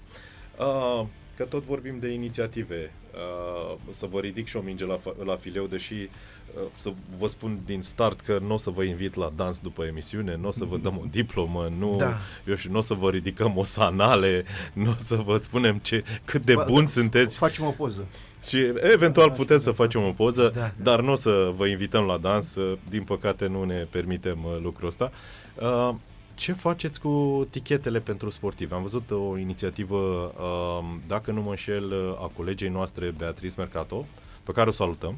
Uh, 0.59 1.05
că 1.37 1.43
tot 1.43 1.63
vorbim 1.63 1.99
de 1.99 2.07
inițiative, 2.07 2.91
uh, 3.13 3.75
să 3.91 4.07
vă 4.11 4.19
ridic 4.19 4.47
și 4.47 4.55
o 4.57 4.61
minge 4.61 4.85
la, 4.85 4.97
fa- 4.99 5.23
la 5.25 5.35
fileu, 5.35 5.65
deși 5.65 5.93
uh, 5.93 6.61
să 6.77 6.91
vă 7.17 7.27
spun 7.27 7.59
din 7.65 7.81
start 7.81 8.21
că 8.21 8.39
nu 8.47 8.53
o 8.53 8.57
să 8.57 8.69
vă 8.69 8.83
invit 8.83 9.15
la 9.15 9.31
dans 9.35 9.59
după 9.59 9.83
emisiune, 9.83 10.35
nu 10.41 10.47
o 10.47 10.51
să 10.51 10.63
vă 10.65 10.77
dăm 10.77 10.97
o 10.97 11.05
diplomă, 11.11 11.71
nu, 11.77 11.95
Da. 11.97 12.17
eu 12.47 12.55
și 12.55 12.69
nu 12.69 12.77
o 12.77 12.81
să 12.81 12.93
vă 12.93 13.09
ridicăm 13.09 13.57
o 13.57 13.63
sanale, 13.63 14.45
nu 14.73 14.89
o 14.91 14.95
să 14.97 15.15
vă 15.15 15.37
spunem 15.37 15.77
ce, 15.77 16.03
cât 16.25 16.45
de 16.45 16.53
Ba, 16.55 16.63
buni 16.63 16.85
da, 16.85 16.91
sunteți 16.91 17.37
Facem 17.37 17.65
o 17.65 17.69
poză. 17.71 18.05
și 18.47 18.57
eventual 18.93 19.31
putem 19.31 19.59
să 19.59 19.71
facem 19.71 20.03
o 20.03 20.11
poză, 20.11 20.51
Da. 20.55 20.71
dar 20.83 21.01
nu 21.01 21.11
o 21.11 21.15
să 21.15 21.51
vă 21.55 21.65
invităm 21.67 22.03
la 22.05 22.17
dans, 22.17 22.55
uh, 22.55 22.77
din 22.89 23.03
păcate 23.03 23.47
nu 23.47 23.63
ne 23.63 23.87
permitem 23.89 24.43
uh, 24.45 24.57
lucrul 24.61 24.87
ăsta. 24.87 25.11
Uh, 25.61 25.95
ce 26.35 26.53
faceți 26.53 26.99
cu 26.99 27.47
tichetele 27.49 27.99
pentru 27.99 28.29
sportivi? 28.29 28.73
Am 28.73 28.81
văzut 28.81 29.11
o 29.11 29.37
inițiativă, 29.37 29.97
uh, 30.37 30.95
dacă 31.07 31.31
nu 31.31 31.41
mă 31.41 31.49
înșel, 31.49 31.91
uh, 31.91 32.15
a 32.19 32.31
colegei 32.35 32.69
noastre 32.69 33.13
Beatrice 33.17 33.55
Mercato, 33.57 34.05
pe 34.43 34.51
care 34.51 34.69
o 34.69 34.71
salutăm. 34.71 35.17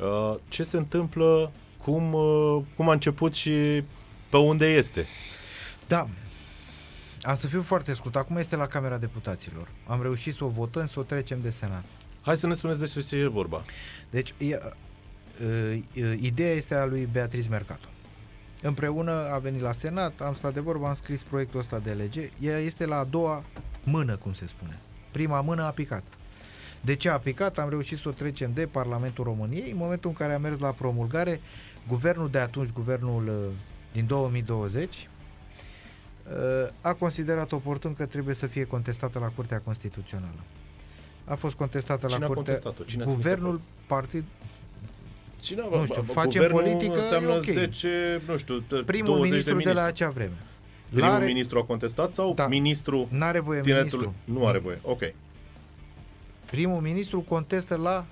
Uh, 0.00 0.34
ce 0.48 0.62
se 0.62 0.76
întâmplă, 0.76 1.52
cum, 1.82 2.12
uh, 2.12 2.62
cum 2.76 2.88
a 2.88 2.92
început 2.92 3.34
și 3.34 3.82
pe 4.28 4.36
unde 4.36 4.66
este? 4.66 5.06
Da. 5.88 6.08
Am 7.22 7.34
să 7.34 7.46
fiu 7.46 7.62
foarte 7.62 7.94
scurt. 7.94 8.16
Acum 8.16 8.36
este 8.36 8.56
la 8.56 8.66
Camera 8.66 8.98
Deputaților. 8.98 9.68
Am 9.86 10.02
reușit 10.02 10.34
să 10.34 10.44
o 10.44 10.48
votăm, 10.48 10.86
să 10.86 10.98
o 10.98 11.02
trecem 11.02 11.38
de 11.42 11.50
Senat. 11.50 11.84
Hai 12.20 12.36
să 12.36 12.46
ne 12.46 12.54
spuneți 12.54 12.80
despre 12.80 13.02
ce 13.02 13.16
e 13.16 13.26
vorba. 13.26 13.62
Deci, 14.10 14.34
e, 14.38 14.46
e, 14.46 15.82
e, 15.92 16.18
ideea 16.20 16.52
este 16.52 16.74
a 16.74 16.84
lui 16.84 17.08
Beatriz 17.12 17.46
Mercato. 17.46 17.88
Împreună 18.66 19.12
a 19.32 19.38
venit 19.38 19.60
la 19.60 19.72
Senat, 19.72 20.20
am 20.20 20.34
stat 20.34 20.54
de 20.54 20.60
vorbă, 20.60 20.86
am 20.86 20.94
scris 20.94 21.22
proiectul 21.22 21.60
ăsta 21.60 21.78
de 21.78 21.92
lege. 21.92 22.30
Ea 22.40 22.58
este 22.58 22.86
la 22.86 22.98
a 22.98 23.04
doua 23.04 23.44
mână, 23.82 24.16
cum 24.16 24.32
se 24.32 24.46
spune. 24.46 24.78
Prima 25.12 25.40
mână 25.40 25.62
a 25.62 25.70
picat. 25.70 26.02
De 26.80 26.94
ce 26.94 27.08
a 27.08 27.18
picat? 27.18 27.58
Am 27.58 27.68
reușit 27.68 27.98
să 27.98 28.08
o 28.08 28.12
trecem 28.12 28.52
de 28.52 28.66
Parlamentul 28.66 29.24
României. 29.24 29.70
În 29.70 29.76
momentul 29.76 30.10
în 30.10 30.16
care 30.16 30.32
a 30.32 30.38
mers 30.38 30.58
la 30.58 30.70
promulgare, 30.70 31.40
guvernul 31.88 32.30
de 32.30 32.38
atunci, 32.38 32.72
guvernul 32.72 33.26
uh, 33.28 33.54
din 33.92 34.06
2020, 34.06 35.08
uh, 36.24 36.68
a 36.80 36.92
considerat 36.92 37.52
oportun 37.52 37.94
că 37.94 38.06
trebuie 38.06 38.34
să 38.34 38.46
fie 38.46 38.64
contestată 38.64 39.18
la 39.18 39.26
Curtea 39.26 39.60
Constituțională. 39.60 40.40
A 41.24 41.34
fost 41.34 41.54
contestată 41.54 42.06
Cine 42.06 42.18
la 42.18 42.24
a 42.24 42.28
Curtea... 42.28 42.44
contestat-o? 42.44 42.84
Cine 42.84 43.02
a 43.02 43.04
trimis 43.04 43.22
Guvernul 43.22 43.60
partid 43.86 44.24
Cine, 45.44 45.62
Nu 45.70 45.84
știu, 45.84 46.02
bă, 46.06 46.12
facem 46.12 46.30
guvernul 46.42 46.60
politică, 46.62 46.98
înseamnă 46.98 47.30
e 47.30 47.34
ok. 47.36 47.42
10, 47.44 48.20
nu 48.26 48.36
știu, 48.36 48.64
primul 48.86 49.06
20 49.06 49.30
ministru 49.30 49.56
de, 49.56 49.62
de, 49.62 49.72
la 49.72 49.80
miniștri. 49.80 50.04
acea 50.04 50.08
vreme. 50.14 50.32
Primul 50.90 51.08
N-are- 51.10 51.26
ministru 51.26 51.58
a 51.58 51.62
contestat 51.64 52.10
sau 52.12 52.34
Da. 52.34 52.46
ministru 52.46 53.08
N-are 53.10 53.40
voie 53.40 53.60
tineretului? 53.60 54.04
ministru. 54.06 54.40
Nu 54.40 54.46
are 54.46 54.58
voie. 54.58 54.78
Ok. 54.82 55.00
Primul 56.50 56.80
ministru 56.80 57.20
contestă 57.20 57.76
la 57.76 58.04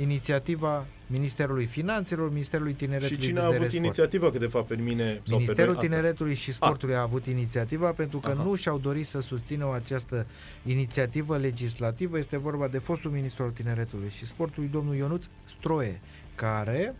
inițiativa 0.00 0.86
Ministerului 1.06 1.64
Finanțelor, 1.64 2.32
Ministerului 2.32 2.72
Tineretului 2.72 3.16
Și 3.16 3.22
cine 3.22 3.38
a 3.38 3.42
de 3.42 3.46
avut 3.46 3.58
Resport. 3.58 3.84
inițiativa 3.84 4.30
că 4.30 4.38
de 4.38 4.46
fapt 4.46 4.66
pe 4.66 4.74
mine 4.76 5.20
sau 5.26 5.38
Ministerul 5.38 5.74
pe 5.74 5.80
noi, 5.80 5.88
Tineretului 5.88 6.34
și 6.34 6.52
Sportului 6.52 6.94
a 6.94 7.00
avut 7.00 7.26
inițiativa 7.26 7.90
pentru 7.90 8.18
că 8.18 8.30
Aha. 8.30 8.42
nu 8.42 8.54
și-au 8.54 8.78
dorit 8.78 9.06
să 9.06 9.20
susțină 9.20 9.70
această 9.74 10.26
inițiativă 10.66 11.36
legislativă. 11.36 12.18
Este 12.18 12.36
vorba 12.38 12.68
de 12.68 12.78
fostul 12.78 13.10
ministru 13.10 13.42
al 13.42 13.50
Tineretului 13.50 14.08
și 14.16 14.26
Sportului, 14.26 14.68
domnul 14.72 14.94
Ionuț 14.94 15.24
Stroie, 15.58 16.00
care 16.34 16.94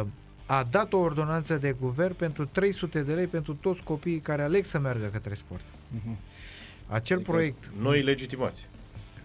uh, 0.00 0.06
a 0.46 0.66
dat 0.70 0.92
o 0.92 0.98
ordonanță 0.98 1.56
de 1.56 1.76
guvern 1.80 2.14
pentru 2.14 2.44
300 2.46 3.02
de 3.02 3.12
lei 3.14 3.26
pentru 3.26 3.54
toți 3.54 3.82
copiii 3.82 4.18
care 4.20 4.42
aleg 4.42 4.64
să 4.64 4.78
meargă 4.78 5.06
către 5.06 5.34
sport. 5.34 5.64
Mhm. 5.90 6.16
Acel 6.86 7.16
Adică 7.16 7.30
proiect 7.32 7.70
Noi 7.80 8.02
legitimați. 8.02 8.66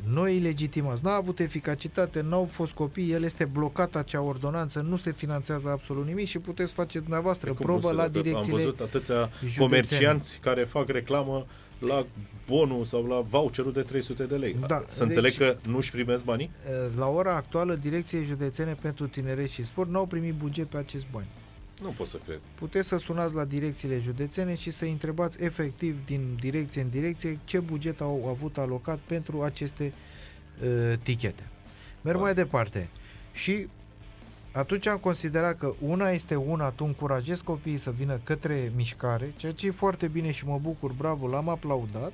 noi 0.08 0.40
legitimați, 0.40 1.04
n-a 1.04 1.14
avut 1.16 1.40
eficacitate, 1.40 2.22
n-au 2.22 2.46
fost 2.46 2.72
copii, 2.74 3.12
el 3.12 3.24
este 3.24 3.46
blocat 3.46 3.96
acea 3.96 4.22
ordonanță, 4.22 4.82
nu 4.82 4.98
se 4.98 5.12
finanțează 5.12 5.70
absolut 5.70 6.06
nimic 6.06 6.28
și 6.28 6.40
puteți 6.40 6.74
face 6.74 7.00
dumneavoastră 7.00 7.50
E 7.50 7.54
cum 7.54 7.66
probă 7.66 7.82
nu 7.82 7.88
se- 7.88 7.94
la 7.94 8.04
că 8.04 8.10
direcțiile 8.10 8.58
Am 8.58 8.64
văzut 8.64 8.80
atâția 8.80 9.30
județene. 9.40 9.66
comercianți 9.66 10.40
care 10.42 10.64
fac 10.64 10.88
reclamă 10.90 11.46
la 11.88 12.06
bonul 12.48 12.86
sau 12.86 13.06
la 13.08 13.20
voucherul 13.22 13.72
de 13.74 13.82
300 13.82 14.24
de 14.24 14.36
lei. 14.36 14.56
Da, 14.68 14.84
Să 14.88 15.04
înțeleg 15.04 15.32
deci- 15.38 15.38
că 15.48 15.58
nu-și 15.68 15.92
primesc 15.92 16.24
banii? 16.24 16.50
Eh, 16.66 16.94
La 16.98 17.08
ora 17.08 17.36
actuală, 17.36 17.76
Direcției 17.76 18.24
Județene 18.24 18.78
pentru 18.82 19.08
Tineret 19.08 19.50
și 19.50 19.66
Sport 19.66 19.90
n-au 19.90 20.06
primit 20.06 20.34
buget 20.34 20.66
pe 20.68 20.78
acest 20.78 21.06
bani. 21.12 21.28
Nu 21.82 21.90
pot 21.90 22.08
să 22.08 22.18
cred. 22.26 22.40
Puteți 22.56 22.88
să 22.88 22.98
sunați 22.98 23.34
la 23.34 23.46
direcțiile 23.46 24.00
județene 24.00 24.56
și 24.56 24.72
să 24.72 24.86
întrebați 24.86 25.44
efectiv 25.44 26.06
din 26.06 26.38
direcție 26.40 26.82
în 26.82 26.90
direcție 26.90 27.40
ce 27.46 27.60
buget 27.60 28.02
au 28.02 28.28
avut 28.30 28.58
alocat 28.58 28.98
pentru 28.98 29.42
aceste 29.42 29.94
uh, 30.64 30.94
tichete. 31.04 31.48
Merg 32.02 32.18
Da. 32.18 32.24
mai 32.24 32.34
departe. 32.34 32.90
Și 33.34 33.68
atunci 34.54 34.88
am 34.88 34.98
considerat 34.98 35.58
că 35.58 35.74
una 35.80 36.10
este 36.10 36.36
una, 36.36 36.70
tu 36.70 36.84
încurajezi 36.86 37.44
copiii 37.44 37.78
să 37.78 37.92
vină 37.92 38.20
către 38.24 38.72
mișcare, 38.76 39.34
ceea 39.36 39.52
ce 39.52 39.68
e 39.68 39.72
foarte 39.72 40.08
bine 40.08 40.32
și 40.32 40.46
mă 40.46 40.60
bucur, 40.62 40.92
bravo, 40.92 41.28
l-am 41.28 41.50
aplaudat. 41.50 42.12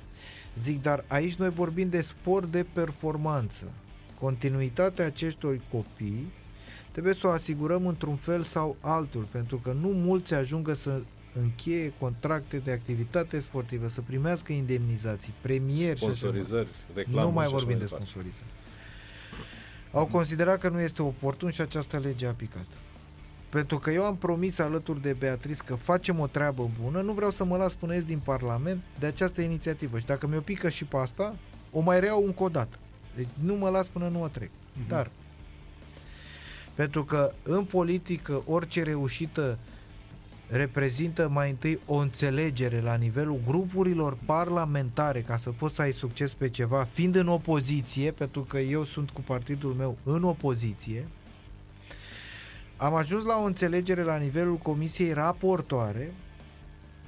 Zic, 0.56 0.82
dar 0.82 1.04
aici 1.08 1.34
noi 1.34 1.50
vorbim 1.50 1.88
de 1.88 2.00
sport 2.00 2.50
de 2.50 2.66
performanță. 2.72 3.72
Continuitatea 4.20 5.06
acestor 5.06 5.60
copii 5.72 6.32
trebuie 6.92 7.14
să 7.14 7.26
o 7.26 7.30
asigurăm 7.30 7.86
într-un 7.86 8.16
fel 8.16 8.42
sau 8.42 8.76
altul, 8.80 9.28
pentru 9.30 9.56
că 9.56 9.72
nu 9.80 9.88
mulți 9.88 10.34
ajungă 10.34 10.74
să 10.74 11.00
încheie 11.42 11.92
contracte 11.98 12.56
de 12.56 12.72
activitate 12.72 13.40
sportivă, 13.40 13.88
să 13.88 14.00
primească 14.00 14.52
indemnizații, 14.52 15.32
premieri 15.40 15.98
și 15.98 16.04
așa 16.04 16.06
mai 16.06 16.16
Sponsorizări, 16.16 16.68
reclamă 16.94 17.26
nu 17.26 17.32
mai 17.32 17.46
și 17.46 17.52
așa 17.52 17.58
vorbim 17.58 17.78
de 17.78 17.84
departe. 17.84 18.06
Sponsorizare. 19.90 19.98
Au 19.98 20.06
considerat 20.06 20.60
că 20.60 20.68
nu 20.68 20.80
este 20.80 21.02
oportun 21.02 21.50
și 21.50 21.60
această 21.60 21.98
lege 21.98 22.26
a 22.26 22.32
picat. 22.32 22.66
Pentru 23.48 23.78
că 23.78 23.90
eu 23.90 24.04
am 24.04 24.16
promis 24.16 24.58
alături 24.58 25.02
de 25.02 25.16
Beatrice 25.18 25.62
că 25.64 25.74
facem 25.74 26.18
o 26.18 26.26
treabă 26.26 26.70
bună, 26.82 27.00
nu 27.00 27.12
vreau 27.12 27.30
să 27.30 27.44
mă 27.44 27.56
las 27.56 27.74
până 27.74 27.94
ies 27.94 28.04
din 28.04 28.18
Parlament 28.18 28.82
de 28.98 29.06
această 29.06 29.40
inițiativă. 29.40 29.98
Și 29.98 30.04
dacă 30.04 30.26
mi-o 30.26 30.40
pică 30.40 30.68
și 30.68 30.84
pe 30.84 30.96
asta, 30.96 31.34
o 31.72 31.80
mai 31.80 32.00
reau 32.00 32.24
încă 32.24 32.42
o 32.42 32.48
dată. 32.48 32.78
Deci 33.16 33.28
nu 33.44 33.54
mă 33.54 33.68
las 33.68 33.86
până 33.86 34.08
nu 34.08 34.22
o 34.22 34.28
trec. 34.28 34.50
Mhm. 34.72 34.88
Dar, 34.88 35.10
pentru 36.74 37.04
că 37.04 37.32
în 37.42 37.64
politică 37.64 38.42
orice 38.46 38.82
reușită 38.82 39.58
reprezintă 40.50 41.28
mai 41.28 41.50
întâi 41.50 41.80
o 41.86 41.96
înțelegere 41.96 42.80
la 42.80 42.94
nivelul 42.94 43.40
grupurilor 43.46 44.18
parlamentare 44.24 45.20
ca 45.20 45.36
să 45.36 45.50
poți 45.50 45.74
să 45.74 45.82
ai 45.82 45.92
succes 45.92 46.34
pe 46.34 46.48
ceva, 46.48 46.88
fiind 46.92 47.14
în 47.14 47.28
opoziție, 47.28 48.10
pentru 48.10 48.40
că 48.40 48.58
eu 48.58 48.84
sunt 48.84 49.10
cu 49.10 49.20
partidul 49.20 49.72
meu 49.72 49.98
în 50.02 50.22
opoziție, 50.22 51.08
am 52.76 52.94
ajuns 52.94 53.24
la 53.24 53.38
o 53.38 53.44
înțelegere 53.44 54.02
la 54.02 54.16
nivelul 54.16 54.56
comisiei 54.56 55.12
raportoare 55.12 56.12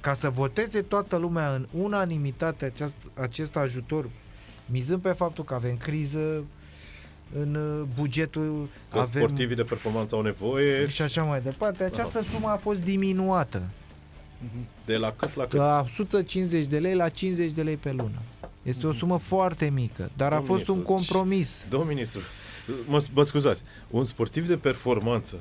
ca 0.01 0.13
să 0.13 0.29
voteze 0.29 0.81
toată 0.81 1.15
lumea 1.15 1.53
în 1.53 1.67
unanimitate 1.71 2.65
acest, 2.65 2.93
acest 3.13 3.55
ajutor, 3.55 4.09
mizând 4.65 5.01
pe 5.01 5.11
faptul 5.11 5.43
că 5.43 5.53
avem 5.53 5.77
criză 5.77 6.43
în 7.39 7.55
uh, 7.55 7.87
bugetul, 7.99 8.69
Că 8.91 8.97
avem 8.99 9.21
sportivii 9.21 9.55
de 9.55 9.63
performanță 9.63 10.15
au 10.15 10.21
nevoie 10.21 10.89
și 10.89 11.01
așa 11.01 11.23
mai 11.23 11.41
departe, 11.41 11.83
această 11.83 12.23
sumă 12.31 12.47
a 12.47 12.57
fost 12.57 12.81
diminuată 12.81 13.69
de 14.85 14.97
la 14.97 15.11
cât 15.11 15.35
la 15.35 15.43
cât. 15.43 15.51
de 15.51 15.57
la 15.57 15.81
150 15.83 16.65
de 16.65 16.79
lei 16.79 16.95
la 16.95 17.09
50 17.09 17.51
de 17.51 17.63
lei 17.63 17.77
pe 17.77 17.91
lună. 17.91 18.21
Este 18.63 18.87
o 18.87 18.91
sumă 18.91 19.17
foarte 19.17 19.69
mică, 19.69 20.11
dar 20.17 20.33
a 20.33 20.35
Domnul 20.35 20.55
fost 20.57 20.67
un 20.67 20.75
ministru, 20.75 20.93
compromis. 20.95 21.65
Domnul 21.69 21.89
ministru, 21.89 22.21
mă, 22.87 23.03
mă 23.13 23.23
scuzați, 23.23 23.61
un 23.89 24.05
sportiv 24.05 24.47
de 24.47 24.57
performanță 24.57 25.35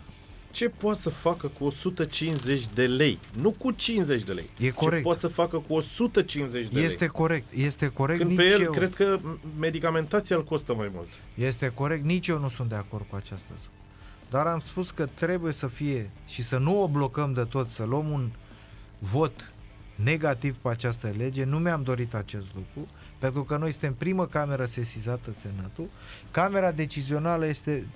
ce 0.53 0.69
poate 0.69 1.01
să 1.01 1.11
facă 1.11 1.47
cu 1.59 1.65
150 1.65 2.67
de 2.75 2.87
lei? 2.87 3.19
Nu 3.41 3.51
cu 3.51 3.71
50 3.71 4.23
de 4.23 4.33
lei. 4.33 4.47
E 4.59 4.71
corect. 4.71 4.97
Ce 4.97 5.03
poate 5.03 5.21
să 5.21 5.29
facă 5.29 5.57
cu 5.59 5.75
150 5.75 6.69
de 6.69 6.81
Este 6.81 6.99
lei? 6.99 7.09
corect, 7.09 7.53
este 7.55 7.89
corect. 7.89 8.19
Când 8.19 8.31
nici 8.31 8.41
pe 8.41 8.47
el, 8.47 8.61
eu, 8.61 8.73
cred 8.73 8.95
că 8.95 9.19
medicamentația 9.59 10.37
îl 10.37 10.45
costă 10.45 10.75
mai 10.75 10.91
mult. 10.95 11.09
Este 11.35 11.69
corect, 11.75 12.05
nici 12.05 12.29
eu 12.29 12.39
nu 12.39 12.49
sunt 12.49 12.69
de 12.69 12.75
acord 12.75 13.05
cu 13.11 13.17
această 13.17 13.47
sumă. 13.49 13.75
Dar 14.31 14.47
am 14.47 14.61
spus 14.61 14.91
că 14.91 15.07
trebuie 15.15 15.53
să 15.53 15.67
fie 15.67 16.11
și 16.27 16.43
să 16.43 16.59
nu 16.59 16.83
o 16.83 16.89
blocăm 16.89 17.33
de 17.33 17.45
tot, 17.45 17.71
să 17.71 17.85
luăm 17.85 18.11
un 18.11 18.31
vot 18.99 19.53
negativ 19.95 20.57
pe 20.57 20.69
această 20.69 21.15
lege. 21.17 21.45
Nu 21.45 21.59
mi-am 21.59 21.83
dorit 21.83 22.15
acest 22.15 22.47
lucru, 22.55 22.91
pentru 23.19 23.45
că 23.45 23.57
noi 23.57 23.71
suntem 23.71 23.95
primă 23.95 24.27
cameră 24.27 24.65
sesizată 24.65 25.35
Senatul. 25.39 25.89
Camera 26.31 26.73
decizională 26.73 27.47
este 27.47 27.87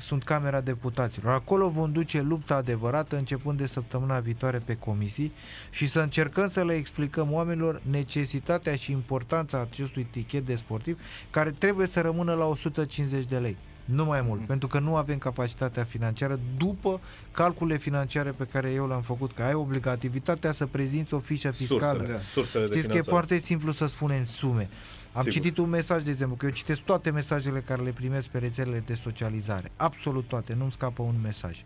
sunt 0.00 0.24
Camera 0.24 0.60
Deputaților. 0.60 1.32
Acolo 1.32 1.68
vom 1.68 1.92
duce 1.92 2.20
lupta 2.20 2.54
adevărată 2.54 3.16
începând 3.16 3.58
de 3.58 3.66
săptămâna 3.66 4.20
viitoare 4.20 4.58
pe 4.58 4.76
comisii 4.76 5.32
și 5.70 5.86
să 5.86 6.00
încercăm 6.00 6.48
să 6.48 6.64
le 6.64 6.72
explicăm 6.74 7.32
oamenilor 7.32 7.80
necesitatea 7.90 8.76
și 8.76 8.92
importanța 8.92 9.60
acestui 9.60 10.06
tichet 10.10 10.46
de 10.46 10.54
sportiv 10.54 11.00
care 11.30 11.50
trebuie 11.50 11.86
să 11.86 12.00
rămână 12.00 12.34
la 12.34 12.44
150 12.44 13.24
de 13.24 13.38
lei. 13.38 13.56
Nu 13.84 14.04
mai 14.04 14.20
mult, 14.20 14.46
pentru 14.46 14.68
că 14.68 14.78
nu 14.78 14.96
avem 14.96 15.18
capacitatea 15.18 15.84
financiară 15.84 16.40
după 16.56 17.00
calculele 17.30 17.78
financiare 17.78 18.30
pe 18.30 18.44
care 18.44 18.70
eu 18.70 18.88
le-am 18.88 19.02
făcut, 19.02 19.32
că 19.32 19.42
ai 19.42 19.54
obligativitatea 19.54 20.52
să 20.52 20.66
prezinți 20.66 21.14
o 21.14 21.18
fișă 21.18 21.50
fiscală. 21.50 21.98
Sursele, 21.98 22.20
sursele 22.32 22.66
de 22.66 22.70
Știți 22.70 22.88
că 22.88 22.96
e 22.96 23.00
finanțare. 23.00 23.16
foarte 23.16 23.38
simplu 23.38 23.72
să 23.72 23.86
spunem 23.86 24.24
sume. 24.24 24.68
Am 25.12 25.22
Sigur. 25.22 25.40
citit 25.40 25.58
un 25.58 25.68
mesaj, 25.68 26.02
de 26.02 26.10
exemplu, 26.10 26.36
că 26.36 26.46
eu 26.46 26.52
citesc 26.52 26.80
toate 26.80 27.10
mesajele 27.10 27.60
care 27.60 27.82
le 27.82 27.90
primesc 27.90 28.28
pe 28.28 28.38
rețelele 28.38 28.82
de 28.86 28.94
socializare. 28.94 29.70
Absolut 29.76 30.28
toate, 30.28 30.54
nu-mi 30.54 30.72
scapă 30.72 31.02
un 31.02 31.14
mesaj. 31.22 31.64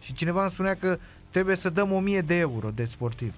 Și 0.00 0.12
cineva 0.12 0.42
îmi 0.42 0.50
spunea 0.50 0.74
că 0.74 0.98
trebuie 1.30 1.56
să 1.56 1.70
dăm 1.70 1.92
1000 1.92 2.20
de 2.20 2.34
euro 2.34 2.70
de 2.70 2.84
sportiv. 2.84 3.34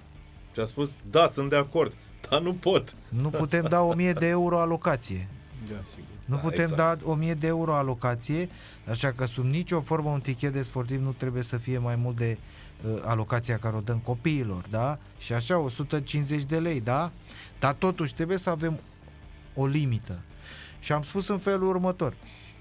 Și 0.53 0.59
a 0.59 0.65
spus, 0.65 0.91
da, 1.11 1.27
sunt 1.27 1.49
de 1.49 1.55
acord, 1.55 1.93
dar 2.29 2.41
nu 2.41 2.53
pot. 2.53 2.95
Nu 3.09 3.29
putem 3.29 3.65
da 3.69 3.81
1000 3.81 4.13
de 4.13 4.27
euro 4.27 4.59
alocație. 4.59 5.27
Da, 5.67 5.75
sigur. 5.89 6.03
Nu 6.25 6.35
Da, 6.35 6.41
putem 6.41 6.59
exact. 6.69 7.01
da 7.03 7.09
1000 7.09 7.33
de 7.33 7.47
euro 7.47 7.73
alocație, 7.75 8.49
așa 8.89 9.11
că 9.11 9.25
sub 9.25 9.43
nicio 9.45 9.81
formă 9.81 10.09
un 10.09 10.21
tichet 10.21 10.53
de 10.53 10.61
sportiv 10.61 11.01
nu 11.01 11.11
trebuie 11.17 11.43
să 11.43 11.57
fie 11.57 11.77
mai 11.77 11.95
mult 11.95 12.15
de 12.15 12.37
uh, 12.93 13.01
alocația 13.03 13.57
care 13.57 13.75
o 13.75 13.79
dăm 13.79 13.97
copiilor, 13.97 14.65
da? 14.69 14.97
Și 15.19 15.33
așa 15.33 15.57
150 15.57 16.43
de 16.43 16.59
lei, 16.59 16.81
da? 16.81 17.11
Dar 17.59 17.73
totuși 17.73 18.13
trebuie 18.13 18.37
să 18.37 18.49
avem 18.49 18.79
o 19.59 19.65
limită. 19.65 20.19
Și 20.79 20.91
am 20.91 21.01
spus 21.01 21.27
în 21.27 21.37
felul 21.37 21.67
următor. 21.69 22.13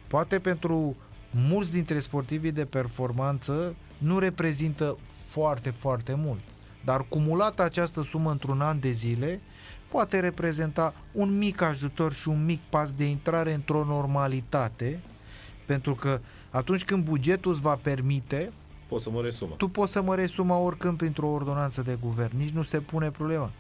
Poate 0.06 0.38
pentru 0.38 0.96
mulți 1.30 1.72
dintre 1.72 1.98
sportivii 2.00 2.52
de 2.52 2.64
performanță 2.64 3.74
nu 3.98 4.18
reprezintă 4.18 4.96
foarte, 5.26 5.70
foarte 5.70 6.14
mult. 6.14 6.40
Dar 6.84 7.06
cumulată 7.08 7.62
această 7.62 8.02
sumă 8.02 8.30
într-un 8.30 8.60
an 8.60 8.80
de 8.80 8.90
zile 8.90 9.40
poate 9.90 10.20
reprezenta 10.20 10.94
un 11.12 11.38
mic 11.38 11.60
ajutor 11.60 12.12
și 12.12 12.28
un 12.28 12.44
mic 12.44 12.60
pas 12.60 12.92
de 12.92 13.04
intrare 13.04 13.52
într-o 13.54 13.84
normalitate, 13.84 15.00
pentru 15.66 15.94
că 15.94 16.20
atunci 16.50 16.84
când 16.84 17.04
bugetul 17.04 17.52
îți 17.52 17.60
va 17.60 17.74
permite, 17.82 18.52
Poți 18.88 19.02
să 19.02 19.10
mărești 19.10 19.38
suma. 19.38 19.54
tu 19.54 19.68
poți 19.68 19.92
să 19.92 20.02
mărești 20.02 20.34
suma 20.34 20.56
oricând 20.58 20.96
printr-o 20.96 21.28
ordonanță 21.28 21.82
de 21.82 21.98
guvern. 22.00 22.36
Nici 22.36 22.50
nu 22.50 22.62
se 22.62 22.80
pune 22.80 23.10
problema. 23.10 23.50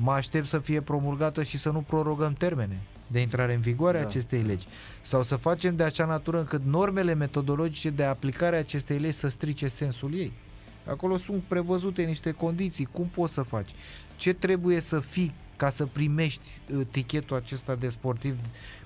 Mă 0.00 0.12
aștept 0.12 0.46
să 0.46 0.58
fie 0.58 0.80
promulgată 0.80 1.42
și 1.42 1.58
să 1.58 1.70
nu 1.70 1.80
prorogăm 1.80 2.32
termene 2.32 2.76
de 3.06 3.20
intrare 3.20 3.54
în 3.54 3.60
vigoare 3.60 3.98
a 3.98 4.00
Da. 4.00 4.06
acestei 4.06 4.42
legi. 4.42 4.66
Sau 5.02 5.22
să 5.22 5.36
facem 5.36 5.76
de 5.76 5.82
acea 5.82 6.04
natură 6.04 6.38
încât 6.38 6.64
normele 6.64 7.14
metodologice 7.14 7.90
de 7.90 8.04
aplicare 8.04 8.56
a 8.56 8.58
acestei 8.58 8.98
legi 8.98 9.16
să 9.16 9.28
strice 9.28 9.68
sensul 9.68 10.14
ei. 10.14 10.32
Acolo 10.86 11.16
sunt 11.16 11.42
prevăzute 11.48 12.02
niște 12.02 12.30
condiții. 12.30 12.88
Cum 12.92 13.06
poți 13.06 13.32
să 13.32 13.42
faci? 13.42 13.68
Ce 14.16 14.32
trebuie 14.32 14.80
să 14.80 15.00
fii 15.00 15.34
ca 15.56 15.70
să 15.70 15.86
primești 15.86 16.60
uh, 16.74 16.86
tichetul 16.90 17.36
acesta 17.36 17.74
de 17.74 17.88
sportiv 17.88 18.36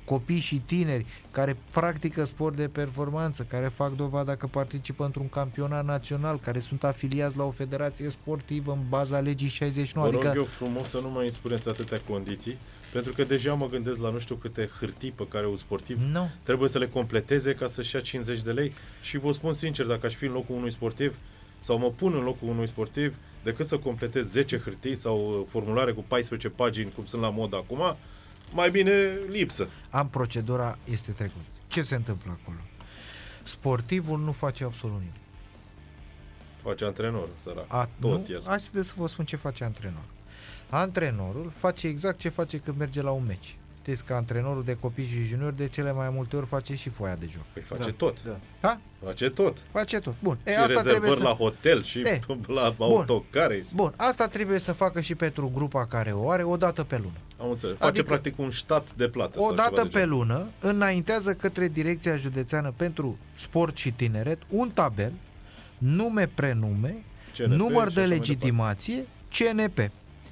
copii 0.04 0.38
și 0.38 0.56
tineri 0.56 1.06
care 1.30 1.56
practică 1.70 2.24
sport 2.24 2.56
de 2.56 2.68
performanță, 2.68 3.46
care 3.48 3.68
fac 3.68 3.96
dovada 3.96 4.36
că 4.36 4.46
participă 4.46 5.04
într-un 5.04 5.28
campionat 5.28 5.84
național, 5.84 6.38
care 6.38 6.60
sunt 6.60 6.84
afiliați 6.84 7.36
la 7.36 7.44
o 7.44 7.50
federație 7.50 8.08
sportivă 8.08 8.72
în 8.72 8.88
baza 8.88 9.18
legii 9.18 9.48
69. 9.48 10.06
Vă 10.06 10.12
rog 10.12 10.24
adică 10.24 10.38
eu 10.38 10.44
frumos 10.44 10.88
să 10.88 10.98
nu 11.02 11.10
mai 11.10 11.22
îmi 11.22 11.32
spuneți 11.32 11.68
atâtea 11.68 12.00
condiții, 12.08 12.58
pentru 12.92 13.12
că 13.12 13.24
deja 13.24 13.54
mă 13.54 13.66
gândesc 13.66 14.00
la 14.00 14.10
nu 14.10 14.18
știu 14.18 14.34
câte 14.34 14.70
hârtii 14.78 15.10
pe 15.10 15.26
care 15.28 15.46
un 15.46 15.56
sportiv 15.56 16.02
nu. 16.12 16.30
trebuie 16.42 16.68
să 16.68 16.78
le 16.78 16.88
completeze 16.88 17.54
ca 17.54 17.66
să-și 17.66 17.94
ia 17.94 18.00
50 18.00 18.40
de 18.40 18.50
lei 18.50 18.72
și 19.02 19.18
vă 19.18 19.32
spun 19.32 19.52
sincer, 19.52 19.86
dacă 19.86 20.06
aș 20.06 20.14
fi 20.14 20.24
în 20.24 20.32
locul 20.32 20.56
unui 20.56 20.72
sportiv 20.72 21.16
sau 21.60 21.78
mă 21.78 21.90
pun 21.90 22.14
în 22.14 22.22
locul 22.22 22.48
unui 22.48 22.68
sportiv, 22.68 23.16
decât 23.42 23.66
să 23.66 23.78
completez 23.78 24.30
10 24.30 24.58
hârtii 24.58 24.96
sau 24.96 25.38
uh, 25.38 25.46
formulare 25.48 25.92
cu 25.92 26.04
14 26.08 26.48
pagini, 26.48 26.92
cum 26.94 27.04
sunt 27.04 27.22
la 27.22 27.30
mod 27.30 27.54
acum, 27.54 27.96
mai 28.52 28.70
bine 28.70 29.18
lipsă. 29.28 29.68
Am 29.90 30.08
procedura, 30.08 30.78
este 30.90 31.12
trecut. 31.12 31.40
Ce 31.68 31.82
se 31.82 31.94
întâmplă 31.94 32.38
acolo? 32.42 32.58
Sportivul 33.42 34.18
nu 34.18 34.32
face 34.32 34.64
absolut 34.64 34.98
nimic. 34.98 35.14
Face 36.62 36.84
antrenor, 36.84 37.28
sărac. 37.36 37.64
A, 37.68 37.88
Tot 38.00 38.28
nu? 38.28 38.34
el. 38.34 38.42
Hai 38.46 38.60
să 38.60 38.92
vă 38.96 39.06
spun 39.08 39.24
ce 39.24 39.36
face 39.36 39.64
antrenor. 39.64 40.04
Antrenorul 40.70 41.52
face 41.56 41.86
exact 41.86 42.18
ce 42.18 42.28
face 42.28 42.58
când 42.58 42.78
merge 42.78 43.02
la 43.02 43.10
un 43.10 43.24
meci. 43.26 43.56
Știți 43.82 44.04
că 44.04 44.14
antrenorul 44.14 44.64
de 44.64 44.76
copii 44.80 45.06
și 45.06 45.24
juniori 45.24 45.56
de 45.56 45.68
cele 45.68 45.92
mai 45.92 46.10
multe 46.10 46.36
ori 46.36 46.46
face 46.46 46.74
și 46.74 46.88
foaia 46.88 47.14
de 47.14 47.26
joc. 47.32 47.42
Păi 47.52 47.62
face 47.62 47.82
Da, 47.82 47.90
tot. 47.96 48.22
Da. 48.24 48.36
Da? 48.60 48.78
Face 49.04 49.30
tot. 49.30 49.56
Face 49.72 49.98
tot. 49.98 50.14
Bun. 50.22 50.38
E, 50.44 50.50
și 50.52 50.56
asta 50.59 50.66
trebuie 50.80 50.92
rezervări 50.92 51.16
să... 51.20 51.22
la 51.22 51.32
hotel 51.32 51.82
și 51.82 51.98
E, 52.00 52.20
la 52.46 52.74
autocare. 52.78 53.66
Bun, 53.74 53.92
asta 53.96 54.26
trebuie 54.26 54.59
să 54.59 54.72
facă 54.72 55.00
și 55.00 55.14
pentru 55.14 55.50
grupa 55.54 55.86
care 55.86 56.12
o 56.12 56.30
are 56.30 56.42
o 56.42 56.56
dată 56.56 56.84
pe 56.84 56.96
lună. 56.96 57.16
Am 57.40 57.50
înțeles. 57.50 57.76
Face 57.76 57.88
Adică- 57.90 58.06
practic 58.06 58.38
un 58.38 58.50
stat 58.50 58.94
de 58.94 59.09
plată. 59.09 59.38
O 59.38 59.42
sau 59.42 59.50
ceva 59.50 59.62
dată 59.68 59.82
de 59.82 59.88
pe 59.88 59.98
genul. 59.98 60.16
lună 60.18 60.46
înaintează 60.60 61.34
către 61.34 61.68
Direcția 61.68 62.16
Județeană 62.16 62.72
pentru 62.76 63.18
Sport 63.36 63.76
și 63.76 63.90
Tineret 63.92 64.38
un 64.48 64.70
tabel, 64.70 65.12
nume, 65.78 66.26
prenume, 66.34 66.96
CNP 67.38 67.46
număr 67.52 67.88
și 67.88 67.94
de 67.94 68.00
așa 68.00 68.09
mai 68.09 68.18
legitimație, 68.18 69.04
CNP. 69.38 69.90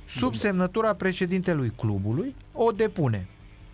Sub 0.09 0.35
semnătura 0.35 0.95
președintelui 0.95 1.73
clubului 1.77 2.35
o 2.53 2.71
depune 2.71 3.27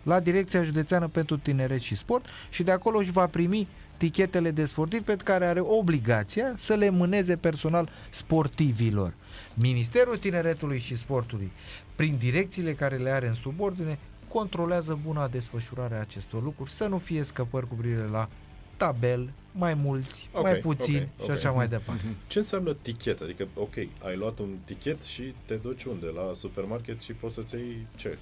la 0.07 0.21
Direcția 0.21 0.65
Județeană 0.65 1.09
pentru 1.09 1.37
Tineret 1.37 1.81
și 1.81 1.97
Sport 1.97 2.27
și 2.51 2.63
de 2.63 2.71
acolo 2.71 2.99
își 2.99 3.11
va 3.11 3.27
primi 3.27 3.69
tichetele 3.97 4.51
de 4.51 4.67
sportiv 4.67 5.01
pe 5.03 5.17
care 5.17 5.47
are 5.47 5.61
obligația 5.63 6.55
să 6.59 6.75
le 6.75 6.91
mâneze 6.91 7.37
personal 7.37 7.89
sportivilor. 8.11 9.13
Ministerul 9.55 10.17
Tineretului 10.17 10.79
și 10.79 10.97
Sportului, 10.97 11.53
prin 11.97 12.17
direcțiile 12.19 12.73
care 12.73 12.97
le 12.97 13.11
are 13.11 13.29
în 13.29 13.35
subordine, 13.35 13.99
controlează 14.29 14.99
buna 15.05 15.29
desfășurare 15.29 15.95
a 15.95 16.01
acestor 16.01 16.43
lucruri, 16.43 16.71
să 16.71 16.87
nu 16.87 16.99
fie 16.99 17.23
scăpări 17.23 17.69
cu 17.69 17.75
privire 17.75 18.09
la 18.11 18.29
tabel, 18.77 19.31
mai 19.53 19.75
mulți, 19.75 20.29
Ok, 20.33 20.43
mai 20.43 20.55
puțini 20.55 21.09
ok, 21.17 21.25
și 21.25 21.31
ok. 21.31 21.37
așa 21.37 21.51
mai 21.51 21.69
departe. 21.69 22.03
Ce 22.27 22.39
înseamnă 22.39 22.75
tichet? 22.83 23.21
Adică, 23.21 23.49
ok, 23.55 23.75
ai 24.03 24.17
luat 24.17 24.39
un 24.39 24.49
tichet 24.65 25.03
și 25.03 25.35
te 25.45 25.55
duci 25.55 25.85
unde? 25.85 26.07
La 26.07 26.33
supermarket 26.35 27.01
și 27.01 27.13
poți 27.13 27.35
să-ți 27.35 27.55
iei 27.55 27.87
ce? 27.97 28.19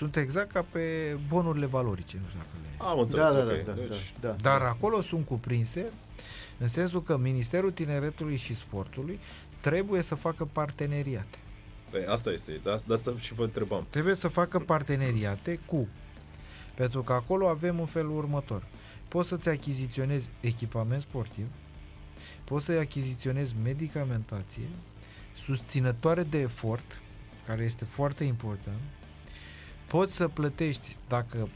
Sunt 0.00 0.16
exact 0.16 0.52
ca 0.52 0.62
pe 0.70 1.16
bonurile 1.28 1.66
valorice, 1.66 2.18
nu 2.22 2.28
știu 2.28 2.38
dacă 2.38 2.50
le... 2.62 2.84
Am 2.90 2.98
înțeles, 2.98 3.24
Da, 3.24 3.32
da, 3.32 3.40
ok. 3.40 3.64
da, 3.64 3.72
da, 3.72 3.80
deci, 3.80 4.14
da, 4.20 4.28
da. 4.28 4.34
Dar 4.34 4.62
acolo 4.62 5.02
sunt 5.02 5.26
cuprinse 5.26 5.86
în 6.58 6.68
sensul 6.68 7.02
că 7.02 7.16
Ministerul 7.16 7.70
Tineretului 7.70 8.36
și 8.36 8.54
Sportului 8.54 9.18
trebuie 9.60 10.02
să 10.02 10.14
facă 10.14 10.44
parteneriate. 10.44 11.38
Păi, 11.90 12.04
asta 12.06 12.30
este, 12.30 12.60
de 12.62 12.70
asta, 12.70 12.84
de 12.88 12.94
asta 12.94 13.14
și 13.18 13.34
vă 13.34 13.42
întrebam. 13.42 13.86
Trebuie 13.90 14.14
să 14.14 14.28
facă 14.28 14.58
parteneriate 14.58 15.60
cu. 15.66 15.88
Pentru 16.74 17.02
că 17.02 17.12
acolo 17.12 17.48
avem 17.48 17.78
un 17.78 17.86
felul 17.86 18.16
următor. 18.16 18.62
Poți 19.08 19.28
să-ți 19.28 19.48
achiziționezi 19.48 20.28
echipament 20.40 21.00
sportiv, 21.00 21.46
poți 22.44 22.64
să-i 22.64 22.78
achiziționezi 22.78 23.54
medicamentație, 23.62 24.68
susținătoare 25.36 26.22
de 26.22 26.38
efort, 26.38 27.00
care 27.46 27.62
este 27.62 27.84
foarte 27.84 28.24
important, 28.24 28.80
poți 29.90 30.14
să 30.14 30.28
plătești 30.28 30.96
dacă 31.08 31.48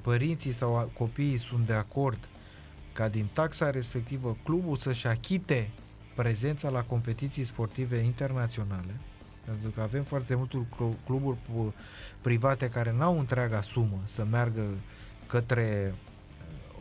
părinții 0.00 0.52
sau 0.52 0.76
a- 0.76 0.88
copiii 0.98 1.38
sunt 1.38 1.66
de 1.66 1.72
acord 1.72 2.18
ca 2.92 3.08
din 3.08 3.28
taxa 3.32 3.70
respectivă 3.70 4.36
clubul 4.44 4.76
să-și 4.76 5.06
achite 5.06 5.70
prezența 6.14 6.68
la 6.68 6.82
competiții 6.82 7.44
sportive 7.44 7.96
internaționale, 7.96 8.96
pentru 9.44 9.70
că 9.70 9.80
avem 9.80 10.02
foarte 10.02 10.34
multe 10.34 10.66
clu- 10.76 10.96
cluburi 11.04 11.36
pu- 11.36 11.74
private 12.20 12.68
care 12.68 12.92
n-au 12.98 13.18
întreaga 13.18 13.62
sumă 13.62 14.02
să 14.06 14.24
meargă 14.24 14.78
către 15.26 15.94
uh, 15.94 16.10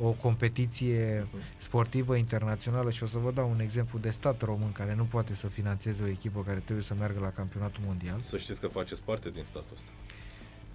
o 0.03 0.11
competiție 0.11 1.27
sportivă 1.57 2.15
internațională 2.15 2.91
și 2.91 3.03
o 3.03 3.07
să 3.07 3.17
vă 3.17 3.31
dau 3.31 3.49
un 3.49 3.59
exemplu 3.59 3.99
de 3.99 4.09
stat 4.09 4.41
român 4.41 4.71
care 4.71 4.95
nu 4.95 5.03
poate 5.03 5.35
să 5.35 5.47
financeze 5.47 6.03
o 6.03 6.07
echipă 6.07 6.43
care 6.43 6.59
trebuie 6.59 6.85
să 6.85 6.93
meargă 6.93 7.19
la 7.19 7.29
campionatul 7.29 7.81
mondial. 7.85 8.19
Să 8.23 8.37
știți 8.37 8.59
că 8.59 8.67
faceți 8.67 9.03
parte 9.03 9.29
din 9.29 9.43
statul 9.45 9.75
ăsta. 9.75 9.89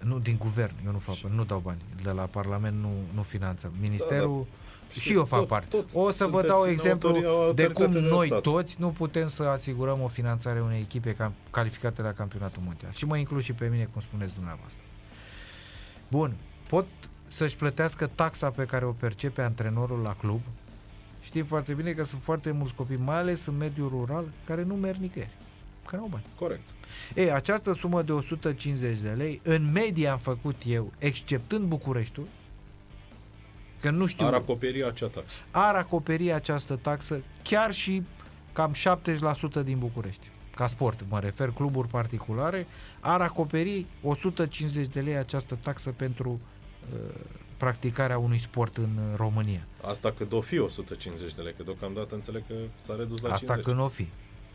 Nu, 0.03 0.19
din 0.19 0.37
guvern, 0.39 0.73
eu 0.85 0.91
nu 0.91 0.97
fac, 0.97 1.15
nu 1.15 1.43
dau 1.45 1.59
bani. 1.59 1.81
De 2.03 2.11
la 2.11 2.23
Parlament 2.23 2.81
nu, 2.81 2.91
nu 3.13 3.21
finanțăm. 3.21 3.71
Ministerul 3.79 4.45
și 4.91 4.99
Știți, 4.99 5.15
eu 5.15 5.25
fac 5.25 5.39
tot- 5.39 5.47
parte. 5.47 5.67
toți 5.77 5.97
o 5.97 6.09
să 6.09 6.23
vă 6.23 6.29
sunteți 6.29 6.47
dau 6.53 6.61
în 6.61 6.69
exemplu 6.69 7.09
autori- 7.09 7.21
de 7.21 7.27
autoritate 7.27 7.73
cum 7.73 7.91
de 7.91 7.99
noi 7.99 8.27
stat. 8.27 8.41
toți 8.41 8.75
nu 8.79 8.89
putem 8.89 9.27
să 9.27 9.43
asigurăm 9.43 10.01
o 10.01 10.07
finanțare 10.07 10.61
unei 10.61 10.79
echipe 10.79 11.13
cam, 11.13 11.33
calificate 11.49 12.01
la 12.01 12.11
campionatul 12.13 12.61
mondial. 12.65 12.91
Și 12.91 13.05
mă 13.05 13.17
includ 13.17 13.41
și 13.41 13.53
pe 13.53 13.67
mine, 13.67 13.89
cum 13.93 14.01
spuneți 14.01 14.33
dumneavoastră. 14.33 14.79
Bun, 16.07 16.33
pot 16.69 16.85
să-și 17.27 17.55
plătească 17.55 18.09
taxa 18.15 18.49
pe 18.51 18.65
care 18.65 18.85
o 18.85 18.91
percepe 18.91 19.41
antrenorul 19.41 19.99
la 19.99 20.13
club. 20.15 20.41
Știm 21.21 21.45
foarte 21.45 21.73
bine 21.73 21.91
că 21.91 22.03
sunt 22.03 22.21
foarte 22.21 22.51
mulți 22.51 22.73
copii, 22.73 22.97
mai 22.97 23.17
ales 23.17 23.45
în 23.45 23.57
mediul 23.57 23.89
rural, 23.89 24.25
care 24.45 24.63
nu 24.63 24.75
merg 24.75 24.97
nicăieri, 24.97 25.31
care 25.85 25.97
nu 25.97 26.03
au 26.03 26.09
bani. 26.09 26.23
Corect. 26.39 26.67
Ei, 27.15 27.31
această 27.31 27.73
sumă 27.73 28.01
de 28.01 28.11
150 28.11 28.97
de 28.97 29.09
lei, 29.09 29.41
în 29.43 29.71
medie 29.71 30.07
am 30.07 30.17
făcut 30.17 30.55
eu, 30.67 30.91
exceptând 30.97 31.63
Bucureștiul, 31.67 32.27
că 33.81 33.89
nu 33.89 34.05
știu, 34.07 34.25
Ar 34.25 34.33
acoperi 34.33 34.83
acea 34.85 35.07
taxă. 35.07 35.37
ar 35.51 35.75
acoperi 35.75 36.31
această 36.31 36.75
taxă 36.81 37.21
chiar 37.43 37.73
și 37.73 38.03
cam 38.53 38.73
70% 39.61 39.63
din 39.63 39.77
București. 39.77 40.29
Ca 40.55 40.67
sport, 40.67 41.05
mă 41.09 41.19
refer, 41.19 41.49
cluburi 41.49 41.87
particulare, 41.87 42.67
ar 42.99 43.21
acoperi 43.21 43.85
150 44.01 44.87
de 44.87 44.99
lei 45.01 45.15
această 45.17 45.57
taxă 45.61 45.89
pentru 45.89 46.39
uh, 46.93 46.99
practicarea 47.57 48.17
unui 48.17 48.39
sport 48.39 48.77
în 48.77 48.83
uh, 48.83 49.15
România. 49.15 49.61
Asta 49.81 50.11
cât 50.17 50.31
o 50.31 50.41
fi 50.41 50.57
150 50.59 51.33
de 51.33 51.41
lei, 51.41 51.53
că 51.57 51.63
deocamdată 51.63 52.15
înțeleg 52.15 52.43
că 52.47 52.53
s-a 52.81 52.95
redus 52.95 53.21
la 53.21 53.33
Asta 53.33 53.53
50. 53.53 53.65
când 53.65 53.79
o 53.79 53.87
fi. 53.87 54.07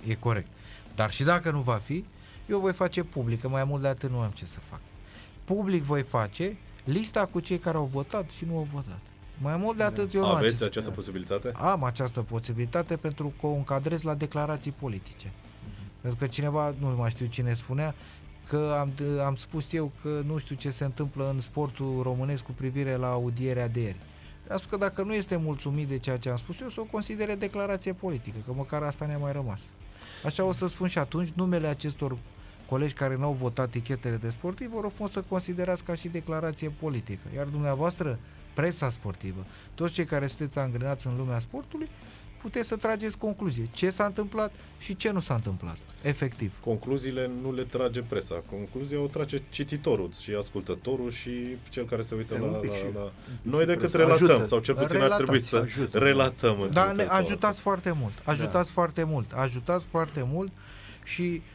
E 0.07 0.15
corect. 0.15 0.47
Dar 0.95 1.11
și 1.13 1.23
dacă 1.23 1.51
nu 1.51 1.61
va 1.61 1.81
fi, 1.85 2.05
eu 2.53 2.61
voi 2.61 2.73
face 2.73 3.03
public, 3.03 3.41
că 3.41 3.49
mai 3.49 3.65
mult 3.65 3.83
de 3.83 3.89
atât 3.89 4.11
nu 4.11 4.19
am 4.19 4.31
ce 4.31 4.45
să 4.45 4.59
fac. 4.71 4.81
Public 5.45 5.83
voi 5.83 6.03
face 6.03 6.57
lista 6.85 7.27
cu 7.27 7.41
cei 7.41 7.59
care 7.59 7.77
au 7.77 7.85
votat 7.85 8.31
și 8.31 8.45
nu 8.45 8.57
au 8.57 8.69
votat. 8.73 8.99
Mai 9.39 9.57
mult 9.57 9.77
de 9.77 9.83
atât 9.83 10.15
eu 10.15 10.21
nu 10.21 10.27
am 10.27 10.33
ce 10.33 10.39
Aveți 10.39 10.57
să 10.57 10.65
această 10.65 10.91
posibilitate? 10.91 11.53
am 11.55 11.85
această 11.85 12.21
posibilitate 12.21 12.97
pentru 12.97 13.33
că 13.41 13.47
o 13.47 13.53
încadrez 13.53 14.03
la 14.03 14.15
declarații 14.15 14.71
politice. 14.71 15.33
Pentru 16.01 16.19
că 16.19 16.27
cineva, 16.27 16.75
nu 16.79 16.95
mai 16.99 17.11
știu 17.11 17.27
cine 17.27 17.55
spunea, 17.55 17.95
că 18.49 18.77
am, 18.81 18.93
am 19.25 19.35
spus 19.35 19.73
eu 19.73 19.93
că 20.03 20.23
nu 20.27 20.39
știu 20.39 20.57
ce 20.57 20.71
se 20.71 20.85
întâmplă 20.85 21.31
în 21.35 21.41
sportul 21.41 22.01
românesc 22.03 22.43
cu 22.43 22.53
privire 22.53 22.97
la 22.97 23.11
audierea 23.11 23.69
de 23.69 23.81
ieri. 23.81 23.99
A 24.49 24.57
spus 24.57 24.71
că 24.71 24.77
dacă 24.77 25.03
nu 25.03 25.15
este 25.15 25.37
mulțumit 25.37 25.89
de 25.89 25.99
ceea 25.99 26.17
ce 26.17 26.29
am 26.29 26.37
spus 26.37 26.61
eu, 26.61 26.69
să 26.69 26.81
o 26.81 26.85
considere 26.85 27.35
declarație 27.35 27.93
politică, 27.93 28.37
că 28.47 28.53
măcar 28.53 28.83
asta 28.83 29.07
ne-a 29.07 29.19
mai 29.19 29.33
rămas. 29.33 29.61
Așa 30.25 30.45
o 30.45 30.53
să 30.53 30.67
spun 30.67 30.89
și 30.89 30.99
atunci, 30.99 31.29
numele 31.29 31.67
acestor 31.67 32.17
colegi 32.73 32.93
care 32.93 33.17
n-au 33.17 33.33
votat 33.33 33.71
tichetele 33.71 34.17
de 34.17 34.31
sportiv 34.31 34.69
vor 34.71 34.93
fi 34.97 35.13
să 35.13 35.23
considerați 35.29 35.83
ca 35.83 35.95
și 35.95 36.09
declarație 36.09 36.73
politică. 36.81 37.21
Iar 37.37 37.47
dumneavoastră, 37.47 38.19
presa 38.55 38.91
sportivă, 38.91 39.45
toți 39.75 39.93
cei 39.93 40.05
care 40.05 40.27
sunteți 40.27 40.59
angrenați 40.59 41.07
în 41.07 41.17
lumea 41.17 41.39
sportului, 41.39 41.89
puteți 42.43 42.69
să 42.69 42.77
trageți 42.77 43.19
concluzie. 43.19 43.69
Ce 43.73 43.91
s-a 43.91 44.05
întâmplat 44.05 44.53
și 44.79 44.97
ce 44.97 45.11
nu 45.11 45.21
s-a 45.21 45.35
întâmplat. 45.35 45.77
Efectiv. 46.03 46.53
Concluziile 46.65 47.31
nu 47.43 47.53
le 47.53 47.63
trage 47.63 48.01
presa. 48.01 48.43
Concluzia 48.51 49.01
o 49.01 49.07
trage 49.07 49.43
cititorul 49.51 50.11
și 50.21 50.31
ascultătorul 50.39 51.11
și 51.11 51.31
cel 51.69 51.85
care 51.85 52.03
se 52.03 52.15
uită 52.15 52.35
E 52.35 52.39
la, 52.39 52.45
un 52.45 52.61
pic 52.61 52.71
la, 52.71 52.77
și- 52.77 52.85
la... 52.95 53.13
Noi 53.43 53.65
decât 53.67 53.91
Presă. 53.91 53.97
relatăm, 53.97 54.27
Ajută. 54.29 54.47
sau 54.47 54.59
cel 54.59 54.75
puțin 54.75 54.97
ar 54.97 55.03
Relatați, 55.03 55.23
trebui 55.23 55.43
să 55.43 55.57
ajută. 55.57 55.99
relatăm. 55.99 56.51
într-un 56.61 56.71
Da, 56.71 56.83
fel 56.83 56.97
ne 56.97 57.05
sau 57.05 57.17
ajutați 57.17 57.61
foarte 57.61 57.93
mult. 58.01 58.13
Ajutați 58.25 58.71
foarte 58.71 59.05
mult. 59.05 59.33
Ajutați 59.33 59.85
foarte 59.85 60.27
mult 60.33 60.53
și 61.05 61.23
uh, 61.23 61.52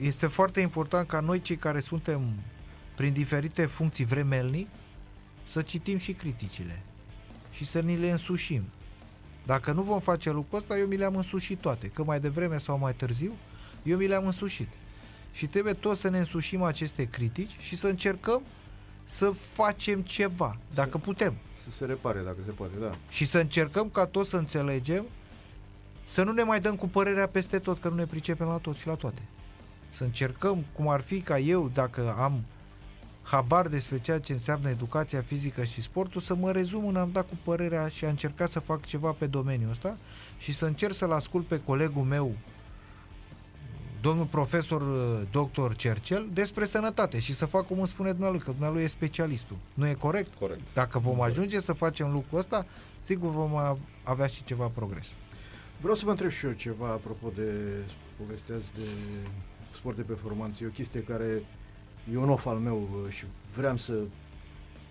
este 0.00 0.26
foarte 0.26 0.60
important 0.60 1.08
ca 1.08 1.20
noi 1.20 1.40
cei 1.40 1.56
care 1.56 1.80
suntem 1.80 2.20
prin 2.96 3.12
diferite 3.12 3.66
funcții 3.66 4.04
vremelnic 4.04 4.68
să 5.44 5.62
citim 5.62 5.98
și 5.98 6.12
criticile 6.12 6.82
și 7.52 7.66
să 7.66 7.80
ni 7.80 7.96
le 7.96 8.10
însușim. 8.10 8.62
Dacă 9.46 9.72
nu 9.72 9.82
vom 9.82 10.00
face 10.00 10.30
lucrul 10.30 10.58
ăsta, 10.58 10.78
eu 10.78 10.86
mi 10.86 10.96
le-am 10.96 11.16
însușit 11.16 11.58
toate, 11.58 11.86
că 11.88 12.04
mai 12.04 12.20
devreme 12.20 12.58
sau 12.58 12.78
mai 12.78 12.94
târziu, 12.94 13.32
eu 13.82 13.96
mi 13.96 14.06
le-am 14.06 14.26
însușit. 14.26 14.68
Și 15.32 15.46
trebuie 15.46 15.72
toți 15.72 16.00
să 16.00 16.08
ne 16.08 16.18
însușim 16.18 16.62
aceste 16.62 17.04
critici 17.04 17.56
și 17.58 17.76
să 17.76 17.86
încercăm 17.86 18.42
să 19.04 19.30
facem 19.52 20.02
ceva, 20.02 20.58
dacă 20.74 20.98
putem. 20.98 21.34
Să 21.68 21.76
se 21.76 21.84
repare 21.84 22.20
dacă 22.24 22.36
se 22.44 22.50
poate, 22.50 22.72
da. 22.80 22.90
Și 23.08 23.26
să 23.26 23.38
încercăm 23.38 23.88
ca 23.90 24.06
toți 24.06 24.28
să 24.28 24.36
înțelegem 24.36 25.04
să 26.04 26.22
nu 26.22 26.32
ne 26.32 26.42
mai 26.42 26.60
dăm 26.60 26.76
cu 26.76 26.88
părerea 26.88 27.26
peste 27.26 27.58
tot, 27.58 27.78
că 27.78 27.88
nu 27.88 27.94
ne 27.94 28.06
pricepem 28.06 28.46
la 28.46 28.56
tot 28.56 28.76
și 28.76 28.86
la 28.86 28.94
toate. 28.94 29.22
Să 29.90 30.04
încercăm, 30.04 30.64
cum 30.72 30.88
ar 30.88 31.00
fi 31.00 31.20
ca 31.20 31.38
eu, 31.38 31.70
dacă 31.74 32.14
am 32.18 32.44
habar 33.22 33.68
despre 33.68 34.00
ceea 34.00 34.18
ce 34.18 34.32
înseamnă 34.32 34.68
educația 34.68 35.22
fizică 35.22 35.64
și 35.64 35.82
sportul, 35.82 36.20
să 36.20 36.34
mă 36.34 36.52
rezum 36.52 36.86
în 36.86 36.96
am 36.96 37.10
dat 37.12 37.28
cu 37.28 37.36
părerea 37.44 37.88
și 37.88 38.04
a 38.04 38.08
încercat 38.08 38.50
să 38.50 38.60
fac 38.60 38.84
ceva 38.84 39.10
pe 39.18 39.26
domeniul 39.26 39.70
ăsta 39.70 39.96
și 40.38 40.52
să 40.52 40.64
încerc 40.64 40.94
să-l 40.94 41.12
ascult 41.12 41.46
pe 41.46 41.60
colegul 41.60 42.02
meu, 42.02 42.34
domnul 44.00 44.26
profesor 44.26 44.80
uh, 44.82 45.20
doctor 45.30 45.76
Cercel, 45.76 46.28
despre 46.32 46.64
sănătate 46.64 47.18
și 47.18 47.34
să 47.34 47.46
fac 47.46 47.66
cum 47.66 47.78
îmi 47.78 47.86
spune 47.86 48.10
dumnealui, 48.10 48.38
că 48.38 48.50
dumnealui 48.50 48.82
e 48.82 48.86
specialistul. 48.86 49.56
Nu 49.74 49.86
e 49.86 49.94
corect? 49.94 50.34
Corect. 50.38 50.60
Dacă 50.74 50.98
vom 50.98 51.20
ajunge 51.20 51.60
să 51.60 51.72
facem 51.72 52.12
lucrul 52.12 52.38
ăsta, 52.38 52.66
sigur 53.00 53.30
vom 53.30 53.56
a- 53.56 53.78
avea 54.02 54.26
și 54.26 54.44
ceva 54.44 54.66
progres. 54.74 55.06
Vreau 55.80 55.96
să 55.96 56.04
vă 56.04 56.10
întreb 56.10 56.30
și 56.30 56.46
eu 56.46 56.52
ceva 56.52 56.86
apropo 56.86 57.32
de 57.34 57.50
povesteați 58.16 58.66
de 58.76 58.86
sport 59.76 59.96
de 59.96 60.02
performanță. 60.02 60.58
E 60.62 60.66
o 60.66 60.70
chestie 60.70 61.00
care 61.02 61.42
e 62.12 62.16
un 62.16 62.28
of 62.28 62.46
al 62.46 62.56
meu 62.56 62.88
uh, 63.06 63.12
și 63.12 63.24
vreau 63.56 63.76
să 63.76 63.92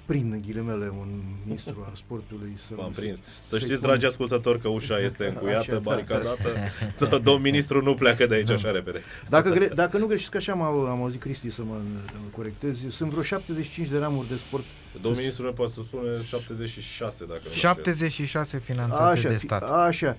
prind 0.05 0.33
în 0.33 0.41
ghilimele 0.41 0.89
un 0.89 1.21
ministru 1.45 1.83
al 1.85 1.91
sportului 1.95 2.57
să 2.67 2.73
V-am 2.75 2.93
să- 2.93 2.99
prins. 2.99 3.17
Să 3.17 3.23
să-i 3.45 3.59
știți, 3.59 3.79
pun- 3.79 3.81
dragi 3.85 4.05
ascultători, 4.05 4.61
că 4.61 4.67
ușa 4.67 4.99
este 4.99 5.25
încuiată, 5.33 5.59
Așa, 5.59 5.71
da. 5.73 5.79
baricadată. 5.79 6.49
Domnul 7.23 7.39
ministru 7.41 7.81
nu 7.81 7.93
pleacă 7.93 8.25
de 8.25 8.35
aici 8.35 8.49
așa 8.49 8.71
repede. 8.71 9.01
Dacă, 9.29 9.49
gre- 9.49 9.67
dacă 9.67 9.97
nu 9.97 10.05
greșesc 10.05 10.35
așa, 10.35 10.51
am, 10.51 10.61
au- 10.61 10.85
am 10.87 11.01
auzit 11.01 11.19
Cristi 11.21 11.51
să 11.51 11.63
mă 11.63 11.73
mă 12.13 12.29
corectez, 12.35 12.77
sunt 12.89 13.09
vreo 13.09 13.23
75 13.23 13.87
de 13.87 13.97
ramuri 13.97 14.27
de 14.27 14.35
sport. 14.47 14.63
Domnul 15.01 15.19
ministru 15.19 15.43
ne 15.45 15.51
poate 15.51 15.71
să 15.73 15.81
spune 15.87 16.09
76, 16.27 17.25
dacă 17.25 17.39
nu 17.43 17.47
mă 17.49 17.55
76 17.55 18.59
finanțate 18.59 19.03
Așa, 19.19 19.27
de 19.29 19.33
fi- 19.35 19.39
stat. 19.45 19.71
așa. 19.71 20.17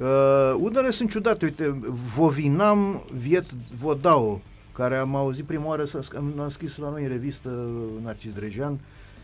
Uh, 0.00 0.54
unele 0.58 0.90
sunt 0.90 1.10
ciudate, 1.10 1.44
uite, 1.44 1.78
Vovinam 2.14 3.02
Viet 3.18 3.44
Vodao, 3.80 4.40
care 4.72 4.96
am 4.96 5.14
auzit 5.14 5.44
prima 5.44 5.66
oară, 5.66 5.84
să, 5.84 6.00
am 6.14 6.48
scris 6.48 6.76
la 6.76 6.90
noi 6.90 7.02
în 7.02 7.08
revistă 7.08 7.68
Narcis 8.02 8.32
Drejan, 8.32 8.78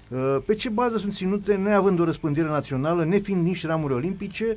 uh, 0.09 0.36
pe 0.47 0.55
ce 0.55 0.69
bază 0.69 0.99
sunt 0.99 1.15
ținute, 1.15 1.55
neavând 1.55 2.01
o 2.01 2.05
răspândire 2.05 2.47
națională, 2.47 3.05
nefiind 3.05 3.47
nici 3.47 3.66
ramuri 3.66 3.93
olimpice, 3.93 4.57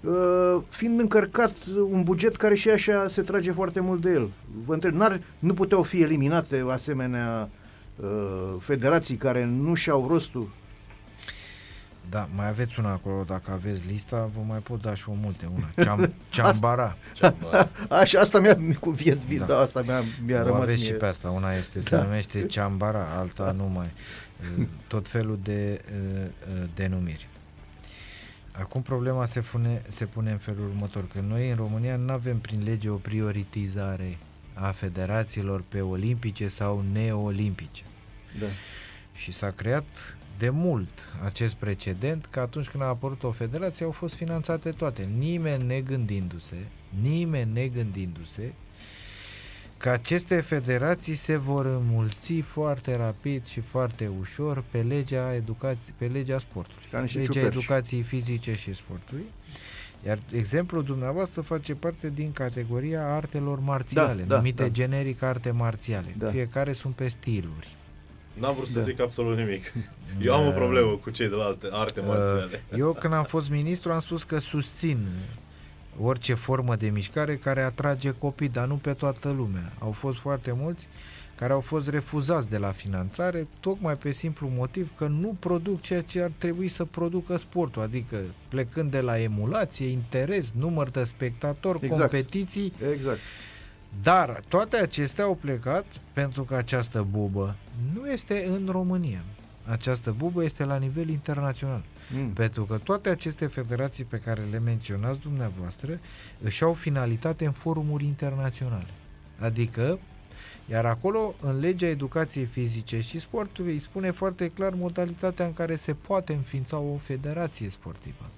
uh, 0.00 0.62
fiind 0.68 1.00
încărcat 1.00 1.54
un 1.90 2.02
buget 2.02 2.36
care 2.36 2.54
și 2.54 2.70
așa 2.70 3.08
se 3.08 3.22
trage 3.22 3.52
foarte 3.52 3.80
mult 3.80 4.00
de 4.00 4.10
el. 4.10 4.28
Vă 4.64 4.74
întreb, 4.74 4.94
n-ar, 4.94 5.20
nu 5.38 5.54
puteau 5.54 5.82
fi 5.82 6.02
eliminate 6.02 6.64
asemenea 6.70 7.48
uh, 7.96 8.08
federații 8.58 9.16
care 9.16 9.44
nu 9.44 9.74
și-au 9.74 10.06
rostul 10.08 10.48
Da, 12.10 12.28
mai 12.34 12.48
aveți 12.48 12.78
una 12.78 12.90
acolo, 12.90 13.22
dacă 13.24 13.50
aveți 13.50 13.86
lista, 13.86 14.30
vă 14.34 14.40
mai 14.46 14.58
pot 14.58 14.80
da 14.82 14.94
și 14.94 15.08
o 15.08 15.12
multe, 15.12 15.48
una. 15.54 15.70
Ceam, 15.84 16.12
ceambara. 16.28 16.96
știu. 17.14 17.34
Așa, 17.88 18.20
asta 18.20 18.40
mi-a 18.40 18.58
cu 18.80 18.90
Viet 18.90 19.18
Viet, 19.18 19.40
Da. 19.40 19.46
da. 19.46 19.58
asta 19.58 19.82
mi-a, 19.86 20.00
mi-a 20.26 20.40
O 20.40 20.44
rămas 20.44 20.60
aveți 20.62 20.78
mie. 20.80 20.86
și 20.86 20.92
pe 20.92 21.06
asta, 21.06 21.30
una 21.30 21.54
este, 21.54 21.80
se 21.80 21.88
Da. 21.96 22.02
numește 22.02 22.46
ceambara, 22.46 23.06
alta 23.18 23.52
nu 23.52 23.64
mai. 23.64 23.90
Tot 24.86 25.08
felul 25.08 25.38
de 25.42 25.80
uh, 25.92 26.24
uh, 26.62 26.68
denumiri. 26.74 27.28
Acum 28.52 28.82
problema 28.82 29.26
se 29.26 29.40
pune, 29.40 29.82
se 29.90 30.04
pune 30.04 30.30
în 30.30 30.38
felul 30.38 30.68
următor, 30.74 31.06
că 31.12 31.20
noi 31.28 31.50
în 31.50 31.56
România 31.56 31.96
nu 31.96 32.12
avem 32.12 32.38
prin 32.38 32.62
lege 32.64 32.88
o 32.88 32.94
prioritizare 32.96 34.18
a 34.54 34.66
federațiilor 34.70 35.62
pe 35.68 35.80
olimpice 35.80 36.48
sau 36.48 36.84
neolimpice. 36.92 37.82
Da. 38.38 38.46
Și 39.14 39.32
s-a 39.32 39.50
creat 39.50 40.15
de 40.38 40.50
mult 40.50 40.90
acest 41.24 41.54
precedent 41.54 42.26
că 42.30 42.40
atunci 42.40 42.68
când 42.68 42.82
a 42.82 42.86
apărut 42.86 43.22
o 43.22 43.30
federație 43.30 43.84
au 43.84 43.90
fost 43.90 44.14
finanțate 44.14 44.70
toate, 44.70 45.08
nimeni 45.18 45.64
negândindu-se, 45.64 46.56
nimeni 47.00 47.52
negândindu-se 47.52 48.52
că 49.76 49.88
aceste 49.88 50.40
federații 50.40 51.14
se 51.14 51.36
vor 51.36 51.66
înmulți 51.66 52.32
foarte 52.40 52.96
rapid 52.96 53.44
și 53.46 53.60
foarte 53.60 54.10
ușor 54.20 54.64
pe 54.70 54.82
legea, 54.82 55.34
educației, 55.34 55.94
pe 55.98 56.06
legea 56.06 56.38
sportului, 56.38 56.84
Ca 56.90 57.00
niște 57.00 57.18
legea 57.18 57.32
ciuperci. 57.32 57.54
educației 57.54 58.02
fizice 58.02 58.54
și 58.54 58.74
sportului. 58.74 59.24
Iar 60.06 60.18
exemplul 60.32 60.82
dumneavoastră 60.82 61.40
face 61.40 61.74
parte 61.74 62.10
din 62.10 62.32
categoria 62.32 63.14
artelor 63.14 63.60
marțiale, 63.60 64.20
Da, 64.22 64.26
da, 64.28 64.36
numite 64.36 64.62
da. 64.62 64.68
generic 64.68 65.22
arte 65.22 65.50
marțiale. 65.50 66.14
Da. 66.18 66.30
Fiecare 66.30 66.72
sunt 66.72 66.94
pe 66.94 67.08
stiluri. 67.08 67.74
N-am 68.40 68.54
vrut 68.54 68.68
să 68.68 68.78
Da. 68.78 68.84
zic 68.84 69.00
absolut 69.00 69.36
nimic. 69.36 69.72
Eu 70.26 70.34
am 70.34 70.46
o 70.46 70.50
problemă 70.50 70.90
cu 70.96 71.10
cei 71.10 71.28
de 71.28 71.34
la 71.34 71.44
alte 71.44 71.68
arte 71.72 72.00
marțiale. 72.00 72.62
Uh, 72.72 72.78
Eu 72.78 72.92
când 72.92 73.12
am 73.12 73.24
fost 73.24 73.50
ministru 73.50 73.92
am 73.92 74.00
spus 74.00 74.22
că 74.22 74.38
susțin 74.38 75.06
orice 76.00 76.34
formă 76.34 76.76
de 76.76 76.88
mișcare 76.88 77.36
care 77.36 77.62
atrage 77.62 78.10
copii, 78.10 78.48
dar 78.48 78.66
nu 78.66 78.74
pe 78.74 78.92
toată 78.92 79.30
lumea. 79.30 79.72
Au 79.78 79.90
fost 79.92 80.18
foarte 80.18 80.52
mulți 80.58 80.86
care 81.34 81.52
au 81.52 81.60
fost 81.60 81.88
refuzați 81.88 82.48
de 82.48 82.58
la 82.58 82.70
finanțare, 82.70 83.46
tocmai 83.60 83.96
pe 83.96 84.12
simplu 84.12 84.50
motiv 84.56 84.90
că 84.96 85.06
nu 85.06 85.36
produc 85.38 85.80
ceea 85.80 86.02
ce 86.02 86.20
ar 86.22 86.30
trebui 86.38 86.68
să 86.68 86.84
producă 86.84 87.36
sportul, 87.36 87.82
adică 87.82 88.20
plecând 88.48 88.90
de 88.90 89.00
la 89.00 89.20
emulație, 89.20 89.86
interes, 89.86 90.52
număr 90.58 90.88
de 90.90 91.04
spectatori, 91.04 91.78
Exact. 91.82 92.00
competiții, 92.00 92.72
Exact. 92.92 93.18
Dar 94.02 94.40
toate 94.48 94.76
acestea 94.76 95.24
au 95.24 95.34
plecat 95.34 95.84
pentru 96.12 96.42
că 96.42 96.54
această 96.54 97.06
bubă 97.10 97.56
nu 97.94 98.10
este 98.10 98.46
în 98.46 98.68
România. 98.70 99.24
Această 99.64 100.14
bubă 100.16 100.44
este 100.44 100.64
la 100.64 100.76
nivel 100.76 101.08
internațional. 101.08 101.82
Mm. 102.14 102.32
Pentru 102.32 102.64
că 102.64 102.78
toate 102.78 103.08
aceste 103.08 103.46
federații 103.46 104.04
pe 104.04 104.18
care 104.18 104.42
le 104.50 104.58
menționați 104.58 105.20
dumneavoastră 105.20 106.00
își 106.40 106.62
au 106.62 106.72
finalitate 106.72 107.46
în 107.46 107.52
forumuri 107.52 108.04
internaționale. 108.04 108.90
Adică, 109.38 109.98
iar 110.70 110.86
acolo, 110.86 111.34
în 111.40 111.58
legea 111.58 111.86
educației 111.86 112.44
fizice 112.44 113.00
și 113.00 113.18
sportului, 113.18 113.72
îi 113.72 113.80
spune 113.80 114.10
foarte 114.10 114.48
clar 114.48 114.74
modalitatea 114.74 115.46
în 115.46 115.52
care 115.52 115.76
se 115.76 115.94
poate 115.94 116.32
înființa 116.32 116.78
o 116.78 116.96
federație 116.96 117.68
sportivă. 117.68 118.30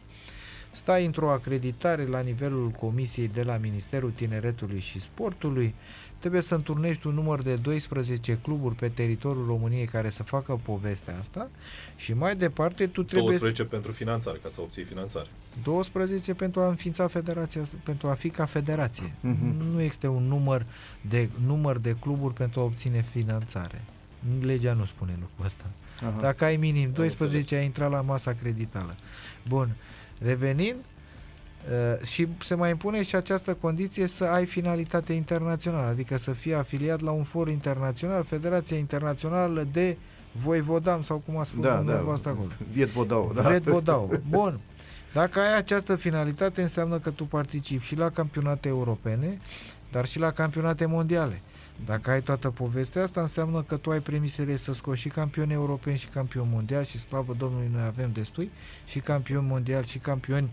Stai 0.78 1.05
într-o 1.05 1.30
acreditare 1.30 2.06
la 2.06 2.20
nivelul 2.20 2.68
comisiei 2.70 3.28
de 3.28 3.42
la 3.42 3.56
Ministerul 3.56 4.10
Tineretului 4.10 4.78
și 4.78 5.00
Sportului, 5.00 5.74
trebuie 6.18 6.40
să 6.40 6.55
înturnești 6.55 7.06
un 7.06 7.14
număr 7.14 7.42
de 7.42 7.55
12 7.55 8.38
cluburi 8.42 8.74
pe 8.74 8.88
teritoriul 8.88 9.46
României 9.46 9.84
care 9.84 10.10
să 10.10 10.22
facă 10.22 10.60
povestea 10.62 11.18
asta 11.18 11.50
și 11.96 12.12
mai 12.12 12.36
departe 12.36 12.86
tu 12.86 13.02
trebuie 13.02 13.38
12 13.38 13.64
pentru 13.64 13.92
finanțare, 13.92 14.38
ca 14.42 14.48
să 14.48 14.60
obții 14.60 14.82
finanțare. 14.82 15.26
12 15.62 16.34
pentru 16.34 16.60
a 16.60 16.68
înființa 16.68 17.06
federația, 17.06 17.62
pentru 17.82 18.09
a 18.09 18.12
fi 18.12 18.30
ca 18.30 18.44
federație. 18.44 19.14
Mhm. 19.20 19.72
Nu 19.72 19.80
există 19.80 20.09
un 20.09 20.22
număr 20.22 20.66
de, 21.00 21.28
număr 21.46 21.78
de 21.78 21.96
cluburi 22.00 22.34
pentru 22.34 22.60
a 22.60 22.64
obține 22.64 23.02
finanțare. 23.02 23.82
Legea 24.40 24.72
nu 24.72 24.84
spune 24.84 25.16
lucrul 25.20 25.46
ăsta. 25.46 25.64
Aha. 26.00 26.20
Dacă 26.20 26.44
ai 26.44 26.56
minim 26.56 26.86
Am 26.86 26.92
12, 26.92 27.36
înțeles. 27.38 27.60
ai 27.60 27.64
intrat 27.64 27.90
la 27.90 28.00
masa 28.00 28.32
creditală. 28.32 28.96
Bun. 29.48 29.76
Revenind, 30.23 30.77
uh, 30.78 32.07
și 32.07 32.28
se 32.39 32.55
mai 32.55 32.70
impune 32.70 33.03
și 33.03 33.16
această 33.16 33.55
condiție 33.55 34.07
să 34.07 34.24
ai 34.24 34.47
finalitate 34.47 35.12
internațională, 35.12 35.86
adică 35.86 36.19
să 36.19 36.31
fii 36.31 36.55
afiliat 36.55 37.01
la 37.01 37.11
un 37.11 37.23
for 37.23 37.49
internațional, 37.49 38.24
Federația 38.24 38.77
Internațională 38.77 39.66
de 39.73 39.97
Voivodam 40.32 41.03
sau 41.03 41.23
cum 41.27 41.36
a 41.36 41.45
spus 41.45 41.62
Da, 41.62 41.70
da. 41.70 41.77
dumneavoastră 41.77 42.31
acolo. 42.31 42.49
Viet 42.70 42.89
Vodau, 42.89 43.32
da. 43.35 43.43
Ved 43.43 43.62
Vodau. 43.62 44.20
Bun. 44.28 44.61
Dacă 45.12 45.40
ai 45.40 45.57
această 45.57 45.97
finalitate, 45.97 46.62
înseamnă 46.62 46.99
că 46.99 47.11
tu 47.11 47.24
participi 47.24 47.85
și 47.85 47.97
la 47.97 48.11
campionate 48.11 48.69
europene, 48.69 49.39
dar 49.90 50.07
și 50.07 50.19
la 50.19 50.31
campionate 50.31 50.86
mondiale. 50.86 51.43
Dacă 51.86 52.10
ai 52.10 52.22
toată 52.22 52.50
povestea 52.50 53.02
asta, 53.02 53.20
înseamnă 53.20 53.62
că 53.68 53.76
tu 53.76 53.90
ai 53.90 54.00
premisele 54.00 54.56
să 54.56 54.72
scoți 54.72 55.00
și 55.00 55.09
campioni 55.09 55.52
europeni 55.52 55.96
și 55.96 56.06
campioni 56.06 56.48
mondiali 56.52 56.86
și 56.86 56.98
slavă 56.98 57.34
Domnului 57.38 57.68
noi 57.72 57.82
avem 57.86 58.10
destui 58.12 58.50
și 58.86 58.98
campioni 58.98 59.46
mondiali 59.48 59.86
și 59.86 59.98
campioni 59.98 60.48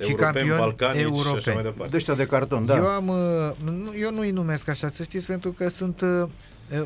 Și 0.00 0.10
Europeni, 0.10 0.32
campioni 0.32 0.58
balcanici 0.58 0.96
și 0.96 1.06
așa 1.06 1.28
europeni. 1.28 1.54
mai 1.54 1.64
departe. 1.64 1.90
De 1.90 1.96
ăștia 1.96 2.14
de 2.14 2.26
carton, 2.26 2.66
da. 2.66 2.76
Eu 2.76 2.86
am, 2.86 3.08
uh, 3.08 3.16
nu- 3.64 3.94
eu 3.98 4.10
nu-i 4.12 4.30
numesc 4.30 4.68
așa, 4.68 4.88
să 4.90 5.02
știți, 5.02 5.26
pentru 5.26 5.50
că 5.50 5.68
sunt 5.68 6.00
uh, 6.00 6.28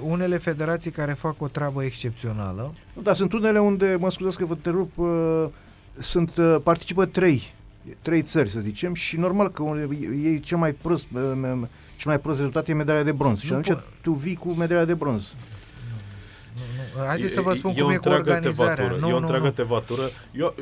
unele 0.02 0.36
federații 0.38 0.90
care 0.90 1.12
fac 1.12 1.40
o 1.42 1.48
treabă 1.48 1.84
excepțională. 1.84 2.74
Nu, 2.94 3.02
Dar 3.02 3.14
sunt 3.14 3.32
unele 3.32 3.60
unde, 3.60 3.96
mă 3.98 4.10
scuzați 4.10 4.36
că 4.36 4.44
vă 4.44 4.52
întrerup, 4.52 4.98
uh, 4.98 5.46
sunt, 5.98 6.36
uh, 6.36 6.56
participă 6.62 7.06
trei, 7.06 7.54
trei 8.02 8.22
țări, 8.22 8.50
să 8.50 8.60
zicem, 8.60 8.94
și 8.94 9.16
normal 9.16 9.50
că 9.50 9.62
unde 9.62 9.96
ei 10.22 10.40
cel 10.40 10.56
mai 10.58 10.72
prost, 10.72 11.04
uh, 11.14 11.32
m- 11.34 11.68
cel 11.96 12.10
mai 12.10 12.20
prost 12.20 12.36
rezultat 12.38 12.68
e 12.68 12.72
medalia 12.72 13.02
de 13.02 13.12
bronz. 13.12 13.40
Și 13.40 13.50
Nu 13.52 13.56
atunci 13.58 13.78
po- 13.78 14.00
tu 14.02 14.12
vii 14.12 14.34
cu 14.34 14.48
medalia 14.48 14.84
de 14.84 14.94
bronz. 14.94 15.32
Nu, 16.54 17.00
nu, 17.00 17.06
haideți 17.06 17.32
să 17.32 17.40
vă 17.40 17.52
spun 17.54 17.70
e 17.70 17.74
cum 17.80 17.84
o 17.88 17.92
e 17.92 17.96
cu 17.96 18.08
întreagă 18.08 18.30
organizarea. 18.30 18.74
tevatură, 18.74 19.00
Nu, 19.00 19.08
e 19.08 19.12
o 19.12 19.18
nu, 19.18 19.20
întreagă 19.22 19.44
nu. 19.44 19.50
tevatură. 19.50 20.02
Eu 20.32 20.54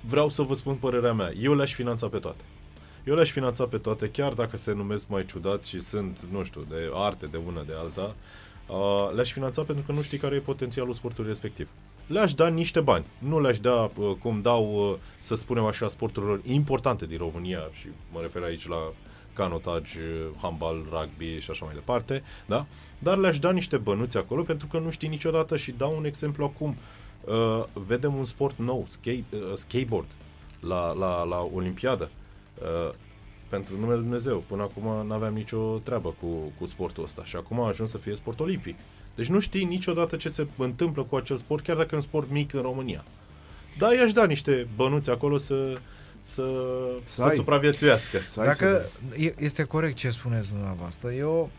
vreau 0.00 0.28
să 0.28 0.42
vă 0.42 0.54
spun 0.54 0.74
părerea 0.74 1.12
mea. 1.12 1.32
Eu 1.40 1.54
le-aș 1.54 1.74
finanța 1.74 2.06
pe 2.06 2.18
toate. 2.18 2.40
Eu 3.04 3.14
le-aș 3.14 3.30
finanța 3.30 3.64
pe 3.64 3.76
toate, 3.76 4.08
chiar 4.10 4.32
dacă 4.32 4.56
se 4.56 4.72
numesc 4.72 5.08
mai 5.08 5.26
ciudat 5.26 5.64
și 5.64 5.80
sunt, 5.80 6.26
nu 6.32 6.44
știu, 6.44 6.66
de 6.68 6.90
arte 6.94 7.26
de 7.26 7.38
una 7.46 7.62
de 7.66 7.72
alta, 7.78 8.14
uh, 8.66 9.10
le-aș 9.14 9.32
finanța 9.32 9.62
pentru 9.62 9.84
că 9.86 9.92
nu 9.92 10.02
știi 10.02 10.18
care 10.18 10.34
e 10.36 10.40
potențialul 10.40 10.94
sportului 10.94 11.28
respectiv. 11.30 11.68
Le-aș 12.06 12.34
da 12.34 12.48
niște 12.48 12.80
bani. 12.80 13.04
Nu 13.18 13.40
le-aș 13.40 13.58
da 13.58 13.90
uh, 13.96 14.12
cum 14.22 14.40
dau, 14.42 14.90
uh, 14.90 14.96
să 15.18 15.34
spunem 15.34 15.64
așa, 15.64 15.88
sporturilor 15.88 16.40
importante 16.44 17.06
din 17.06 17.18
România 17.18 17.68
și 17.72 17.86
mă 18.12 18.20
refer 18.20 18.42
aici 18.42 18.68
la 18.68 18.92
canotaj, 19.40 19.94
uh, 19.94 20.02
handbal, 20.42 20.76
rugby 20.90 21.40
și 21.40 21.50
așa 21.50 21.64
mai 21.64 21.74
departe, 21.74 22.22
da? 22.46 22.66
Dar 22.98 23.16
le-aș 23.16 23.38
da 23.38 23.50
niște 23.50 23.76
bănuți 23.76 24.16
acolo 24.16 24.42
pentru 24.42 24.66
că 24.66 24.78
nu 24.78 24.90
știi 24.90 25.08
niciodată 25.08 25.56
și 25.56 25.70
dau 25.70 25.96
un 25.96 26.04
exemplu 26.04 26.44
acum. 26.44 26.76
Uh, 27.24 27.62
vedem 27.72 28.14
un 28.14 28.24
sport 28.24 28.58
nou, 28.58 28.86
skate, 28.88 29.24
uh, 29.32 29.40
skateboard, 29.54 30.08
la, 30.60 30.92
la, 30.92 31.22
la 31.22 31.48
Olimpiadă. 31.54 32.10
Uh, 32.62 32.92
pentru 33.48 33.74
numele 33.74 33.94
Lui 33.94 34.02
Dumnezeu. 34.02 34.38
Până 34.46 34.62
acum 34.62 35.06
nu 35.06 35.14
aveam 35.14 35.34
nicio 35.34 35.78
treabă 35.78 36.14
cu, 36.20 36.52
cu 36.58 36.66
sportul 36.66 37.04
ăsta 37.04 37.24
și 37.24 37.36
acum 37.36 37.60
a 37.60 37.66
ajuns 37.66 37.90
să 37.90 37.98
fie 37.98 38.14
sport 38.14 38.40
olimpic. 38.40 38.76
Deci 39.14 39.26
nu 39.26 39.40
știi 39.40 39.64
niciodată 39.64 40.16
ce 40.16 40.28
se 40.28 40.46
întâmplă 40.56 41.02
cu 41.02 41.16
acel 41.16 41.36
sport, 41.36 41.64
chiar 41.64 41.76
dacă 41.76 41.88
e 41.92 41.96
un 41.96 42.02
sport 42.02 42.30
mic 42.30 42.52
în 42.52 42.62
România. 42.62 43.04
Da, 43.78 43.94
i-aș 43.94 44.12
da 44.12 44.26
niște 44.26 44.68
bănuți 44.76 45.10
acolo 45.10 45.38
să, 45.38 45.78
să, 46.20 46.42
Să 47.08 47.20
să, 47.20 47.24
ai. 47.24 47.34
supraviețuiască. 47.34 48.18
Să 48.18 48.40
ai 48.40 48.46
Dacă 48.46 48.66
să- 48.66 48.88
e- 49.22 49.34
este 49.38 49.62
corect 49.64 49.96
ce 49.96 50.10
spuneți 50.10 50.48
dumneavoastră, 50.48 51.12
eu 51.12 51.50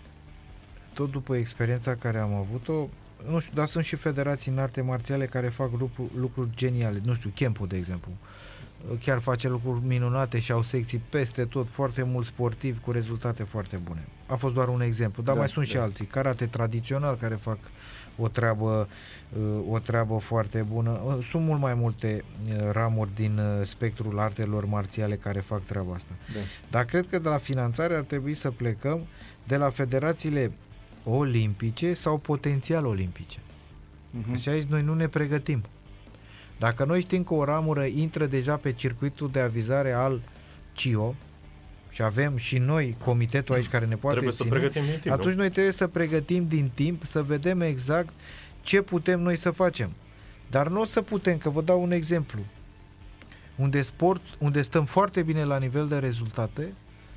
tot 0.94 1.12
după 1.12 1.36
experiența 1.36 1.96
care 1.96 2.18
am 2.20 2.34
avut-o, 2.34 2.88
nu 3.30 3.40
știu, 3.40 3.52
dar 3.56 3.68
sunt 3.68 3.84
și 3.84 3.96
federații 3.96 4.52
în 4.52 4.58
arte 4.58 4.82
marțiale 4.82 5.26
care 5.26 5.48
fac 5.48 5.70
lucru, 5.80 6.12
lucruri 6.18 6.50
geniale. 6.56 7.02
Nu 7.06 7.14
știu, 7.14 7.32
Kempo, 7.36 7.66
de 7.66 7.78
exemplu. 7.78 8.12
Chiar 9.00 9.20
face 9.20 9.48
lucruri 9.50 9.86
minunate 9.86 10.40
și 10.40 10.52
au 10.52 10.62
secții 10.64 11.02
peste 11.10 11.46
tot, 11.46 11.68
foarte 11.70 12.04
mulți 12.04 12.28
sportivi 12.30 12.80
cu 12.80 12.92
rezultate 12.92 13.44
foarte 13.44 13.76
bune. 13.84 14.08
A 14.28 14.36
fost 14.36 14.54
doar 14.54 14.68
un 14.68 14.82
exemplu, 14.82 15.24
dar 15.24 15.34
Da, 15.34 15.40
mai 15.40 15.50
sunt 15.50 15.66
da. 15.66 15.72
și 15.72 15.78
alții. 15.78 16.06
Karate 16.06 16.46
tradițional 16.46 17.16
care 17.18 17.36
fac 17.42 17.58
o 18.18 18.28
treabă, 18.28 18.88
uh, 19.38 19.64
o 19.70 19.80
treabă 19.80 20.18
foarte 20.18 20.62
bună. 20.62 21.02
Uh, 21.06 21.26
Sunt 21.30 21.44
mult 21.44 21.62
mai 21.62 21.74
multe 21.74 22.24
uh, 22.48 22.70
ramuri 22.72 23.10
din 23.16 23.38
uh, 23.38 23.66
spectrul 23.66 24.20
artelor 24.20 24.66
marțiale 24.66 25.16
care 25.16 25.40
fac 25.40 25.64
treaba 25.64 25.94
asta. 25.94 26.14
Da. 26.34 26.40
Dar 26.70 26.86
cred 26.86 27.08
că 27.08 27.20
de 27.20 27.30
la 27.30 27.38
finanțare 27.38 27.96
ar 27.96 28.04
trebui 28.04 28.34
să 28.34 28.52
plecăm 28.52 29.08
de 29.44 29.58
la 29.58 29.70
federațiile 29.70 30.52
olimpice 31.04 31.94
sau 31.94 32.18
potențial 32.18 32.86
olimpice. 32.86 33.40
Mhm. 34.10 34.38
Și 34.38 34.50
aici 34.50 34.68
noi 34.68 34.82
nu 34.82 34.94
ne 34.94 35.08
pregătim. 35.08 35.64
Dacă 36.60 36.86
noi 36.86 37.02
știm 37.02 37.24
că 37.24 37.34
o 37.34 37.44
ramură 37.44 37.84
intră 37.84 38.26
deja 38.26 38.58
pe 38.58 38.72
circuitul 38.72 39.32
de 39.32 39.40
avizare 39.40 39.92
al 39.92 40.22
CIO 40.74 41.16
și 41.92 42.02
avem 42.02 42.38
și 42.38 42.58
noi 42.58 42.96
comitetul 43.04 43.56
aici 43.56 43.68
care 43.68 43.86
ne 43.86 43.96
poate 43.96 44.18
Trebuie 44.18 44.38
să 44.38 44.44
ține, 44.44 44.56
pregătim 44.56 44.84
din 44.86 45.00
timp, 45.00 45.14
atunci 45.14 45.34
nu? 45.34 45.40
noi 45.40 45.50
trebuie 45.50 45.74
să 45.74 45.88
pregătim 45.88 46.48
din 46.48 46.72
timp, 46.74 47.06
să 47.06 47.24
vedem 47.24 47.62
exact 47.62 48.14
ce 48.62 48.82
putem 48.82 49.20
noi 49.20 49.38
să 49.38 49.52
facem. 49.52 49.92
Dar 50.50 50.68
nu 50.68 50.82
o 50.82 50.86
să 50.86 51.02
putem, 51.02 51.38
că 51.38 51.50
vă 51.50 51.62
dau 51.62 51.82
un 51.82 51.92
exemplu. 51.92 52.40
Unde 53.56 53.82
sport, 53.82 54.22
unde 54.40 54.62
stăm 54.62 54.86
foarte 54.86 55.24
bine 55.24 55.44
la 55.44 55.58
nivel 55.58 55.88
de 55.88 55.98
rezultate 55.98 56.74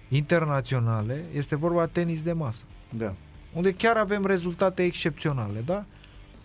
internaționale, 0.09 1.25
este 1.33 1.57
vorba 1.57 1.87
tenis 1.87 2.23
de 2.23 2.33
masă. 2.33 2.63
Da. 2.89 3.15
Unde 3.53 3.73
chiar 3.73 3.97
avem 3.97 4.27
rezultate 4.27 4.83
excepționale, 4.83 5.63
da? 5.65 5.85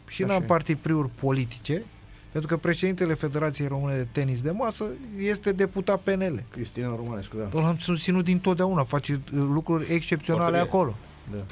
Și 0.07 0.23
Așa 0.23 0.34
n-am 0.34 0.43
e. 0.43 0.45
partipriuri 0.45 1.10
politice, 1.10 1.84
pentru 2.31 2.49
că 2.49 2.57
președintele 2.57 3.14
Federației 3.14 3.68
Române 3.68 3.95
de 3.95 4.07
Tenis 4.11 4.41
de 4.41 4.51
Masă 4.51 4.85
este 5.18 5.51
deputat 5.51 5.99
PNL. 5.99 6.43
Cristina 6.51 6.95
Romanescu, 6.95 7.35
da. 7.38 7.60
Îl 7.60 7.64
am 7.65 7.77
susținut 7.77 8.23
dintotdeauna, 8.23 8.84
face 8.84 9.14
uh, 9.14 9.19
lucruri 9.31 9.93
excepționale 9.93 10.57
Foarte 10.57 10.65
bine. 10.65 10.69
acolo. 10.77 10.95
da. 11.31 11.43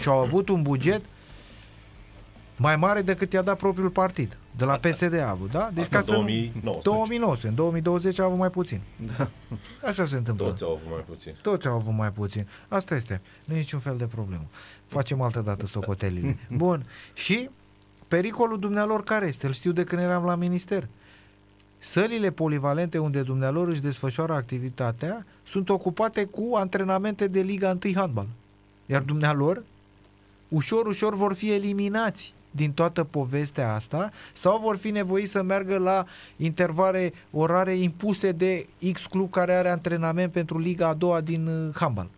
Și 0.00 0.08
au 0.08 0.18
avut 0.18 0.48
un 0.48 0.62
buget 0.62 1.00
mai 2.56 2.76
mare 2.76 3.02
decât 3.02 3.32
i-a 3.32 3.42
dat 3.42 3.56
propriul 3.56 3.90
partid. 3.90 4.36
De 4.56 4.64
la 4.64 4.76
PSD 4.76 5.14
a 5.14 5.30
avut, 5.30 5.50
da? 5.50 5.70
Deci 5.74 5.82
Asta 5.84 5.96
ca 5.96 6.02
să 6.02 6.10
nu... 6.10 6.16
2019. 6.16 6.82
2019. 6.88 7.46
În 7.48 7.54
2020 7.54 8.18
a 8.18 8.24
avut 8.24 8.38
mai 8.38 8.50
puțin. 8.50 8.80
Da. 9.16 9.28
Așa 9.88 10.06
se 10.06 10.16
întâmplă. 10.16 10.46
Toți 10.46 10.62
au 10.64 10.70
avut 10.70 10.90
mai 10.90 11.04
puțin. 11.06 11.34
Toți 11.42 11.66
au 11.66 11.74
avut 11.74 11.92
mai 11.94 12.12
puțin. 12.12 12.48
Asta 12.68 12.94
este. 12.94 13.20
Nu 13.44 13.54
e 13.54 13.58
niciun 13.58 13.80
fel 13.80 13.96
de 13.96 14.06
problemă. 14.06 14.44
Facem 14.86 15.20
altă 15.20 15.40
dată 15.40 15.66
socotelile. 15.66 16.38
Bun. 16.50 16.86
Și 17.14 17.48
pericolul 18.08 18.58
dumnealor 18.58 19.02
care 19.02 19.26
este? 19.26 19.46
Îl 19.46 19.52
știu 19.52 19.72
de 19.72 19.84
când 19.84 20.02
eram 20.02 20.24
la 20.24 20.34
minister. 20.34 20.88
Sălile 21.78 22.30
polivalente 22.30 22.98
unde 22.98 23.22
dumnealor 23.22 23.68
își 23.68 23.80
desfășoară 23.80 24.32
activitatea 24.32 25.26
sunt 25.44 25.68
ocupate 25.68 26.24
cu 26.24 26.54
antrenamente 26.54 27.26
de 27.26 27.40
Liga 27.40 27.78
1 27.84 27.94
handbal. 27.94 28.26
Iar 28.86 29.02
dumnealor 29.02 29.62
ușor, 30.48 30.86
ușor 30.86 31.14
vor 31.14 31.34
fi 31.34 31.52
eliminați 31.52 32.34
din 32.50 32.72
toată 32.72 33.04
povestea 33.04 33.74
asta 33.74 34.10
sau 34.32 34.58
vor 34.58 34.76
fi 34.76 34.90
nevoiți 34.90 35.30
să 35.30 35.42
meargă 35.42 35.78
la 35.78 36.04
intervale 36.36 37.12
orare 37.30 37.74
impuse 37.74 38.32
de 38.32 38.66
X 38.92 39.06
club 39.06 39.30
care 39.30 39.52
are 39.52 39.68
antrenament 39.68 40.32
pentru 40.32 40.58
Liga 40.58 40.88
a 40.88 40.94
doua 40.94 41.20
din 41.20 41.46
uh, 41.46 41.74
handbal. 41.74 42.08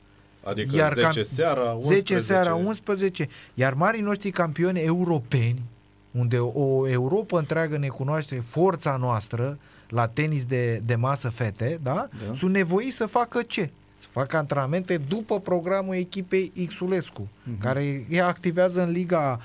Adică 0.44 0.76
Iar 0.76 0.92
10 0.92 1.06
cam- 1.06 1.22
seara, 1.22 1.72
11. 1.72 2.14
10 2.14 2.20
seara, 2.20 2.54
11. 2.54 3.28
Iar 3.54 3.74
marii 3.74 4.00
noștri 4.00 4.30
campioni 4.30 4.80
europeni, 4.80 5.62
unde 6.10 6.38
o 6.38 6.88
Europa 6.88 7.38
întreagă 7.38 7.78
ne 7.78 7.88
cunoaște 7.88 8.42
forța 8.46 8.96
noastră 8.96 9.58
la 9.88 10.06
tenis 10.08 10.44
de, 10.44 10.82
de 10.84 10.94
masă 10.94 11.28
fete, 11.28 11.78
da? 11.82 12.08
Da. 12.28 12.34
Sunt 12.34 12.50
nevoiți 12.52 12.96
să 12.96 13.06
facă 13.06 13.42
ce? 13.42 13.70
Să 13.98 14.06
facă 14.10 14.36
antrenamente 14.36 14.96
după 14.96 15.40
programul 15.40 15.94
echipei 15.94 16.52
Xulescu, 16.66 17.28
Mhm. 17.44 17.58
care 17.60 18.06
ea 18.08 18.26
activează 18.26 18.82
în 18.82 18.90
Liga 18.90 19.40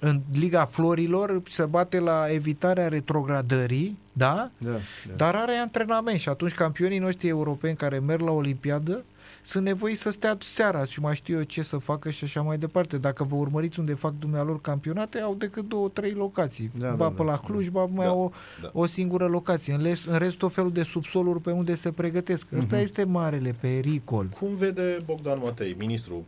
în 0.00 0.20
Liga 0.32 0.64
Florilor, 0.64 1.42
se 1.48 1.64
bate 1.64 1.98
la 1.98 2.26
evitarea 2.30 2.88
retrogradării, 2.88 3.98
da? 4.12 4.50
Da, 4.58 4.70
da. 4.70 4.78
Dar 5.16 5.34
are 5.34 5.52
antrenament 5.54 6.18
și 6.18 6.28
atunci 6.28 6.52
campionii 6.52 6.98
noștri 6.98 7.28
europeni 7.28 7.76
care 7.76 7.98
merg 7.98 8.20
la 8.20 8.30
Olimpiadă 8.30 9.04
sunt 9.44 9.64
nevoiți 9.64 10.00
să 10.00 10.10
stea 10.10 10.36
seara 10.40 10.84
și 10.84 11.00
mai 11.00 11.14
știu 11.14 11.36
eu 11.36 11.42
ce 11.42 11.62
să 11.62 11.76
facă 11.78 12.10
și 12.10 12.24
așa 12.24 12.42
mai 12.42 12.58
departe. 12.58 12.98
Dacă 12.98 13.24
vă 13.24 13.34
urmăriți 13.34 13.78
unde 13.78 13.94
fac 13.94 14.18
dumnealor 14.18 14.60
campionate, 14.60 15.18
au 15.18 15.34
decât 15.34 15.68
două, 15.68 15.88
trei 15.88 16.10
locații. 16.12 16.70
Da, 16.78 16.90
ba 16.90 16.96
da, 16.96 17.08
pe 17.10 17.16
da, 17.16 17.22
la 17.24 17.38
Cluj, 17.38 17.68
ba 17.68 17.84
mai 17.84 18.04
Da, 18.06 18.10
au 18.12 18.20
o, 18.20 18.30
da. 18.62 18.70
o 18.72 18.86
singură 18.86 19.26
locație. 19.26 19.74
În 19.74 19.82
rest, 19.82 20.06
în 20.06 20.18
rest 20.18 20.36
tot 20.36 20.52
felul 20.54 20.72
de 20.72 20.82
subsoluri 20.82 21.40
pe 21.40 21.50
unde 21.50 21.74
se 21.74 21.92
pregătesc. 21.92 22.46
Ăsta 22.56 22.74
Mhm. 22.74 22.84
este 22.84 23.04
marele 23.04 23.52
pericol. 23.60 24.26
Cum 24.26 24.54
vede 24.56 24.96
Bogdan 25.04 25.38
Matei, 25.42 25.74
ministrul 25.78 26.22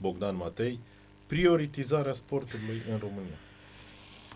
Bogdan 0.00 0.36
Matei, 0.36 0.78
prioritizarea 1.26 2.12
sportului 2.12 2.82
în 2.92 2.98
România? 2.98 3.36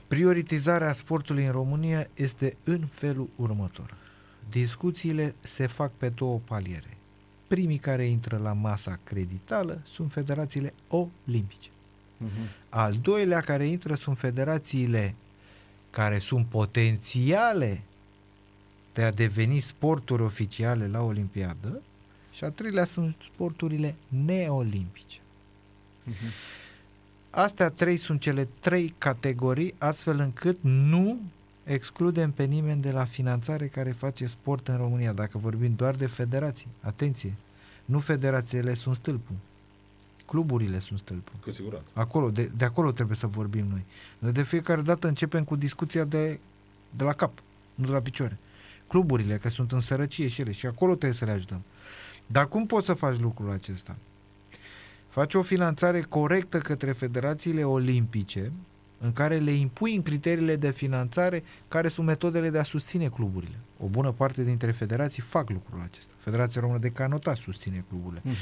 Prioritizarea 0.08 0.92
sportului 0.92 1.44
în 1.44 1.52
România 1.52 2.06
este 2.14 2.56
în 2.64 2.80
felul 2.90 3.28
următor. 3.36 3.94
Discuțiile 4.50 5.34
se 5.40 5.66
fac 5.66 5.90
pe 5.96 6.08
două 6.08 6.40
paliere. 6.44 6.97
Primii 7.48 7.78
care 7.78 8.04
intră 8.04 8.36
la 8.36 8.52
masa 8.52 8.98
creditală 9.04 9.80
sunt 9.84 10.12
federațiile 10.12 10.74
olimpice. 10.88 11.68
Mhm. 12.16 12.30
Al 12.68 12.94
doilea 12.94 13.40
care 13.40 13.66
intră 13.66 13.94
sunt 13.94 14.18
federațiile 14.18 15.14
care 15.90 16.18
sunt 16.18 16.46
potențiale 16.46 17.82
de 18.92 19.04
a 19.04 19.10
deveni 19.10 19.58
sporturi 19.58 20.22
oficiale 20.22 20.86
la 20.86 21.02
Olimpiadă 21.02 21.82
și 22.32 22.44
al 22.44 22.50
treilea 22.50 22.84
sunt 22.84 23.16
sporturile 23.32 23.94
neolimpice. 24.08 25.18
Mhm. 26.02 26.16
Astea 27.30 27.68
trei 27.68 27.96
sunt 27.96 28.20
cele 28.20 28.48
trei 28.60 28.94
categorii, 28.98 29.74
astfel 29.78 30.18
încât 30.18 30.58
nu 30.62 31.20
excludem 31.68 32.30
pe 32.30 32.44
nimeni 32.44 32.82
de 32.82 32.90
la 32.90 33.04
finanțare 33.04 33.66
care 33.66 33.90
face 33.92 34.26
sport 34.26 34.68
în 34.68 34.76
România, 34.76 35.12
dacă 35.12 35.38
vorbim 35.38 35.74
doar 35.76 35.94
de 35.94 36.06
federații. 36.06 36.68
Atenție! 36.80 37.34
Nu 37.84 37.98
federațiile 37.98 38.74
sunt 38.74 38.94
stâlpul. 38.94 39.34
Cluburile 40.26 40.78
sunt 40.78 40.98
stâlpul. 40.98 41.34
Cu 41.42 41.50
siguranță. 41.50 41.86
Acolo, 41.92 42.30
de, 42.30 42.50
de 42.56 42.64
acolo 42.64 42.92
trebuie 42.92 43.16
să 43.16 43.26
vorbim 43.26 43.66
noi. 43.70 43.84
Noi 44.18 44.32
de 44.32 44.42
fiecare 44.42 44.80
dată 44.80 45.08
începem 45.08 45.44
cu 45.44 45.56
discuția 45.56 46.04
de, 46.04 46.40
de 46.96 47.04
la 47.04 47.12
cap, 47.12 47.38
nu 47.74 47.84
de 47.86 47.92
la 47.92 48.00
picioare. 48.00 48.38
Cluburile, 48.86 49.36
că 49.36 49.48
sunt 49.48 49.72
în 49.72 49.80
sărăcie 49.80 50.28
și 50.28 50.40
ele, 50.40 50.52
și 50.52 50.66
acolo 50.66 50.94
trebuie 50.94 51.18
să 51.18 51.24
le 51.24 51.30
ajutăm. 51.30 51.62
Dar 52.26 52.48
cum 52.48 52.66
poți 52.66 52.86
să 52.86 52.94
faci 52.94 53.18
lucrul 53.18 53.50
acesta? 53.50 53.96
Faci 55.08 55.34
o 55.34 55.42
finanțare 55.42 56.00
corectă 56.00 56.58
către 56.58 56.92
federațiile 56.92 57.64
olimpice, 57.64 58.52
în 59.00 59.12
care 59.12 59.36
le 59.36 59.50
impui 59.50 59.94
în 59.94 60.02
criteriile 60.02 60.56
de 60.56 60.70
finanțare 60.70 61.42
care 61.68 61.88
sunt 61.88 62.06
metodele 62.06 62.50
de 62.50 62.58
a 62.58 62.62
susține 62.62 63.08
cluburile. 63.08 63.58
O 63.80 63.86
bună 63.86 64.12
parte 64.12 64.44
dintre 64.44 64.70
federații 64.70 65.22
fac 65.22 65.50
lucrul 65.50 65.80
acesta. 65.80 66.12
Federația 66.18 66.60
Română 66.60 66.78
de 66.78 66.88
Canotat 66.88 67.36
susține 67.36 67.84
cluburile. 67.88 68.22
Mhm. 68.24 68.34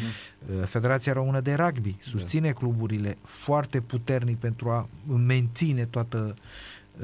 Uh, 0.59 0.67
Federația 0.67 1.13
Română 1.13 1.41
de 1.41 1.55
Rugby 1.55 1.91
Da. 1.91 2.19
susține 2.19 2.53
cluburile 2.53 3.17
foarte 3.23 3.81
puternic 3.81 4.39
pentru 4.39 4.71
a 4.71 4.89
menține 5.17 5.85
toată, 5.85 6.35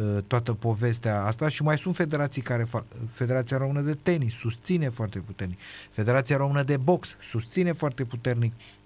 uh, 0.00 0.22
toată 0.26 0.52
povestea 0.52 1.24
asta 1.24 1.48
și 1.48 1.62
mai 1.62 1.78
sunt 1.78 1.96
federații 1.96 2.42
care 2.42 2.64
fac. 2.64 2.84
Federația 3.12 3.56
Română 3.56 3.80
de 3.80 3.98
Tenis 4.02 4.34
susține 4.34 4.88
foarte 4.88 5.18
puternic. 5.18 5.58
Federația 5.90 6.36
Română 6.36 6.62
de 6.62 6.76
Box 6.76 7.16
susține 7.20 7.72
foarte 7.72 8.04
puternic 8.04 8.52
uh, 8.52 8.81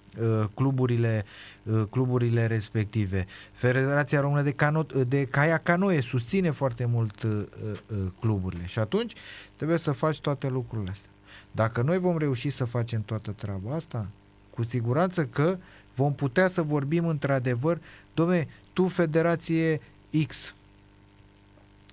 cluburile, 0.54 1.24
uh, 1.62 1.82
cluburile 1.90 2.46
respective. 2.46 3.26
Federația 3.52 4.20
Română 4.20 4.42
de, 4.42 4.54
cano- 4.54 5.06
de 5.08 5.24
Caia 5.24 5.58
Canoe 5.58 6.00
susține 6.00 6.50
foarte 6.50 6.84
mult 6.84 7.22
uh, 7.22 7.30
uh, 7.32 7.96
cluburile 8.20 8.66
și 8.66 8.78
atunci 8.78 9.12
trebuie 9.56 9.78
să 9.78 9.92
faci 9.92 10.20
toate 10.20 10.48
lucrurile 10.48 10.90
astea. 10.90 11.10
Dacă 11.50 11.82
noi 11.82 11.98
vom 11.98 12.18
reuși 12.18 12.50
să 12.50 12.64
facem 12.64 13.02
toată 13.02 13.30
treaba 13.30 13.74
asta, 13.74 14.08
cu 14.50 14.62
siguranță 14.62 15.24
că 15.26 15.58
vom 15.94 16.14
putea 16.14 16.48
să 16.48 16.62
vorbim 16.62 17.06
într-adevăr, 17.06 17.80
domne, 18.14 18.48
tu 18.72 18.88
federație 18.88 19.80
X, 20.26 20.54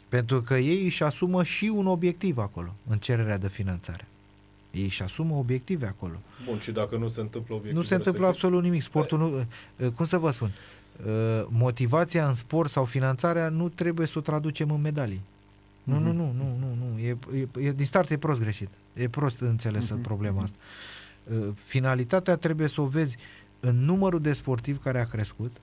pentru 0.10 0.42
că 0.42 0.58
ei 0.58 0.84
își 0.84 1.04
asumă 1.04 1.44
și 1.44 1.72
un 1.76 1.88
obiectiv 1.88 2.38
acolo, 2.38 2.74
în 2.88 2.98
cererea 2.98 3.38
de 3.38 3.48
finanțare. 3.50 4.08
Ei 4.74 4.84
își 4.84 5.02
asumă 5.04 5.36
obiective 5.36 5.86
acolo. 5.88 6.16
Bun, 6.46 6.60
și 6.60 6.72
dacă 6.72 6.98
nu 6.98 7.08
se 7.08 7.20
întâmplă 7.20 7.54
obiectivul 7.56 7.82
Nu 7.82 7.88
se 7.88 7.96
întâmplă 7.96 8.22
respectiv? 8.26 8.44
absolut 8.46 8.64
nimic. 8.70 8.82
Sportul 8.84 9.18
nu... 9.20 9.46
eh, 9.86 9.92
Cum 9.96 10.06
să 10.06 10.18
vă 10.18 10.32
spun? 10.32 10.52
Eh, 11.06 11.46
Motivația 11.50 12.28
în 12.28 12.34
sport 12.34 12.70
sau 12.70 12.86
finanțarea 12.86 13.50
nu 13.50 13.70
trebuie 13.70 14.08
să 14.08 14.18
o 14.18 14.22
traducem 14.22 14.72
în 14.72 14.82
medalii. 14.82 15.22
Nu, 15.84 16.00
nu, 16.00 16.12
nu, 16.12 16.34
nu, 16.38 16.58
nu, 16.60 16.68
nu. 16.80 17.00
E, 17.00 17.18
e, 17.40 17.68
e, 17.68 17.72
din 17.72 17.86
start 17.86 18.10
e 18.10 18.18
prost 18.18 18.40
greșit. 18.40 18.70
E 18.94 19.08
prost 19.10 19.40
înțelesă 19.42 19.94
Mhm, 19.94 20.02
problema 20.02 20.36
mhm. 20.36 20.44
asta. 20.44 20.56
Eh, 21.32 21.54
Finalitatea 21.66 22.36
trebuie 22.36 22.68
să 22.68 22.82
o 22.82 22.86
vezi 22.86 23.18
în 23.60 23.76
numărul 23.86 24.20
de 24.20 24.34
sportivi 24.34 24.78
care 24.78 25.00
a 25.00 25.06
crescut, 25.06 25.56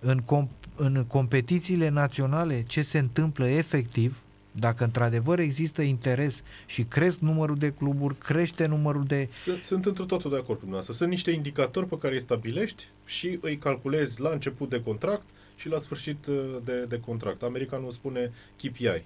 în, 0.00 0.20
com- 0.22 0.48
în 0.76 1.04
competițiile 1.08 1.88
naționale 1.88 2.62
ce 2.62 2.82
se 2.82 2.98
întâmplă 2.98 3.46
efectiv, 3.46 4.18
dacă 4.56 4.84
într-adevăr 4.84 5.38
există 5.38 5.82
interes 5.82 6.42
și 6.66 6.82
cresc 6.82 7.18
numărul 7.18 7.56
de 7.56 7.70
cluburi, 7.70 8.16
crește 8.18 8.66
numărul 8.66 9.04
de... 9.04 9.28
Sunt, 9.30 9.62
sunt 9.62 9.86
într 9.86 10.02
totul 10.02 10.30
de 10.30 10.36
acord 10.36 10.58
cu 10.58 10.64
dumneavoastră. 10.64 10.94
Sunt 10.94 11.10
niște 11.10 11.30
indicatori 11.30 11.86
pe 11.86 11.98
care 11.98 12.14
îi 12.14 12.20
stabilești 12.20 12.86
și 13.04 13.38
îi 13.40 13.56
calculezi 13.56 14.20
la 14.20 14.30
început 14.30 14.68
de 14.68 14.82
contract 14.82 15.22
și 15.56 15.68
la 15.68 15.78
sfârșit 15.78 16.26
uh, 16.26 16.56
de, 16.64 16.84
de 16.84 17.00
contract. 17.00 17.42
Americanul 17.42 17.90
spune 17.90 18.32
KPI, 18.56 19.04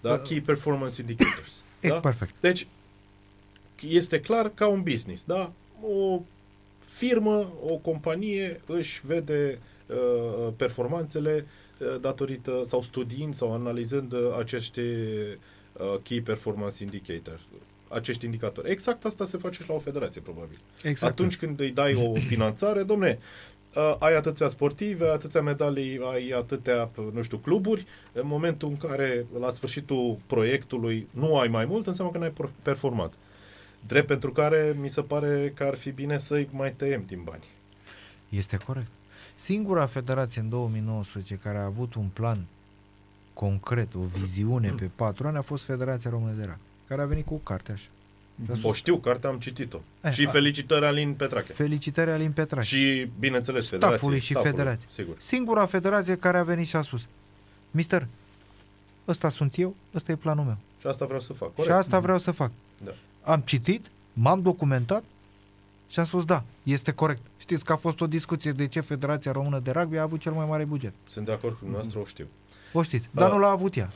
da? 0.00 0.12
Uh, 0.12 0.20
Key 0.22 0.40
Performance 0.40 1.00
Indicators. 1.00 1.62
E, 1.80 1.88
da? 1.88 2.00
perfect. 2.00 2.34
Deci, 2.40 2.66
este 3.88 4.20
clar 4.20 4.50
ca 4.54 4.66
un 4.66 4.82
business, 4.82 5.24
da? 5.26 5.52
O 5.82 6.20
firmă, 6.86 7.52
o 7.66 7.74
companie 7.74 8.60
își 8.66 9.00
vede 9.04 9.58
uh, 9.86 10.52
performanțele 10.56 11.46
uh, 11.46 11.59
datorită 12.00 12.60
sau 12.64 12.82
studiind 12.82 13.34
sau 13.34 13.52
analizând 13.52 14.12
uh, 14.12 14.36
acești 14.38 14.80
uh, 14.80 15.98
Key 16.02 16.20
Performance 16.20 16.82
Indicators 16.82 17.40
acești 17.90 18.24
indicatori. 18.24 18.70
Exact 18.70 19.04
asta 19.04 19.24
se 19.24 19.38
face 19.38 19.62
și 19.62 19.68
la 19.68 19.74
o 19.74 19.78
federație, 19.78 20.20
probabil. 20.20 20.58
Exact. 20.82 21.12
Atunci 21.12 21.36
când 21.36 21.60
îi 21.60 21.70
dai 21.70 21.94
o 21.94 22.14
finanțare, 22.14 22.82
domne, 22.82 23.18
uh, 23.74 23.96
ai 23.98 24.16
atâția 24.16 24.48
sportive, 24.48 25.06
atâția 25.06 25.40
medalii, 25.40 26.00
ai 26.12 26.28
atâtea, 26.28 26.90
nu 27.12 27.22
știu, 27.22 27.38
cluburi, 27.38 27.86
în 28.12 28.26
momentul 28.26 28.68
în 28.68 28.76
care, 28.76 29.26
la 29.38 29.50
sfârșitul 29.50 30.18
proiectului, 30.26 31.08
nu 31.10 31.38
ai 31.38 31.48
mai 31.48 31.64
mult, 31.64 31.86
înseamnă 31.86 32.12
că 32.12 32.18
n-ai 32.18 32.32
por- 32.32 32.62
performat. 32.62 33.12
Drept 33.86 34.06
pentru 34.06 34.32
care 34.32 34.76
mi 34.80 34.88
se 34.88 35.02
pare 35.02 35.52
că 35.54 35.64
ar 35.64 35.74
fi 35.74 35.90
bine 35.90 36.18
să-i 36.18 36.48
mai 36.50 36.72
tăiem 36.72 37.04
din 37.06 37.20
bani. 37.24 37.44
Este 38.28 38.56
corect. 38.66 38.90
Singura 39.40 39.86
federație 39.86 40.40
în 40.40 40.48
2019 40.48 41.34
care 41.34 41.58
a 41.58 41.64
avut 41.64 41.94
un 41.94 42.06
plan 42.12 42.38
concret, 43.34 43.94
o 43.94 43.98
viziune 44.00 44.68
pe 44.70 44.90
patru 44.96 45.26
ani 45.26 45.36
a 45.36 45.40
fost 45.42 45.64
Federația 45.64 46.10
Română 46.10 46.32
de 46.32 46.44
Rugby, 46.44 46.60
care 46.88 47.02
a 47.02 47.04
venit 47.04 47.26
cu 47.26 47.34
o 47.34 47.36
carte 47.36 47.72
așa. 47.72 47.88
O 48.62 48.72
știu, 48.72 48.96
cartea 48.96 49.30
am 49.30 49.38
citit-o. 49.38 49.78
Eh, 50.00 50.12
și 50.12 50.26
a- 50.26 50.30
felicitări 50.30 50.84
Alin 50.86 51.14
Petrache. 51.14 51.52
Felicitări 51.52 52.10
Alin 52.10 52.32
Petraș. 52.32 52.66
Și, 52.68 53.10
bineînțeles, 53.18 53.66
Staffului 53.66 54.18
federației. 54.20 54.20
și 54.20 54.48
federației. 54.50 54.88
Sigur. 54.92 55.14
Singura 55.18 55.66
federație 55.66 56.16
care 56.16 56.38
a 56.38 56.42
venit 56.42 56.66
și 56.66 56.76
a 56.76 56.82
spus 56.82 57.06
Mister, 57.70 58.06
ăsta 59.08 59.30
sunt 59.30 59.58
eu, 59.58 59.74
ăsta 59.94 60.12
e 60.12 60.16
planul 60.16 60.44
meu. 60.44 60.56
Și 60.80 60.86
asta 60.86 61.04
vreau 61.04 61.20
să 61.20 61.32
fac. 61.32 61.48
Și 61.48 61.54
Corect. 61.54 61.74
asta 61.76 61.98
vreau 61.98 62.18
să 62.18 62.30
fac. 62.30 62.50
Da. 62.84 62.90
Am 63.32 63.40
citit, 63.40 63.86
m-am 64.12 64.42
documentat 64.42 65.04
și 65.90 65.98
am 65.98 66.04
spus 66.04 66.24
da, 66.24 66.44
este 66.62 66.92
corect. 66.92 67.22
Știți 67.38 67.64
că 67.64 67.72
a 67.72 67.76
fost 67.76 68.00
o 68.00 68.06
discuție 68.06 68.52
de 68.52 68.66
ce 68.66 68.80
Federația 68.80 69.32
Română 69.32 69.58
de 69.58 69.70
Rugby 69.70 69.96
a 69.96 70.02
avut 70.02 70.20
cel 70.20 70.32
mai 70.32 70.46
mare 70.46 70.64
buget. 70.64 70.92
Sunt 71.08 71.24
de 71.26 71.32
acord 71.32 71.52
cu 71.54 71.58
dumneavoastră, 71.60 71.98
o 71.98 72.04
știu. 72.04 72.26
O 72.72 72.82
știți, 72.82 73.08
dar 73.10 73.28
Da. 73.28 73.34
nu 73.34 73.40
l-a 73.40 73.48
avut 73.50 73.76
ea. 73.76 73.92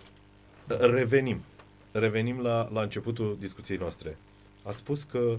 Revenim. 0.67 1.41
Revenim 1.93 2.39
la, 2.41 2.69
la 2.73 2.83
începutul 2.83 3.37
discuției 3.41 3.79
noastre. 3.79 4.17
Ați 4.63 4.79
spus 4.79 5.03
că 5.03 5.37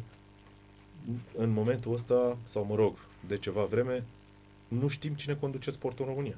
în 1.38 1.50
momentul 1.50 1.94
ăsta, 1.94 2.38
sau 2.44 2.66
mă 2.70 2.76
rog, 2.76 2.98
de 3.28 3.38
ceva 3.38 3.64
vreme, 3.64 4.04
nu 4.68 4.88
știm 4.88 5.14
cine 5.14 5.34
conduce 5.40 5.72
sportul 5.72 6.06
în 6.06 6.12
România. 6.14 6.36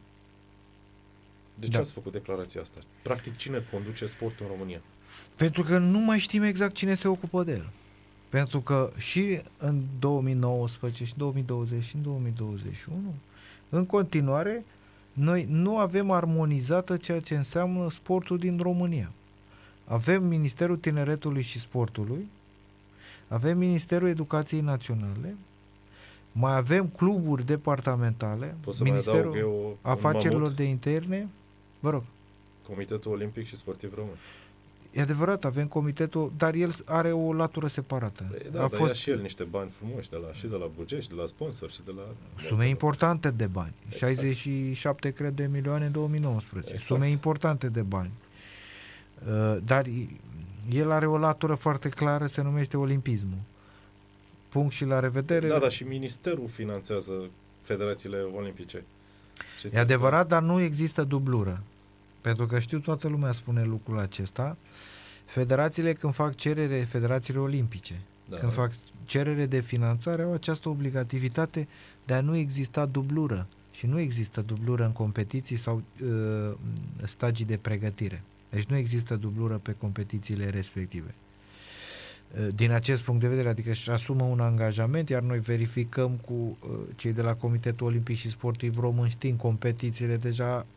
De 1.56 1.66
ce 1.66 1.72
Da. 1.72 1.80
ați 1.80 1.92
făcut 1.92 2.12
declarația 2.12 2.62
asta? 2.62 2.80
Practic, 3.02 3.38
cine 3.38 3.68
conduce 3.72 4.06
sportul 4.06 4.46
în 4.46 4.52
România? 4.52 4.82
Pentru 5.36 5.64
că 5.64 5.78
nu 5.78 6.00
mai 6.00 6.20
știm 6.20 6.44
exact 6.44 6.74
cine 6.74 6.96
se 6.96 7.08
ocupă 7.08 7.44
de 7.44 7.52
el. 7.52 7.70
Pentru 8.30 8.60
că 8.60 8.90
și 8.98 9.42
în 9.58 9.82
2019, 10.00 11.04
și 11.06 11.12
în 11.12 11.18
2020, 11.18 11.84
și 11.84 11.96
în 11.96 12.02
2021, 12.02 12.98
în 13.70 13.86
continuare, 13.86 14.66
noi 15.14 15.46
nu 15.50 15.78
avem 15.78 16.12
armonizată 16.12 16.98
ceea 16.98 17.20
ce 17.20 17.36
înseamnă 17.36 17.90
sportul 17.90 18.38
din 18.38 18.60
România. 18.62 19.12
Avem 19.86 20.24
Ministerul 20.24 20.76
Tineretului 20.76 21.42
și 21.42 21.60
Sportului, 21.60 22.28
avem 23.28 23.58
Ministerul 23.58 24.08
Educației 24.08 24.62
Naționale, 24.62 25.36
mai 26.32 26.56
avem 26.56 26.88
cluburi 26.88 27.46
departamentale, 27.46 28.56
Pot 28.62 28.76
să 28.76 28.84
mai 28.84 28.98
adaug 28.98 29.16
Ministerul 29.16 29.38
eu 29.38 29.66
un 29.68 29.92
Afacerilor 29.92 30.42
mamut? 30.42 30.56
de 30.56 30.64
Interne, 30.64 31.28
vă 31.80 31.90
rog, 31.90 32.04
Comitetul 32.68 33.12
Olimpic 33.12 33.48
și 33.48 33.56
Sportiv 33.56 33.94
Român. 33.96 34.16
E 34.98 35.02
adevărat, 35.02 35.46
avem 35.46 35.68
comitetul, 35.68 36.32
dar 36.38 36.54
el 36.54 36.76
are 36.86 37.12
o 37.12 37.34
latură 37.34 37.68
separată. 37.68 38.26
Păi 38.30 38.40
Da, 38.52 38.58
a 38.64 38.68
dar 38.68 38.78
fost... 38.78 38.90
ia 38.90 38.96
și 38.96 39.10
el 39.10 39.20
niște 39.22 39.44
bani 39.44 39.70
frumoși 39.78 40.10
de 40.10 40.18
la, 40.18 40.34
și 40.34 40.48
de 40.48 40.56
la 40.56 40.70
buget, 40.76 41.02
și 41.02 41.08
de 41.10 41.16
la 41.16 41.26
sponsor, 41.26 41.72
și 41.72 41.80
de 41.86 41.92
la... 41.96 42.02
sume 42.38 42.64
de- 42.64 42.70
importante 42.70 43.30
de 43.32 43.46
bani. 43.48 43.74
Exact. 43.90 44.12
67, 44.14 45.12
cred, 45.12 45.34
de 45.34 45.50
milioane 45.52 45.86
în 45.86 45.92
2019. 45.92 46.72
Exact. 46.74 46.88
Sume 46.88 47.10
importante 47.10 47.70
de 47.70 47.82
bani. 47.82 48.12
Uh, 49.28 49.58
Dar 49.66 49.86
i- 49.86 50.20
el 50.72 50.92
are 50.92 51.06
o 51.08 51.18
latură 51.18 51.56
foarte 51.56 51.90
clară, 51.90 52.26
se 52.26 52.42
numește 52.42 52.78
olimpismul. 52.78 53.40
Punct 54.50 54.74
și 54.74 54.86
la 54.86 55.00
revedere. 55.00 55.48
Da, 55.48 55.60
dar 55.60 55.72
și 55.72 55.84
ministerul 55.84 56.48
finanțează 56.48 57.12
federațiile 57.62 58.18
olimpice. 58.22 58.84
Ce 59.60 59.68
E 59.68 59.70
ți-a 59.70 59.82
adevărat, 59.82 60.28
dar 60.28 60.42
nu 60.42 60.62
există 60.62 61.04
dublură. 61.04 61.64
Pentru 62.22 62.46
că 62.46 62.60
știu, 62.60 62.80
toată 62.80 63.08
lumea 63.08 63.32
spune 63.32 63.64
lucrul 63.64 64.00
acesta. 64.00 64.58
Federațiile 65.28 65.94
când 65.94 66.14
fac 66.14 66.36
cerere, 66.36 66.80
federațiile 66.80 67.40
olimpice, 67.40 68.02
Da. 68.30 68.38
când 68.38 68.54
fac 68.54 68.72
cerere 69.06 69.46
de 69.46 69.60
finanțare, 69.60 70.22
au 70.22 70.34
această 70.34 70.70
obligativitate 70.70 71.68
de 72.06 72.14
a 72.14 72.22
nu 72.22 72.36
exista 72.36 72.86
dublură. 72.86 73.48
Și 73.72 73.86
nu 73.86 74.00
există 74.00 74.42
dublură 74.42 74.86
în 74.86 74.92
competiții 74.92 75.58
sau 75.58 75.82
uh, 76.04 76.54
stagii 77.04 77.46
de 77.46 77.58
pregătire. 77.58 78.24
Deci 78.50 78.64
nu 78.66 78.76
există 78.76 79.16
dublură 79.16 79.60
pe 79.64 79.76
competițiile 79.78 80.50
respective. 80.50 81.14
Uh, 82.40 82.48
Din 82.56 82.72
acest 82.72 83.04
punct 83.04 83.22
de 83.22 83.28
vedere, 83.28 83.50
adică 83.50 83.70
își 83.70 83.90
asumă 83.90 84.24
un 84.24 84.40
angajament, 84.40 85.10
iar 85.10 85.22
noi 85.22 85.40
verificăm 85.40 86.12
cu 86.26 86.34
uh, 86.34 86.70
cei 86.96 87.14
de 87.14 87.22
la 87.22 87.34
Comitetul 87.36 87.88
Olimpic 87.88 88.18
și 88.18 88.30
Sportiv 88.30 88.80
Român, 88.80 89.08
știind 89.08 89.38
competițiile 89.38 90.18
deja, 90.18 90.56
uh, 90.56 90.77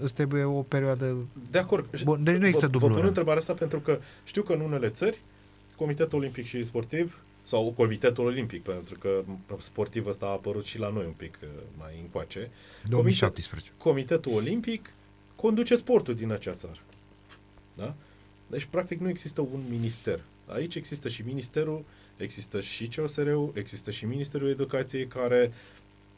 îți 0.00 0.14
trebuie 0.14 0.42
o 0.42 0.62
perioadă 0.62 1.16
De 1.50 1.58
acord. 1.58 2.02
Bun, 2.04 2.24
deci 2.24 2.36
nu 2.36 2.46
există 2.46 2.66
vă, 2.66 2.72
vă 2.72 2.78
dublură. 2.78 2.94
pun 2.94 3.06
întrebarea 3.06 3.40
asta 3.40 3.52
pentru 3.52 3.80
că 3.80 3.98
știu 4.24 4.42
că 4.42 4.52
în 4.52 4.60
unele 4.60 4.88
țări 4.88 5.20
Comitetul 5.76 6.18
Olimpic 6.18 6.46
și 6.46 6.64
Sportiv 6.64 7.20
sau 7.42 7.72
Comitetul 7.76 8.24
Olimpic, 8.24 8.62
pentru 8.62 8.98
că 8.98 9.24
sportiv 9.58 10.06
ăsta 10.06 10.26
a 10.26 10.28
apărut 10.28 10.64
și 10.64 10.78
la 10.78 10.88
noi 10.88 11.04
un 11.04 11.12
pic 11.16 11.38
uh, 11.42 11.48
mai 11.78 11.92
încoace. 12.02 12.50
2017. 12.88 13.70
Comitetul 13.78 14.32
Olimpic 14.32 14.92
conduce 15.36 15.76
sportul 15.76 16.14
din 16.14 16.32
acea 16.32 16.52
țară. 16.52 16.78
Da? 17.74 17.94
Deci, 18.46 18.64
practic, 18.64 19.00
nu 19.00 19.08
există 19.08 19.40
un 19.40 19.60
minister. 19.68 20.20
Aici 20.46 20.74
există 20.74 21.08
și 21.08 21.22
ministerul, 21.22 21.84
există 22.16 22.60
și 22.60 22.88
COSR-ul, 22.96 23.52
există 23.54 23.90
și 23.90 24.04
Ministerul 24.04 24.48
Educației, 24.48 25.06
care 25.06 25.52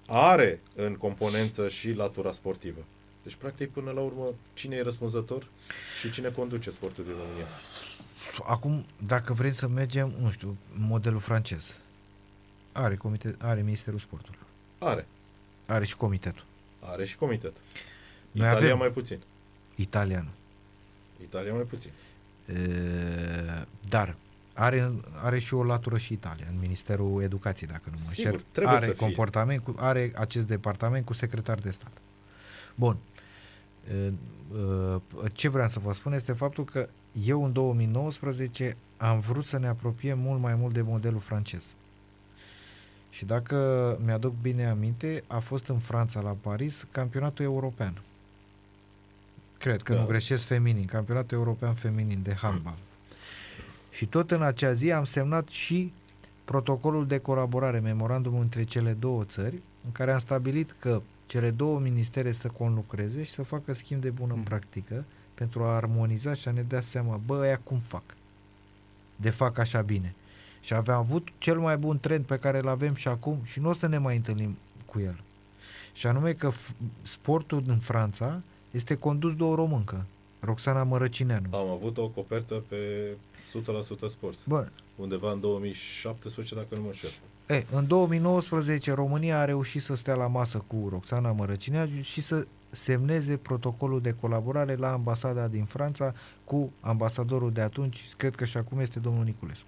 are 0.06 0.60
în 0.74 0.94
componență 0.94 1.68
și 1.68 1.92
latura 1.92 2.32
sportivă. 2.32 2.80
Deci, 3.28 3.36
practic, 3.36 3.70
până 3.70 3.90
la 3.90 4.00
urmă, 4.00 4.24
cine 4.54 4.76
e 4.76 4.82
răspunzător 4.82 5.46
și 6.00 6.10
cine 6.10 6.28
conduce 6.28 6.70
sportul 6.70 7.04
din 7.04 7.12
România? 7.12 7.46
Acum, 8.44 8.84
dacă 9.06 9.32
vrem 9.32 9.52
să 9.52 9.68
mergem, 9.68 10.12
nu 10.20 10.30
știu, 10.30 10.56
modelul 10.72 11.20
francez, 11.20 11.74
are, 12.72 12.96
comite, 12.96 13.34
are 13.38 13.60
Ministerul 13.62 13.98
Sportului, 13.98 14.38
Are. 14.78 15.06
are 15.66 15.84
și 15.84 15.96
comitetul. 15.96 16.44
Are 16.80 17.04
și 17.04 17.16
comitet. 17.16 17.52
Noi 18.30 18.46
Italia 18.48 18.66
avem- 18.66 18.78
mai 18.78 18.88
puțin. 18.90 19.18
Italianul. 19.74 20.32
Italia 21.22 21.52
mai 21.52 21.62
puțin. 21.62 21.90
E, 22.46 22.56
dar 23.88 24.16
are, 24.54 24.92
are 25.22 25.38
și 25.38 25.54
o 25.54 25.64
latură 25.64 25.98
și 25.98 26.12
Italia, 26.12 26.46
în 26.50 26.58
Ministerul 26.58 27.22
Educației, 27.22 27.68
dacă 27.70 27.82
nu 27.84 27.96
mă 28.04 28.10
Sigur, 28.12 28.32
înșel. 28.32 28.46
trebuie 28.52 28.74
are 28.74 28.86
să 28.86 28.92
fie. 28.92 29.06
comportament 29.06 29.62
cu, 29.62 29.74
are 29.78 30.12
acest 30.14 30.46
departament 30.46 31.04
cu 31.04 31.12
secretar 31.12 31.58
de 31.58 31.70
stat. 31.70 31.92
Bun. 32.74 32.96
E, 33.90 33.94
e, 33.94 34.12
Ce 35.32 35.48
vreau 35.48 35.68
să 35.68 35.78
vă 35.78 35.92
spun 35.92 36.12
este 36.12 36.32
faptul 36.32 36.64
că 36.64 36.88
eu 37.24 37.44
în 37.44 37.52
2019 37.52 38.76
am 38.96 39.20
vrut 39.20 39.46
să 39.46 39.58
ne 39.58 39.66
apropiem 39.66 40.18
mult 40.18 40.40
mai 40.40 40.54
mult 40.54 40.74
de 40.74 40.82
modelul 40.82 41.20
francez. 41.20 41.74
Și 43.10 43.24
dacă 43.24 43.98
mi-aduc 44.04 44.34
bine 44.42 44.66
aminte, 44.66 45.24
a 45.26 45.38
fost 45.38 45.66
în 45.66 45.78
Franța, 45.78 46.20
la 46.20 46.36
Paris, 46.40 46.86
campionatul 46.90 47.44
european. 47.44 48.02
Cred 49.58 49.82
că 49.82 49.92
Da. 49.94 50.00
nu 50.00 50.06
greșesc 50.06 50.44
feminin, 50.44 50.84
campionatul 50.84 51.38
european 51.38 51.74
feminin 51.74 52.20
de 52.22 52.34
handbal. 52.34 52.76
Și 53.90 54.06
tot 54.06 54.30
în 54.30 54.42
acea 54.42 54.72
zi 54.72 54.92
am 54.92 55.04
semnat 55.04 55.48
și 55.48 55.92
protocolul 56.44 57.06
de 57.06 57.18
colaborare, 57.18 57.78
memorandumul 57.78 58.40
între 58.40 58.64
cele 58.64 58.92
două 58.92 59.24
țări, 59.24 59.62
în 59.84 59.92
care 59.92 60.12
am 60.12 60.18
stabilit 60.18 60.74
că 60.78 61.02
cele 61.28 61.50
două 61.50 61.78
ministere 61.78 62.32
să 62.32 62.48
conlucreze 62.48 63.22
și 63.22 63.30
să 63.30 63.42
facă 63.42 63.72
schimb 63.74 64.00
de 64.00 64.10
bună 64.10 64.34
Mm. 64.34 64.42
practică 64.42 65.04
pentru 65.34 65.62
a 65.62 65.74
armoniza 65.76 66.34
și 66.34 66.48
a 66.48 66.50
ne 66.50 66.62
da 66.62 66.80
seama, 66.80 67.16
bă, 67.26 67.40
aia 67.42 67.60
cum 67.64 67.78
fac? 67.78 68.02
De 69.16 69.30
fac 69.30 69.58
așa 69.58 69.80
bine. 69.82 70.14
Și 70.60 70.74
avem 70.74 70.94
avut 70.94 71.28
cel 71.38 71.58
mai 71.58 71.76
bun 71.76 71.98
trend 72.00 72.24
pe 72.24 72.38
care 72.38 72.58
îl 72.58 72.68
avem 72.68 72.94
și 72.94 73.08
acum 73.08 73.38
și 73.44 73.60
nu 73.60 73.68
o 73.68 73.72
să 73.72 73.86
ne 73.86 73.98
mai 73.98 74.16
întâlnim 74.16 74.56
cu 74.86 75.00
el. 75.00 75.20
Și 75.92 76.06
anume 76.06 76.32
că 76.32 76.52
f- 76.52 76.74
sportul 77.02 77.62
în 77.66 77.78
Franța 77.78 78.40
este 78.70 78.94
condus 78.96 79.34
de 79.36 79.42
o 79.44 79.54
româncă, 79.54 80.06
Roxana 80.40 80.82
Mărăcineanu. 80.82 81.56
Am 81.56 81.68
avut 81.68 81.98
o 81.98 82.08
copertă 82.08 82.62
pe 82.68 82.76
100% 83.52 84.06
sport. 84.08 84.38
Bă, 84.46 84.68
Undeva 84.96 85.32
în 85.32 85.40
2017, 85.40 86.54
dacă 86.54 86.74
nu 86.74 86.80
mă 86.80 86.86
înșel. 86.86 87.10
E, 87.48 87.64
în 87.72 87.86
2019 87.86 88.92
România 88.92 89.40
a 89.40 89.44
reușit 89.44 89.82
să 89.82 89.96
stea 89.96 90.14
la 90.14 90.26
masă 90.26 90.64
cu 90.66 90.88
Roxana 90.90 91.32
Mărăcineanu 91.32 92.00
și 92.00 92.20
să 92.20 92.46
semneze 92.70 93.36
protocolul 93.36 94.00
de 94.00 94.14
colaborare 94.20 94.74
la 94.74 94.92
ambasada 94.92 95.46
din 95.48 95.64
Franța 95.64 96.14
cu 96.44 96.72
ambasadorul 96.80 97.52
de 97.52 97.60
atunci, 97.60 98.04
cred 98.16 98.34
că 98.34 98.44
și 98.44 98.56
acum 98.56 98.78
este 98.78 98.98
domnul 98.98 99.24
Niculescu. 99.24 99.66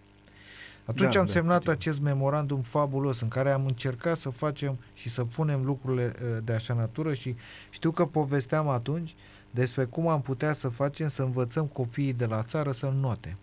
Atunci 0.85 1.13
Da, 1.13 1.21
am 1.21 1.27
da, 1.27 1.33
semnat 1.33 1.61
știu. 1.61 1.73
acest 1.73 2.01
memorandum 2.01 2.63
fabulos 2.63 3.21
în 3.21 3.29
care 3.29 3.51
am 3.51 3.67
încercat 3.67 4.19
să 4.19 4.31
facem 4.31 4.79
și 4.95 5.11
să 5.11 5.25
punem 5.25 5.65
lucrurile 5.65 6.13
uh, 6.23 6.39
de 6.45 6.53
așa 6.53 6.75
natură 6.75 7.15
și 7.15 7.37
știu 7.71 7.91
că 7.91 8.07
povesteam 8.07 8.69
atunci 8.69 9.15
despre 9.51 9.85
cum 9.85 10.09
am 10.09 10.23
putea 10.23 10.53
să 10.53 10.69
facem 10.69 11.09
să 11.09 11.23
învățăm 11.23 11.67
copiii 11.67 12.13
de 12.13 12.27
la 12.27 12.43
țară 12.43 12.73
să 12.73 12.93
note. 13.01 13.37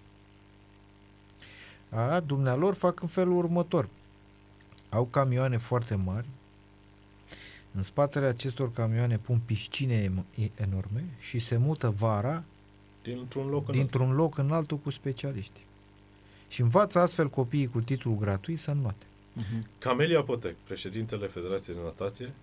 A, 1.89 2.19
dumnealor 2.19 2.73
fac 2.73 3.01
în 3.01 3.07
felul 3.07 3.37
următor. 3.37 3.87
Au 4.89 5.05
camioane 5.05 5.57
foarte 5.57 5.95
mari, 5.95 6.25
în 7.71 7.83
spatele 7.83 8.25
acestor 8.25 8.71
camioane 8.73 9.17
pun 9.17 9.39
piscine 9.45 10.03
em- 10.09 10.49
enorme 10.55 11.03
și 11.19 11.39
se 11.39 11.57
mută 11.57 11.89
vara 11.89 12.43
Dintr-un 13.03 13.47
loc 13.49 13.67
în 13.67 13.73
dintr-un 13.73 14.15
loc 14.15 14.37
în 14.37 14.51
altul 14.51 14.77
cu 14.77 14.89
specialiști. 14.89 15.59
Și 16.47 16.61
învață 16.61 16.99
astfel 16.99 17.29
copiii 17.29 17.67
cu 17.67 17.79
titlu 17.81 18.15
gratuit 18.19 18.59
să 18.59 18.71
înnoate. 18.71 19.05
Camelia 19.79 20.21
Potec, 20.23 20.55
președintele 20.63 21.27
Federației 21.27 21.75
de 21.75 21.81
Natație, 21.83 22.33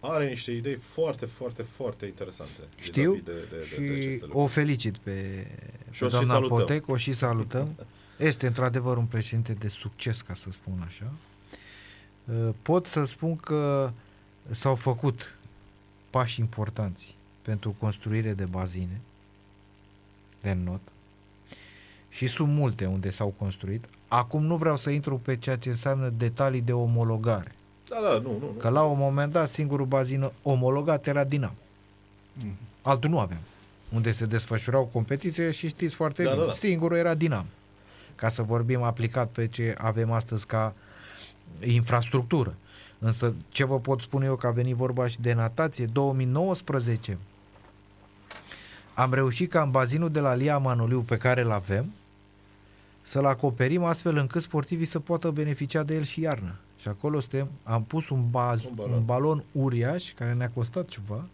are 0.00 0.28
niște 0.28 0.50
idei 0.50 0.74
foarte, 0.74 1.26
foarte, 1.26 1.62
foarte 1.62 2.06
interesante. 2.06 2.60
Știu 2.76 3.12
vis-a-vis 3.12 3.24
de, 3.24 3.32
de, 3.32 3.46
de, 3.50 3.56
de 3.58 3.64
și 3.64 3.74
aceste 3.74 4.24
o 4.24 4.26
lucruri. 4.26 4.52
felicit 4.52 4.96
pe, 4.96 5.46
Și 5.90 5.98
pe 5.98 6.04
o 6.04 6.08
și 6.08 6.14
doamna 6.14 6.32
salutăm. 6.32 6.58
Potec, 6.58 6.88
o 6.88 6.96
și 6.96 7.12
salutăm. 7.12 7.74
Este 8.16 8.46
într-adevăr 8.46 8.96
un 8.96 9.04
președinte 9.04 9.52
de 9.52 9.68
succes, 9.68 10.20
ca 10.20 10.34
să 10.34 10.48
spun 10.52 10.82
așa. 10.86 11.12
Uh, 12.24 12.54
Pot 12.62 12.86
să 12.86 13.04
spun 13.04 13.36
că 13.36 13.90
s-au 14.50 14.74
făcut 14.74 15.34
pași 16.10 16.40
importanți 16.40 17.14
pentru 17.42 17.74
construire 17.78 18.32
de 18.32 18.44
bazine 18.44 19.00
de 20.40 20.52
not 20.64 20.80
și 22.08 22.26
sunt 22.26 22.48
multe 22.48 22.86
unde 22.86 23.10
s-au 23.10 23.34
construit. 23.38 23.84
Acum 24.08 24.44
nu 24.44 24.56
vreau 24.56 24.76
să 24.76 24.90
intru 24.90 25.18
pe 25.18 25.36
ceea 25.36 25.56
ce 25.56 25.68
înseamnă 25.68 26.08
detalii 26.08 26.60
de 26.60 26.72
omologare. 26.72 27.54
Da, 27.88 27.96
da, 28.02 28.18
nu, 28.18 28.30
nu. 28.30 28.38
nu. 28.38 28.46
Că 28.58 28.68
la 28.68 28.82
un 28.82 28.98
moment 28.98 29.32
dat 29.32 29.48
singurul 29.48 29.86
bazin 29.86 30.30
omologat 30.42 31.06
era 31.06 31.24
Dinamo. 31.24 31.54
Mhm. 32.32 32.56
Altul 32.82 33.10
nu 33.10 33.18
aveam. 33.18 33.40
Unde 33.92 34.12
se 34.12 34.26
desfășurau 34.26 34.84
competiții 34.84 35.52
și 35.52 35.68
știți 35.68 35.94
foarte 35.94 36.22
Da, 36.22 36.30
bine. 36.30 36.40
da, 36.42 36.46
da. 36.48 36.52
Singurul 36.54 36.96
era 36.96 37.14
Dinamo. 37.14 37.46
Ca 38.14 38.30
să 38.30 38.42
vorbim 38.42 38.82
aplicat 38.82 39.28
pe 39.28 39.46
ce 39.46 39.74
avem 39.78 40.10
astăzi 40.10 40.46
ca 40.46 40.74
infrastructură. 41.60 42.54
Însă 42.98 43.34
ce 43.48 43.64
vă 43.64 43.80
pot 43.80 44.00
spune 44.00 44.24
eu 44.24 44.36
că 44.36 44.46
a 44.46 44.50
venit 44.50 44.74
vorba 44.74 45.06
și 45.06 45.20
de 45.20 45.32
natație, 45.32 45.84
2019 45.84 47.18
am 48.94 49.14
reușit 49.14 49.50
ca 49.50 49.62
în 49.62 49.70
bazinul 49.70 50.10
de 50.10 50.20
la 50.20 50.34
Lia 50.34 50.58
Manoliu 50.58 51.00
pe 51.00 51.16
care 51.16 51.40
îl 51.40 51.50
avem 51.50 51.92
să-l 53.02 53.24
acoperim 53.24 53.84
astfel 53.84 54.16
încât 54.16 54.42
sportivii 54.42 54.86
să 54.86 54.98
poată 55.00 55.30
beneficia 55.30 55.82
de 55.82 55.94
el 55.94 56.02
și 56.02 56.20
iarna. 56.20 56.54
Și 56.80 56.88
acolo 56.88 57.20
suntem, 57.20 57.48
am 57.62 57.84
pus 57.84 58.08
un, 58.08 58.30
baz, 58.30 58.64
Un 58.64 58.66
un, 58.68 58.74
balon. 58.74 58.90
balon. 58.90 58.98
un 58.98 59.04
balon 59.04 59.44
uriaș 59.52 60.12
care 60.12 60.32
ne-a 60.32 60.50
costat 60.50 60.88
ceva, 60.88 61.26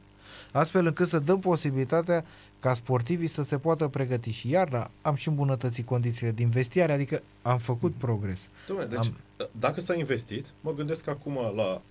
astfel 0.53 0.87
încât 0.87 1.09
să 1.09 1.19
dăm 1.19 1.39
posibilitatea 1.39 2.25
ca 2.61 2.75
sportivii 2.75 3.27
să 3.27 3.43
se 3.43 3.59
poată 3.59 3.89
pregăti 3.89 4.31
și 4.31 4.51
iarna. 4.51 4.91
Am 5.03 5.15
și 5.15 5.29
îmbunătățit 5.29 5.87
condițiile 5.87 6.33
din 6.33 6.49
vestiare, 6.49 6.93
adică 6.93 7.23
am 7.43 7.59
făcut 7.59 7.95
progres. 7.95 8.41
Dom'le, 8.41 8.89
deci, 8.89 8.99
Am- 8.99 9.17
dacă 9.51 9.81
s-a 9.81 9.95
investit, 9.95 10.53
mă 10.61 10.73
gândesc 10.73 11.07
acum 11.07 11.53
la 11.57 11.83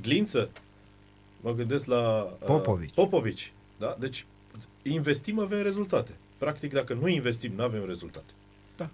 Glință, 0.00 0.50
mă 1.40 1.54
gândesc 1.54 1.86
la 1.86 2.36
uh, 2.40 2.46
Popovici. 2.46 2.94
Popovici. 2.94 3.52
Da? 3.78 3.96
Deci, 4.00 4.26
investim, 4.82 5.38
avem 5.38 5.62
rezultate. 5.62 6.16
Practic, 6.38 6.72
dacă 6.72 6.94
nu 6.94 7.08
investim, 7.08 7.52
nu 7.56 7.62
avem 7.62 7.86
rezultate. 7.86 8.32
Da. 8.76 8.90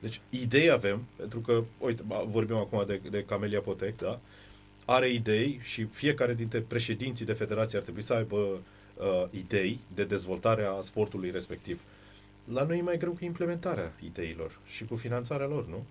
Deci, 0.00 0.20
idei 0.30 0.70
avem, 0.70 1.02
pentru 1.16 1.40
că, 1.40 1.62
uite, 1.78 2.02
ba, 2.06 2.24
vorbim 2.30 2.56
acum 2.56 2.84
de, 2.86 3.00
de 3.10 3.24
Camelia 3.24 3.60
Potec, 3.60 3.96
da? 3.96 4.20
Are 4.84 5.08
idei 5.12 5.60
și 5.62 5.84
fiecare 5.84 6.34
dintre 6.34 6.60
președinții 6.60 7.24
de 7.24 7.32
federație 7.32 7.78
ar 7.78 7.84
trebui 7.84 8.02
să 8.02 8.12
aibă 8.12 8.36
uh, 8.36 8.58
idei 9.30 9.80
de 9.94 10.04
dezvoltare 10.04 10.64
a 10.64 10.82
sportului 10.82 11.30
respectiv. 11.30 11.80
La 12.44 12.62
noi 12.62 12.78
e 12.78 12.82
mai 12.82 12.98
greu 12.98 13.12
cu 13.12 13.24
implementarea 13.24 13.92
ideilor 14.04 14.58
și 14.66 14.84
cu 14.84 14.96
finanțarea 14.96 15.46
lor, 15.46 15.66
nu? 15.68 15.84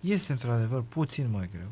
Este 0.00 0.32
într-adevăr 0.32 0.82
puțin 0.88 1.28
mai 1.30 1.48
greu 1.52 1.68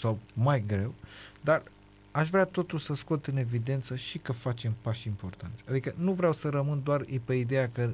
sau 0.00 0.18
mai 0.34 0.64
greu, 0.66 0.94
dar 1.40 1.62
aș 2.10 2.28
vrea 2.28 2.44
totuși 2.44 2.84
să 2.84 2.94
scot 2.94 3.26
în 3.26 3.36
evidență 3.36 3.96
și 3.96 4.18
că 4.18 4.32
facem 4.32 4.74
pași 4.80 5.08
importanți. 5.08 5.64
Adică 5.68 5.94
nu 5.96 6.12
vreau 6.12 6.32
să 6.32 6.48
rămân 6.48 6.80
doar 6.82 7.02
pe 7.24 7.34
ideea 7.34 7.68
că, 7.68 7.90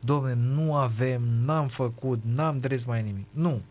domne, 0.00 0.34
nu 0.34 0.74
avem, 0.74 1.22
n-am 1.22 1.68
făcut, 1.68 2.20
n-am 2.34 2.60
dres 2.60 2.84
mai 2.84 3.02
nimic. 3.02 3.26
Nu. 3.34 3.62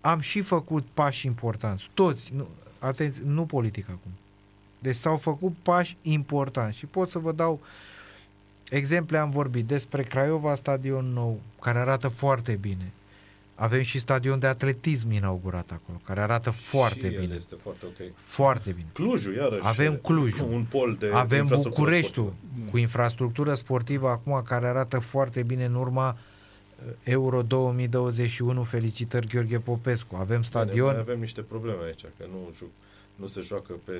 Am 0.00 0.20
și 0.20 0.42
făcut 0.42 0.84
pași 0.94 1.26
importanți. 1.26 1.90
Toți. 1.94 2.32
Nu, 2.34 2.48
atenție, 2.78 3.22
nu 3.24 3.46
politic 3.46 3.88
acum. 3.88 4.10
Deci 4.82 4.96
s-au 4.96 5.16
făcut 5.16 5.52
pași 5.62 5.96
importanți 6.02 6.78
și 6.78 6.86
pot 6.86 7.10
să 7.10 7.18
vă 7.18 7.32
dau 7.32 7.60
exemple, 8.70 9.18
am 9.18 9.30
vorbit 9.30 9.64
despre 9.66 10.02
Craiova, 10.02 10.54
stadion 10.54 11.04
nou, 11.12 11.40
care 11.60 11.78
arată 11.78 12.08
foarte 12.08 12.58
bine. 12.60 12.92
Avem 13.54 13.82
și 13.82 13.98
stadion 13.98 14.38
de 14.38 14.46
atletism 14.46 15.10
inaugurat 15.10 15.70
acolo, 15.70 16.00
care 16.04 16.20
arată 16.20 16.50
foarte 16.50 17.08
și 17.08 17.14
el 17.14 17.20
bine. 17.20 17.34
este 17.34 17.54
foarte 17.62 17.84
ok. 17.86 18.12
Foarte 18.16 18.70
bine. 18.72 18.86
Clujul, 18.92 19.34
iarăși. 19.34 19.60
Avem 19.64 19.96
Clujul. 19.96 20.52
Un 20.52 20.64
pol 20.70 20.96
de 20.98 21.10
Avem 21.12 21.38
infrastructură 21.40 21.82
Bucureștiul 21.84 22.32
sportivă. 22.46 22.70
cu 22.70 22.78
infrastructură 22.78 23.54
sportivă 23.54 24.08
acum 24.08 24.42
care 24.44 24.66
arată 24.66 24.98
foarte 24.98 25.42
bine 25.42 25.64
în 25.64 25.74
urma 25.74 26.08
uh, 26.86 26.92
Euro 27.02 27.42
2021. 27.42 28.62
Felicitări 28.62 29.26
Gheorghe 29.26 29.58
Popescu. 29.58 30.14
Avem 30.14 30.26
Bine, 30.26 30.42
stadion. 30.42 30.86
Mai 30.90 30.98
avem 30.98 31.20
niște 31.20 31.40
probleme 31.40 31.84
aici, 31.84 32.00
că 32.02 32.24
nu, 32.30 32.52
ju- 32.56 32.70
nu 33.16 33.26
se 33.26 33.40
joacă 33.40 33.72
pe, 33.84 33.92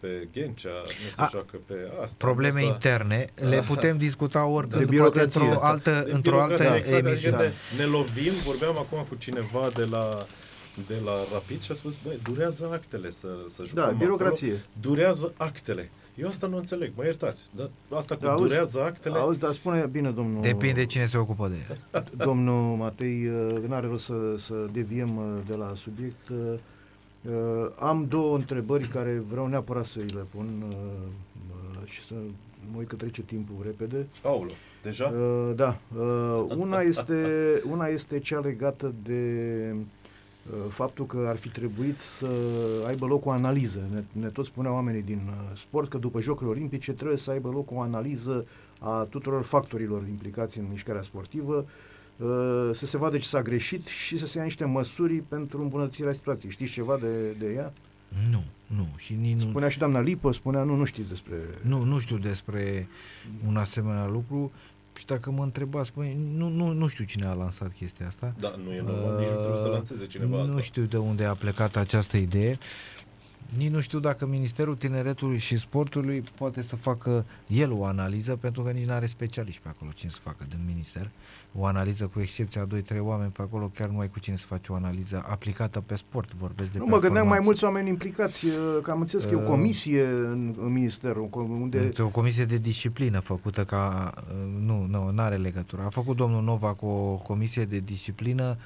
pe 0.00 0.28
Ghencea, 0.32 0.68
nu 0.68 1.10
se 1.14 1.22
A, 1.22 1.28
joacă 1.32 1.56
pe 1.66 1.74
asta. 2.02 2.14
Probleme 2.18 2.60
nu 2.60 2.66
s-a- 2.66 2.72
interne, 2.72 3.24
le 3.34 3.62
putem 3.66 3.98
discuta 3.98 4.44
oricând, 4.46 4.86
De 4.86 4.96
poate 4.96 5.10
birocrație. 5.18 5.40
într-o 5.40 5.62
altă, 5.64 6.02
De 6.06 6.12
într-o 6.12 6.40
altă 6.40 6.54
birocrație, 6.54 6.76
exact, 6.78 6.94
adică 6.94 7.08
emisiune. 7.08 7.36
Ne, 7.36 7.52
ne 7.78 7.84
lovim, 7.84 8.32
vorbeam 8.44 8.78
acum 8.78 9.06
cu 9.08 9.14
cineva 9.14 9.70
de 9.74 9.84
la 9.84 10.26
de 10.86 10.94
la 11.04 11.12
Rapid 11.32 11.62
și 11.62 11.70
a 11.70 11.74
spus, 11.74 11.98
băi, 12.04 12.18
durează 12.22 12.68
actele 12.72 13.10
să, 13.10 13.28
să 13.48 13.64
jucăm 13.66 13.84
Da, 13.84 13.90
birocrație. 13.90 14.46
Acolo. 14.46 14.62
Durează 14.80 15.34
actele. 15.36 15.90
Eu 16.14 16.28
asta 16.28 16.46
nu 16.46 16.56
înțeleg, 16.56 16.92
mă 16.96 17.04
iertați. 17.04 17.48
Dar 17.56 17.70
asta 17.94 18.14
cu 18.16 18.24
Da, 18.24 18.30
auzi, 18.30 18.42
durează 18.42 18.82
actele... 18.82 19.18
Auzi, 19.18 19.38
dar 19.38 19.52
spune 19.52 19.86
bine, 19.86 20.10
domnul... 20.10 20.42
Depinde 20.42 20.84
cine 20.86 21.04
se 21.04 21.16
ocupă 21.16 21.48
de 21.48 21.56
el. 21.68 22.04
Domnul 22.26 22.76
Matei, 22.76 23.26
uh, 23.26 23.62
n-are 23.68 23.86
rost 23.86 24.04
să, 24.04 24.14
să 24.38 24.54
deviem 24.72 25.16
uh, 25.16 25.24
de 25.48 25.54
la 25.56 25.72
subiect. 25.82 26.28
Uh, 27.26 27.32
uh, 27.32 27.70
Am 27.78 28.06
două 28.08 28.36
întrebări 28.36 28.88
care 28.88 29.22
vreau 29.30 29.46
neapărat 29.46 29.84
să 29.84 29.98
îi 29.98 30.06
le 30.06 30.26
pun 30.34 30.46
uh, 30.68 30.76
uh, 31.50 31.88
și 31.90 32.04
să 32.04 32.14
mă 32.72 32.78
uit 32.78 32.88
că 32.88 32.96
trece 32.96 33.22
timpul 33.22 33.54
repede. 33.64 34.06
Aulă, 34.22 34.50
deja? 34.82 35.04
Uh, 35.06 35.54
Da. 35.54 35.78
Uh, 35.98 36.44
Una 36.56 36.80
este, 36.80 37.24
una 37.72 37.86
este 37.86 38.18
cea 38.18 38.38
legată 38.38 38.94
de 39.02 39.74
uh, 39.74 40.58
faptul 40.68 41.06
că 41.06 41.24
ar 41.28 41.36
fi 41.36 41.48
trebuit 41.48 41.98
să 41.98 42.26
aibă 42.86 43.06
loc 43.06 43.26
o 43.26 43.30
analiză. 43.30 43.80
Ne, 43.92 44.04
ne 44.20 44.28
tot 44.28 44.44
spuneau 44.44 44.74
oamenii 44.74 45.02
din 45.02 45.20
uh, 45.26 45.56
sport 45.58 45.88
că 45.88 45.98
după 45.98 46.20
Jocurile 46.20 46.50
Olimpice 46.56 46.92
trebuie 46.92 47.18
să 47.18 47.30
aibă 47.30 47.48
loc 47.48 47.70
o 47.70 47.80
analiză 47.80 48.46
a 48.80 49.06
tuturor 49.10 49.42
factorilor 49.42 50.02
implicați 50.08 50.58
în 50.58 50.64
mișcarea 50.70 51.02
sportivă, 51.02 51.56
uh, 51.56 51.64
să 52.72 52.86
se 52.86 52.96
vadă 52.96 53.18
ce 53.18 53.28
s-a 53.28 53.42
greșit 53.42 53.86
și 53.86 54.18
să 54.18 54.26
se 54.26 54.38
ia 54.38 54.44
niște 54.44 54.64
măsuri 54.64 55.14
pentru 55.14 55.62
îmbunătățirea 55.62 56.12
situației. 56.12 56.50
Știți 56.52 56.72
ceva 56.72 56.96
de, 56.96 57.30
de 57.38 57.52
ea? 57.54 57.72
Nu, 58.30 58.44
nu. 58.66 58.88
Și 58.96 59.14
nici 59.14 59.36
nu, 59.36 59.48
Spunea 59.48 59.68
și 59.68 59.78
doamna 59.78 60.00
Lipă, 60.00 60.32
spunea, 60.32 60.62
nu, 60.62 60.76
nu 60.76 60.84
știți 60.84 61.08
despre... 61.08 61.34
nu, 61.62 61.82
nu 61.84 61.98
știu 61.98 62.16
despre 62.18 62.88
un 63.46 63.56
asemenea 63.56 64.06
lucru 64.06 64.52
și 64.98 65.06
dacă 65.06 65.30
mă 65.30 65.42
întrebați, 65.42 65.88
spune, 65.88 66.16
nu, 66.36 66.48
nu, 66.48 66.72
nu 66.72 66.86
știu 66.86 67.04
cine 67.04 67.26
a 67.26 67.32
lansat 67.32 67.72
chestia 67.72 68.06
asta. 68.06 68.34
Da, 68.40 68.54
nu 68.64 68.72
e 68.72 68.80
normal, 68.80 69.18
nici 69.18 69.28
nu 69.28 69.34
trebuie 69.34 69.60
să 69.60 69.68
lanseze 69.68 70.06
cineva 70.06 70.36
nu 70.36 70.42
asta. 70.42 70.60
știu 70.60 70.82
de 70.82 70.96
unde 70.96 71.24
a 71.24 71.34
plecat 71.34 71.76
această 71.76 72.16
idee. 72.16 72.58
Nici 73.56 73.70
nu 73.70 73.80
știu 73.80 74.00
dacă 74.00 74.26
Ministerul 74.26 74.76
Tineretului 74.76 75.38
și 75.38 75.58
Sportului 75.58 76.22
poate 76.34 76.62
să 76.62 76.76
facă 76.76 77.26
el 77.46 77.72
o 77.72 77.84
analiză, 77.84 78.36
pentru 78.36 78.62
că 78.62 78.70
nici 78.70 78.86
nu 78.86 78.92
are 78.92 79.06
specialiști 79.06 79.60
pe 79.62 79.68
acolo 79.68 79.90
cine 79.94 80.10
să 80.10 80.18
facă 80.22 80.44
din 80.48 80.58
minister. 80.66 81.10
O 81.54 81.64
analiză 81.66 82.06
cu 82.06 82.20
excepția 82.20 82.66
2-3 82.66 82.68
oameni 83.00 83.30
pe 83.30 83.42
acolo, 83.42 83.70
chiar 83.74 83.88
nu 83.88 83.98
ai 83.98 84.08
cu 84.08 84.18
cine 84.20 84.36
să 84.36 84.46
faci 84.46 84.68
o 84.68 84.74
analiză 84.74 85.24
aplicată 85.28 85.80
pe 85.80 85.96
sport, 85.96 86.34
vorbesc 86.34 86.70
de 86.72 86.78
Nu 86.78 86.84
mă 86.84 86.90
gândeam 86.98 87.12
mai 87.12 87.36
performanță. 87.36 87.44
mulți 87.46 87.64
oameni 87.64 87.88
implicați, 87.88 88.46
uh, 88.46 88.52
că 88.82 88.90
am 88.90 89.00
înțeles 89.00 89.24
că 89.24 89.30
e 89.30 89.34
o 89.34 89.40
Uh, 89.40 89.46
comisie 89.46 90.04
în, 90.06 90.54
în 90.58 90.72
ministerul, 90.72 91.26
co- 91.28 91.60
unde... 91.60 91.78
Este 91.78 92.02
o 92.02 92.08
comisie 92.08 92.44
de 92.44 92.58
disciplină 92.58 93.20
făcută 93.20 93.64
ca... 93.64 94.10
Nu, 94.60 94.86
nu, 94.88 95.10
nu 95.10 95.22
are 95.22 95.36
legătură. 95.36 95.82
A 95.82 95.88
făcut 95.88 96.16
domnul 96.16 96.42
Nova 96.42 96.74
cu 96.74 96.86
o 96.86 97.14
comisie 97.14 97.64
de 97.64 97.78
disciplină, 97.78 98.56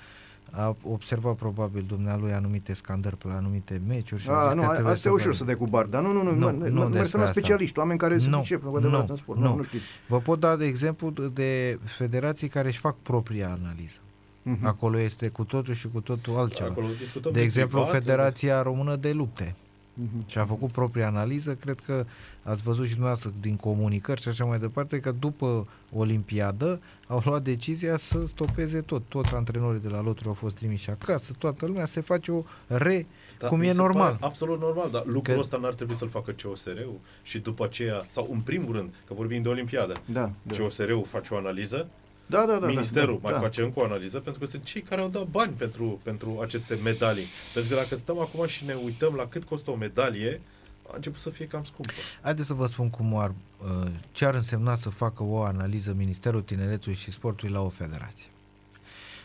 a 0.51 0.77
observat 0.83 1.35
probabil 1.35 1.85
dumnealui 1.89 2.33
anumite 2.33 2.75
scandări 2.75 3.17
pe 3.17 3.29
la 3.29 3.35
anumite 3.35 3.81
meciuri 3.87 4.23
și 4.23 4.29
a 4.29 4.33
A, 4.33 4.45
zis 4.47 4.55
nu, 4.55 4.61
că 4.61 4.67
a- 4.67 4.73
trebuie 4.73 4.93
asta 4.93 5.09
e 5.09 5.11
să 5.11 5.15
ușor 5.15 5.19
vedem. 5.33 5.33
să 5.33 5.45
dai 5.45 5.55
cu 5.57 5.65
bar, 5.65 5.85
dar 5.85 6.03
nu, 6.03 6.13
nu, 6.13 6.23
nu, 6.23 6.31
Nu, 6.33 6.51
nu, 6.51 6.57
nu 6.59 6.69
nu, 6.69 6.83
nu 6.83 6.89
despre 6.89 6.99
merg 7.01 7.13
la 7.15 7.21
asta. 7.21 7.33
specialiști, 7.33 7.79
oameni 7.79 7.99
care 7.99 8.19
se 8.19 8.29
Nu, 8.29 8.37
pricep 8.39 8.63
cu 8.65 8.77
adevărat 8.77 9.09
în 9.11 9.17
sport. 9.17 9.39
Nu, 9.39 9.49
nu. 9.49 9.57
nu 9.57 9.63
știți. 9.63 9.85
Vă 10.09 10.19
pot 10.21 10.41
da 10.41 10.57
de 10.57 10.65
exemplu 10.67 11.11
de 11.11 11.79
federații 11.85 12.49
care 12.49 12.69
își 12.69 12.79
fac 12.79 12.97
propria 13.03 13.59
analiză. 13.63 13.97
Mhm. 14.43 14.67
Acolo 14.67 14.99
este 14.99 15.29
cu 15.29 15.45
totul 15.45 15.75
și 15.75 15.89
cu 15.93 16.01
totul 16.01 16.37
altceva. 16.37 16.69
Acolo 16.71 16.87
discutăm 16.99 17.33
De 17.33 17.41
exemplu, 17.41 17.81
privat, 17.83 18.03
Federația 18.03 18.63
Română 18.63 18.97
de 18.97 19.13
Lupte 19.13 19.55
Mhm. 19.95 20.27
și 20.29 20.39
a 20.39 20.45
făcut 20.47 20.71
propria 20.73 21.07
analiză, 21.07 21.55
cred 21.55 21.81
că 21.87 22.05
ați 22.45 22.63
văzut 22.63 22.85
și 22.85 22.91
dumneavoastră 22.91 23.33
din 23.41 23.57
comunicări 23.57 24.21
și 24.21 24.29
așa 24.29 24.45
mai 24.45 24.59
departe, 24.59 25.01
că 25.01 25.13
după 25.19 25.69
Olimpiadă 25.93 26.81
au 27.07 27.23
luat 27.25 27.43
decizia 27.43 27.97
să 27.99 28.27
stopeze 28.27 28.81
tot. 28.81 29.03
Toți 29.09 29.35
antrenorii 29.35 29.81
de 29.81 29.89
la 29.89 30.01
loturi 30.01 30.29
au 30.29 30.35
fost 30.35 30.55
trimiși 30.55 30.91
acasă, 30.91 31.33
toată 31.39 31.67
lumea 31.67 31.87
se 31.87 32.01
face 32.01 32.33
o 32.33 32.43
re, 32.67 33.07
Da, 33.39 33.49
cum 33.49 33.59
mi 33.59 33.67
e 33.67 33.71
se 33.73 33.77
normal. 33.77 34.11
Pare 34.11 34.25
absolut 34.25 34.61
normal, 34.61 34.91
dar 34.91 35.03
lucrul 35.07 35.35
Că- 35.35 35.41
ăsta 35.41 35.57
n-ar 35.57 35.75
trebui 35.75 35.95
să-l 35.95 36.09
facă 36.09 36.35
COSR-ul 36.43 36.99
și 37.23 37.39
după 37.39 37.65
aceea, 37.65 38.07
sau 38.09 38.29
în 38.33 38.41
primul 38.41 38.73
rând, 38.77 38.95
că 39.07 39.15
vorbim 39.15 39.43
de 39.43 39.49
Olimpiadă, 39.49 39.95
Da, 40.05 40.31
da. 40.43 40.59
COSR-ul 40.59 41.05
face 41.05 41.35
o 41.35 41.37
analiză, 41.37 41.89
Da, 42.27 42.45
da, 42.49 42.57
da. 42.59 42.67
Ministerul 42.67 43.15
da, 43.23 43.29
mai 43.29 43.33
da. 43.33 43.39
face 43.39 43.63
încă 43.63 43.81
o 43.81 43.85
analiză, 43.85 44.19
pentru 44.21 44.41
că 44.41 44.47
sunt 44.47 44.65
cei 44.65 44.81
care 44.83 45.01
au 45.01 45.09
dat 45.09 45.27
bani 45.27 45.53
pentru, 45.53 46.01
pentru 46.03 46.39
aceste 46.43 46.79
medalii. 46.83 47.25
Pentru 47.55 47.75
că 47.75 47.81
dacă 47.81 47.97
stăm 47.97 48.19
acum 48.19 48.47
și 48.47 48.65
ne 48.65 48.77
uităm 48.85 49.15
la 49.15 49.27
cât 49.27 49.45
costă 49.45 49.71
o 49.71 49.75
medalie, 49.77 50.41
a 50.91 50.93
început 50.95 51.21
să 51.21 51.31
fie 51.31 51.47
cam 51.47 51.65
scumpă. 51.65 51.93
Haideți 52.23 52.47
să 52.47 52.55
vă 52.55 52.67
spun 52.67 52.91
cum 52.91 53.17
ar, 53.17 53.35
uh, 53.59 53.91
ce 54.13 54.25
ar 54.25 54.35
însemna 54.35 54.77
să 54.77 54.89
facă 54.91 55.23
o 55.23 55.43
analiză 55.43 55.93
Ministerul 55.93 56.43
Tineretului 56.43 56.97
și 56.97 57.11
Sportului 57.11 57.55
la 57.55 57.61
o 57.61 57.69
federație. 57.69 58.29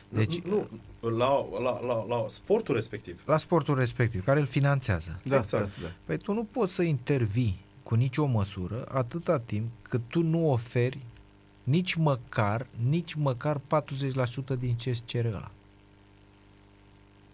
Deci, 0.09 0.41
nu, 0.41 0.67
nu, 0.99 1.09
la, 1.09 1.45
la, 1.61 1.79
la, 1.79 2.05
la 2.07 2.25
sportul 2.27 2.75
respectiv. 2.75 3.21
la 3.25 3.37
sportul 3.37 3.75
respectiv, 3.75 4.23
care 4.23 4.39
îl 4.39 4.45
finanțează. 4.45 5.19
Da, 5.23 5.37
Exact. 5.37 5.63
da, 5.63 5.81
da. 5.81 5.91
Păi 6.05 6.17
tu 6.17 6.33
nu 6.33 6.43
poți 6.43 6.73
să 6.73 6.81
intervii 6.81 7.65
cu 7.83 7.95
nicio 7.95 8.25
măsură 8.25 8.85
atâta 8.91 9.39
timp 9.39 9.69
cât 9.81 10.01
tu 10.07 10.21
nu 10.21 10.51
oferi 10.51 10.99
nici 11.63 11.93
măcar, 11.93 12.67
nici 12.89 13.13
măcar 13.13 13.57
40% 13.57 13.61
din 14.59 14.75
ce 14.75 14.89
îți 14.89 15.03
cere 15.05 15.27
ăla. 15.27 15.51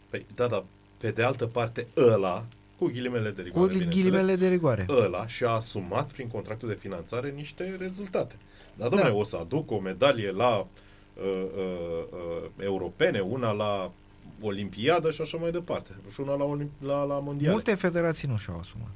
Păi, 0.09 0.25
da, 0.35 0.47
da, 0.47 0.63
pe 0.97 1.11
de 1.11 1.23
altă 1.23 1.47
parte, 1.47 1.87
ăla, 1.97 2.45
cu 2.77 2.85
ghilimele 2.85 3.29
de 3.31 3.41
Cu 3.41 3.47
rigoare, 3.47 3.71
bineînțeles, 3.73 4.03
ghilimele 4.03 4.35
de 4.35 4.47
rigoare. 4.47 4.85
ăla 4.89 5.27
și-a 5.27 5.49
asumat 5.49 6.11
prin 6.11 6.27
contractul 6.27 6.67
de 6.67 6.75
finanțare 6.75 7.29
niște 7.29 7.75
rezultate. 7.79 8.35
Dar, 8.77 8.87
domnule, 8.89 9.09
Da. 9.11 9.15
o 9.15 9.23
să 9.23 9.35
aduc 9.37 9.71
o 9.71 9.79
medalie 9.79 10.31
la 10.31 10.57
uh, 10.57 10.67
uh, 11.23 12.03
uh, 12.11 12.49
europene, 12.63 13.19
una 13.19 13.51
la 13.51 13.91
Olimpiadă 14.41 15.11
și 15.11 15.21
așa 15.21 15.37
mai 15.37 15.51
departe. 15.51 15.91
Și 16.13 16.19
una 16.19 16.33
la, 16.35 16.43
olim- 16.45 16.81
la, 16.85 17.03
la 17.03 17.19
mondiale. 17.19 17.51
Multe 17.53 17.75
federații 17.75 18.27
nu 18.27 18.37
și-au 18.37 18.59
asumat 18.59 18.89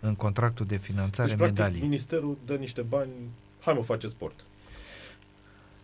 în 0.00 0.14
contractul 0.14 0.66
de 0.66 0.76
finanțare 0.76 1.28
deci, 1.28 1.36
practic, 1.38 1.58
medalii. 1.58 1.80
ministerul 1.82 2.36
dă 2.46 2.54
niște 2.54 2.82
bani, 2.82 3.10
hai 3.60 3.74
mă, 3.74 3.82
face 3.82 4.06
sport. 4.06 4.44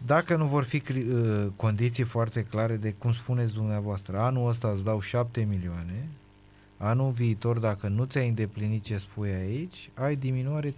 Dacă 0.07 0.37
nu 0.37 0.47
vor 0.47 0.65
fi 0.65 0.81
cri- 0.81 1.13
uh, 1.13 1.47
condiții 1.57 2.05
foarte 2.05 2.43
clare 2.45 2.77
de 2.77 2.93
cum 2.99 3.13
spuneți 3.13 3.53
dumneavoastră, 3.55 4.19
anul 4.19 4.49
ăsta 4.49 4.69
îți 4.69 4.85
dau 4.85 5.01
7 5.01 5.47
milioane, 5.51 6.09
anul 6.83 7.11
viitor, 7.11 7.59
dacă 7.59 7.89
nu 7.89 8.05
ți-ai 8.05 8.29
îndeplinit 8.29 8.83
ce 8.83 8.97
spui 8.97 9.31
aici, 9.31 9.91
ai 9.95 10.17
diminuare 10.17 10.71
30%. 10.71 10.75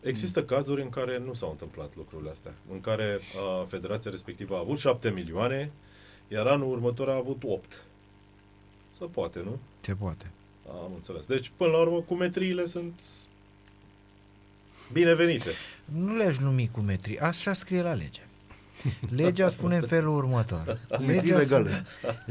Există 0.00 0.44
cazuri 0.44 0.82
în 0.82 0.88
care 0.90 1.18
nu 1.18 1.34
s-au 1.34 1.50
întâmplat 1.50 1.96
lucrurile 1.96 2.30
astea, 2.30 2.54
în 2.72 2.80
care 2.80 3.18
uh, 3.20 3.66
federația 3.66 4.10
respectivă 4.10 4.54
a 4.56 4.58
avut 4.58 4.78
7 4.78 5.10
milioane, 5.10 5.70
iar 6.28 6.46
anul 6.46 6.70
următor 6.70 7.08
a 7.08 7.14
avut 7.16 7.42
8. 7.46 7.84
Să 8.96 9.04
poate, 9.04 9.40
nu? 9.44 9.58
Ce 9.80 9.94
poate. 9.94 10.30
Am 10.68 10.92
înțeles. 10.94 11.26
Deci, 11.26 11.50
până 11.56 11.70
la 11.70 11.78
urmă, 11.78 12.00
cumetriile 12.00 12.66
sunt 12.66 13.00
binevenite. 14.92 15.50
Nu 15.84 16.16
le-aș 16.16 16.36
numi 16.38 16.68
cu 16.72 16.80
metri, 16.80 17.18
așa 17.18 17.52
scrie 17.52 17.82
la 17.82 17.94
lege. 17.94 18.26
Legea 19.14 19.48
spune 19.48 19.76
în 19.76 19.86
felul 19.86 20.16
următor. 20.16 20.78
Metri 20.90 21.06
Legea 21.14 21.36
legale. 21.36 21.70
spune, 21.70 21.84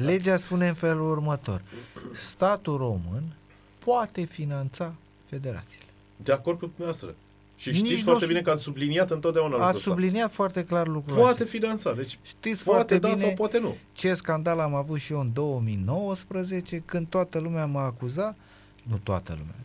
legea 0.07 0.37
spune 0.37 0.67
în 0.67 0.73
felul 0.73 1.09
următor. 1.11 1.61
Statul 2.15 2.77
român 2.77 3.23
poate 3.85 4.23
finanța 4.23 4.93
federațiile. 5.29 5.85
De 6.23 6.31
acord 6.31 6.59
cu 6.59 6.65
dumneavoastră. 6.65 7.15
Și 7.55 7.69
Nici 7.69 7.77
știți 7.77 7.95
nu 7.97 8.03
foarte 8.03 8.23
o- 8.23 8.27
bine 8.27 8.41
că 8.41 8.49
ați 8.49 8.61
subliniat 8.61 9.11
întotdeauna 9.11 9.49
lucrul 9.51 9.67
Ați 9.67 9.77
ăsta. 9.77 9.89
subliniat 9.89 10.33
foarte 10.33 10.63
clar 10.65 10.87
lucrul 10.87 11.15
Poate 11.17 11.33
acesta. 11.43 11.57
finanța. 11.57 11.93
Deci, 11.93 12.19
Știți 12.23 12.63
poate 12.63 12.77
foarte 12.79 12.97
da 12.99 13.07
bine 13.13 13.21
sau 13.25 13.33
poate 13.33 13.59
nu. 13.59 13.75
ce 13.93 14.13
scandal 14.13 14.59
am 14.59 14.75
avut 14.75 14.99
și 14.99 15.13
eu 15.13 15.19
în 15.19 15.33
2019 15.33 16.81
când 16.85 17.07
toată 17.07 17.39
lumea 17.39 17.65
m-a 17.65 17.83
acuzat, 17.83 18.35
nu 18.83 18.99
toată 19.03 19.31
lumea, 19.37 19.55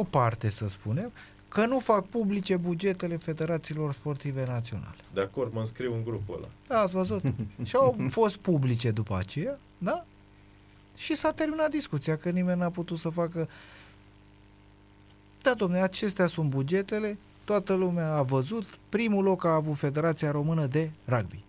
o 0.00 0.04
parte 0.04 0.50
să 0.50 0.68
spunem, 0.68 1.12
că 1.56 1.66
nu 1.66 1.78
fac 1.78 2.06
publice 2.06 2.56
bugetele 2.56 3.16
federațiilor 3.16 3.92
sportive 3.92 4.44
naționale. 4.46 4.96
De 5.14 5.20
acord, 5.20 5.52
mă 5.52 5.60
înscriu 5.60 5.94
în 5.94 6.04
grupul 6.04 6.34
ăla. 6.36 6.48
Da, 6.68 6.80
ați 6.80 6.94
văzut? 6.94 7.22
și 7.68 7.76
au 7.76 7.96
fost 8.08 8.36
publice 8.36 8.90
după 8.90 9.16
aceea, 9.16 9.58
da? 9.78 10.04
Și 10.96 11.16
s-a 11.16 11.32
terminat 11.32 11.70
discuția, 11.70 12.16
că 12.16 12.30
nimeni 12.30 12.58
n-a 12.58 12.70
putut 12.70 12.98
să 12.98 13.08
facă... 13.08 13.48
Da, 15.42 15.54
domne, 15.54 15.80
acestea 15.80 16.26
sunt 16.26 16.50
bugetele, 16.50 17.18
toată 17.44 17.74
lumea 17.74 18.14
a 18.14 18.22
văzut, 18.22 18.78
primul 18.88 19.24
loc 19.24 19.44
a 19.44 19.54
avut 19.54 19.76
Federația 19.76 20.30
Română 20.30 20.66
de 20.66 20.90
Rugby. 21.08 21.42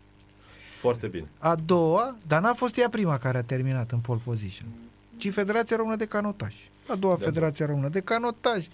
Foarte 0.77 1.07
bine. 1.07 1.27
A 1.37 1.55
doua, 1.55 2.15
dar 2.27 2.41
n-a 2.41 2.53
fost 2.53 2.77
ea 2.77 2.89
prima 2.89 3.17
care 3.17 3.37
a 3.37 3.43
terminat 3.43 3.91
în 3.91 3.99
pole 3.99 4.21
position, 4.23 4.67
ci 5.17 5.31
Federația 5.31 5.77
Română 5.77 5.95
de 5.95 6.05
Canotaj. 6.05 6.55
A 6.87 6.95
doua 6.95 7.15
Da. 7.15 7.25
Federația 7.25 7.65
Română 7.65 7.89
de 7.89 7.99
Canotaj, 8.01 8.65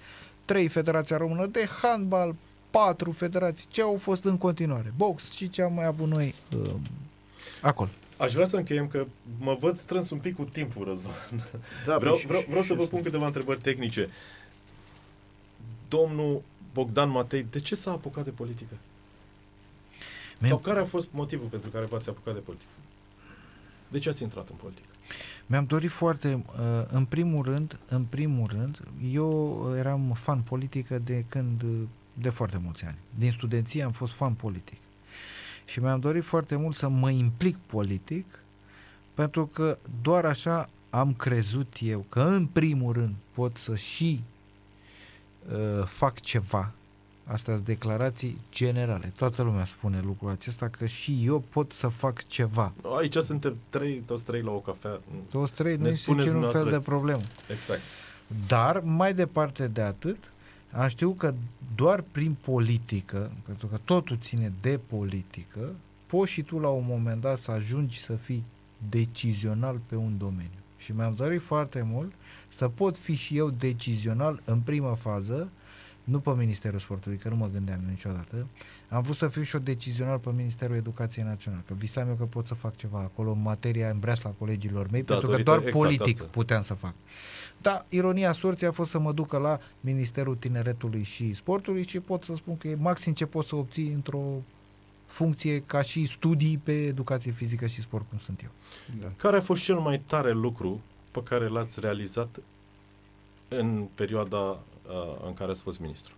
trei 0.46 0.68
Federația 0.68 1.18
Română 1.18 1.46
de 1.46 1.68
Handbal, 1.82 2.36
patru 2.70 3.12
federații, 3.12 3.68
ce 3.70 3.82
au 3.82 3.98
fost 3.98 4.24
în 4.24 4.38
continuare, 4.38 4.94
box 4.98 5.32
și 5.32 5.50
ce 5.50 5.62
am 5.62 5.74
mai 5.74 5.86
avut 5.86 6.08
noi 6.08 6.36
um, 6.56 6.82
acolo. 7.62 7.90
Aș 8.18 8.34
vrea 8.34 8.46
să 8.46 8.56
încheiem 8.58 8.88
că 8.88 9.06
mă 9.40 9.58
văd 9.60 9.78
strâns 9.78 10.10
un 10.10 10.18
pic 10.18 10.36
cu 10.36 10.44
timpul, 10.44 10.86
Răzvan. 10.86 11.14
Da, 11.86 11.98
vreau, 11.98 12.18
și- 12.18 12.26
vreau, 12.26 12.42
și- 12.42 12.48
vreau 12.48 12.64
să 12.64 12.72
și- 12.74 12.80
vă 12.80 12.86
pun 12.86 13.02
câteva 13.02 13.26
întrebări 13.26 13.60
tehnice. 13.62 14.10
Domnul 15.88 16.42
Bogdan 16.74 17.10
Matei, 17.10 17.46
de 17.52 17.60
ce 17.60 17.76
s-a 17.76 17.92
apucat 17.92 18.24
de 18.24 18.30
politică? 18.30 18.74
Mi-am- 20.40 20.52
Sau 20.52 20.58
care 20.58 20.80
a 20.80 20.86
fost 20.86 21.08
motivul 21.12 21.48
pentru 21.48 21.70
care 21.70 21.86
v-ați 21.86 22.10
apucat 22.10 22.34
de 22.34 22.40
politică? 22.40 22.70
De 23.88 24.00
ce 24.00 24.10
ați 24.10 24.24
intrat 24.24 24.50
în 24.50 24.56
politică? 24.56 24.88
Mi-am 25.46 25.66
dorit 25.66 25.92
foarte, 25.92 26.34
uh, 26.34 26.84
în 26.88 27.06
primul 27.06 27.44
rând, 27.44 27.80
în 27.88 28.04
primul 28.04 28.48
rând, 28.52 28.82
eu 29.12 29.68
eram 29.78 30.18
fan 30.20 30.42
politică 30.42 31.00
de 31.00 31.26
când, 31.28 31.62
uh, 31.62 31.82
de 32.14 32.30
foarte 32.30 32.60
mulți 32.64 32.86
ani. 32.86 32.98
Din 33.18 33.32
studenție 33.32 33.84
am 33.84 33.92
fost 33.92 34.14
fan 34.14 34.34
politic. 34.34 34.78
Și 35.66 35.80
mi-am 35.80 36.00
dorit 36.00 36.24
foarte 36.24 36.56
mult 36.56 36.76
să 36.76 36.90
mă 36.90 37.10
implic 37.10 37.58
politic, 37.58 38.40
pentru 39.14 39.46
că 39.46 39.78
doar 40.02 40.26
așa 40.26 40.70
am 40.90 41.14
crezut 41.14 41.76
eu 41.80 42.06
că 42.10 42.22
în 42.22 42.46
primul 42.46 42.94
rând 42.94 43.14
pot 43.32 43.58
să 43.58 43.76
și 43.76 44.24
uh, 45.52 45.86
fac 45.86 46.20
ceva. 46.20 46.74
Astea 47.26 47.54
sunt 47.54 47.66
declarații 47.66 48.38
generale. 48.52 49.14
Toată 49.16 49.42
lumea 49.42 49.66
spune 49.66 50.02
lucrul 50.06 50.30
acesta 50.30 50.68
că 50.68 50.86
și 50.86 51.22
eu 51.26 51.40
pot 51.50 51.72
să 51.72 51.88
fac 51.88 52.28
ceva. 52.28 52.74
Aici 52.98 53.16
suntem 53.16 53.58
trei, 53.70 54.04
toți 54.06 54.26
trei 54.26 54.42
la 54.42 54.52
o 54.52 54.60
cafea. 54.60 55.00
Toți 55.30 55.54
trei, 55.54 55.76
nu 55.76 55.82
Ne 55.82 55.88
este 55.88 56.02
spuneți 56.02 56.28
niciun 56.28 56.42
fel 56.42 56.52
de 56.52 56.58
dumneavoastră. 56.60 56.92
problemă. 56.92 57.22
Exact. 57.50 57.82
Dar, 58.48 58.80
mai 58.80 59.14
departe 59.14 59.68
de 59.68 59.82
atât, 59.82 60.18
am 60.72 60.88
știut 60.88 61.18
că 61.18 61.34
doar 61.76 62.04
prin 62.12 62.36
politică, 62.42 63.32
pentru 63.46 63.68
că 63.68 63.80
totul 63.86 64.18
ține 64.22 64.54
de 64.62 64.80
politică, 64.88 65.72
poți 66.06 66.32
și 66.32 66.42
tu 66.42 66.60
la 66.60 66.70
un 66.70 66.84
moment 66.88 67.22
dat 67.22 67.40
să 67.40 67.52
ajungi 67.52 68.00
să 68.00 68.14
fii 68.14 68.44
decizional 68.90 69.80
pe 69.86 69.96
un 69.96 70.18
domeniu. 70.18 70.50
Și 70.78 70.92
mi-am 70.92 71.14
dorit 71.16 71.42
foarte 71.42 71.82
mult 71.92 72.12
să 72.48 72.68
pot 72.68 72.98
fi 72.98 73.16
și 73.16 73.38
eu 73.38 73.50
decizional 73.50 74.42
în 74.46 74.60
prima 74.60 74.94
fază 74.94 75.50
nu 76.04 76.20
pe 76.20 76.30
Ministerul 76.30 76.80
Sportului, 76.80 77.18
că 77.18 77.30
nu 77.30 77.36
mă 77.36 77.50
gândeam 77.54 77.80
eu 77.84 77.90
niciodată. 77.90 78.48
Am 78.90 79.02
vrut 79.02 79.16
să 79.16 79.28
fiu 79.28 79.42
și 79.42 79.56
o 79.56 79.60
decizional 79.60 80.18
pe 80.18 80.30
Ministerul 80.36 80.76
Educației 80.76 81.26
Naționale, 81.26 81.64
că 81.68 81.74
visam 81.74 82.08
eu 82.08 82.16
că 82.16 82.24
pot 82.24 82.46
să 82.46 82.54
fac 82.54 82.76
ceva 82.76 83.00
acolo 83.00 83.32
în 83.32 83.42
materia 83.42 83.90
în 83.90 84.00
breasla 84.00 84.30
colegilor 84.30 84.88
mei, 84.92 85.04
pentru 85.04 85.28
că 85.28 85.36
Datorită 85.36 85.50
doar 85.50 85.58
exact 85.58 85.78
politic 85.78 86.16
asta. 86.16 86.30
puteam 86.32 86.62
să 86.62 86.74
fac. 86.74 86.94
Da, 87.62 87.86
ironia 87.90 88.32
sorții 88.32 88.68
a 88.68 88.72
fost 88.72 88.90
să 88.90 89.00
mă 89.00 89.12
ducă 89.12 89.38
la 89.38 89.60
Ministerul 89.80 90.36
Tineretului 90.36 91.04
și 91.04 91.34
Sportului 91.34 91.88
și 91.88 92.00
pot 92.00 92.24
să 92.24 92.34
spun 92.36 92.58
că 92.58 92.68
e 92.68 92.76
maxim 92.76 93.14
ce 93.14 93.26
pot 93.26 93.46
să 93.46 93.56
obții 93.56 93.92
într-o 93.92 94.42
funcție 95.06 95.60
ca 95.60 95.82
și 95.82 96.06
studii 96.06 96.58
pe 96.64 96.72
educație 96.72 97.32
fizică 97.32 97.68
și 97.68 97.82
sport, 97.82 98.10
cum 98.10 98.18
sunt 98.18 98.42
eu. 98.44 98.50
Da. 99.00 99.12
Care 99.18 99.38
a 99.38 99.42
fost 99.42 99.64
cel 99.64 99.78
mai 99.80 100.00
tare 100.00 100.32
lucru 100.32 100.82
pe 101.12 101.24
care 101.24 101.48
l-ați 101.48 101.80
realizat 101.80 102.40
în 103.48 103.88
perioada 103.96 104.38
uh, 104.38 104.58
în 105.26 105.34
care 105.34 105.52
ați 105.52 105.62
fost 105.62 105.80
ministru? 105.80 106.14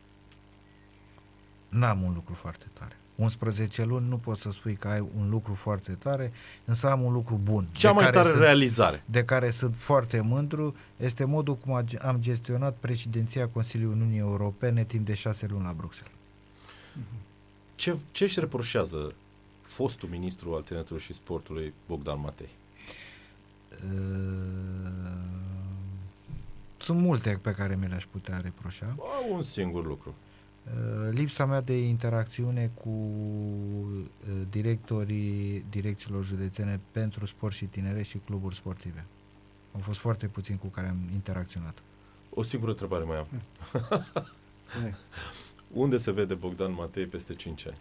N-am 1.69 2.01
un 2.01 2.13
lucru 2.13 2.33
foarte 2.33 2.65
tare. 2.73 2.97
11 3.15 3.83
luni 3.83 4.07
nu 4.07 4.17
poți 4.17 4.41
să 4.41 4.51
spui 4.51 4.75
că 4.75 4.87
ai 4.87 4.99
un 5.17 5.29
lucru 5.29 5.53
foarte 5.53 5.91
tare, 5.91 6.31
însă 6.65 6.89
am 6.89 7.01
un 7.01 7.13
lucru 7.13 7.39
bun. 7.43 7.67
Cea 7.71 7.87
de 7.87 7.93
mai 7.93 8.03
care 8.03 8.15
tare 8.15 8.27
sunt, 8.27 8.41
realizare. 8.41 9.03
de 9.05 9.23
care 9.23 9.49
sunt 9.49 9.75
foarte 9.75 10.21
mândru 10.21 10.75
este 10.97 11.25
modul 11.25 11.55
cum 11.55 11.83
ag- 11.83 12.01
am 12.01 12.17
gestionat 12.19 12.75
președinția 12.79 13.47
Consiliului 13.47 13.95
Uniunii 13.95 14.19
Europene 14.19 14.83
timp 14.83 15.05
de 15.05 15.13
6 15.13 15.45
luni 15.49 15.63
la 15.63 15.73
Bruxelles. 15.73 16.13
Ce, 17.75 17.97
ce 18.11 18.23
își 18.23 18.39
reproșează 18.39 19.11
fostul 19.61 20.09
ministru 20.09 20.53
al 20.53 20.61
tineretului 20.61 21.01
și 21.01 21.13
sportului 21.13 21.73
Bogdan 21.87 22.19
Matei? 22.19 22.49
Uh, 23.71 25.35
Sunt 26.85 26.99
multe 26.99 27.39
pe 27.41 27.51
care 27.51 27.75
mi 27.75 27.87
le-aș 27.87 28.05
putea 28.05 28.37
reproșa. 28.37 28.95
Au 28.99 29.35
un 29.35 29.41
singur 29.41 29.85
lucru. 29.85 30.15
Uh, 30.65 31.09
Lipsa 31.11 31.45
mea 31.45 31.61
de 31.61 31.77
interacțiune 31.87 32.71
cu 32.73 32.89
uh, 32.89 34.05
directorii 34.49 35.65
direcțiilor 35.69 36.25
județene 36.25 36.79
pentru 36.91 37.25
sport 37.25 37.53
și 37.53 37.65
tinere 37.65 38.03
și 38.03 38.17
cluburi 38.17 38.55
sportive. 38.55 39.05
Au 39.73 39.79
fost 39.79 39.99
foarte 39.99 40.27
puțini 40.27 40.57
cu 40.57 40.67
care 40.67 40.87
am 40.87 40.97
interacționat. 41.13 41.77
O 42.29 42.41
singură 42.41 42.71
întrebare 42.71 43.03
mai 43.03 43.17
am. 43.17 43.27
Hai. 44.81 44.95
Unde 45.73 45.97
se 45.97 46.11
vede 46.11 46.33
Bogdan 46.33 46.73
Matei 46.73 47.05
peste 47.05 47.33
5 47.33 47.67
ani? 47.67 47.77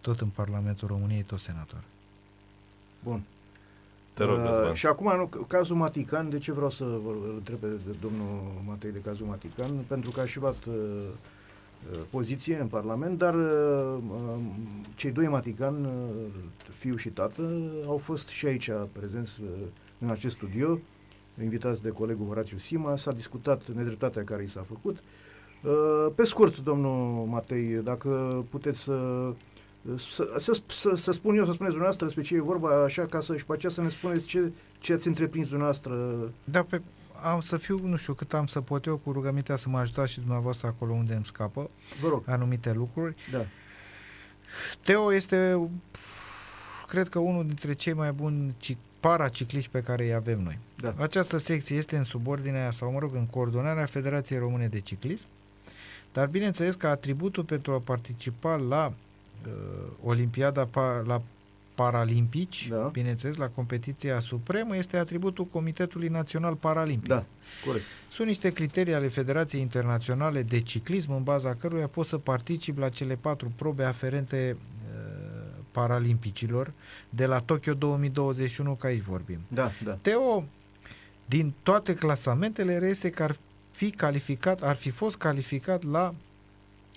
Tot 0.00 0.20
în 0.20 0.28
Parlamentul 0.28 0.88
României, 0.88 1.22
tot 1.22 1.40
senator. 1.40 1.84
Bun. 3.02 3.22
Te 4.14 4.24
rog, 4.24 4.38
Uh, 4.38 4.44
Răzvan. 4.48 4.74
și 4.74 4.86
acum, 4.86 5.16
nu, 5.16 5.44
cazul 5.46 5.76
Matican, 5.76 6.30
de 6.30 6.38
ce 6.38 6.52
vreau 6.52 6.70
să 6.70 6.84
vă 6.84 7.10
îl 7.10 7.32
întreb 7.36 7.58
pe 7.58 7.66
domnul 8.00 8.40
Matei 8.66 8.90
de 8.92 8.98
cazul 9.04 9.26
Matican? 9.26 9.70
Pentru 9.86 10.10
că 10.10 10.20
a 10.20 10.26
și 10.26 10.38
luat 10.40 10.64
uh, 10.64 10.74
uh, 11.92 12.00
poziție 12.10 12.56
în 12.60 12.66
Parlament, 12.66 13.18
dar 13.18 13.34
uh, 13.34 13.96
uh, 14.10 14.40
cei 14.96 15.10
doi 15.10 15.26
Matican, 15.26 15.84
uh, 15.84 15.90
fiu 16.78 16.96
și 16.96 17.08
tată, 17.08 17.42
au 17.86 17.96
fost 17.96 18.28
și 18.28 18.46
aici 18.46 18.70
prezenți 18.92 19.32
uh, 19.42 19.48
în 19.98 20.08
acest 20.10 20.34
studio, 20.34 20.78
invitați 21.42 21.82
de 21.82 21.88
colegul 21.88 22.26
Horațiu 22.26 22.58
Sima, 22.58 22.96
s-a 22.96 23.12
discutat 23.12 23.62
nedreptatea 23.74 24.24
care 24.24 24.42
i 24.42 24.48
s-a 24.48 24.64
făcut. 24.68 24.96
Uh, 25.62 26.12
pe 26.14 26.24
scurt, 26.24 26.58
domnul 26.58 27.26
Matei, 27.26 27.80
dacă 27.84 28.44
puteți 28.50 28.80
să 28.82 28.98
să, 29.96 30.34
să, 30.38 30.60
să, 30.66 30.96
să 30.96 31.12
spun 31.12 31.36
eu, 31.36 31.44
să 31.44 31.52
spuneți 31.52 31.74
dumneavoastră 31.74 32.04
despre 32.04 32.22
ce 32.22 32.34
e 32.34 32.40
vorba, 32.40 32.84
așa, 32.84 33.06
ca 33.06 33.20
să 33.20 33.36
și 33.36 33.44
pe 33.44 33.52
aceea 33.52 33.72
să 33.72 33.80
ne 33.80 33.88
spuneți 33.88 34.26
ce, 34.26 34.52
ce 34.78 34.92
ați 34.92 35.06
întreprins 35.06 35.46
dumneavoastră. 35.46 36.14
Da, 36.44 36.62
pe, 36.62 36.82
am 37.22 37.40
să 37.40 37.56
fiu, 37.56 37.86
nu 37.86 37.96
știu 37.96 38.12
cât 38.12 38.34
am 38.34 38.46
să 38.46 38.60
pot 38.60 38.84
eu, 38.84 38.96
cu 38.96 39.12
rugămintea 39.12 39.56
să 39.56 39.68
mă 39.68 39.78
ajutați 39.78 40.12
și 40.12 40.20
dumneavoastră 40.20 40.66
acolo 40.66 40.92
unde 40.92 41.14
îmi 41.14 41.24
scapă 41.24 41.70
Vă 42.00 42.08
rog. 42.08 42.22
anumite 42.26 42.72
lucruri. 42.72 43.14
Da. 43.30 43.46
Teo 44.80 45.12
este, 45.12 45.68
cred 46.88 47.08
că 47.08 47.18
unul 47.18 47.46
dintre 47.46 47.72
cei 47.72 47.92
mai 47.92 48.12
buni 48.12 48.54
cic- 48.58 48.76
paracicliști 49.00 49.70
pe 49.70 49.80
care 49.80 50.04
îi 50.04 50.14
avem 50.14 50.40
noi. 50.42 50.58
Da. 50.76 50.94
Această 50.98 51.38
secție 51.38 51.76
este 51.76 51.96
în 51.96 52.04
subordinea 52.04 52.70
sau, 52.70 52.92
mă 52.92 52.98
rog, 52.98 53.14
în 53.14 53.26
coordonarea 53.26 53.86
Federației 53.86 54.38
Române 54.38 54.66
de 54.66 54.80
Ciclism, 54.80 55.26
dar 56.12 56.26
bineînțeles 56.26 56.74
că 56.74 56.86
atributul 56.86 57.44
pentru 57.44 57.72
a 57.72 57.78
participa 57.78 58.56
la 58.56 58.86
uh, 58.86 58.92
Olimpiada, 60.02 60.64
pa, 60.64 61.02
la 61.06 61.22
Paralimpici, 61.74 62.68
Da. 62.68 62.76
bineînțeles, 62.76 63.36
la 63.36 63.48
competiția 63.48 64.20
supremă, 64.20 64.76
este 64.76 64.96
atributul 64.96 65.44
Comitetului 65.44 66.08
Național 66.08 66.54
Paralimpic. 66.54 67.08
Da, 67.08 67.24
corect. 67.66 67.84
Sunt 68.10 68.26
niște 68.28 68.52
criterii 68.52 68.94
ale 68.94 69.08
Federației 69.08 69.60
Internaționale 69.60 70.42
de 70.42 70.60
Ciclism 70.60 71.12
în 71.12 71.22
baza 71.22 71.54
căruia 71.54 71.86
poți 71.86 72.08
să 72.08 72.18
participi 72.18 72.80
la 72.80 72.88
cele 72.88 73.14
patru 73.14 73.52
probe 73.56 73.84
aferente 73.84 74.56
uh, 74.56 75.02
paralimpicilor 75.70 76.72
de 77.10 77.26
la 77.26 77.38
Tokyo 77.38 77.74
2021, 77.74 78.74
că 78.74 78.86
aici 78.86 79.02
vorbim. 79.02 79.38
Da, 79.48 79.70
da. 79.84 79.98
Teo, 80.02 80.44
din 81.26 81.52
toate 81.62 81.94
clasamentele, 81.94 82.78
reiese 82.78 83.10
că 83.10 83.22
ar 83.22 83.36
fi 83.70 83.90
calificat, 83.90 84.62
ar 84.62 84.76
fi 84.76 84.90
fost 84.90 85.16
calificat 85.16 85.82
la 85.82 86.14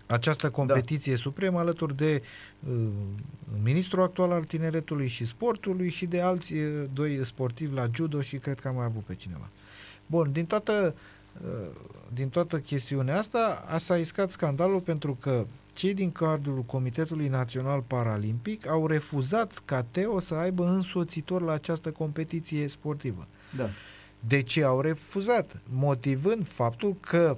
această 0.07 0.49
competiție 0.49 1.13
da. 1.13 1.17
supremă 1.17 1.59
alături 1.59 1.95
de 1.95 2.21
uh, 2.69 2.87
ministrul 3.63 4.03
actual 4.03 4.31
al 4.31 4.43
tineretului 4.43 5.07
și 5.07 5.25
sportului 5.25 5.89
și 5.89 6.05
de 6.05 6.21
alți 6.21 6.53
uh, 6.53 6.83
doi 6.93 7.25
sportivi 7.25 7.73
la 7.73 7.87
judo 7.93 8.21
și 8.21 8.37
cred 8.37 8.59
că 8.59 8.67
am 8.67 8.75
mai 8.75 8.85
avut 8.85 9.03
pe 9.03 9.15
cineva. 9.15 9.49
Bun, 10.05 10.31
din 10.31 10.45
toată, 10.45 10.95
uh, 11.41 11.67
din 12.13 12.29
toată 12.29 12.59
chestiunea 12.59 13.17
asta 13.17 13.65
a 13.67 13.77
s-a 13.77 13.97
iscat 13.97 14.31
scandalul 14.31 14.79
pentru 14.79 15.17
că 15.21 15.45
cei 15.73 15.93
din 15.93 16.11
cadrul 16.11 16.61
Comitetului 16.61 17.27
Național 17.27 17.81
Paralimpic 17.87 18.67
au 18.67 18.87
refuzat 18.87 19.61
ca 19.65 19.85
Teo 19.91 20.19
să 20.19 20.33
aibă 20.33 20.67
însoțitor 20.67 21.41
la 21.41 21.51
această 21.51 21.91
competiție 21.91 22.67
sportivă. 22.67 23.27
da. 23.55 23.69
De 24.27 24.41
ce 24.41 24.63
au 24.63 24.81
refuzat? 24.81 25.61
Motivând 25.69 26.47
faptul 26.47 26.95
că 26.99 27.37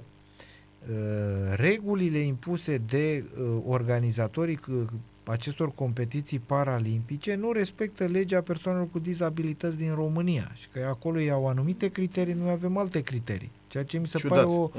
regulile 1.54 2.18
impuse 2.18 2.78
de 2.86 3.24
uh, 3.40 3.62
organizatorii 3.66 4.58
uh, 4.68 4.82
acestor 5.24 5.74
competiții 5.74 6.38
paralimpice 6.38 7.34
nu 7.34 7.52
respectă 7.52 8.04
legea 8.04 8.40
persoanelor 8.40 8.88
cu 8.90 8.98
dizabilități 8.98 9.76
din 9.76 9.94
România 9.94 10.52
și 10.54 10.68
că 10.72 10.86
acolo 10.88 11.18
iau 11.18 11.46
anumite 11.48 11.88
criterii, 11.88 12.34
noi 12.34 12.50
avem 12.50 12.76
alte 12.76 13.00
criterii. 13.00 13.50
Ceea 13.68 13.84
ce 13.84 13.98
mi 13.98 14.06
se 14.08 14.18
Ciudat. 14.18 14.36
pare 14.38 14.50
o, 14.50 14.70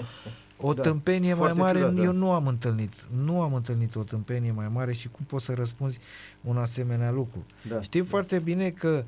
o 0.58 0.74
Da, 0.74 0.82
tâmpenie 0.82 1.34
mai 1.34 1.38
foarte 1.38 1.60
mare, 1.60 1.78
ciudat, 1.78 1.94
da. 1.94 2.04
eu 2.04 2.12
nu 2.14 2.32
am 2.32 2.48
întâlnit, 2.48 2.94
nu 3.24 3.42
am 3.42 3.54
întâlnit 3.54 3.96
o 3.96 4.04
tâmpenie 4.04 4.52
mai 4.52 4.68
mare 4.74 4.94
și 4.94 5.10
cum 5.10 5.26
poți 5.26 5.46
să 5.46 5.54
răspunzi 5.54 6.00
un 6.42 6.58
asemenea 6.58 7.12
lucru. 7.12 7.46
da. 7.70 7.82
Știm 7.82 8.04
foarte 8.04 8.40
bine 8.40 8.70
că 8.70 9.04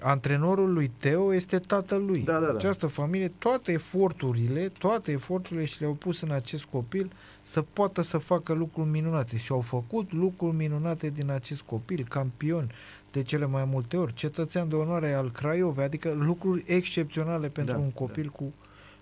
antrenorul 0.00 0.72
lui 0.72 0.90
Teo 0.98 1.34
este 1.34 1.58
tatăl 1.58 2.04
lui. 2.04 2.22
Da, 2.22 2.38
da, 2.38 2.46
da. 2.46 2.52
Această 2.52 2.86
familie, 2.86 3.28
toate 3.38 3.72
eforturile, 3.72 4.68
toate 4.78 5.12
eforturile 5.12 5.64
și 5.64 5.80
le-au 5.80 5.92
pus 5.92 6.20
în 6.20 6.30
acest 6.30 6.64
copil 6.64 7.12
să 7.42 7.62
poată 7.72 8.02
să 8.02 8.18
facă 8.18 8.52
lucruri 8.52 8.88
minunate 8.88 9.36
și 9.36 9.52
au 9.52 9.60
făcut 9.60 10.12
lucruri 10.12 10.56
minunate 10.56 11.10
din 11.10 11.30
acest 11.30 11.60
copil, 11.60 12.06
campion 12.08 12.70
de 13.12 13.22
cele 13.22 13.46
mai 13.46 13.64
multe 13.64 13.96
ori, 13.96 14.14
cetățean 14.14 14.68
de 14.68 14.74
onoare 14.74 15.12
al 15.12 15.30
Craiovei, 15.30 15.84
adică 15.84 16.12
lucruri 16.12 16.64
excepționale 16.66 17.48
pentru 17.48 17.74
Da, 17.74 17.80
un 17.80 17.90
copil 17.90 18.28
cu 18.28 18.52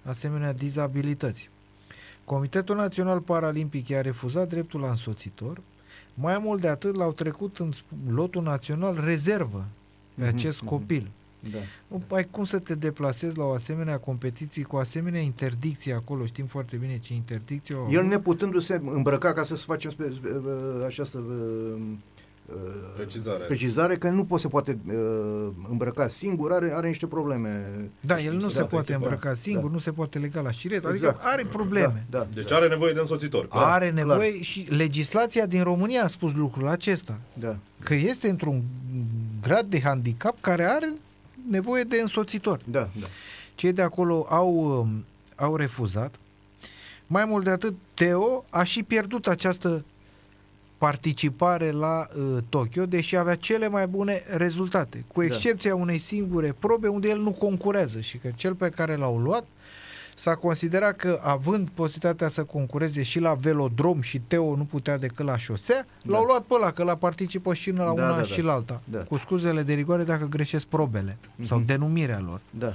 asemenea 0.03 0.53
dizabilități. 0.53 1.51
Comitetul 2.25 2.77
Național 2.77 3.21
Paralimpic 3.21 3.89
i-a 3.89 4.01
refuzat 4.01 4.49
dreptul 4.49 4.81
la 4.81 4.89
însoțitor, 4.89 5.61
mai 6.15 6.39
mult 6.39 6.61
de 6.61 6.69
atât 6.69 6.95
l-au 6.95 7.13
trecut 7.13 7.59
în 7.59 7.73
sp- 7.73 8.11
lotul 8.11 8.43
național 8.43 9.01
rezervă 9.05 9.65
pe 10.19 10.25
Mhm, 10.27 10.35
acest 10.37 10.57
mhm. 10.61 10.67
copil. 10.67 11.11
da. 11.53 11.59
Nu 11.89 12.03
ai 12.11 12.27
cum 12.31 12.45
să 12.45 12.59
te 12.59 12.75
deplasezi 12.75 13.37
la 13.37 13.45
o 13.45 13.53
asemenea 13.53 13.99
competiție 13.99 14.63
cu 14.63 14.77
o 14.77 14.79
asemenea 14.79 15.21
interdicție 15.21 15.93
acolo. 15.95 16.27
Știm 16.27 16.47
foarte 16.47 16.77
bine 16.77 16.99
ce 16.99 17.15
interdicție 17.15 17.75
au 17.75 17.89
El 17.91 17.99
avut. 17.99 18.11
neputându-se 18.11 18.81
îmbrăca 18.85 19.33
ca 19.33 19.43
să 19.43 19.55
facem 19.55 19.91
spe, 19.91 20.13
spe, 20.17 20.29
uh, 20.29 20.85
această 20.87 21.19
uh, 21.19 21.81
uh, 22.47 22.57
Precizare. 22.97 23.45
precizare 23.45 23.97
că 23.97 24.09
nu 24.09 24.25
po- 24.25 24.41
se 24.41 24.49
poate 24.49 24.79
uh, 24.89 25.49
îmbrăca 25.71 26.09
singur, 26.09 26.53
are, 26.53 26.73
are 26.75 26.89
niște 26.89 27.07
probleme. 27.07 27.71
Da, 28.01 28.21
el 28.21 28.35
nu 28.35 28.41
Da, 28.41 28.49
se 28.49 28.63
poate 28.65 28.91
da, 28.93 28.99
îmbrăca 28.99 29.35
singur, 29.35 29.65
da. 29.69 29.71
nu 29.75 29.79
se 29.79 29.93
poate 29.93 30.19
lega 30.19 30.41
la 30.41 30.51
șiret, 30.51 30.85
adică 30.85 31.07
Exact. 31.07 31.25
are 31.25 31.45
probleme. 31.51 32.07
Da, 32.11 32.19
da, 32.19 32.27
Deci 32.35 32.49
da, 32.49 32.57
are 32.57 32.69
nevoie 32.69 32.93
de 32.93 33.01
însoțitor. 33.01 33.47
clar. 33.49 33.73
Are 33.73 33.91
nevoie 33.91 34.43
și 34.43 34.67
legislația 34.71 35.47
din 35.47 35.63
România 35.63 36.03
a 36.05 36.07
spus 36.09 36.33
lucrul 36.35 36.67
acesta. 36.69 37.21
da. 37.35 37.57
Că 37.81 37.95
este 37.95 38.29
într-un 38.29 38.63
grad 39.47 39.67
de 39.67 39.81
handicap 39.81 40.41
care 40.41 40.65
are 40.65 40.93
nevoie 41.49 41.83
de 41.83 42.01
însoțitor. 42.01 42.61
Da, 42.65 42.89
da. 43.01 43.07
Cei 43.55 43.73
de 43.73 43.83
acolo 43.83 44.27
au, 44.29 44.79
um, 44.81 45.05
au 45.37 45.57
refuzat. 45.57 46.15
Mai 47.07 47.25
mult 47.25 47.45
de 47.45 47.51
atât, 47.51 47.75
Teo 47.95 48.45
a 48.51 48.63
și 48.63 48.83
pierdut 48.83 49.27
această 49.27 49.85
participare 50.79 51.71
la 51.71 52.07
uh, 52.17 52.37
Tokyo, 52.49 52.87
deși 52.87 53.17
avea 53.17 53.35
cele 53.35 53.69
mai 53.69 53.87
bune 53.87 54.23
rezultate, 54.37 55.05
cu 55.13 55.21
Da. 55.21 55.27
excepția 55.27 55.75
unei 55.75 55.99
singure 55.99 56.55
probe 56.59 56.89
unde 56.89 57.09
el 57.09 57.19
nu 57.19 57.33
concurează 57.33 58.01
și 58.01 58.19
că 58.19 58.29
cel 58.35 58.55
pe 58.55 58.71
care 58.71 58.97
l-au 58.97 59.19
luat 59.19 59.45
s-a 60.19 60.35
considerat 60.35 60.97
că 60.97 61.21
având 61.23 61.69
posibilitatea 61.75 62.29
să 62.29 62.45
concureze 62.45 63.03
și 63.03 63.19
la 63.21 63.35
velodrom 63.35 64.01
și 64.01 64.19
Teo 64.19 64.57
nu 64.57 64.65
putea 64.65 64.99
decât 64.99 65.25
la 65.27 65.39
șosea, 65.39 65.87
Da. 66.03 66.13
l-au 66.13 66.25
luat 66.25 66.41
pe 66.43 66.55
ăla, 66.55 66.71
că 66.71 66.83
la 66.85 66.95
participă 66.97 67.55
și 67.55 67.71
la 67.71 67.85
Da, 67.85 67.91
una 67.93 68.09
da, 68.11 68.17
da. 68.17 68.23
și 68.23 68.41
la 68.43 68.53
alta. 68.53 68.81
Da. 68.91 68.99
Cu 68.99 69.17
scuzele 69.17 69.63
de 69.63 69.75
rigoare 69.75 70.05
dacă 70.05 70.25
greșesc 70.27 70.65
probele 70.67 71.17
sau 71.47 71.57
Mhm. 71.59 71.67
denumirea 71.67 72.21
lor. 72.21 72.41
Da, 72.51 72.67
da. 72.67 72.75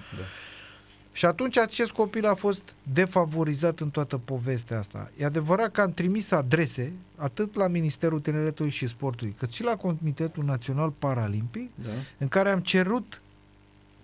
Și 1.14 1.26
atunci 1.26 1.58
acest 1.58 1.92
copil 1.92 2.26
a 2.28 2.34
fost 2.36 2.76
defavorizat 2.94 3.80
în 3.80 3.90
toată 3.90 4.18
povestea 4.18 4.80
asta. 4.80 5.12
E 5.18 5.26
adevărat 5.26 5.72
că 5.72 5.82
am 5.82 5.92
trimis 5.92 6.32
adrese 6.32 6.94
atât 7.16 7.56
la 7.56 7.68
Ministerul 7.68 8.20
Tineretului 8.20 8.72
și 8.72 8.88
Sportului, 8.88 9.36
cât 9.38 9.52
și 9.52 9.64
la 9.64 9.76
Comitetul 9.76 10.44
Național 10.44 10.90
Paralimpic, 10.90 11.70
da. 11.84 11.90
în 12.18 12.28
care 12.28 12.50
am 12.50 12.60
cerut 12.60 13.22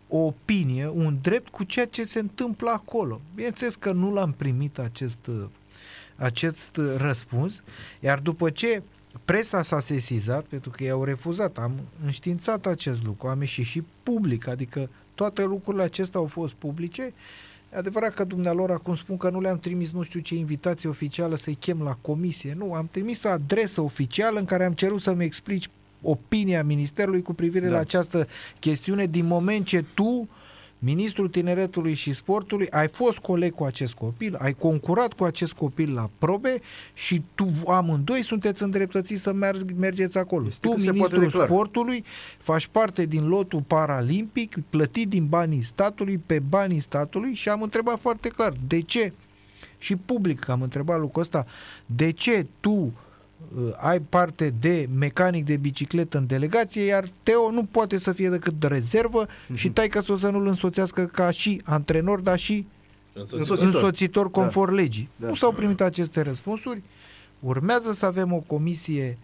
o 0.08 0.18
opinie, 0.18 0.88
un 0.88 1.18
drept 1.22 1.50
cu 1.50 1.64
ceea 1.64 1.86
ce 1.86 2.06
se 2.06 2.20
întâmplă 2.20 2.70
acolo. 2.70 3.22
Bineînțeles 3.36 3.76
că 3.76 3.92
nu 3.92 4.14
l-am 4.14 4.32
primit 4.32 4.80
acest, 4.80 5.28
uh, 5.28 5.46
acest 6.16 6.78
uh, 6.78 6.94
răspuns, 6.98 7.62
iar 8.00 8.20
după 8.20 8.50
ce 8.50 8.84
presa 9.26 9.64
s-a 9.64 9.80
sesizat, 9.80 10.46
pentru 10.46 10.70
că 10.70 10.84
i-au 10.84 11.04
refuzat, 11.04 11.58
am 11.58 11.80
înștiințat 12.06 12.66
acest 12.66 13.04
lucru, 13.04 13.28
am 13.28 13.40
ieșit 13.40 13.66
și 13.66 13.84
public, 14.04 14.48
adică 14.48 14.90
toate 15.16 15.44
lucrurile 15.44 15.84
acestea 15.84 16.20
au 16.20 16.26
fost 16.26 16.54
publice, 16.54 17.14
E 17.74 17.78
adevărat 17.78 18.14
că 18.14 18.24
dumnealor 18.24 18.72
acum 18.72 18.96
spun 18.96 19.18
că 19.18 19.30
nu 19.30 19.42
le-am 19.42 19.60
trimis 19.60 19.92
nu 19.92 20.04
știu 20.04 20.20
ce 20.20 20.36
invitație 20.36 20.90
oficială 20.90 21.36
să-i 21.36 21.56
chem 21.56 21.82
la 21.82 21.98
comisie. 22.02 22.54
Nu, 22.58 22.74
am 22.74 22.88
trimis 22.92 23.24
o 23.24 23.30
adresă 23.30 23.82
oficială 23.82 24.40
în 24.40 24.46
care 24.46 24.66
am 24.66 24.74
cerut 24.74 25.02
să-mi 25.02 25.24
explici 25.24 25.70
opinia 26.02 26.64
Ministerului 26.64 27.22
cu 27.22 27.34
privire 27.34 27.66
Da. 27.66 27.72
la 27.72 27.80
această 27.80 28.28
chestiune 28.60 29.06
din 29.06 29.26
moment 29.26 29.66
ce 29.66 29.84
tu, 29.94 30.28
Ministrul 30.80 31.28
Tineretului 31.28 31.94
și 31.94 32.14
Sportului, 32.14 32.70
ai 32.70 32.88
fost 32.88 33.18
coleg 33.18 33.54
cu 33.54 33.64
acest 33.64 33.94
copil, 33.94 34.36
ai 34.36 34.54
concurat 34.54 35.14
cu 35.14 35.24
acest 35.24 35.54
copil 35.54 35.94
la 35.94 36.10
probe 36.20 36.62
și 36.94 37.22
tu 37.36 37.48
amândoi 37.68 38.24
sunteți 38.24 38.64
îndreptățiți 38.64 39.22
să 39.22 39.34
merg, 39.34 39.72
mergeți 39.78 40.18
acolo. 40.18 40.46
Este 40.48 40.68
tu, 40.68 40.74
cât 40.74 40.80
se 40.80 40.86
poate 40.86 40.98
Ministrul 40.98 41.24
de 41.24 41.30
clar. 41.30 41.48
Sportului, 41.48 42.04
faci 42.38 42.68
parte 42.68 43.06
din 43.06 43.28
lotul 43.28 43.62
paralimpic, 43.68 44.58
plătit 44.70 45.10
din 45.10 45.26
banii 45.26 45.62
statului, 45.62 46.18
pe 46.26 46.40
banii 46.40 46.80
statului 46.80 47.34
și 47.34 47.50
am 47.50 47.62
întrebat 47.62 48.00
foarte 48.00 48.30
clar, 48.30 48.54
de 48.68 48.82
ce? 48.82 49.14
Și 49.78 49.96
public 49.96 50.48
am 50.48 50.62
întrebat 50.62 51.00
lucrul 51.00 51.22
ăsta, 51.22 51.46
de 51.86 52.12
ce 52.12 52.46
tu 52.60 52.72
uh, 52.72 52.92
ai 53.78 54.00
parte 54.00 54.54
de 54.60 54.90
mecanic 54.98 55.46
de 55.46 55.58
bicicletă 55.58 56.18
în 56.18 56.26
delegație, 56.26 56.84
iar 56.84 57.06
Teo 57.24 57.52
nu 57.52 57.64
poate 57.64 58.00
să 58.00 58.14
fie 58.14 58.30
decât 58.30 58.54
de 58.60 58.68
rezervă 58.68 59.26
Mhm. 59.48 59.58
și 59.58 59.70
taică 59.70 60.02
să 60.02 60.16
să 60.20 60.30
nu-l 60.30 60.48
însoțească 60.48 61.06
ca 61.06 61.32
și 61.32 61.62
antrenor, 61.66 62.20
dar 62.20 62.40
și 62.40 62.66
Însoțitor. 63.14 63.40
Însoțitor. 63.40 63.74
însoțitor 63.74 64.32
conform 64.32 64.74
legii. 64.74 65.10
Da. 65.16 65.28
Nu 65.28 65.36
s-au 65.36 65.52
primit 65.52 65.82
aceste 65.82 66.22
răspunsuri. 66.22 66.82
Urmează 67.40 67.92
să 67.94 68.06
avem 68.06 68.34
o 68.34 68.38
comisie 68.38 69.18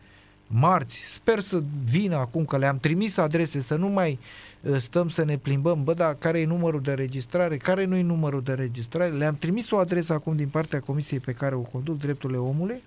marți. 0.47 0.99
Sper 1.13 1.39
să 1.39 1.61
vină 1.89 2.15
acum, 2.15 2.45
că 2.45 2.57
le-am 2.57 2.77
trimis 2.79 3.17
adrese, 3.17 3.59
să 3.61 3.75
nu 3.75 3.87
mai 3.87 4.19
uh, 4.61 4.77
stăm 4.77 5.09
să 5.09 5.23
ne 5.23 5.37
plimbăm. 5.37 5.83
Bă, 5.83 5.93
da, 5.93 6.13
care 6.19 6.39
e 6.39 6.45
numărul 6.45 6.81
de 6.81 6.93
registrare? 6.93 7.57
Care 7.57 7.85
nu 7.85 7.95
e 7.95 8.01
numărul 8.01 8.41
de 8.41 8.53
registrare? 8.53 9.09
Le-am 9.11 9.35
trimis 9.35 9.71
o 9.71 9.77
adresă 9.77 10.13
acum 10.13 10.35
din 10.35 10.47
partea 10.47 10.79
comisiei 10.79 11.19
pe 11.19 11.31
care 11.31 11.55
o 11.55 11.59
conduc, 11.59 11.97
Drepturile 11.97 12.37
Omului, 12.39 12.81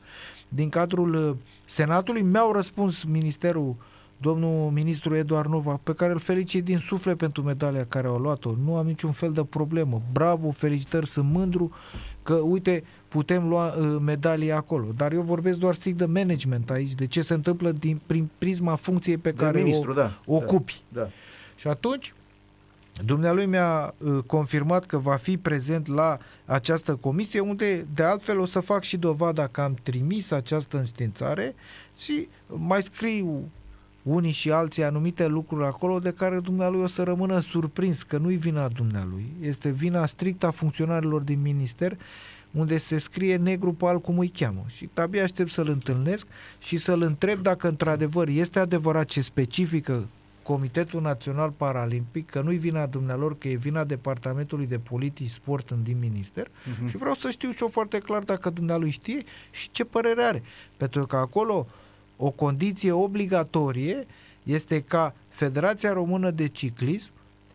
din 0.48 0.68
cadrul 0.68 1.14
uh, 1.14 1.36
Senatului. 1.64 2.22
Mi-au 2.22 2.52
răspuns 2.52 3.02
Ministerul 3.02 3.76
domnul 4.20 4.70
ministru 4.70 5.14
Eduard 5.14 5.50
Nova, 5.50 5.80
pe 5.82 5.92
care 5.92 6.12
îl 6.12 6.18
felicit 6.18 6.64
din 6.64 6.78
suflet 6.78 7.16
pentru 7.16 7.42
medalia 7.42 7.84
care 7.88 8.06
au 8.06 8.16
luat-o. 8.16 8.54
Nu 8.64 8.76
am 8.76 8.86
niciun 8.86 9.12
fel 9.12 9.32
de 9.32 9.44
problemă. 9.44 10.02
Bravo, 10.12 10.50
felicitări, 10.50 11.06
sunt 11.06 11.30
mândru 11.30 11.70
că, 12.22 12.34
uite, 12.34 12.84
putem 13.08 13.48
lua 13.48 13.66
uh, 13.66 13.96
medalii 14.00 14.52
acolo. 14.52 14.86
Dar 14.96 15.12
eu 15.12 15.22
vorbesc 15.22 15.58
doar 15.58 15.74
strict 15.74 15.98
de 15.98 16.04
management 16.04 16.70
aici, 16.70 16.94
de 16.94 17.06
ce 17.06 17.22
se 17.22 17.34
întâmplă 17.34 17.70
din, 17.70 18.00
prin 18.06 18.30
prisma 18.38 18.74
funcției 18.74 19.18
pe 19.18 19.30
De 19.30 19.36
care 19.42 19.62
ministru, 19.62 19.90
o 19.90 19.94
da. 19.94 20.20
ocupi. 20.26 20.82
Da. 20.88 21.08
Și 21.56 21.68
atunci, 21.68 22.14
dumnealui 23.04 23.46
mi-a 23.46 23.94
uh, 23.98 24.18
confirmat 24.26 24.86
că 24.86 24.98
va 24.98 25.16
fi 25.16 25.38
prezent 25.38 25.86
la 25.86 26.18
această 26.44 26.94
comisie, 26.94 27.40
unde 27.40 27.86
de 27.94 28.02
altfel 28.02 28.38
o 28.38 28.46
să 28.46 28.60
fac 28.60 28.82
și 28.82 28.96
dovada 28.96 29.46
că 29.46 29.60
am 29.60 29.76
trimis 29.82 30.30
această 30.30 30.78
înștiințare 30.78 31.54
și 31.96 32.28
mai 32.46 32.82
scriu 32.82 33.50
unii 34.02 34.30
și 34.30 34.50
alții 34.50 34.84
anumite 34.84 35.26
lucruri 35.26 35.64
acolo 35.64 35.98
de 35.98 36.12
care 36.12 36.40
dumnealui 36.40 36.82
o 36.82 36.86
să 36.86 37.02
rămână 37.02 37.40
surprins 37.40 38.02
că 38.02 38.18
nu-i 38.18 38.36
vina 38.36 38.68
dumnealui, 38.68 39.26
este 39.40 39.70
vina 39.70 40.06
strictă 40.06 40.46
a 40.46 40.50
funcționarilor 40.50 41.20
din 41.20 41.40
minister 41.42 41.96
unde 42.50 42.78
se 42.78 42.98
scrie 42.98 43.36
negru 43.36 43.72
pe 43.72 43.86
alb 43.86 44.02
cum 44.02 44.18
îi 44.18 44.28
cheamă. 44.28 44.64
Și 44.66 44.88
abia 44.94 45.22
aștept 45.22 45.50
să-l 45.50 45.68
întâlnesc 45.68 46.26
și 46.58 46.76
să-l 46.76 47.02
întreb 47.02 47.40
dacă 47.40 47.68
într-adevăr 47.68 48.28
este 48.28 48.58
adevărat 48.58 49.04
ce 49.04 49.20
specifică 49.20 50.08
Comitetul 50.46 51.00
Național 51.00 51.50
Paralimpic, 51.50 52.30
că 52.30 52.40
nu-i 52.40 52.56
vina 52.56 52.86
dumnealor, 52.86 53.38
că 53.38 53.48
e 53.48 53.56
vina 53.56 53.84
Departamentului 53.84 54.66
de 54.66 54.78
Politici 54.78 55.28
Sport 55.30 55.70
în 55.70 55.82
din 55.82 55.96
minister 56.00 56.50
Mhm. 56.78 56.86
și 56.88 56.96
vreau 56.96 57.14
să 57.14 57.30
știu 57.30 57.50
și 57.50 57.62
eu 57.62 57.68
foarte 57.68 57.98
clar 57.98 58.22
dacă 58.22 58.50
dumnealui 58.50 58.90
știe 58.90 59.22
și 59.50 59.70
ce 59.70 59.84
părere 59.84 60.22
are. 60.22 60.42
Pentru 60.76 61.06
că 61.06 61.16
acolo 61.16 61.66
o 62.16 62.30
condiție 62.30 62.92
obligatorie 62.92 64.06
este 64.42 64.80
ca 64.80 65.14
Federația 65.28 65.92
Română 65.92 66.30
de 66.30 66.48
Ciclism 66.48 67.10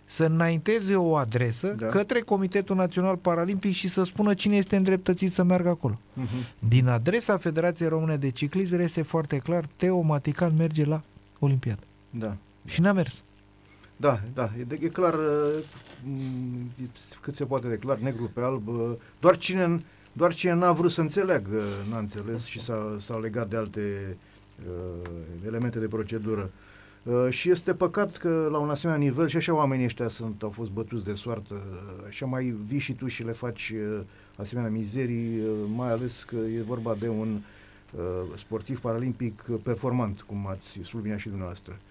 să 0.05 0.23
înainteze 0.25 0.95
o 0.95 1.15
adresă 1.15 1.67
Da. 1.67 1.85
da. 1.85 1.91
către 1.91 2.19
Comitetul 2.19 2.75
Național 2.75 3.15
Paralimpic 3.17 3.73
și 3.73 3.87
să 3.87 4.03
spună 4.03 4.33
cine 4.33 4.55
este 4.55 4.75
îndreptățit 4.75 5.33
să 5.33 5.43
meargă 5.43 5.69
acolo. 5.69 5.99
Mhm. 6.13 6.27
Din 6.67 6.87
adresa 6.87 7.37
Federației 7.37 7.89
Române 7.89 8.15
de 8.15 8.29
Ciclism 8.29 8.75
reiese 8.75 9.01
foarte 9.01 9.37
clar 9.37 9.65
Teo 9.75 10.01
Matican 10.01 10.53
merge 10.57 10.85
la 10.85 11.01
Olimpiadă. 11.39 11.81
Da. 12.09 12.35
Și 12.65 12.81
n-a 12.81 12.91
mers. 12.91 13.23
Da, 13.97 14.19
da, 14.33 14.51
e, 14.59 14.63
de- 14.63 14.79
e 14.81 14.87
clar, 14.87 15.13
uh, 15.13 15.63
m, 16.03 16.83
e 16.83 16.87
cât 17.21 17.35
se 17.35 17.45
poate 17.45 17.67
de 17.67 17.75
clar, 17.75 17.97
negru 17.97 18.31
pe 18.33 18.41
alb, 18.41 18.67
uh, 18.67 18.91
doar 19.19 19.37
cine, 19.37 19.77
doar 20.13 20.33
cine 20.33 20.53
n-a 20.53 20.71
vrut 20.71 20.91
să 20.91 21.01
înțeleagă, 21.01 21.61
n-a 21.89 21.97
înțeles 21.97 22.45
și 22.45 22.59
s-a, 22.59 22.95
s-a 22.99 23.17
legat 23.17 23.49
de 23.49 23.55
alte 23.55 24.17
uh, 24.67 25.09
elemente 25.45 25.79
de 25.79 25.87
procedură. 25.87 26.51
Uh, 27.03 27.27
și 27.29 27.49
este 27.49 27.73
păcat 27.73 28.17
că 28.17 28.47
la 28.51 28.57
un 28.57 28.69
asemenea 28.69 29.01
nivel 29.01 29.27
și 29.27 29.37
așa 29.37 29.53
oamenii 29.53 29.85
ăștia 29.85 30.09
sunt, 30.09 30.43
au 30.43 30.49
fost 30.49 30.69
bătuți 30.69 31.03
de 31.03 31.13
soartă, 31.13 31.53
uh, 31.53 32.05
așa 32.07 32.25
mai 32.25 32.55
vii 32.67 32.79
și 32.79 32.93
tu 32.93 33.07
și 33.07 33.23
le 33.23 33.31
faci 33.31 33.73
uh, 33.75 33.99
asemenea 34.37 34.69
mizerii, 34.69 35.39
uh, 35.39 35.47
mai 35.75 35.89
ales 35.91 36.23
că 36.23 36.35
e 36.35 36.61
vorba 36.61 36.95
de 36.99 37.07
un 37.07 37.39
uh, 37.95 38.01
sportiv 38.37 38.79
paralimpic 38.79 39.41
performant, 39.63 40.21
cum 40.21 40.47
ați 40.47 40.79
subliniat 40.83 41.19
și 41.19 41.27
dumneavoastră. 41.27 41.73
Uh, 41.77 41.90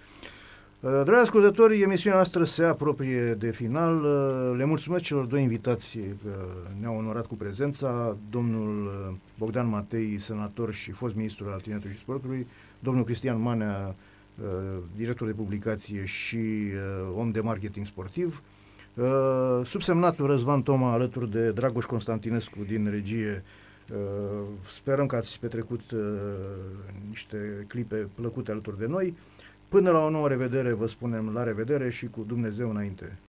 Dragi 0.82 1.20
ascultători, 1.20 1.80
emisiunea 1.80 2.18
noastră 2.18 2.44
se 2.44 2.64
apropie 2.64 3.34
de 3.34 3.50
final. 3.50 4.04
Uh, 4.04 4.56
Le 4.56 4.64
mulțumesc 4.64 5.04
celor 5.04 5.24
doi 5.24 5.42
invitați 5.42 5.98
că 5.98 6.46
ne-au 6.80 6.96
onorat 6.96 7.26
cu 7.26 7.34
prezența, 7.34 8.16
domnul 8.30 8.84
uh, 8.86 9.14
Bogdan 9.38 9.68
Matei, 9.68 10.18
senator 10.18 10.72
și 10.72 10.90
fost 10.90 11.14
ministru 11.14 11.48
al 11.52 11.60
Tineretului 11.60 11.94
și 11.96 12.02
Sportului, 12.02 12.46
domnul 12.78 13.04
Cristian 13.04 13.40
Manea, 13.40 13.94
uh, 14.42 14.46
director 14.96 15.26
de 15.26 15.32
publicație 15.32 16.04
și 16.04 16.36
uh, 16.36 17.16
om 17.16 17.30
de 17.30 17.40
marketing 17.40 17.86
sportiv, 17.86 18.42
uh, 18.94 19.60
subsemnatul 19.64 20.26
Răzvan 20.26 20.62
Toma 20.62 20.92
alături 20.92 21.30
de 21.30 21.50
Dragoș 21.50 21.84
Constantinescu 21.84 22.58
din 22.66 22.90
regie. 22.90 23.44
Uh, 23.92 23.96
Sperăm 24.76 25.06
că 25.06 25.16
ați 25.16 25.40
petrecut 25.40 25.90
uh, 25.90 26.00
niște 27.08 27.64
clipe 27.68 28.08
plăcute 28.14 28.50
alături 28.50 28.78
de 28.78 28.86
noi. 28.86 29.14
Până 29.70 29.90
la 29.90 30.04
o 30.04 30.10
nouă 30.10 30.28
revedere, 30.28 30.72
vă 30.72 30.86
spunem 30.86 31.32
la 31.32 31.42
revedere 31.42 31.90
și 31.90 32.06
cu 32.06 32.22
Dumnezeu 32.22 32.70
înainte. 32.70 33.18